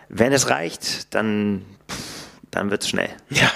Wenn 0.09 0.33
es 0.33 0.49
reicht, 0.49 1.13
dann, 1.13 1.65
dann 2.51 2.71
wird 2.71 2.83
es 2.83 2.89
schnell. 2.89 3.09
Ja. 3.29 3.51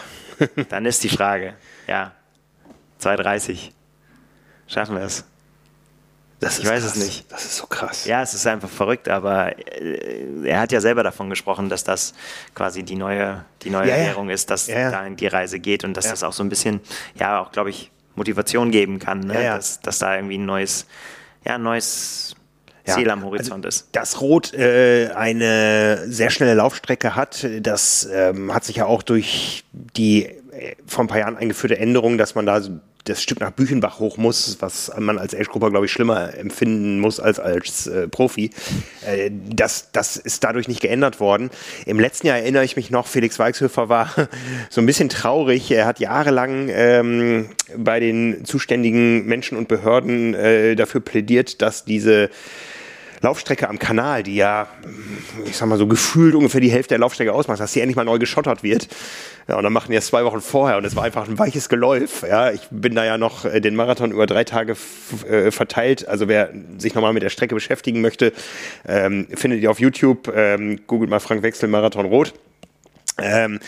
dann 0.69 0.85
ist 0.85 1.03
die 1.03 1.09
Frage, 1.09 1.55
ja, 1.87 2.13
2,30. 3.01 3.71
Schaffen 4.67 4.95
wir 4.95 5.03
es? 5.03 5.25
Das 6.39 6.59
ich 6.59 6.65
weiß 6.65 6.83
krass. 6.83 6.95
es 6.95 7.03
nicht. 7.03 7.31
Das 7.31 7.43
ist 7.43 7.57
so 7.57 7.67
krass. 7.67 8.05
Ja, 8.05 8.21
es 8.21 8.33
ist 8.33 8.47
einfach 8.47 8.69
verrückt, 8.69 9.09
aber 9.09 9.57
äh, 9.57 10.45
er 10.45 10.61
hat 10.61 10.71
ja 10.71 10.79
selber 10.79 11.03
davon 11.03 11.29
gesprochen, 11.29 11.67
dass 11.67 11.83
das 11.83 12.13
quasi 12.55 12.83
die 12.83 12.95
neue, 12.95 13.43
die 13.61 13.69
neue 13.69 13.89
ja, 13.89 13.95
Währung 13.97 14.29
ist, 14.29 14.49
dass 14.49 14.67
ja, 14.67 14.79
ja. 14.79 14.91
dahin 14.91 15.17
die 15.17 15.27
Reise 15.27 15.59
geht 15.59 15.83
und 15.83 15.95
dass 15.95 16.07
das 16.07 16.23
auch 16.23 16.33
so 16.33 16.41
ein 16.43 16.49
bisschen, 16.49 16.79
ja, 17.19 17.41
auch, 17.41 17.51
glaube 17.51 17.69
ich, 17.71 17.91
Motivation 18.15 18.71
geben 18.71 18.99
kann, 18.99 19.21
ne? 19.21 19.33
Dass, 19.33 19.81
dass 19.81 19.99
da 19.99 20.15
irgendwie 20.15 20.37
ein 20.37 20.45
neues, 20.45 20.85
ja, 21.45 21.55
ein 21.55 21.63
neues 21.63 22.35
Ziel 22.85 23.09
am 23.09 23.23
Horizont 23.23 23.65
also, 23.65 23.83
ist. 23.83 23.87
Dass 23.91 24.21
Rot 24.21 24.53
äh, 24.53 25.09
eine 25.15 26.03
sehr 26.07 26.29
schnelle 26.29 26.53
Laufstrecke 26.55 27.15
hat, 27.15 27.45
das 27.61 28.07
ähm, 28.11 28.53
hat 28.53 28.63
sich 28.63 28.77
ja 28.77 28.85
auch 28.85 29.03
durch 29.03 29.63
die 29.71 30.29
vor 30.85 31.03
ein 31.03 31.07
paar 31.07 31.19
Jahren 31.19 31.37
eingeführte 31.37 31.77
Änderung, 31.77 32.17
dass 32.17 32.35
man 32.35 32.45
da 32.45 32.61
das 33.05 33.23
Stück 33.23 33.39
nach 33.39 33.51
Büchenbach 33.51 33.99
hoch 33.99 34.17
muss, 34.17 34.57
was 34.59 34.91
man 34.97 35.17
als 35.17 35.33
Age-Grupper, 35.33 35.71
glaube 35.71 35.85
ich, 35.85 35.91
schlimmer 35.91 36.37
empfinden 36.37 36.99
muss 36.99 37.19
als 37.19 37.39
als 37.39 37.87
äh, 37.87 38.07
Profi. 38.07 38.51
Äh, 39.05 39.31
das, 39.31 39.91
das 39.91 40.17
ist 40.17 40.43
dadurch 40.43 40.67
nicht 40.67 40.81
geändert 40.81 41.19
worden. 41.19 41.49
Im 41.85 41.99
letzten 41.99 42.27
Jahr 42.27 42.37
erinnere 42.37 42.65
ich 42.65 42.75
mich 42.75 42.91
noch, 42.91 43.07
Felix 43.07 43.39
Weichshöfer 43.39 43.89
war 43.89 44.13
so 44.69 44.81
ein 44.81 44.85
bisschen 44.85 45.09
traurig. 45.09 45.71
Er 45.71 45.85
hat 45.85 45.99
jahrelang 45.99 46.69
ähm, 46.69 47.49
bei 47.75 47.99
den 47.99 48.45
zuständigen 48.45 49.25
Menschen 49.25 49.57
und 49.57 49.67
Behörden 49.67 50.33
äh, 50.33 50.75
dafür 50.75 51.01
plädiert, 51.01 51.61
dass 51.61 51.85
diese 51.85 52.29
Laufstrecke 53.21 53.69
am 53.69 53.79
Kanal, 53.79 54.23
die 54.23 54.35
ja, 54.35 54.67
ich 55.45 55.57
sag 55.57 55.67
mal 55.67 55.77
so 55.77 55.87
gefühlt 55.87 56.35
ungefähr 56.35 56.61
die 56.61 56.71
Hälfte 56.71 56.89
der 56.89 56.99
Laufstrecke 56.99 57.33
ausmacht, 57.33 57.59
dass 57.59 57.73
sie 57.73 57.81
endlich 57.81 57.95
mal 57.95 58.05
neu 58.05 58.17
geschottert 58.19 58.63
wird. 58.63 58.87
Ja, 59.47 59.57
und 59.57 59.63
dann 59.63 59.73
machen 59.73 59.91
die 59.91 59.97
es 59.97 60.05
zwei 60.05 60.23
Wochen 60.25 60.41
vorher 60.41 60.77
und 60.77 60.85
es 60.85 60.95
war 60.95 61.03
einfach 61.03 61.27
ein 61.27 61.39
weiches 61.39 61.69
Geläuf. 61.69 62.23
Ja, 62.27 62.51
ich 62.51 62.67
bin 62.69 62.93
da 62.93 63.03
ja 63.03 63.17
noch 63.17 63.45
äh, 63.45 63.59
den 63.59 63.75
Marathon 63.75 64.11
über 64.11 64.27
drei 64.27 64.43
Tage 64.43 64.75
äh, 65.27 65.51
verteilt. 65.51 66.07
Also 66.07 66.27
wer 66.27 66.51
sich 66.77 66.93
nochmal 66.93 67.13
mit 67.13 67.23
der 67.23 67.29
Strecke 67.29 67.55
beschäftigen 67.55 68.01
möchte, 68.01 68.31
ähm, 68.87 69.27
findet 69.33 69.61
ihr 69.61 69.71
auf 69.71 69.79
YouTube. 69.79 70.31
Ähm, 70.35 70.81
googelt 70.85 71.09
mal 71.09 71.19
Frank 71.19 71.41
Wechsel 71.41 71.67
Marathon 71.67 72.05
Rot. 72.05 72.33
Ähm, 73.17 73.59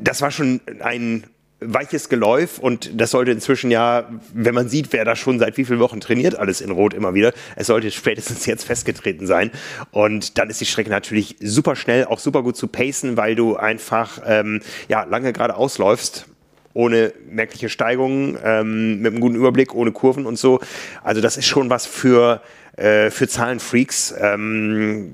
das 0.00 0.22
war 0.22 0.30
schon 0.30 0.60
ein 0.80 1.24
weiches 1.60 2.08
Geläuf 2.08 2.58
und 2.58 3.00
das 3.00 3.10
sollte 3.10 3.30
inzwischen 3.30 3.70
ja, 3.70 4.08
wenn 4.32 4.54
man 4.54 4.68
sieht, 4.68 4.92
wer 4.92 5.04
da 5.04 5.14
schon 5.14 5.38
seit 5.38 5.56
wie 5.56 5.64
vielen 5.64 5.78
Wochen 5.78 6.00
trainiert, 6.00 6.36
alles 6.36 6.60
in 6.60 6.70
Rot 6.70 6.94
immer 6.94 7.14
wieder, 7.14 7.32
es 7.56 7.66
sollte 7.66 7.90
spätestens 7.90 8.46
jetzt 8.46 8.64
festgetreten 8.64 9.26
sein. 9.26 9.50
Und 9.90 10.38
dann 10.38 10.48
ist 10.48 10.60
die 10.60 10.66
Strecke 10.66 10.90
natürlich 10.90 11.36
super 11.40 11.76
schnell, 11.76 12.06
auch 12.06 12.18
super 12.18 12.42
gut 12.42 12.56
zu 12.56 12.66
pacen, 12.68 13.16
weil 13.16 13.34
du 13.34 13.56
einfach 13.56 14.20
ähm, 14.26 14.60
ja, 14.88 15.04
lange 15.04 15.32
gerade 15.32 15.56
ausläufst 15.56 16.26
ohne 16.72 17.12
merkliche 17.28 17.68
Steigungen, 17.68 18.38
ähm, 18.44 19.00
mit 19.00 19.12
einem 19.12 19.20
guten 19.20 19.34
Überblick, 19.34 19.74
ohne 19.74 19.92
Kurven 19.92 20.24
und 20.26 20.38
so. 20.38 20.60
Also 21.02 21.20
das 21.20 21.36
ist 21.36 21.46
schon 21.46 21.68
was 21.68 21.84
für, 21.84 22.42
äh, 22.76 23.10
für 23.10 23.26
Zahlenfreaks, 23.26 24.14
ähm, 24.18 25.10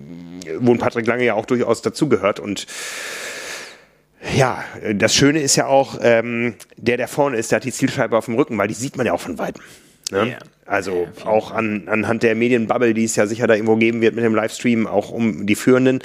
wo 0.59 0.73
ein 0.73 0.79
Patrick 0.79 1.07
Lange 1.07 1.25
ja 1.25 1.35
auch 1.35 1.47
durchaus 1.47 1.81
dazugehört 1.83 2.41
und 2.41 2.67
ja, 4.35 4.65
das 4.95 5.15
Schöne 5.15 5.41
ist 5.41 5.57
ja 5.57 5.67
auch, 5.67 5.99
ähm, 6.03 6.55
der, 6.77 6.97
der 6.97 7.09
vorne 7.09 7.37
ist, 7.37 7.53
der 7.53 7.57
hat 7.57 7.65
die 7.65 7.73
Zielscheibe 7.73 8.17
auf 8.17 8.27
dem 8.27 8.35
Rücken, 8.35 8.57
weil 8.59 8.69
die 8.69 8.75
sieht 8.75 8.97
man 8.97 9.07
ja 9.07 9.13
auch 9.13 9.21
von 9.21 9.39
weitem. 9.39 9.63
Ne? 10.11 10.31
Ja. 10.31 10.39
Also 10.67 11.07
ja, 11.19 11.27
auch 11.27 11.53
an, 11.53 11.89
anhand 11.89 12.23
der 12.23 12.35
Medienbubble, 12.35 12.93
die 12.93 13.05
es 13.05 13.17
ja 13.17 13.27
sicher 13.27 13.47
da 13.47 13.55
irgendwo 13.55 13.77
geben 13.77 14.01
wird 14.01 14.15
mit 14.15 14.25
dem 14.25 14.35
Livestream, 14.35 14.87
auch 14.87 15.11
um 15.11 15.47
die 15.47 15.55
Führenden. 15.55 16.01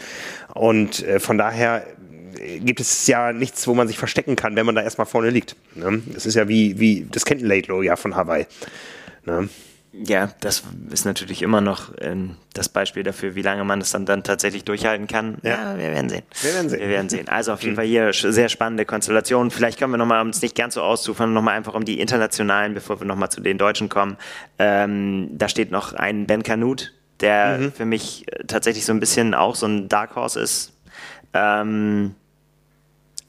Und 0.54 1.06
äh, 1.08 1.20
von 1.20 1.38
daher 1.38 1.84
gibt 2.60 2.80
es 2.80 3.08
ja 3.08 3.34
nichts, 3.34 3.68
wo 3.68 3.74
man 3.74 3.88
sich 3.88 3.98
verstecken 3.98 4.36
kann, 4.36 4.56
wenn 4.56 4.66
man 4.66 4.76
da 4.76 4.82
erstmal 4.82 5.08
vorne 5.08 5.30
liegt. 5.30 5.56
Ne? 5.76 6.02
Das 6.14 6.26
ist 6.26 6.36
ja 6.36 6.48
wie, 6.48 6.80
wie 6.80 7.08
das 7.12 7.26
kennt 7.26 7.42
ein 7.42 7.48
Laidlow 7.48 7.82
ja 7.82 7.96
von 7.96 8.16
Hawaii. 8.16 8.46
Ne? 9.26 9.50
Ja, 9.94 10.30
das 10.40 10.64
ist 10.90 11.04
natürlich 11.04 11.42
immer 11.42 11.60
noch 11.60 11.94
äh, 11.98 12.16
das 12.54 12.70
Beispiel 12.70 13.04
dafür, 13.04 13.36
wie 13.36 13.42
lange 13.42 13.66
man 13.66 13.80
das 13.80 13.92
dann, 13.92 14.06
dann 14.06 14.24
tatsächlich 14.24 14.64
durchhalten 14.64 15.08
kann. 15.08 15.38
Ja. 15.44 15.74
ja, 15.74 15.78
wir 15.78 15.92
werden 15.92 16.10
sehen. 16.10 16.24
Wir 16.42 16.54
werden 16.54 16.70
sehen. 16.70 16.80
Wir 16.80 16.90
werden 16.90 17.10
sehen. 17.10 17.28
Also 17.28 17.52
auf 17.52 17.62
jeden 17.64 17.76
Fall 17.76 17.86
hier 17.86 18.14
sehr 18.14 18.48
spannende 18.48 18.86
Konstellation. 18.86 19.52
Vielleicht 19.52 19.78
können 19.78 19.92
wir 19.92 19.98
nochmal, 19.98 20.22
um 20.22 20.30
es 20.30 20.42
nicht 20.42 20.56
ganz 20.56 20.76
so 20.76 20.82
auszufahren, 20.82 21.34
nochmal 21.34 21.58
einfach 21.58 21.74
um 21.74 21.84
die 21.84 22.00
internationalen, 22.00 22.74
bevor 22.74 23.02
wir 23.02 23.06
nochmal 23.06 23.30
zu 23.30 23.42
den 23.42 23.58
Deutschen 23.58 23.90
kommen. 23.90 24.16
Ähm, 24.60 25.30
da 25.34 25.50
steht 25.50 25.72
noch 25.72 25.94
ein 25.94 26.26
Ben 26.26 26.44
Canute, 26.44 26.88
der 27.20 27.58
mhm. 27.58 27.72
für 27.74 27.86
mich 27.86 28.26
äh, 28.32 28.46
tatsächlich 28.46 28.86
so 28.86 28.94
ein 28.94 29.02
bisschen 29.02 29.34
auch 29.34 29.56
so 29.56 29.66
ein 29.66 29.90
Dark 29.90 30.16
Horse 30.16 30.40
ist. 30.40 30.72
Ähm, 31.34 32.16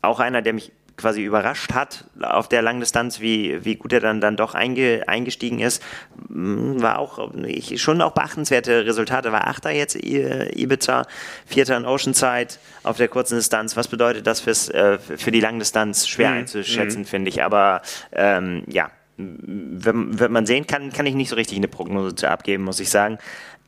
auch 0.00 0.20
einer, 0.20 0.42
der 0.42 0.52
mich 0.52 0.70
quasi 0.96 1.22
überrascht 1.22 1.72
hat 1.72 2.04
auf 2.20 2.48
der 2.48 2.62
Langdistanz, 2.62 3.20
wie, 3.20 3.64
wie 3.64 3.76
gut 3.76 3.92
er 3.92 4.00
dann, 4.00 4.20
dann 4.20 4.36
doch 4.36 4.54
einge, 4.54 5.04
eingestiegen 5.06 5.58
ist. 5.58 5.82
Hm, 6.28 6.80
war 6.82 6.98
auch 6.98 7.32
ich, 7.44 7.80
schon 7.80 8.00
auch 8.02 8.12
beachtenswerte 8.12 8.84
Resultate. 8.86 9.32
War 9.32 9.46
Achter 9.46 9.70
jetzt 9.70 9.96
Ibiza, 9.96 11.06
Vierter 11.46 11.76
in 11.76 11.84
Oceanside 11.84 12.54
auf 12.82 12.96
der 12.96 13.08
kurzen 13.08 13.36
Distanz. 13.36 13.76
Was 13.76 13.88
bedeutet 13.88 14.26
das 14.26 14.40
fürs, 14.40 14.68
äh, 14.68 14.98
für 14.98 15.30
die 15.30 15.40
Langdistanz? 15.40 16.06
Schwer 16.06 16.30
mhm. 16.30 16.38
einzuschätzen, 16.38 17.02
mhm. 17.02 17.06
finde 17.06 17.28
ich. 17.30 17.42
Aber 17.42 17.82
ähm, 18.12 18.64
ja, 18.66 18.90
wenn, 19.16 20.18
wenn 20.18 20.32
man 20.32 20.46
sehen 20.46 20.66
kann, 20.66 20.92
kann 20.92 21.06
ich 21.06 21.14
nicht 21.14 21.28
so 21.28 21.36
richtig 21.36 21.58
eine 21.58 21.68
Prognose 21.68 22.30
abgeben, 22.30 22.64
muss 22.64 22.80
ich 22.80 22.90
sagen. 22.90 23.18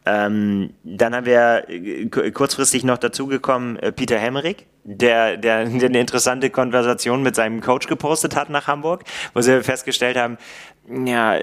Ähm, 0.07 0.75
dann 0.83 1.15
haben 1.15 1.27
wir 1.27 1.65
äh, 1.69 2.31
kurzfristig 2.31 2.85
noch 2.85 2.99
dazugekommen 2.99 3.79
äh, 3.79 3.91
Peter 3.91 4.19
Hemmerich, 4.19 4.67
der, 4.85 5.37
der, 5.37 5.65
der 5.65 5.89
eine 5.89 5.99
interessante 5.99 6.51
Konversation 6.51 7.23
mit 7.23 7.35
seinem 7.35 7.61
Coach 7.61 7.87
gepostet 7.87 8.37
hat 8.37 8.51
nach 8.51 8.67
Hamburg, 8.67 9.05
wo 9.33 9.41
sie 9.41 9.63
festgestellt 9.63 10.17
haben, 10.17 10.39
ja, 10.87 11.39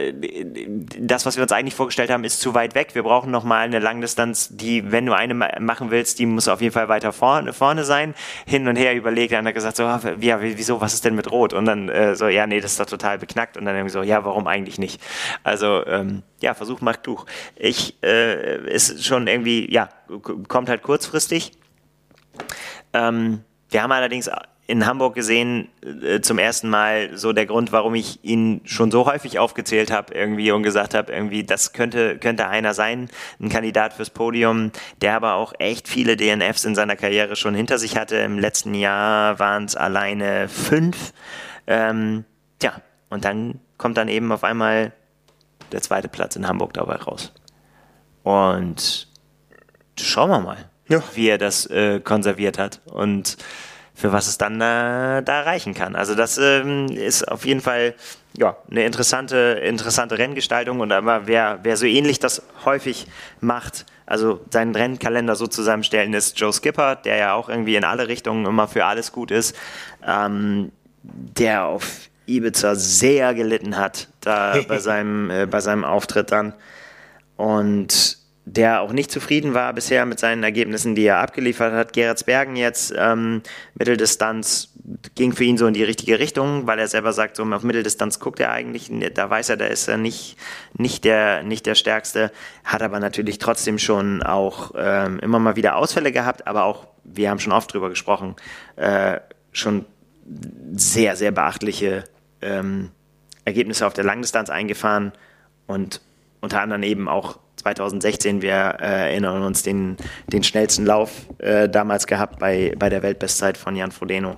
das, 1.00 1.26
was 1.26 1.36
wir 1.36 1.42
uns 1.42 1.52
eigentlich 1.52 1.74
vorgestellt 1.74 2.12
haben, 2.12 2.24
ist 2.24 2.42
zu 2.42 2.54
weit 2.54 2.76
weg. 2.76 2.94
Wir 2.94 3.02
brauchen 3.02 3.32
noch 3.32 3.44
mal 3.44 3.62
eine 3.62 3.80
Langdistanz, 3.80 4.50
die, 4.52 4.92
wenn 4.92 5.08
du 5.08 5.14
eine 5.14 5.34
machen 5.34 5.90
willst, 5.90 6.20
die 6.20 6.28
muss 6.28 6.48
auf 6.48 6.62
jeden 6.62 6.74
Fall 6.74 6.90
weiter 6.90 7.12
vorne, 7.12 7.52
vorne 7.52 7.84
sein. 7.84 8.14
Hin 8.46 8.68
und 8.68 8.76
her 8.76 8.96
überlegt, 8.96 9.34
dann 9.34 9.48
hat 9.48 9.56
gesagt, 9.56 9.78
so, 9.78 9.84
ja, 9.84 10.42
wieso, 10.42 10.80
was 10.80 10.94
ist 10.94 11.06
denn 11.06 11.16
mit 11.16 11.32
Rot? 11.32 11.54
Und 11.54 11.66
dann 11.66 11.90
äh, 11.90 12.16
so, 12.16 12.28
ja, 12.28 12.46
nee, 12.46 12.62
das 12.62 12.74
ist 12.74 12.80
doch 12.80 12.86
total 12.86 13.18
beknackt. 13.18 13.58
Und 13.58 13.66
dann 13.66 13.76
irgendwie 13.76 13.94
so, 13.94 14.04
ja, 14.04 14.24
warum 14.24 14.46
eigentlich 14.46 14.78
nicht? 14.78 15.02
Also, 15.44 15.86
ähm, 15.88 16.22
ja, 16.40 16.54
Versuch 16.54 16.82
macht 16.82 17.02
Tuch. 17.04 17.26
Ich, 17.56 17.98
äh, 18.04 18.72
ist 18.72 19.04
schon 19.04 19.26
irgendwie, 19.26 19.72
ja, 19.74 19.90
kommt 20.48 20.70
halt 20.70 20.84
kurzfristig. 20.84 21.54
Ähm, 22.94 23.44
wir 23.70 23.84
haben 23.84 23.92
allerdings 23.92 24.30
in 24.72 24.86
Hamburg 24.86 25.16
gesehen, 25.16 25.68
äh, 25.84 26.22
zum 26.22 26.38
ersten 26.38 26.70
Mal 26.70 27.18
so 27.18 27.34
der 27.34 27.46
Grund, 27.46 27.74
warum 27.74 27.94
ich 27.94 28.24
ihn 28.24 28.62
schon 28.64 28.90
so 28.90 29.06
häufig 29.06 29.38
aufgezählt 29.38 29.92
habe 29.92 30.14
irgendwie 30.14 30.52
und 30.52 30.64
gesagt 30.64 30.94
habe, 30.94 31.12
irgendwie, 31.12 31.44
das 31.44 31.74
könnte, 31.74 32.18
könnte 32.18 32.48
einer 32.48 32.74
sein, 32.74 33.10
ein 33.42 33.50
Kandidat 33.50 33.94
fürs 33.94 34.12
Podium, 34.12 34.72
der 35.02 35.16
aber 35.18 35.34
auch 35.34 35.54
echt 35.60 35.90
viele 35.90 36.16
DNFs 36.16 36.64
in 36.64 36.74
seiner 36.74 36.96
Karriere 36.96 37.36
schon 37.36 37.54
hinter 37.54 37.80
sich 37.80 37.98
hatte. 37.98 38.16
Im 38.18 38.40
letzten 38.40 38.74
Jahr 38.74 39.40
waren 39.40 39.66
es 39.66 39.76
alleine 39.76 40.48
fünf. 40.48 41.12
Ähm, 41.68 42.24
ja, 42.64 42.74
und 43.10 43.26
dann 43.26 43.60
kommt 43.78 43.98
dann 43.98 44.08
eben 44.08 44.32
auf 44.32 44.46
einmal 44.46 44.94
der 45.74 45.82
zweite 45.82 46.08
Platz 46.08 46.38
in 46.38 46.48
Hamburg 46.48 46.74
dabei 46.74 46.96
raus. 46.96 47.34
Und 48.24 49.08
schauen 50.00 50.30
wir 50.30 50.40
mal, 50.40 50.71
ja. 50.92 51.04
wie 51.14 51.28
er 51.30 51.38
das 51.38 51.66
äh, 51.68 52.00
konserviert 52.00 52.58
hat. 52.58 52.82
Und 52.86 53.38
für 53.94 54.12
was 54.12 54.28
es 54.28 54.38
dann 54.38 54.56
äh, 54.56 55.22
da 55.22 55.42
reichen 55.42 55.74
kann. 55.74 55.96
Also 55.96 56.16
das 56.16 56.38
ähm, 56.38 56.88
ist 56.88 57.28
auf 57.28 57.46
jeden 57.46 57.62
Fall 57.62 57.94
ja, 58.36 58.58
eine 58.70 58.86
interessante, 58.86 59.62
interessante 59.64 60.18
Renngestaltung 60.18 60.80
und 60.80 60.92
aber 60.92 61.28
wer, 61.28 61.60
wer 61.64 61.78
so 61.78 61.86
ähnlich 61.86 62.18
das 62.20 62.42
häufig 62.66 63.08
macht, 63.42 63.86
also 64.06 64.42
seinen 64.50 64.74
Rennkalender 64.74 65.36
so 65.36 65.48
zusammenstellen, 65.48 66.14
ist 66.14 66.40
Joe 66.40 66.52
Skipper, 66.52 66.96
der 66.96 67.18
ja 67.18 67.34
auch 67.34 67.48
irgendwie 67.48 67.76
in 67.76 67.84
alle 67.84 68.08
Richtungen 68.08 68.46
immer 68.46 68.68
für 68.68 68.86
alles 68.86 69.12
gut 69.12 69.32
ist, 69.32 69.56
ähm, 70.06 70.72
der 71.04 71.66
auf 71.66 72.10
Ibiza 72.26 72.76
sehr 72.76 73.34
gelitten 73.34 73.78
hat, 73.78 74.08
da 74.22 74.56
bei 74.68 74.80
seinem, 74.80 75.30
äh, 75.30 75.46
bei 75.46 75.60
seinem 75.60 75.84
Auftritt 75.84 76.32
dann. 76.32 76.54
Und 77.36 78.18
der 78.56 78.82
auch 78.82 78.92
nicht 78.92 79.12
zufrieden 79.12 79.54
war 79.54 79.72
bisher 79.74 80.06
mit 80.06 80.20
seinen 80.20 80.44
Ergebnissen, 80.44 80.94
die 80.94 81.06
er 81.06 81.20
abgeliefert 81.20 81.74
hat. 81.74 81.94
Gerardsbergen 81.94 82.58
jetzt, 82.58 82.94
ähm, 82.98 83.42
Mitteldistanz 83.76 84.74
ging 85.16 85.32
für 85.32 85.46
ihn 85.46 85.58
so 85.58 85.68
in 85.68 85.74
die 85.74 85.84
richtige 85.84 86.20
Richtung, 86.20 86.68
weil 86.68 86.78
er 86.78 86.88
selber 86.90 87.14
sagt, 87.14 87.38
so 87.38 87.44
auf 87.44 87.64
Mitteldistanz 87.64 88.20
guckt 88.20 88.42
er 88.42 88.52
eigentlich, 88.52 88.92
da 89.14 89.30
weiß 89.30 89.50
er, 89.50 89.58
da 89.58 89.68
ist 89.68 89.88
er 89.88 89.98
nicht, 89.98 90.36
nicht, 90.74 91.06
der, 91.06 91.44
nicht 91.44 91.66
der 91.66 91.76
Stärkste, 91.76 92.32
hat 92.66 92.82
aber 92.82 93.00
natürlich 93.00 93.38
trotzdem 93.38 93.80
schon 93.80 94.22
auch 94.22 94.72
ähm, 94.76 95.20
immer 95.20 95.40
mal 95.40 95.56
wieder 95.56 95.78
Ausfälle 95.78 96.12
gehabt, 96.12 96.46
aber 96.46 96.66
auch, 96.66 96.88
wir 97.06 97.30
haben 97.30 97.40
schon 97.40 97.54
oft 97.54 97.74
drüber 97.74 97.90
gesprochen, 97.90 98.36
äh, 98.76 99.20
schon 99.54 99.86
sehr, 100.74 101.16
sehr 101.16 101.32
beachtliche 101.32 102.04
ähm, 102.42 102.92
Ergebnisse 103.46 103.88
auf 103.88 103.94
der 103.94 104.04
Langdistanz 104.04 104.50
eingefahren 104.50 105.14
und 105.68 106.02
unter 106.42 106.60
anderem 106.60 106.84
eben 106.84 107.08
auch 107.08 107.40
2016, 107.62 108.42
wir 108.42 108.78
äh, 108.80 109.12
erinnern 109.12 109.44
uns 109.44 109.64
den, 109.64 109.98
den 110.28 110.44
schnellsten 110.44 110.86
Lauf 110.86 111.12
äh, 111.38 111.70
damals 111.70 112.08
gehabt 112.08 112.40
bei, 112.40 112.74
bei 112.78 112.90
der 112.90 113.04
Weltbestzeit 113.04 113.58
von 113.58 113.76
Jan 113.76 113.92
Frodeno. 113.92 114.38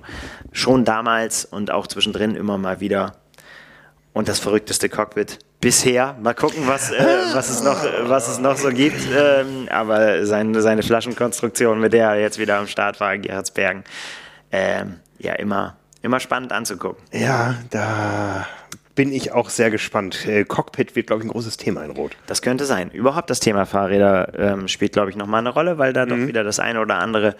Schon 0.52 0.84
damals 0.84 1.44
und 1.44 1.70
auch 1.70 1.86
zwischendrin 1.86 2.36
immer 2.36 2.58
mal 2.58 2.80
wieder. 2.80 3.16
Und 4.12 4.28
das 4.28 4.38
verrückteste 4.38 4.88
Cockpit 4.88 5.38
bisher. 5.60 6.14
Mal 6.20 6.34
gucken, 6.34 6.66
was, 6.66 6.90
äh, 6.90 7.04
was, 7.32 7.48
es, 7.48 7.62
noch, 7.62 7.82
was 8.02 8.28
es 8.28 8.38
noch 8.38 8.56
so 8.56 8.68
gibt. 8.68 9.00
Ähm, 9.16 9.68
aber 9.70 10.24
sein, 10.26 10.54
seine 10.60 10.82
Flaschenkonstruktion, 10.82 11.80
mit 11.80 11.92
der 11.92 12.10
er 12.10 12.20
jetzt 12.20 12.38
wieder 12.38 12.58
am 12.58 12.66
Start 12.66 13.00
war, 13.00 13.16
Gerhardsbergen, 13.16 13.82
ähm, 14.52 15.00
ja, 15.18 15.32
immer, 15.32 15.76
immer 16.02 16.20
spannend 16.20 16.52
anzugucken. 16.52 17.02
Ja, 17.12 17.56
da 17.70 18.46
bin 18.94 19.12
ich 19.12 19.32
auch 19.32 19.50
sehr 19.50 19.70
gespannt. 19.70 20.26
Äh, 20.26 20.44
Cockpit 20.44 20.94
wird, 20.94 21.08
glaube 21.08 21.22
ich, 21.22 21.28
ein 21.28 21.32
großes 21.32 21.56
Thema 21.56 21.84
in 21.84 21.90
Rot. 21.90 22.16
Das 22.26 22.42
könnte 22.42 22.64
sein. 22.64 22.90
Überhaupt 22.90 23.28
das 23.30 23.40
Thema 23.40 23.66
Fahrräder 23.66 24.32
ähm, 24.38 24.68
spielt, 24.68 24.92
glaube 24.92 25.10
ich, 25.10 25.16
nochmal 25.16 25.40
eine 25.40 25.50
Rolle, 25.50 25.78
weil 25.78 25.92
da 25.92 26.06
mhm. 26.06 26.10
doch 26.10 26.16
wieder 26.28 26.44
das 26.44 26.60
eine 26.60 26.80
oder 26.80 26.98
andere 26.98 27.34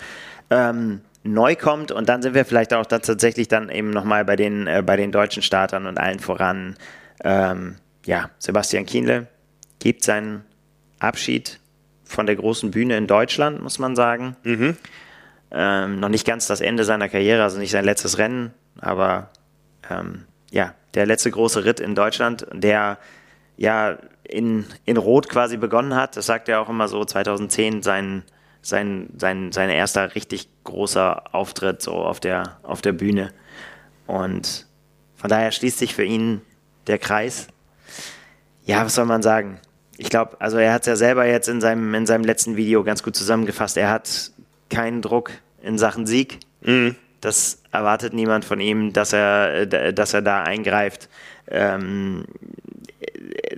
ähm, 0.51 1.01
neu 1.22 1.55
kommt. 1.55 1.93
Und 1.93 2.09
dann 2.09 2.22
sind 2.22 2.35
wir 2.35 2.44
vielleicht 2.44 2.74
auch 2.74 2.86
da 2.86 2.98
tatsächlich 2.98 3.48
dann 3.48 3.70
eben 3.70 3.90
nochmal 3.90 4.24
bei 4.24 4.36
den, 4.36 4.66
äh, 4.66 4.82
bei 4.85 4.97
den 4.97 5.12
deutschen 5.12 5.43
Startern 5.43 5.86
und 5.86 5.98
allen 5.98 6.18
voran. 6.18 6.76
Ähm, 7.22 7.76
ja, 8.05 8.31
Sebastian 8.39 8.85
Kienle 8.85 9.28
gibt 9.78 10.02
seinen 10.02 10.44
Abschied 10.98 11.60
von 12.05 12.26
der 12.26 12.36
großen 12.36 12.70
Bühne 12.70 12.97
in 12.97 13.06
Deutschland, 13.06 13.62
muss 13.62 13.78
man 13.78 13.94
sagen. 13.97 14.36
Mhm. 14.43 14.76
Ähm, 15.51 16.01
noch 16.01 16.09
nicht 16.09 16.26
ganz 16.26 16.48
das 16.48 16.60
Ende 16.60 16.85
seiner 16.85 17.09
Karriere, 17.09 17.44
also 17.44 17.59
nicht 17.59 17.70
sein 17.70 17.85
letztes 17.85 18.18
Rennen, 18.18 18.52
aber 18.81 19.31
ähm, 19.89 20.24
ja, 20.55 20.72
der 20.94 21.05
letzte 21.05 21.32
große 21.32 21.64
Ritt 21.64 21.81
in 21.81 21.97
Deutschland, 21.97 22.47
der 22.52 22.98
ja 23.56 23.98
in, 24.22 24.64
in 24.85 24.97
Rot 24.97 25.28
quasi 25.28 25.56
begonnen 25.56 25.97
hat. 25.97 26.16
Das 26.16 26.26
sagt 26.26 26.48
er 26.48 26.60
auch 26.60 26.68
immer 26.68 26.86
so, 26.86 27.05
2010 27.05 27.82
sein, 27.82 28.22
sein, 28.62 29.09
sein, 29.18 29.51
sein 29.51 29.68
erster 29.68 30.14
richtig 30.14 30.48
großer 30.62 31.35
Auftritt 31.35 31.82
so 31.82 31.94
auf 31.94 32.20
der, 32.20 32.59
auf 32.62 32.82
der 32.82 32.93
Bühne. 32.93 33.32
Und 34.06 34.66
von 35.16 35.28
daher 35.28 35.51
schließt 35.51 35.78
sich 35.78 35.93
für 35.93 36.05
ihn 36.05 36.40
der 36.86 36.98
Kreis. 36.98 37.48
Ja, 38.64 38.85
was 38.85 38.94
soll 38.94 39.06
man 39.06 39.22
sagen? 39.22 39.59
Ich 39.98 40.09
glaube, 40.09 40.40
also 40.40 40.56
er 40.59 40.72
hat 40.72 40.82
es 40.82 40.86
ja 40.86 40.97
selber 40.97 41.26
jetzt 41.26 41.48
in 41.48 41.60
seinem, 41.60 41.94
in 41.94 42.06
seinem 42.06 42.24
letzten 42.24 42.56
Video 42.56 42.85
ganz 42.85 43.02
gut 43.02 43.16
zusammengefasst. 43.16 43.76
Er 43.76 43.90
hat 43.90 44.31
keinen 44.70 45.02
Druck 45.02 45.32
in 45.62 45.78
Sachen 45.78 46.06
Sieg. 46.06 46.39
Mhm 46.60 46.94
das 47.24 47.62
erwartet 47.72 48.12
niemand 48.12 48.44
von 48.44 48.60
ihm, 48.60 48.92
dass 48.92 49.12
er, 49.12 49.72
äh, 49.72 49.92
dass 49.92 50.14
er 50.14 50.22
da 50.22 50.42
eingreift. 50.42 51.09
Ähm, 51.48 52.24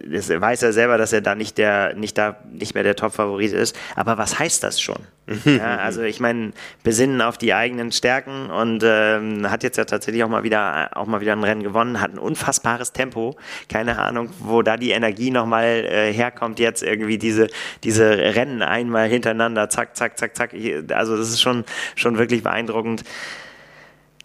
das 0.09 0.29
weiß 0.29 0.63
er 0.63 0.73
selber, 0.73 0.99
dass 0.99 1.13
er 1.13 1.21
da 1.21 1.35
nicht 1.35 1.59
der, 1.59 1.95
nicht 1.95 2.17
da, 2.17 2.37
nicht 2.53 2.75
mehr 2.75 2.83
der 2.83 2.97
Top-Favorit 2.97 3.53
ist. 3.53 3.77
Aber 3.95 4.19
was 4.19 4.39
heißt 4.39 4.63
das 4.63 4.81
schon? 4.81 4.99
ja, 5.45 5.79
also 5.79 6.03
ich 6.03 6.21
meine, 6.21 6.53
besinnen 6.85 7.21
auf 7.21 7.37
die 7.37 7.53
eigenen 7.53 7.91
Stärken 7.91 8.51
und 8.51 8.83
ähm, 8.85 9.51
hat 9.51 9.65
jetzt 9.65 9.77
ja 9.77 9.85
tatsächlich 9.85 10.23
auch 10.23 10.29
mal 10.29 10.45
wieder, 10.45 10.97
auch 10.97 11.07
mal 11.07 11.21
wieder 11.21 11.33
ein 11.33 11.43
Rennen 11.43 11.63
gewonnen, 11.63 12.01
hat 12.01 12.13
ein 12.13 12.19
unfassbares 12.19 12.93
Tempo. 12.93 13.37
Keine 13.69 13.99
Ahnung, 13.99 14.31
wo 14.39 14.63
da 14.63 14.77
die 14.77 14.91
Energie 14.91 15.31
nochmal 15.31 15.85
äh, 15.85 16.13
herkommt, 16.13 16.61
jetzt 16.61 16.83
irgendwie 16.83 17.19
diese, 17.19 17.49
diese 17.83 18.09
Rennen 18.11 18.63
einmal 18.63 19.09
hintereinander, 19.09 19.69
zack, 19.69 19.97
zack, 19.97 20.19
zack, 20.19 20.37
zack. 20.37 20.55
Also 20.91 21.17
das 21.17 21.31
ist 21.31 21.41
schon, 21.41 21.65
schon 21.97 22.19
wirklich 22.19 22.43
beeindruckend. 22.43 23.03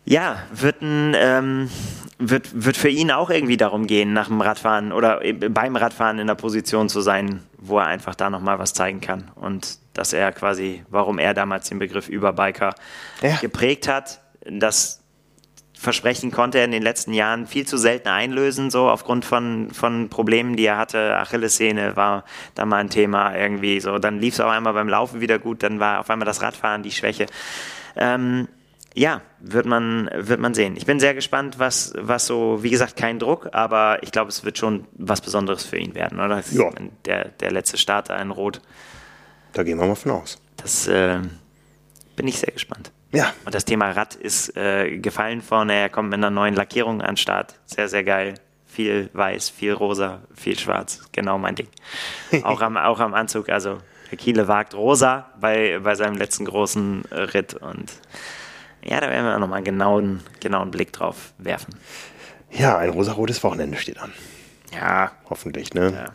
Ja, 0.05 0.43
wird, 0.51 0.81
ein, 0.81 1.15
ähm, 1.15 1.69
wird, 2.17 2.65
wird 2.65 2.77
für 2.77 2.89
ihn 2.89 3.11
auch 3.11 3.29
irgendwie 3.29 3.57
darum 3.57 3.87
gehen, 3.87 4.13
nach 4.13 4.27
dem 4.27 4.41
Radfahren 4.41 4.91
oder 4.91 5.21
beim 5.49 5.75
Radfahren 5.75 6.19
in 6.19 6.27
der 6.27 6.35
Position 6.35 6.89
zu 6.89 7.01
sein, 7.01 7.43
wo 7.57 7.77
er 7.77 7.85
einfach 7.85 8.15
da 8.15 8.29
nochmal 8.29 8.59
was 8.59 8.73
zeigen 8.73 9.01
kann. 9.01 9.29
Und 9.35 9.77
dass 9.93 10.13
er 10.13 10.31
quasi, 10.31 10.83
warum 10.89 11.19
er 11.19 11.33
damals 11.33 11.69
den 11.69 11.79
Begriff 11.79 12.09
Überbiker 12.09 12.73
ja. 13.21 13.37
geprägt 13.37 13.87
hat, 13.87 14.21
das 14.43 15.01
Versprechen 15.81 16.29
konnte 16.29 16.59
er 16.59 16.65
in 16.65 16.71
den 16.71 16.83
letzten 16.83 17.11
Jahren 17.11 17.47
viel 17.47 17.65
zu 17.65 17.75
selten 17.75 18.07
einlösen, 18.07 18.69
so 18.69 18.87
aufgrund 18.87 19.25
von, 19.25 19.71
von 19.71 20.09
Problemen, 20.09 20.55
die 20.55 20.65
er 20.65 20.77
hatte. 20.77 21.17
Achillessehne 21.17 21.95
war 21.95 22.23
da 22.53 22.67
mal 22.67 22.77
ein 22.77 22.91
Thema 22.91 23.35
irgendwie 23.35 23.79
so. 23.79 23.97
Dann 23.97 24.19
lief 24.19 24.35
es 24.35 24.39
auf 24.39 24.51
einmal 24.51 24.73
beim 24.73 24.87
Laufen 24.87 25.21
wieder 25.21 25.39
gut, 25.39 25.63
dann 25.63 25.79
war 25.79 25.99
auf 25.99 26.09
einmal 26.11 26.27
das 26.27 26.43
Radfahren 26.43 26.83
die 26.83 26.91
Schwäche. 26.91 27.25
Ähm, 27.95 28.47
ja, 28.93 29.21
wird 29.39 29.65
man, 29.65 30.09
wird 30.13 30.39
man 30.39 30.53
sehen. 30.53 30.75
Ich 30.75 30.85
bin 30.85 30.99
sehr 30.99 31.13
gespannt, 31.13 31.59
was, 31.59 31.93
was 31.97 32.25
so, 32.25 32.61
wie 32.61 32.69
gesagt, 32.69 32.95
kein 32.95 33.19
Druck, 33.19 33.49
aber 33.53 34.03
ich 34.03 34.11
glaube, 34.11 34.29
es 34.29 34.43
wird 34.43 34.57
schon 34.57 34.87
was 34.93 35.21
Besonderes 35.21 35.65
für 35.65 35.77
ihn 35.77 35.95
werden, 35.95 36.19
oder? 36.19 36.43
Ja. 36.51 36.69
Der, 37.05 37.29
der 37.29 37.51
letzte 37.51 37.77
Starter 37.77 38.19
in 38.19 38.31
Rot. 38.31 38.61
Da 39.53 39.63
gehen 39.63 39.79
wir 39.79 39.87
mal 39.87 39.95
von 39.95 40.11
aus. 40.11 40.41
Das 40.57 40.87
äh, 40.87 41.19
bin 42.15 42.27
ich 42.27 42.39
sehr 42.39 42.51
gespannt. 42.51 42.91
Ja. 43.11 43.33
Und 43.45 43.55
das 43.55 43.65
Thema 43.65 43.91
Rad 43.91 44.15
ist 44.15 44.55
äh, 44.55 44.97
gefallen 44.97 45.41
vorne. 45.41 45.73
Er 45.73 45.89
kommt 45.89 46.09
mit 46.09 46.17
einer 46.17 46.29
neuen 46.29 46.55
Lackierung 46.55 47.01
an 47.01 47.11
den 47.11 47.17
Start. 47.17 47.55
Sehr, 47.65 47.89
sehr 47.89 48.03
geil. 48.03 48.35
Viel 48.65 49.09
weiß, 49.13 49.49
viel 49.49 49.73
rosa, 49.73 50.21
viel 50.33 50.57
schwarz. 50.57 51.01
Genau 51.11 51.37
mein 51.37 51.55
Ding. 51.55 51.67
auch, 52.43 52.61
am, 52.61 52.77
auch 52.77 52.99
am 52.99 53.13
Anzug. 53.13 53.49
Also, 53.49 53.79
Herr 54.09 54.17
Kiele 54.17 54.47
wagt 54.47 54.73
rosa 54.73 55.29
bei, 55.39 55.79
bei 55.79 55.95
seinem 55.95 56.15
letzten 56.15 56.45
großen 56.45 57.03
Ritt 57.11 57.53
und 57.53 57.91
ja, 58.83 58.99
da 58.99 59.09
werden 59.09 59.25
wir 59.25 59.35
auch 59.35 59.39
nochmal 59.39 59.57
einen 59.57 59.65
genauen, 59.65 60.19
genauen 60.39 60.71
Blick 60.71 60.93
drauf 60.93 61.33
werfen. 61.37 61.75
Ja, 62.51 62.77
ein 62.77 62.89
rosarotes 62.89 63.43
Wochenende 63.43 63.77
steht 63.77 63.99
an. 63.99 64.11
Ja. 64.73 65.11
Hoffentlich, 65.29 65.73
ne? 65.73 65.93
Ja. 65.93 66.05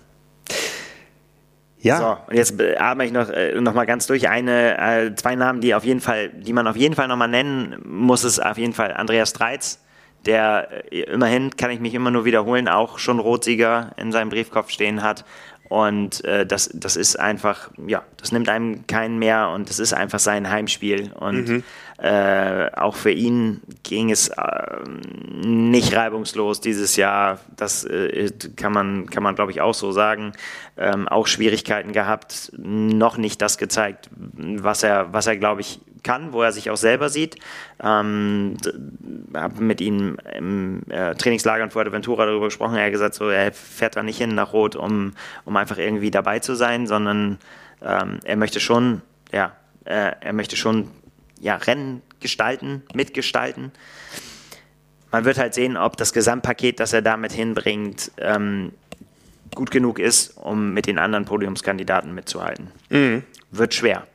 Ja. 1.78 1.98
So, 1.98 2.30
und 2.30 2.36
jetzt 2.36 2.60
atme 2.78 3.04
ich 3.04 3.12
noch, 3.12 3.28
äh, 3.30 3.60
noch 3.60 3.74
mal 3.74 3.84
ganz 3.84 4.06
durch. 4.08 4.28
Eine, 4.28 4.78
äh, 4.78 5.14
zwei 5.14 5.36
Namen, 5.36 5.60
die 5.60 5.74
auf 5.74 5.84
jeden 5.84 6.00
Fall, 6.00 6.30
die 6.30 6.52
man 6.52 6.66
auf 6.66 6.74
jeden 6.74 6.96
Fall 6.96 7.06
noch 7.06 7.16
mal 7.16 7.28
nennen 7.28 7.76
muss, 7.84 8.24
ist 8.24 8.40
auf 8.40 8.58
jeden 8.58 8.72
Fall 8.72 8.92
Andreas 8.92 9.30
Streitz, 9.30 9.80
der 10.24 10.68
äh, 10.90 11.02
immerhin, 11.02 11.54
kann 11.54 11.70
ich 11.70 11.78
mich 11.78 11.94
immer 11.94 12.10
nur 12.10 12.24
wiederholen, 12.24 12.66
auch 12.66 12.98
schon 12.98 13.20
Rotsieger 13.20 13.92
in 13.98 14.10
seinem 14.10 14.30
Briefkopf 14.30 14.70
stehen 14.70 15.02
hat 15.02 15.24
und 15.68 16.24
äh, 16.24 16.46
das, 16.46 16.70
das 16.72 16.96
ist 16.96 17.18
einfach, 17.18 17.70
ja, 17.86 18.02
das 18.18 18.32
nimmt 18.32 18.48
einem 18.48 18.86
keinen 18.86 19.18
mehr 19.18 19.48
und 19.48 19.68
das 19.68 19.78
ist 19.78 19.92
einfach 19.92 20.18
sein 20.18 20.48
Heimspiel. 20.48 21.12
Und 21.12 21.48
mhm. 21.48 21.62
äh, 21.98 22.70
auch 22.72 22.94
für 22.94 23.10
ihn 23.10 23.62
ging 23.82 24.10
es 24.10 24.28
äh, 24.28 24.84
nicht 25.44 25.94
reibungslos 25.94 26.60
dieses 26.60 26.96
Jahr. 26.96 27.40
Das 27.56 27.84
äh, 27.84 28.30
kann 28.54 28.72
man, 28.72 29.10
kann 29.10 29.22
man 29.22 29.34
glaube 29.34 29.50
ich, 29.50 29.60
auch 29.60 29.74
so 29.74 29.92
sagen. 29.92 30.32
Ähm, 30.76 31.08
auch 31.08 31.26
Schwierigkeiten 31.26 31.92
gehabt, 31.92 32.52
noch 32.56 33.16
nicht 33.16 33.42
das 33.42 33.58
gezeigt, 33.58 34.08
was 34.12 34.82
er, 34.82 35.12
was 35.12 35.26
er, 35.26 35.36
glaube 35.36 35.62
ich, 35.62 35.80
kann, 36.02 36.32
wo 36.32 36.42
er 36.42 36.52
sich 36.52 36.70
auch 36.70 36.76
selber 36.76 37.08
sieht. 37.08 37.36
Ähm, 37.82 38.56
habe 39.34 39.62
mit 39.62 39.80
ihm 39.80 40.16
im 40.34 40.82
äh, 40.88 41.14
Trainingslager 41.14 41.64
in 41.64 41.70
Fuerteventura 41.70 42.26
darüber 42.26 42.46
gesprochen. 42.46 42.76
Er 42.76 42.86
hat 42.86 42.92
gesagt, 42.92 43.14
so, 43.14 43.28
er 43.28 43.52
fährt 43.52 43.96
da 43.96 44.02
nicht 44.02 44.18
hin 44.18 44.34
nach 44.34 44.52
Rot, 44.52 44.76
um, 44.76 45.12
um 45.44 45.56
einfach 45.56 45.78
irgendwie 45.78 46.10
dabei 46.10 46.38
zu 46.38 46.54
sein, 46.54 46.86
sondern 46.86 47.38
ähm, 47.82 48.20
er 48.24 48.36
möchte 48.36 48.60
schon, 48.60 49.02
ja, 49.32 49.56
äh, 49.84 50.12
er 50.20 50.32
möchte 50.32 50.56
schon 50.56 50.90
ja, 51.40 51.56
Rennen 51.56 52.02
gestalten, 52.20 52.82
mitgestalten. 52.94 53.72
Man 55.12 55.24
wird 55.24 55.38
halt 55.38 55.54
sehen, 55.54 55.76
ob 55.76 55.96
das 55.96 56.12
Gesamtpaket, 56.12 56.80
das 56.80 56.92
er 56.92 57.02
damit 57.02 57.32
hinbringt, 57.32 58.10
ähm, 58.18 58.72
gut 59.54 59.70
genug 59.70 59.98
ist, 59.98 60.36
um 60.36 60.72
mit 60.72 60.86
den 60.86 60.98
anderen 60.98 61.24
Podiumskandidaten 61.24 62.14
mitzuhalten. 62.14 62.72
Mhm. 62.90 63.22
Wird 63.50 63.74
schwer. 63.74 64.06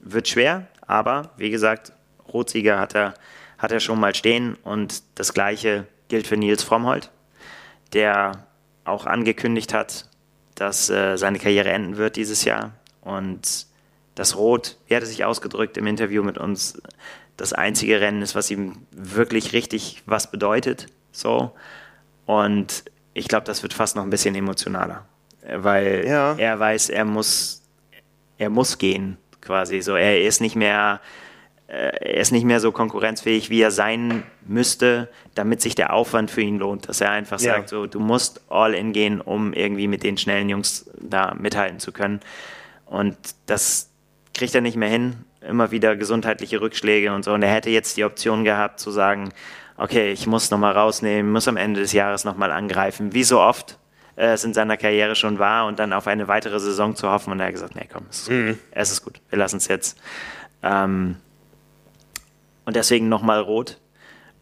Wird 0.00 0.28
schwer, 0.28 0.66
aber 0.88 1.30
wie 1.36 1.50
gesagt, 1.50 1.92
Rotsieger 2.32 2.80
hat 2.80 2.94
er, 2.96 3.14
hat 3.58 3.70
er 3.70 3.78
schon 3.78 4.00
mal 4.00 4.14
stehen. 4.14 4.56
Und 4.64 5.02
das 5.14 5.32
Gleiche 5.32 5.86
gilt 6.08 6.26
für 6.26 6.36
Nils 6.36 6.64
Frommholt, 6.64 7.10
der 7.92 8.46
auch 8.84 9.06
angekündigt 9.06 9.72
hat, 9.72 10.08
dass 10.56 10.90
äh, 10.90 11.16
seine 11.16 11.38
Karriere 11.38 11.70
enden 11.70 11.98
wird 11.98 12.16
dieses 12.16 12.44
Jahr. 12.44 12.72
Und 13.02 13.66
das 14.16 14.36
Rot, 14.36 14.76
wie 14.88 14.96
hat 14.96 15.02
er 15.02 15.06
sich 15.06 15.24
ausgedrückt 15.24 15.76
im 15.76 15.86
Interview 15.86 16.24
mit 16.24 16.38
uns, 16.38 16.82
das 17.36 17.52
einzige 17.52 18.00
Rennen 18.00 18.22
ist, 18.22 18.34
was 18.34 18.50
ihm 18.50 18.86
wirklich 18.90 19.52
richtig 19.52 20.02
was 20.06 20.30
bedeutet. 20.30 20.86
So. 21.12 21.52
Und 22.26 22.84
ich 23.14 23.28
glaube, 23.28 23.44
das 23.44 23.62
wird 23.62 23.74
fast 23.74 23.94
noch 23.94 24.02
ein 24.02 24.10
bisschen 24.10 24.34
emotionaler. 24.34 25.06
Weil 25.46 26.04
ja. 26.06 26.34
er 26.36 26.58
weiß, 26.58 26.88
er 26.88 27.04
muss, 27.04 27.62
er 28.38 28.50
muss 28.50 28.78
gehen, 28.78 29.18
quasi. 29.48 29.80
So, 29.80 29.96
er 29.96 30.22
ist 30.22 30.40
nicht 30.40 30.54
mehr, 30.54 31.00
äh, 31.66 32.14
er 32.14 32.20
ist 32.20 32.30
nicht 32.30 32.44
mehr 32.44 32.60
so 32.60 32.70
konkurrenzfähig, 32.70 33.48
wie 33.48 33.62
er 33.62 33.70
sein 33.70 34.22
müsste, 34.46 35.08
damit 35.34 35.62
sich 35.62 35.74
der 35.74 35.92
Aufwand 35.94 36.30
für 36.30 36.42
ihn 36.42 36.58
lohnt. 36.58 36.88
Dass 36.88 37.00
er 37.00 37.10
einfach 37.10 37.40
ja. 37.40 37.54
sagt, 37.54 37.70
so, 37.70 37.86
du 37.86 37.98
musst 37.98 38.42
all 38.50 38.74
in 38.74 38.92
gehen, 38.92 39.20
um 39.20 39.54
irgendwie 39.54 39.88
mit 39.88 40.02
den 40.04 40.18
schnellen 40.18 40.50
Jungs 40.50 40.88
da 41.00 41.34
mithalten 41.34 41.80
zu 41.80 41.92
können. 41.92 42.20
Und 42.84 43.16
das 43.46 43.90
kriegt 44.34 44.54
er 44.54 44.60
nicht 44.60 44.76
mehr 44.76 44.90
hin. 44.90 45.24
Immer 45.40 45.70
wieder 45.70 45.96
gesundheitliche 45.96 46.60
Rückschläge 46.60 47.14
und 47.14 47.24
so. 47.24 47.32
Und 47.32 47.42
er 47.42 47.50
hätte 47.50 47.70
jetzt 47.70 47.96
die 47.96 48.04
Option 48.04 48.44
gehabt 48.44 48.80
zu 48.80 48.90
sagen, 48.90 49.30
okay, 49.78 50.12
ich 50.12 50.26
muss 50.26 50.50
nochmal 50.50 50.72
rausnehmen, 50.72 51.32
muss 51.32 51.48
am 51.48 51.56
Ende 51.56 51.80
des 51.80 51.92
Jahres 51.92 52.24
nochmal 52.24 52.52
angreifen, 52.52 53.14
wie 53.14 53.24
so 53.24 53.40
oft 53.40 53.78
äh, 54.18 54.32
es 54.32 54.44
in 54.44 54.52
seiner 54.52 54.76
Karriere 54.76 55.14
schon 55.14 55.38
war 55.38 55.66
und 55.66 55.78
dann 55.78 55.92
auf 55.92 56.06
eine 56.06 56.28
weitere 56.28 56.58
Saison 56.58 56.96
zu 56.96 57.08
hoffen. 57.08 57.32
Und 57.32 57.40
er 57.40 57.46
hat 57.46 57.52
gesagt, 57.52 57.76
nee, 57.76 57.88
komm, 57.90 58.06
es 58.10 58.22
ist, 58.22 58.30
mhm. 58.30 58.48
gut. 58.48 58.58
Es 58.72 58.90
ist 58.90 59.04
gut, 59.04 59.20
wir 59.30 59.38
lassen 59.38 59.58
es 59.58 59.68
jetzt. 59.68 59.98
Ähm, 60.62 61.16
und 62.64 62.76
deswegen 62.76 63.08
nochmal 63.08 63.40
rot. 63.40 63.78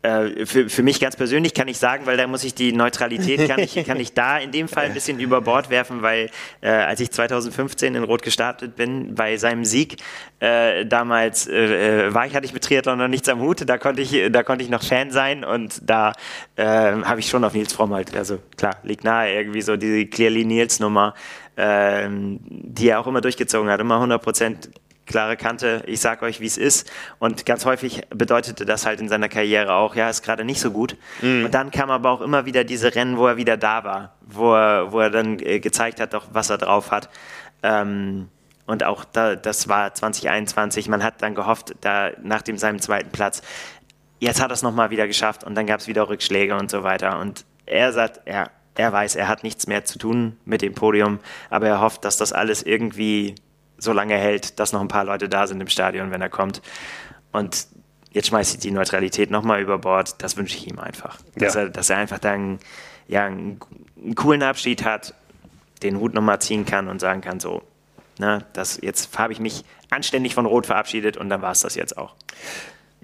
Äh, 0.07 0.47
für, 0.47 0.69
für 0.69 0.83
mich 0.85 1.01
ganz 1.01 1.16
persönlich 1.16 1.53
kann 1.53 1.66
ich 1.66 1.78
sagen, 1.78 2.07
weil 2.07 2.16
da 2.16 2.28
muss 2.28 2.45
ich 2.45 2.55
die 2.55 2.73
Neutralität, 2.73 3.49
kann 3.49 3.59
ich, 3.59 3.85
kann 3.85 3.99
ich 3.99 4.15
da 4.15 4.39
in 4.39 4.53
dem 4.53 4.69
Fall 4.69 4.85
ein 4.85 4.95
bisschen 4.95 5.19
über 5.19 5.41
Bord 5.41 5.69
werfen, 5.69 6.03
weil 6.03 6.31
äh, 6.61 6.69
als 6.69 7.01
ich 7.01 7.11
2015 7.11 7.95
in 7.97 8.05
Rot 8.05 8.23
gestartet 8.23 8.77
bin, 8.77 9.16
bei 9.16 9.37
seinem 9.37 9.65
Sieg, 9.65 9.97
äh, 10.39 10.87
damals 10.87 11.49
äh, 11.49 12.07
äh, 12.07 12.15
war 12.15 12.24
ich, 12.27 12.37
hatte 12.37 12.47
ich 12.47 12.53
mit 12.53 12.62
Triathlon 12.62 12.99
noch 12.99 13.09
nichts 13.09 13.28
am 13.28 13.41
Hut, 13.41 13.69
da 13.69 13.78
konnte 13.78 14.01
ich, 14.01 14.31
da 14.31 14.45
konnte 14.45 14.62
ich 14.62 14.70
noch 14.70 14.85
Fan 14.85 15.11
sein 15.11 15.43
und 15.43 15.81
da 15.83 16.12
äh, 16.55 16.65
habe 16.65 17.19
ich 17.19 17.28
schon 17.28 17.43
auf 17.43 17.55
Nils 17.55 17.73
Fromm 17.73 17.93
halt, 17.93 18.16
also 18.16 18.39
klar, 18.57 18.77
liegt 18.85 19.03
nahe 19.03 19.33
irgendwie 19.33 19.62
so 19.62 19.77
die 19.77 20.09
Clearly 20.09 20.45
Nils 20.45 20.78
Nummer, 20.78 21.15
ähm, 21.57 22.39
die 22.45 22.91
er 22.91 23.01
auch 23.01 23.09
immer 23.09 23.23
durchgezogen 23.23 23.69
hat, 23.70 23.81
immer 23.81 23.97
100 23.97 24.23
Prozent 24.23 24.70
klare 25.07 25.37
Kante, 25.37 25.83
ich 25.87 26.01
sag 26.01 26.23
euch, 26.23 26.41
wie 26.41 26.47
es 26.47 26.59
ist. 26.59 26.91
Und 27.19 27.47
ganz 27.47 27.65
häufig 27.65 28.03
bedeutete 28.11 28.65
das 28.65 28.87
halt 28.87 29.01
in 29.01 29.09
seiner 29.09 29.28
Karriere 29.28 29.73
auch, 29.74 29.95
ja, 29.95 30.11
ist 30.11 30.23
gerade 30.23 30.45
nicht 30.45 30.61
so 30.61 30.70
gut. 30.70 30.97
Mhm. 31.23 31.47
Und 31.47 31.55
dann 31.55 31.70
kam 31.70 31.91
aber 31.91 32.11
auch 32.11 32.20
immer 32.20 32.45
wieder 32.45 32.65
diese 32.65 32.95
Rennen, 32.95 33.16
wo 33.16 33.27
er 33.27 33.37
wieder 33.37 33.57
da 33.57 33.85
war, 33.85 34.16
wo 34.23 34.55
er, 34.55 34.93
wo 34.93 35.01
er 35.01 35.11
dann 35.11 35.39
äh, 35.39 35.61
gezeigt 35.61 36.01
hat, 36.01 36.12
doch, 36.12 36.27
was 36.33 36.51
er 36.51 36.59
drauf 36.59 36.91
hat. 36.91 37.09
Ähm, 37.62 38.28
und 38.66 38.83
auch 38.83 39.05
da, 39.05 39.37
das 39.37 39.69
war 39.69 39.95
2021. 39.95 40.89
Man 40.89 41.03
hat 41.03 41.23
dann 41.23 41.35
gehofft, 41.35 41.74
da 41.81 42.11
nach 42.23 42.43
dem 42.43 42.59
seinem 42.59 42.81
zweiten 42.81 43.11
Platz, 43.11 43.43
jetzt 44.19 44.41
hat 44.41 44.51
er 44.51 44.55
es 44.55 44.62
nochmal 44.62 44.91
wieder 44.91 45.07
geschafft 45.07 45.45
und 45.45 45.55
dann 45.55 45.66
gab 45.66 45.81
es 45.81 45.87
wieder 45.87 46.09
Rückschläge 46.09 46.57
und 46.57 46.70
so 46.70 46.83
weiter. 46.83 47.19
Und 47.20 47.45
er 47.65 47.93
sagt, 47.93 48.27
ja, 48.28 48.51
er 48.74 48.93
weiß, 48.93 49.16
er 49.16 49.28
hat 49.28 49.43
nichts 49.43 49.66
mehr 49.66 49.85
zu 49.85 49.99
tun 49.99 50.37
mit 50.45 50.62
dem 50.62 50.74
Podium, 50.74 51.20
aber 51.49 51.69
er 51.69 51.81
hofft, 51.81 52.05
dass 52.05 52.16
das 52.16 52.33
alles 52.33 52.62
irgendwie 52.62 53.35
so 53.78 53.93
lange 53.93 54.16
hält, 54.16 54.59
dass 54.59 54.73
noch 54.73 54.81
ein 54.81 54.89
paar 54.89 55.05
Leute 55.05 55.28
da 55.28 55.47
sind 55.47 55.61
im 55.61 55.69
Stadion, 55.69 56.11
wenn 56.11 56.23
er 56.23 56.28
kommt. 56.28 56.62
Und 57.32 57.66
jetzt 58.11 58.28
schmeißt 58.28 58.55
ich 58.55 58.61
die 58.61 58.70
Neutralität 58.70 59.31
nochmal 59.31 59.61
über 59.61 59.78
Bord. 59.78 60.23
Das 60.23 60.36
wünsche 60.36 60.57
ich 60.57 60.66
ihm 60.66 60.78
einfach. 60.78 61.19
Dass, 61.36 61.55
ja. 61.55 61.62
er, 61.62 61.70
dass 61.70 61.90
er 61.90 61.98
einfach 61.98 62.19
dann 62.19 62.59
ja, 63.09 63.24
einen, 63.24 63.61
einen 64.03 64.15
coolen 64.15 64.43
Abschied 64.43 64.85
hat, 64.85 65.15
den 65.82 65.98
Hut 65.98 66.15
nochmal 66.15 66.40
ziehen 66.40 66.65
kann 66.65 66.89
und 66.89 67.01
sagen 67.01 67.20
kann, 67.20 67.40
so, 67.40 67.62
ne, 68.19 68.44
das, 68.55 68.78
jetzt 68.81 69.16
habe 69.19 69.32
ich 69.32 69.40
mich 69.40 69.65
anständig 69.90 70.35
von 70.35 70.47
Rot 70.47 70.66
verabschiedet 70.66 71.16
und 71.16 71.28
dann 71.28 71.43
war 71.43 71.53
es 71.53 71.61
das 71.61 71.74
jetzt 71.74 71.98
auch 71.98 72.15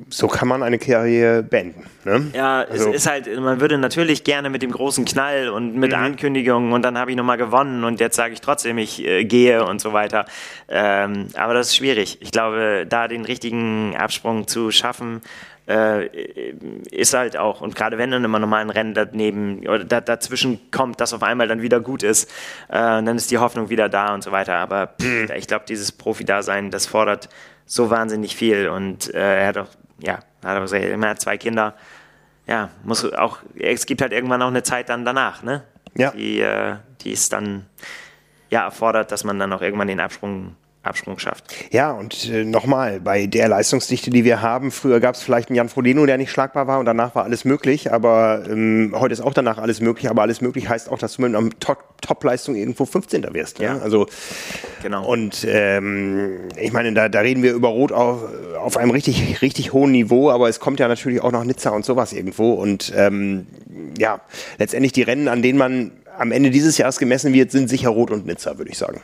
so 0.08 0.28
kann 0.28 0.48
man 0.48 0.62
eine 0.62 0.78
Karriere 0.78 1.42
beenden. 1.42 1.84
Ne? 2.04 2.30
Ja, 2.34 2.62
also. 2.62 2.90
es 2.90 2.96
ist 2.96 3.06
halt, 3.06 3.28
man 3.40 3.60
würde 3.60 3.78
natürlich 3.78 4.24
gerne 4.24 4.50
mit 4.50 4.62
dem 4.62 4.72
großen 4.72 5.04
Knall 5.04 5.48
und 5.48 5.76
mit 5.76 5.92
mhm. 5.92 5.98
Ankündigungen 5.98 6.72
und 6.72 6.82
dann 6.82 6.98
habe 6.98 7.10
ich 7.10 7.16
nochmal 7.16 7.38
gewonnen 7.38 7.84
und 7.84 8.00
jetzt 8.00 8.16
sage 8.16 8.32
ich 8.34 8.40
trotzdem, 8.40 8.78
ich 8.78 9.04
äh, 9.04 9.24
gehe 9.24 9.64
und 9.64 9.80
so 9.80 9.92
weiter. 9.92 10.24
Ähm, 10.68 11.28
aber 11.34 11.54
das 11.54 11.68
ist 11.68 11.76
schwierig. 11.76 12.18
Ich 12.20 12.30
glaube, 12.30 12.86
da 12.88 13.08
den 13.08 13.24
richtigen 13.24 13.96
Absprung 13.96 14.46
zu 14.46 14.70
schaffen, 14.70 15.22
äh, 15.68 16.06
ist 16.90 17.14
halt 17.14 17.36
auch, 17.36 17.60
und 17.60 17.76
gerade 17.76 17.98
wenn 17.98 18.10
dann 18.10 18.24
immer 18.24 18.38
nochmal 18.38 18.62
ein 18.62 18.70
Rennen 18.70 18.94
daneben 18.94 19.60
oder 19.60 19.84
da, 19.84 20.00
dazwischen 20.00 20.60
kommt, 20.70 21.00
das 21.00 21.12
auf 21.12 21.22
einmal 21.22 21.46
dann 21.46 21.62
wieder 21.62 21.80
gut 21.80 22.02
ist, 22.02 22.30
äh, 22.68 22.74
dann 22.74 23.16
ist 23.16 23.30
die 23.30 23.38
Hoffnung 23.38 23.68
wieder 23.70 23.88
da 23.88 24.12
und 24.14 24.24
so 24.24 24.32
weiter. 24.32 24.54
Aber 24.56 24.88
pff, 25.00 25.06
mhm. 25.06 25.36
ich 25.36 25.46
glaube, 25.46 25.64
dieses 25.68 25.92
Profi-Dasein, 25.92 26.70
das 26.70 26.86
fordert 26.86 27.28
so 27.64 27.90
wahnsinnig 27.90 28.36
viel 28.36 28.68
und 28.68 29.14
äh, 29.14 29.40
er 29.40 29.46
hat 29.46 29.58
auch 29.58 29.68
ja, 30.02 30.14
hat 30.14 30.24
er 30.42 30.60
gesagt, 30.60 30.84
hat 30.84 31.20
zwei 31.20 31.38
Kinder. 31.38 31.74
Ja, 32.46 32.70
muss 32.84 33.10
auch, 33.12 33.38
es 33.58 33.86
gibt 33.86 34.02
halt 34.02 34.12
irgendwann 34.12 34.42
auch 34.42 34.48
eine 34.48 34.62
Zeit 34.62 34.88
dann 34.88 35.04
danach, 35.04 35.42
ne? 35.42 35.62
Ja. 35.94 36.10
Die, 36.10 36.40
äh, 36.40 36.76
die 37.02 37.12
ist 37.12 37.32
dann, 37.32 37.66
ja, 38.50 38.64
erfordert, 38.64 39.12
dass 39.12 39.24
man 39.24 39.38
dann 39.38 39.52
auch 39.52 39.62
irgendwann 39.62 39.88
den 39.88 40.00
Absprung 40.00 40.56
Absprung 40.82 41.18
schafft. 41.18 41.44
Ja, 41.70 41.92
und 41.92 42.28
äh, 42.28 42.44
nochmal, 42.44 43.00
bei 43.00 43.26
der 43.26 43.48
Leistungsdichte, 43.48 44.10
die 44.10 44.24
wir 44.24 44.42
haben, 44.42 44.72
früher 44.72 44.98
gab 44.98 45.14
es 45.14 45.22
vielleicht 45.22 45.48
einen 45.48 45.56
Jan 45.56 45.68
Frodeno, 45.68 46.06
der 46.06 46.18
nicht 46.18 46.32
schlagbar 46.32 46.66
war 46.66 46.80
und 46.80 46.86
danach 46.86 47.14
war 47.14 47.22
alles 47.22 47.44
möglich, 47.44 47.92
aber 47.92 48.44
ähm, 48.48 48.92
heute 48.98 49.12
ist 49.12 49.20
auch 49.20 49.34
danach 49.34 49.58
alles 49.58 49.80
möglich, 49.80 50.10
aber 50.10 50.22
alles 50.22 50.40
möglich 50.40 50.68
heißt 50.68 50.90
auch, 50.90 50.98
dass 50.98 51.14
du 51.14 51.22
mit 51.22 51.34
einer 51.34 51.48
Top-Leistung 52.00 52.56
irgendwo 52.56 52.84
15. 52.84 53.32
wirst. 53.32 53.60
Ne? 53.60 53.66
Ja. 53.66 53.78
Also, 53.78 54.06
genau. 54.82 55.06
Und 55.06 55.46
ähm, 55.48 56.48
ich 56.60 56.72
meine, 56.72 56.92
da, 56.92 57.08
da 57.08 57.20
reden 57.20 57.44
wir 57.44 57.52
über 57.52 57.68
Rot 57.68 57.92
auf, 57.92 58.22
auf 58.58 58.76
einem 58.76 58.90
richtig, 58.90 59.40
richtig 59.40 59.72
hohen 59.72 59.92
Niveau, 59.92 60.30
aber 60.30 60.48
es 60.48 60.58
kommt 60.58 60.80
ja 60.80 60.88
natürlich 60.88 61.20
auch 61.22 61.32
noch 61.32 61.44
Nizza 61.44 61.70
und 61.70 61.84
sowas 61.84 62.12
irgendwo 62.12 62.54
und 62.54 62.92
ähm, 62.96 63.46
ja, 63.98 64.20
letztendlich 64.58 64.92
die 64.92 65.02
Rennen, 65.02 65.28
an 65.28 65.42
denen 65.42 65.58
man 65.58 65.92
am 66.18 66.32
Ende 66.32 66.50
dieses 66.50 66.76
Jahres 66.76 66.98
gemessen 66.98 67.32
wird, 67.32 67.52
sind 67.52 67.68
sicher 67.68 67.90
Rot 67.90 68.10
und 68.10 68.26
Nizza, 68.26 68.58
würde 68.58 68.70
ich 68.70 68.78
sagen. 68.78 69.00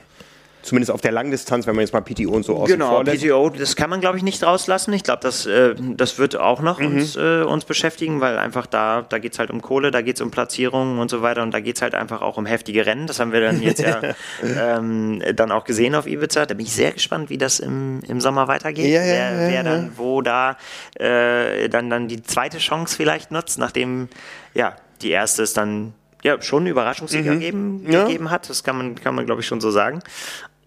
Zumindest 0.68 0.90
auf 0.90 1.00
der 1.00 1.12
Langdistanz, 1.12 1.66
wenn 1.66 1.74
man 1.74 1.80
jetzt 1.80 1.94
mal 1.94 2.02
PTO 2.02 2.30
und 2.30 2.44
so 2.44 2.54
außen 2.56 2.78
Genau, 2.78 3.02
PTO, 3.02 3.48
das 3.48 3.74
kann 3.74 3.88
man, 3.88 4.02
glaube 4.02 4.18
ich, 4.18 4.22
nicht 4.22 4.44
rauslassen. 4.44 4.92
Ich 4.92 5.02
glaube, 5.02 5.20
das, 5.22 5.46
äh, 5.46 5.74
das 5.78 6.18
wird 6.18 6.36
auch 6.36 6.60
noch 6.60 6.78
mhm. 6.78 6.98
uns, 6.98 7.16
äh, 7.16 7.40
uns 7.40 7.64
beschäftigen, 7.64 8.20
weil 8.20 8.36
einfach 8.36 8.66
da, 8.66 9.00
da 9.08 9.18
geht 9.18 9.32
es 9.32 9.38
halt 9.38 9.50
um 9.50 9.62
Kohle, 9.62 9.90
da 9.90 10.02
geht 10.02 10.16
es 10.16 10.20
um 10.20 10.30
Platzierungen 10.30 10.98
und 10.98 11.10
so 11.10 11.22
weiter 11.22 11.42
und 11.42 11.54
da 11.54 11.60
geht 11.60 11.76
es 11.76 11.82
halt 11.82 11.94
einfach 11.94 12.20
auch 12.20 12.36
um 12.36 12.44
heftige 12.44 12.84
Rennen. 12.84 13.06
Das 13.06 13.18
haben 13.18 13.32
wir 13.32 13.40
dann 13.40 13.62
jetzt 13.62 13.80
ja 13.80 14.02
ähm, 14.42 15.22
dann 15.34 15.52
auch 15.52 15.64
gesehen 15.64 15.94
auf 15.94 16.06
Ibiza. 16.06 16.44
Da 16.44 16.52
bin 16.52 16.66
ich 16.66 16.72
sehr 16.74 16.92
gespannt, 16.92 17.30
wie 17.30 17.38
das 17.38 17.60
im, 17.60 18.02
im 18.06 18.20
Sommer 18.20 18.46
weitergeht. 18.46 18.92
Ja, 18.92 19.00
ja, 19.00 19.06
wer, 19.06 19.32
ja, 19.32 19.48
wer 19.48 19.62
dann 19.62 19.92
wo 19.96 20.20
da 20.20 20.58
äh, 20.98 21.70
dann, 21.70 21.88
dann 21.88 22.08
die 22.08 22.22
zweite 22.22 22.58
Chance 22.58 22.94
vielleicht 22.94 23.30
nutzt, 23.30 23.58
nachdem 23.58 24.10
ja, 24.52 24.76
die 25.00 25.12
erste 25.12 25.44
ist 25.44 25.56
dann 25.56 25.94
ja, 26.22 26.40
schon 26.42 26.62
einen 26.62 26.66
Überraschungssieger 26.68 27.32
mhm. 27.32 27.40
gegeben, 27.40 27.86
ja. 27.88 28.04
gegeben 28.04 28.30
hat. 28.30 28.48
Das 28.50 28.64
kann 28.64 28.76
man, 28.76 28.94
kann 28.96 29.14
man 29.14 29.26
glaube 29.26 29.40
ich, 29.40 29.46
schon 29.46 29.60
so 29.60 29.70
sagen. 29.70 30.00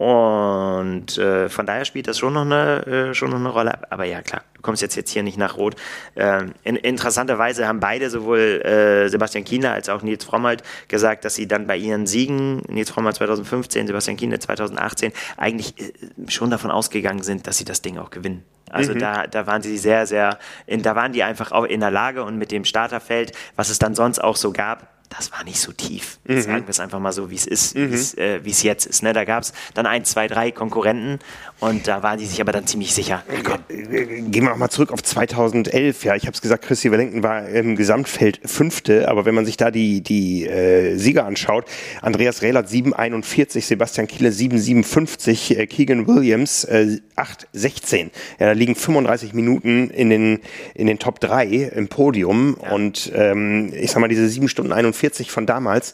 Und 0.01 1.15
äh, 1.19 1.47
von 1.47 1.67
daher 1.67 1.85
spielt 1.85 2.07
das 2.07 2.17
schon 2.17 2.33
noch 2.33 2.41
eine, 2.41 2.87
äh, 2.87 3.13
schon 3.13 3.29
noch 3.29 3.37
eine 3.37 3.49
Rolle. 3.49 3.91
Aber 3.91 4.03
ja, 4.03 4.23
klar, 4.23 4.41
du 4.55 4.63
kommst 4.63 4.81
jetzt, 4.81 4.95
jetzt 4.95 5.11
hier 5.11 5.21
nicht 5.21 5.37
nach 5.37 5.57
Rot. 5.57 5.75
Ähm, 6.15 6.55
in, 6.63 6.75
interessanterweise 6.75 7.67
haben 7.67 7.79
beide, 7.79 8.09
sowohl 8.09 8.63
äh, 8.65 9.09
Sebastian 9.09 9.43
Kienler 9.43 9.73
als 9.73 9.89
auch 9.89 10.01
Nils 10.01 10.25
Frommholt, 10.25 10.63
gesagt, 10.87 11.23
dass 11.23 11.35
sie 11.35 11.47
dann 11.47 11.67
bei 11.67 11.77
ihren 11.77 12.07
Siegen, 12.07 12.63
Nils 12.67 12.89
Frommholt 12.89 13.15
2015, 13.17 13.85
Sebastian 13.85 14.17
Kienler 14.17 14.39
2018, 14.39 15.13
eigentlich 15.37 15.79
äh, 15.79 15.93
schon 16.29 16.49
davon 16.49 16.71
ausgegangen 16.71 17.21
sind, 17.21 17.45
dass 17.45 17.59
sie 17.59 17.65
das 17.65 17.83
Ding 17.83 17.99
auch 17.99 18.09
gewinnen. 18.09 18.43
Also 18.71 18.95
mhm. 18.95 18.99
da, 18.99 19.27
da 19.27 19.45
waren 19.45 19.61
sie 19.61 19.77
sehr, 19.77 20.07
sehr, 20.07 20.39
in, 20.65 20.81
da 20.81 20.95
waren 20.95 21.13
die 21.13 21.21
einfach 21.21 21.51
auch 21.51 21.65
in 21.65 21.79
der 21.79 21.91
Lage 21.91 22.23
und 22.23 22.39
mit 22.39 22.51
dem 22.51 22.65
Starterfeld, 22.65 23.33
was 23.55 23.69
es 23.69 23.77
dann 23.77 23.93
sonst 23.93 24.17
auch 24.17 24.35
so 24.35 24.51
gab, 24.51 24.87
das 25.15 25.31
war 25.31 25.43
nicht 25.43 25.59
so 25.59 25.71
tief. 25.73 26.19
Mhm. 26.25 26.41
Sagen 26.41 26.63
wir 26.65 26.69
es 26.69 26.79
einfach 26.79 26.99
mal 26.99 27.11
so, 27.11 27.29
wie 27.29 27.35
es 27.35 27.45
ist, 27.45 27.75
mhm. 27.75 27.93
äh, 28.17 28.43
wie 28.43 28.51
es 28.51 28.63
jetzt 28.63 28.85
ist. 28.85 29.03
Ne? 29.03 29.13
Da 29.13 29.25
gab 29.25 29.43
es 29.43 29.53
dann 29.73 29.85
ein, 29.85 30.05
zwei, 30.05 30.27
drei 30.27 30.51
Konkurrenten 30.51 31.19
und 31.59 31.87
da 31.87 32.01
waren 32.01 32.17
die 32.17 32.25
sich 32.25 32.39
aber 32.39 32.51
dann 32.53 32.65
ziemlich 32.65 32.93
sicher. 32.93 33.23
Gehen 33.67 34.31
wir 34.31 34.49
nochmal 34.49 34.69
zurück 34.69 34.91
auf 34.91 35.03
2011. 35.03 36.05
Ja, 36.05 36.15
ich 36.15 36.23
habe 36.23 36.33
es 36.33 36.41
gesagt, 36.41 36.63
Christy 36.65 36.91
Wellington 36.91 37.23
war 37.23 37.47
im 37.47 37.75
Gesamtfeld 37.75 38.39
Fünfte, 38.45 39.09
aber 39.09 39.25
wenn 39.25 39.35
man 39.35 39.45
sich 39.45 39.57
da 39.57 39.69
die, 39.69 40.01
die 40.01 40.45
äh, 40.47 40.95
Sieger 40.95 41.25
anschaut, 41.25 41.65
Andreas 42.01 42.41
Rehlert 42.41 42.69
7,41, 42.69 43.61
Sebastian 43.61 44.07
Kiele 44.07 44.29
7,57, 44.29 45.57
äh, 45.57 45.67
Keegan 45.67 46.07
Williams 46.07 46.63
äh, 46.63 46.99
8,16. 47.17 48.11
Ja, 48.39 48.47
da 48.47 48.51
liegen 48.53 48.75
35 48.75 49.33
Minuten 49.33 49.89
in 49.89 50.09
den, 50.09 50.39
in 50.73 50.87
den 50.87 50.99
Top 50.99 51.19
3 51.19 51.45
im 51.45 51.89
Podium 51.89 52.57
ja. 52.61 52.71
und 52.71 53.11
ähm, 53.13 53.73
ich 53.73 53.91
sag 53.91 53.99
mal, 53.99 54.07
diese 54.07 54.27
7 54.27 54.47
Stunden 54.47 54.71
41 54.71 55.00
40 55.01 55.31
von 55.31 55.47
damals. 55.47 55.93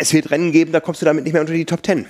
Es 0.00 0.12
wird 0.12 0.30
Rennen 0.30 0.52
geben, 0.52 0.72
da 0.72 0.80
kommst 0.80 1.02
du 1.02 1.06
damit 1.06 1.24
nicht 1.24 1.32
mehr 1.32 1.42
unter 1.42 1.52
die 1.52 1.64
Top 1.64 1.84
10. 1.84 2.06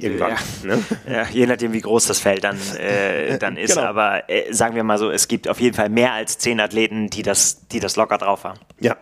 irgendwann. 0.00 0.32
Ja. 0.32 0.76
Ne? 0.76 0.82
Ja, 1.08 1.26
je 1.30 1.46
nachdem, 1.46 1.72
wie 1.72 1.80
groß 1.80 2.06
das 2.06 2.18
Feld 2.18 2.42
dann, 2.42 2.58
äh, 2.76 3.38
dann 3.40 3.56
ist. 3.56 3.74
Genau. 3.74 3.86
Aber 3.86 4.28
äh, 4.28 4.52
sagen 4.52 4.74
wir 4.74 4.82
mal 4.82 4.98
so, 4.98 5.10
es 5.10 5.28
gibt 5.28 5.48
auf 5.48 5.60
jeden 5.60 5.76
Fall 5.76 5.90
mehr 5.90 6.12
als 6.12 6.38
zehn 6.38 6.58
Athleten, 6.60 7.08
die 7.08 7.22
das, 7.22 7.68
die 7.68 7.78
das 7.78 7.94
locker 7.94 8.18
drauf 8.18 8.42
haben. 8.42 8.58
Ja. 8.80 8.96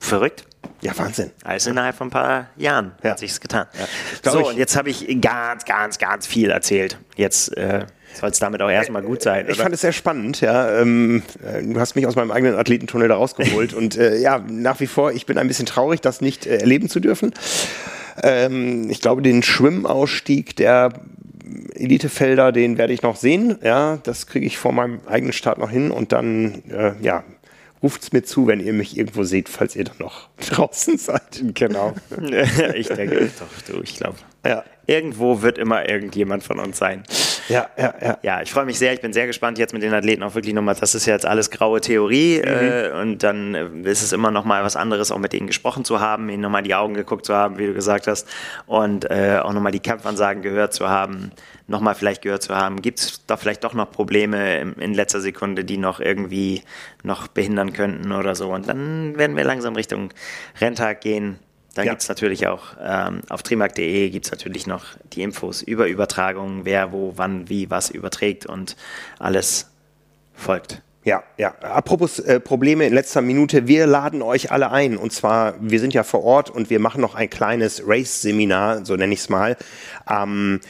Verrückt. 0.00 0.44
Ja, 0.80 0.98
Wahnsinn. 0.98 1.30
Also 1.44 1.70
innerhalb 1.70 1.96
von 1.96 2.08
ein 2.08 2.10
paar 2.10 2.48
Jahren 2.56 2.92
ja. 3.02 3.10
hat 3.10 3.20
sich's 3.20 3.40
getan. 3.40 3.66
So, 4.22 4.48
und 4.48 4.58
jetzt 4.58 4.76
habe 4.76 4.90
ich 4.90 5.06
ganz, 5.20 5.64
ganz, 5.64 5.98
ganz 5.98 6.26
viel 6.26 6.50
erzählt. 6.50 6.98
Jetzt 7.16 7.56
äh, 7.56 7.86
soll 8.16 8.30
es 8.30 8.38
damit 8.38 8.62
auch 8.62 8.70
erstmal 8.70 9.02
gut 9.02 9.22
sein. 9.22 9.46
Ich 9.48 9.54
oder? 9.54 9.64
fand 9.64 9.74
es 9.74 9.80
sehr 9.80 9.92
spannend, 9.92 10.40
ja. 10.40 10.80
Ähm, 10.80 11.22
äh, 11.44 11.62
du 11.62 11.78
hast 11.78 11.94
mich 11.94 12.06
aus 12.06 12.16
meinem 12.16 12.30
eigenen 12.30 12.54
Athletentunnel 12.54 13.08
da 13.08 13.16
rausgeholt. 13.16 13.74
und 13.74 13.96
äh, 13.96 14.18
ja, 14.18 14.44
nach 14.48 14.80
wie 14.80 14.86
vor, 14.86 15.12
ich 15.12 15.26
bin 15.26 15.38
ein 15.38 15.48
bisschen 15.48 15.66
traurig, 15.66 16.00
das 16.00 16.20
nicht 16.20 16.46
äh, 16.46 16.58
erleben 16.58 16.88
zu 16.88 17.00
dürfen. 17.00 17.32
Ähm, 18.22 18.90
ich 18.90 19.00
glaube, 19.00 19.22
den 19.22 19.42
Schwimmausstieg 19.42 20.56
der 20.56 20.92
Elitefelder, 21.74 22.52
den 22.52 22.78
werde 22.78 22.92
ich 22.92 23.02
noch 23.02 23.16
sehen. 23.16 23.58
Ja, 23.62 23.98
das 24.02 24.26
kriege 24.26 24.46
ich 24.46 24.58
vor 24.58 24.72
meinem 24.72 25.00
eigenen 25.06 25.32
Start 25.32 25.58
noch 25.58 25.70
hin 25.70 25.90
und 25.90 26.12
dann, 26.12 26.62
äh, 26.70 26.92
ja, 27.02 27.24
ruft 27.82 28.02
es 28.02 28.12
mir 28.12 28.22
zu, 28.22 28.46
wenn 28.46 28.60
ihr 28.60 28.72
mich 28.72 28.96
irgendwo 28.96 29.24
seht, 29.24 29.48
falls 29.48 29.76
ihr 29.76 29.84
dann 29.84 29.98
noch 29.98 30.28
draußen 30.50 30.98
seid. 30.98 31.42
Genau. 31.54 31.94
ich 32.74 32.88
denke 32.88 33.30
doch, 33.38 33.72
du, 33.72 33.82
ich 33.82 33.96
glaube. 33.96 34.16
Ja. 34.44 34.64
Irgendwo 34.86 35.42
wird 35.42 35.58
immer 35.58 35.88
irgendjemand 35.88 36.44
von 36.44 36.58
uns 36.60 36.78
sein. 36.78 37.02
Ja, 37.48 37.68
ja, 37.76 37.94
ja. 38.00 38.18
Ja, 38.22 38.42
ich 38.42 38.50
freue 38.50 38.64
mich 38.64 38.78
sehr. 38.78 38.92
Ich 38.92 39.00
bin 39.00 39.12
sehr 39.12 39.26
gespannt 39.26 39.58
jetzt 39.58 39.72
mit 39.72 39.82
den 39.82 39.92
Athleten 39.94 40.22
auch 40.22 40.34
wirklich 40.34 40.54
nochmal. 40.54 40.74
Das 40.74 40.94
ist 40.94 41.06
jetzt 41.06 41.26
alles 41.26 41.50
graue 41.50 41.80
Theorie. 41.80 42.38
Mhm. 42.38 42.44
Äh, 42.44 42.90
und 43.00 43.22
dann 43.22 43.54
äh, 43.54 43.90
ist 43.90 44.02
es 44.02 44.12
immer 44.12 44.30
nochmal 44.30 44.64
was 44.64 44.76
anderes, 44.76 45.12
auch 45.12 45.18
mit 45.18 45.32
denen 45.32 45.46
gesprochen 45.46 45.84
zu 45.84 46.00
haben, 46.00 46.28
ihnen 46.28 46.42
nochmal 46.42 46.62
die 46.62 46.74
Augen 46.74 46.94
geguckt 46.94 47.26
zu 47.26 47.34
haben, 47.34 47.58
wie 47.58 47.66
du 47.66 47.74
gesagt 47.74 48.06
hast. 48.06 48.28
Und 48.66 49.10
äh, 49.10 49.40
auch 49.42 49.52
nochmal 49.52 49.72
die 49.72 49.80
Kampfansagen 49.80 50.42
gehört 50.42 50.72
zu 50.72 50.88
haben. 50.88 51.30
Nochmal 51.68 51.94
vielleicht 51.94 52.22
gehört 52.22 52.42
zu 52.42 52.54
haben. 52.54 52.80
Gibt 52.80 53.00
es 53.00 53.26
da 53.26 53.36
vielleicht 53.36 53.64
doch 53.64 53.74
noch 53.74 53.90
Probleme 53.90 54.60
in, 54.60 54.74
in 54.74 54.94
letzter 54.94 55.20
Sekunde, 55.20 55.64
die 55.64 55.78
noch 55.78 56.00
irgendwie 56.00 56.62
noch 57.02 57.28
behindern 57.28 57.72
könnten 57.72 58.12
oder 58.12 58.34
so. 58.34 58.50
Und 58.52 58.68
dann 58.68 59.16
werden 59.18 59.36
wir 59.36 59.44
langsam 59.44 59.74
Richtung 59.74 60.10
Renntag 60.60 61.00
gehen. 61.00 61.38
Da 61.76 61.82
ja. 61.82 61.92
gibt 61.92 62.00
es 62.00 62.08
natürlich 62.08 62.46
auch 62.46 62.62
ähm, 62.82 63.20
auf 63.28 63.42
trimark.de 63.42 64.08
gibt 64.08 64.24
es 64.24 64.32
natürlich 64.32 64.66
noch 64.66 64.86
die 65.12 65.20
Infos 65.20 65.60
über 65.60 65.86
Übertragungen, 65.88 66.64
wer 66.64 66.90
wo, 66.90 67.12
wann, 67.16 67.50
wie, 67.50 67.70
was 67.70 67.90
überträgt 67.90 68.46
und 68.46 68.76
alles 69.18 69.70
folgt. 70.32 70.80
Ja, 71.04 71.22
ja. 71.36 71.54
Apropos 71.60 72.18
äh, 72.18 72.40
Probleme 72.40 72.86
in 72.86 72.94
letzter 72.94 73.20
Minute, 73.20 73.66
wir 73.66 73.86
laden 73.86 74.22
euch 74.22 74.50
alle 74.50 74.70
ein. 74.70 74.96
Und 74.96 75.12
zwar, 75.12 75.54
wir 75.60 75.78
sind 75.78 75.92
ja 75.92 76.02
vor 76.02 76.24
Ort 76.24 76.48
und 76.48 76.70
wir 76.70 76.80
machen 76.80 77.02
noch 77.02 77.14
ein 77.14 77.28
kleines 77.28 77.82
Race-Seminar, 77.86 78.86
so 78.86 78.96
nenne 78.96 79.12
ich 79.12 79.20
es 79.20 79.28
mal. 79.28 79.58
Ähm, 80.10 80.60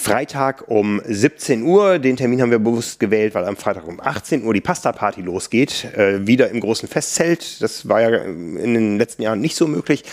Freitag 0.00 0.68
um 0.68 1.02
17 1.04 1.64
Uhr. 1.64 1.98
Den 1.98 2.16
Termin 2.16 2.40
haben 2.40 2.52
wir 2.52 2.60
bewusst 2.60 3.00
gewählt, 3.00 3.34
weil 3.34 3.44
am 3.44 3.56
Freitag 3.56 3.88
um 3.88 4.00
18 4.00 4.44
Uhr 4.44 4.54
die 4.54 4.60
Pasta-Party 4.60 5.22
losgeht. 5.22 5.86
Äh, 5.96 6.24
wieder 6.24 6.50
im 6.50 6.60
großen 6.60 6.88
Festzelt. 6.88 7.60
Das 7.60 7.88
war 7.88 8.00
ja 8.02 8.16
in 8.18 8.74
den 8.74 8.96
letzten 8.96 9.22
Jahren 9.22 9.40
nicht 9.40 9.56
so 9.56 9.66
möglich. 9.66 10.04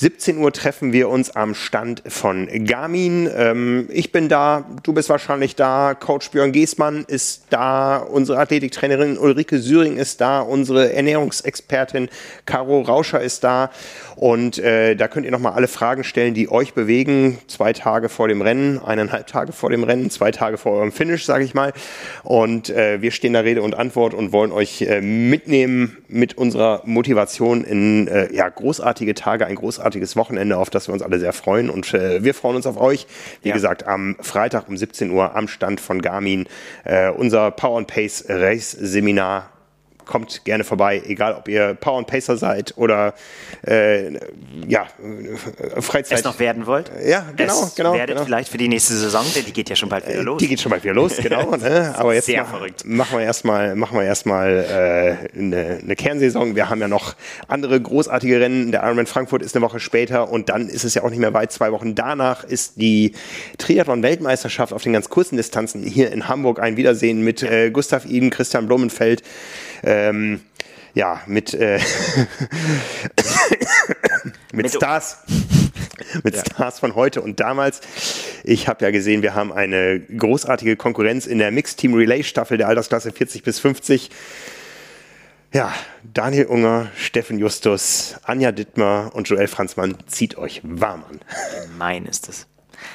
17 0.00 0.38
Uhr 0.38 0.52
treffen 0.52 0.92
wir 0.92 1.08
uns 1.08 1.34
am 1.34 1.56
Stand 1.56 2.04
von 2.06 2.48
Garmin. 2.66 3.28
Ähm, 3.34 3.88
ich 3.90 4.12
bin 4.12 4.28
da, 4.28 4.64
du 4.84 4.92
bist 4.92 5.08
wahrscheinlich 5.08 5.56
da, 5.56 5.96
Coach 5.98 6.30
Björn 6.30 6.52
Giesmann 6.52 7.04
ist 7.08 7.46
da, 7.50 7.96
unsere 7.96 8.38
Athletiktrainerin 8.38 9.18
Ulrike 9.18 9.58
Syring 9.58 9.96
ist 9.96 10.20
da, 10.20 10.40
unsere 10.40 10.92
Ernährungsexpertin 10.92 12.10
Caro 12.46 12.82
Rauscher 12.82 13.20
ist 13.20 13.42
da 13.42 13.70
und 14.14 14.58
äh, 14.58 14.94
da 14.94 15.08
könnt 15.08 15.26
ihr 15.26 15.32
nochmal 15.32 15.54
alle 15.54 15.66
Fragen 15.66 16.04
stellen, 16.04 16.32
die 16.32 16.48
euch 16.48 16.74
bewegen. 16.74 17.38
Zwei 17.48 17.72
Tage 17.72 18.08
vor 18.08 18.28
dem 18.28 18.40
Rennen, 18.40 18.78
eineinhalb 18.80 19.26
Tage 19.26 19.52
vor 19.52 19.70
dem 19.70 19.82
Rennen, 19.82 20.10
zwei 20.10 20.30
Tage 20.30 20.58
vor 20.58 20.74
eurem 20.74 20.92
Finish, 20.92 21.24
sage 21.24 21.44
ich 21.44 21.54
mal. 21.54 21.72
Und 22.22 22.70
äh, 22.70 23.02
wir 23.02 23.10
stehen 23.10 23.32
da 23.32 23.40
Rede 23.40 23.62
und 23.62 23.76
Antwort 23.76 24.14
und 24.14 24.32
wollen 24.32 24.52
euch 24.52 24.82
äh, 24.82 25.00
mitnehmen 25.00 25.98
mit 26.08 26.38
unserer 26.38 26.82
Motivation 26.84 27.64
in 27.64 28.06
äh, 28.06 28.32
ja, 28.32 28.48
großartige 28.48 29.14
Tage, 29.14 29.46
ein 29.46 29.56
großartiges 29.56 29.87
großartiges 29.88 30.16
Wochenende, 30.16 30.56
auf 30.58 30.70
das 30.70 30.88
wir 30.88 30.92
uns 30.92 31.02
alle 31.02 31.18
sehr 31.18 31.32
freuen. 31.32 31.70
Und 31.70 31.92
äh, 31.94 32.22
wir 32.22 32.34
freuen 32.34 32.56
uns 32.56 32.66
auf 32.66 32.78
euch. 32.78 33.06
Wie 33.42 33.48
ja. 33.48 33.54
gesagt, 33.54 33.86
am 33.86 34.16
Freitag 34.20 34.68
um 34.68 34.76
17 34.76 35.10
Uhr 35.10 35.34
am 35.34 35.48
Stand 35.48 35.80
von 35.80 36.02
Garmin 36.02 36.46
äh, 36.84 37.10
unser 37.10 37.50
Power 37.50 37.78
and 37.78 37.86
Pace 37.86 38.24
Race 38.28 38.70
Seminar 38.72 39.50
kommt 40.08 40.44
gerne 40.44 40.64
vorbei, 40.64 41.00
egal 41.06 41.34
ob 41.34 41.46
ihr 41.46 41.74
Power 41.74 41.98
and 41.98 42.06
Pacer 42.08 42.36
seid 42.36 42.74
oder 42.76 43.14
äh, 43.64 44.14
ja, 44.66 44.88
Freizeit. 45.78 46.18
Es 46.18 46.24
noch 46.24 46.40
werden 46.40 46.66
wollt? 46.66 46.90
Ja, 47.06 47.24
genau. 47.36 47.62
Es 47.62 47.74
genau, 47.76 47.92
werdet 47.92 48.16
genau. 48.16 48.24
vielleicht 48.24 48.50
für 48.50 48.58
die 48.58 48.68
nächste 48.68 48.94
Saison, 48.94 49.24
denn 49.36 49.44
die 49.44 49.52
geht 49.52 49.70
ja 49.70 49.76
schon 49.76 49.88
bald 49.88 50.08
wieder 50.08 50.18
äh, 50.18 50.22
los. 50.22 50.38
Die 50.38 50.48
geht 50.48 50.60
schon 50.60 50.70
bald 50.70 50.82
wieder 50.82 50.94
los, 50.94 51.16
genau. 51.18 51.50
ne? 51.56 51.94
Aber 51.96 52.14
jetzt 52.14 52.26
Sehr 52.26 52.42
mach, 52.42 52.50
verrückt. 52.50 52.84
machen 52.84 53.18
wir 53.18 53.24
erstmal 53.24 53.76
machen 53.76 53.98
wir 53.98 54.04
erstmal 54.04 55.28
äh, 55.34 55.38
eine, 55.38 55.78
eine 55.82 55.96
Kernsaison. 55.96 56.56
Wir 56.56 56.70
haben 56.70 56.80
ja 56.80 56.88
noch 56.88 57.14
andere 57.46 57.80
großartige 57.80 58.40
Rennen. 58.40 58.72
Der 58.72 58.82
Ironman 58.82 59.06
Frankfurt 59.06 59.42
ist 59.42 59.54
eine 59.54 59.64
Woche 59.64 59.78
später 59.78 60.30
und 60.30 60.48
dann 60.48 60.68
ist 60.68 60.84
es 60.84 60.94
ja 60.94 61.04
auch 61.04 61.10
nicht 61.10 61.20
mehr 61.20 61.34
weit. 61.34 61.52
Zwei 61.52 61.70
Wochen 61.72 61.94
danach 61.94 62.44
ist 62.44 62.74
die 62.76 63.12
Triathlon-Weltmeisterschaft 63.58 64.72
auf 64.72 64.82
den 64.82 64.94
ganz 64.94 65.08
kurzen 65.08 65.36
Distanzen 65.36 65.82
hier 65.82 66.10
in 66.10 66.28
Hamburg. 66.28 66.60
Ein 66.60 66.76
Wiedersehen 66.76 67.22
mit 67.22 67.42
äh, 67.42 67.70
Gustav 67.70 68.06
Iden, 68.06 68.30
Christian 68.30 68.66
Blumenfeld. 68.66 69.22
Äh, 69.82 70.08
ähm, 70.08 70.40
ja, 70.94 71.20
mit, 71.26 71.54
äh, 71.54 71.78
mit, 74.52 74.64
mit 74.64 74.70
Stars. 74.72 75.18
mit 76.24 76.34
ja. 76.34 76.40
Stars 76.40 76.80
von 76.80 76.94
heute 76.94 77.20
und 77.20 77.40
damals. 77.40 77.80
Ich 78.44 78.68
habe 78.68 78.84
ja 78.84 78.90
gesehen, 78.90 79.22
wir 79.22 79.34
haben 79.34 79.52
eine 79.52 80.00
großartige 80.00 80.76
Konkurrenz 80.76 81.26
in 81.26 81.38
der 81.38 81.50
Mixed 81.50 81.78
Team 81.78 81.94
Relay 81.94 82.22
Staffel 82.22 82.58
der 82.58 82.68
Altersklasse 82.68 83.12
40 83.12 83.42
bis 83.42 83.60
50. 83.60 84.10
Ja, 85.52 85.72
Daniel 86.02 86.46
Unger, 86.46 86.88
Steffen 86.96 87.38
Justus, 87.38 88.16
Anja 88.24 88.52
Dittmer 88.52 89.10
und 89.14 89.28
Joel 89.28 89.48
Franzmann, 89.48 89.96
zieht 90.06 90.36
euch 90.36 90.60
warm 90.62 91.04
an. 91.08 91.20
Mein 91.78 92.04
ist 92.04 92.28
es. 92.28 92.46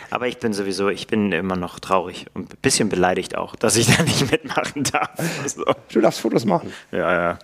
Aber 0.10 0.28
ich 0.28 0.38
bin 0.38 0.54
sowieso, 0.54 0.90
ich 0.90 1.08
bin 1.08 1.32
immer 1.32 1.56
noch 1.56 1.80
traurig 1.80 2.28
und 2.34 2.54
ein 2.54 2.58
bisschen 2.62 2.90
beleidigt 2.90 3.38
auch, 3.38 3.56
dass 3.56 3.76
ich 3.76 3.88
da 3.96 4.04
nicht 4.04 4.32
mitmachen 4.32 4.84
darf. 4.84 5.12
So. 5.46 5.66
Du 5.92 6.02
darfst 6.02 6.20
Fotos 6.20 6.46
machen. 6.46 6.74
Ja, 6.92 7.14
ja. 7.14 7.40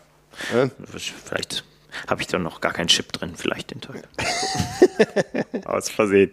ja? 0.54 0.70
Vielleicht 1.26 1.64
habe 2.08 2.22
ich 2.22 2.28
da 2.28 2.38
noch 2.38 2.62
gar 2.62 2.74
keinen 2.74 2.88
Chip 2.88 3.12
drin, 3.12 3.34
vielleicht 3.36 3.72
den 3.72 3.82
Tag. 3.82 4.08
Aus 5.66 5.90
Versehen. 5.90 6.32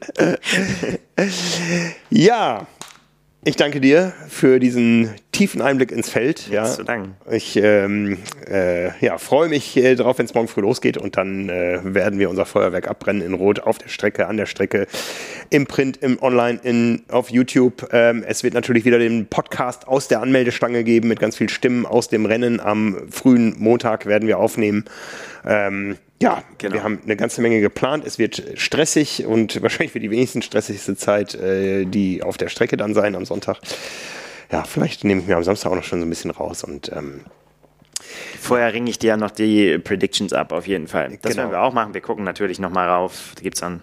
ja, 2.11 2.67
ich 3.47 3.55
danke 3.55 3.81
dir 3.81 4.13
für 4.29 4.59
diesen 4.59 5.15
tiefen 5.31 5.63
Einblick 5.63 5.93
ins 5.93 6.11
Feld. 6.11 6.49
Ja. 6.49 6.65
Zu 6.65 6.83
danken. 6.83 7.15
Ich 7.31 7.57
ähm, 7.57 8.19
äh, 8.51 8.89
ja, 8.99 9.19
freue 9.19 9.49
mich 9.49 9.77
äh, 9.77 9.95
darauf, 9.95 10.19
wenn 10.19 10.27
es 10.27 10.35
morgen 10.35 10.49
früh 10.49 10.63
losgeht 10.63 10.99
und 10.99 11.17
dann 11.17 11.49
äh, 11.49 11.79
werden 11.85 12.19
wir 12.19 12.29
unser 12.29 12.45
Feuerwerk 12.45 12.89
abbrennen 12.89 13.23
in 13.23 13.35
Rot 13.35 13.61
auf 13.61 13.79
der 13.79 13.89
Strecke, 13.89 14.27
an 14.27 14.37
der 14.37 14.47
Strecke, 14.47 14.89
im 15.51 15.67
Print, 15.67 15.99
im 15.99 16.21
Online, 16.21 16.59
in, 16.65 17.05
auf 17.09 17.31
YouTube. 17.31 17.89
Ähm, 17.93 18.25
es 18.27 18.43
wird 18.43 18.55
natürlich 18.55 18.85
wieder 18.85 18.99
den 18.99 19.27
Podcast 19.27 19.87
aus 19.87 20.09
der 20.09 20.23
Anmeldestange 20.23 20.83
geben 20.83 21.07
mit 21.07 21.21
ganz 21.21 21.37
vielen 21.37 21.49
Stimmen 21.49 21.87
aus 21.87 22.09
dem 22.09 22.27
Rennen. 22.27 22.59
Am 22.59 23.09
frühen 23.13 23.55
Montag 23.59 24.07
werden 24.07 24.27
wir 24.27 24.41
aufnehmen. 24.41 24.87
Ähm, 25.47 25.97
ja, 26.23 26.43
genau. 26.59 26.75
wir 26.75 26.83
haben 26.83 27.01
eine 27.05 27.17
ganze 27.17 27.41
Menge 27.43 27.61
geplant. 27.61 28.05
Es 28.07 28.19
wird 28.19 28.43
stressig 28.55 29.27
und 29.27 29.61
wahrscheinlich 29.63 29.93
für 29.93 30.01
die 30.01 30.11
wenigsten 30.11 30.43
stressigste 30.43 30.97
Zeit, 30.97 31.35
äh, 31.35 31.85
die 31.85 32.23
auf 32.23 32.37
der 32.37 32.49
Strecke 32.49 32.77
dann 32.77 32.95
sein 32.95 33.15
am 33.15 33.25
Sonntag. 33.25 33.59
Ja, 34.51 34.65
vielleicht 34.65 35.05
nehme 35.05 35.21
ich 35.21 35.27
mir 35.27 35.37
am 35.37 35.45
Samstag 35.45 35.71
auch 35.73 35.77
noch 35.77 35.85
schon 35.85 36.01
so 36.01 36.07
ein 36.07 36.11
bisschen 36.11 36.31
raus 36.31 36.65
und 36.65 36.91
ähm, 36.93 37.25
Vorher 38.41 38.73
ringe 38.73 38.91
ich 38.91 38.99
dir 38.99 39.09
ja 39.09 39.17
noch 39.17 39.31
die 39.31 39.79
Predictions 39.79 40.33
ab, 40.33 40.53
auf 40.53 40.67
jeden 40.67 40.87
Fall. 40.87 41.19
Das 41.23 41.33
genau. 41.33 41.37
werden 41.37 41.51
wir 41.53 41.61
auch 41.63 41.73
machen. 41.73 41.95
Wir 41.95 42.01
gucken 42.01 42.25
natürlich 42.25 42.59
nochmal 42.59 42.89
rauf. 42.89 43.33
Da 43.35 43.43
gibt 43.43 43.57
es 43.57 43.61
dann 43.61 43.83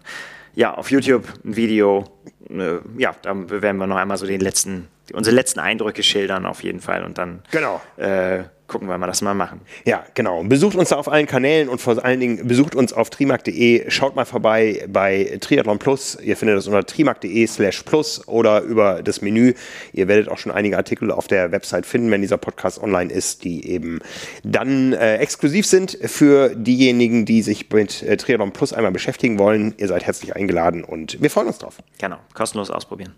ja, 0.55 0.73
auf 0.73 0.91
YouTube 0.91 1.25
ein 1.43 1.55
Video. 1.55 2.05
Äh, 2.49 2.77
ja, 2.97 3.13
da 3.21 3.33
werden 3.49 3.77
wir 3.77 3.87
noch 3.87 3.97
einmal 3.97 4.17
so 4.17 4.25
den 4.25 4.39
letzten, 4.39 4.87
unsere 5.11 5.35
letzten 5.35 5.59
Eindrücke 5.59 6.03
schildern, 6.03 6.45
auf 6.45 6.63
jeden 6.63 6.79
Fall. 6.79 7.03
Und 7.03 7.17
dann 7.17 7.41
genau. 7.51 7.81
Äh, 7.97 8.43
gucken 8.73 8.89
wir 8.89 8.97
mal, 8.97 9.05
das 9.05 9.21
mal 9.21 9.35
machen. 9.35 9.61
Ja, 9.85 10.03
genau. 10.15 10.43
Besucht 10.43 10.75
uns 10.75 10.89
da 10.89 10.97
auf 10.97 11.07
allen 11.07 11.27
Kanälen 11.27 11.69
und 11.69 11.79
vor 11.79 12.03
allen 12.03 12.19
Dingen 12.19 12.47
besucht 12.47 12.73
uns 12.73 12.91
auf 12.91 13.11
trimark.de. 13.11 13.89
Schaut 13.91 14.15
mal 14.15 14.25
vorbei 14.25 14.83
bei 14.89 15.37
Triathlon 15.39 15.77
Plus. 15.77 16.17
Ihr 16.21 16.35
findet 16.35 16.57
das 16.57 16.65
unter 16.65 16.83
trimark.de 16.83 17.45
slash 17.45 17.83
plus 17.83 18.27
oder 18.27 18.61
über 18.61 19.03
das 19.03 19.21
Menü. 19.21 19.53
Ihr 19.93 20.07
werdet 20.07 20.27
auch 20.27 20.39
schon 20.39 20.51
einige 20.51 20.75
Artikel 20.75 21.11
auf 21.11 21.27
der 21.27 21.51
Website 21.51 21.85
finden, 21.85 22.09
wenn 22.09 22.21
dieser 22.21 22.37
Podcast 22.37 22.81
online 22.81 23.13
ist, 23.13 23.43
die 23.43 23.69
eben 23.69 23.99
dann 24.43 24.93
äh, 24.93 25.17
exklusiv 25.17 25.67
sind 25.67 25.95
für 26.01 26.55
diejenigen, 26.55 27.25
die 27.25 27.43
sich 27.43 27.69
mit 27.71 28.01
äh, 28.01 28.17
Triathlon 28.17 28.53
Plus 28.53 28.73
einmal 28.73 28.91
beschäftigen 28.91 29.37
wollen. 29.37 29.75
Ihr 29.77 29.87
seid 29.87 30.03
herzlich 30.03 30.35
eingeladen 30.35 30.83
und 30.83 31.21
wir 31.21 31.29
freuen 31.29 31.47
uns 31.47 31.59
drauf. 31.59 31.77
Genau. 31.99 32.17
Kostenlos 32.33 32.71
ausprobieren. 32.71 33.13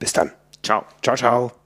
Bis 0.00 0.12
dann. 0.12 0.32
Ciao. 0.64 0.84
Ciao, 1.02 1.16
ciao. 1.16 1.57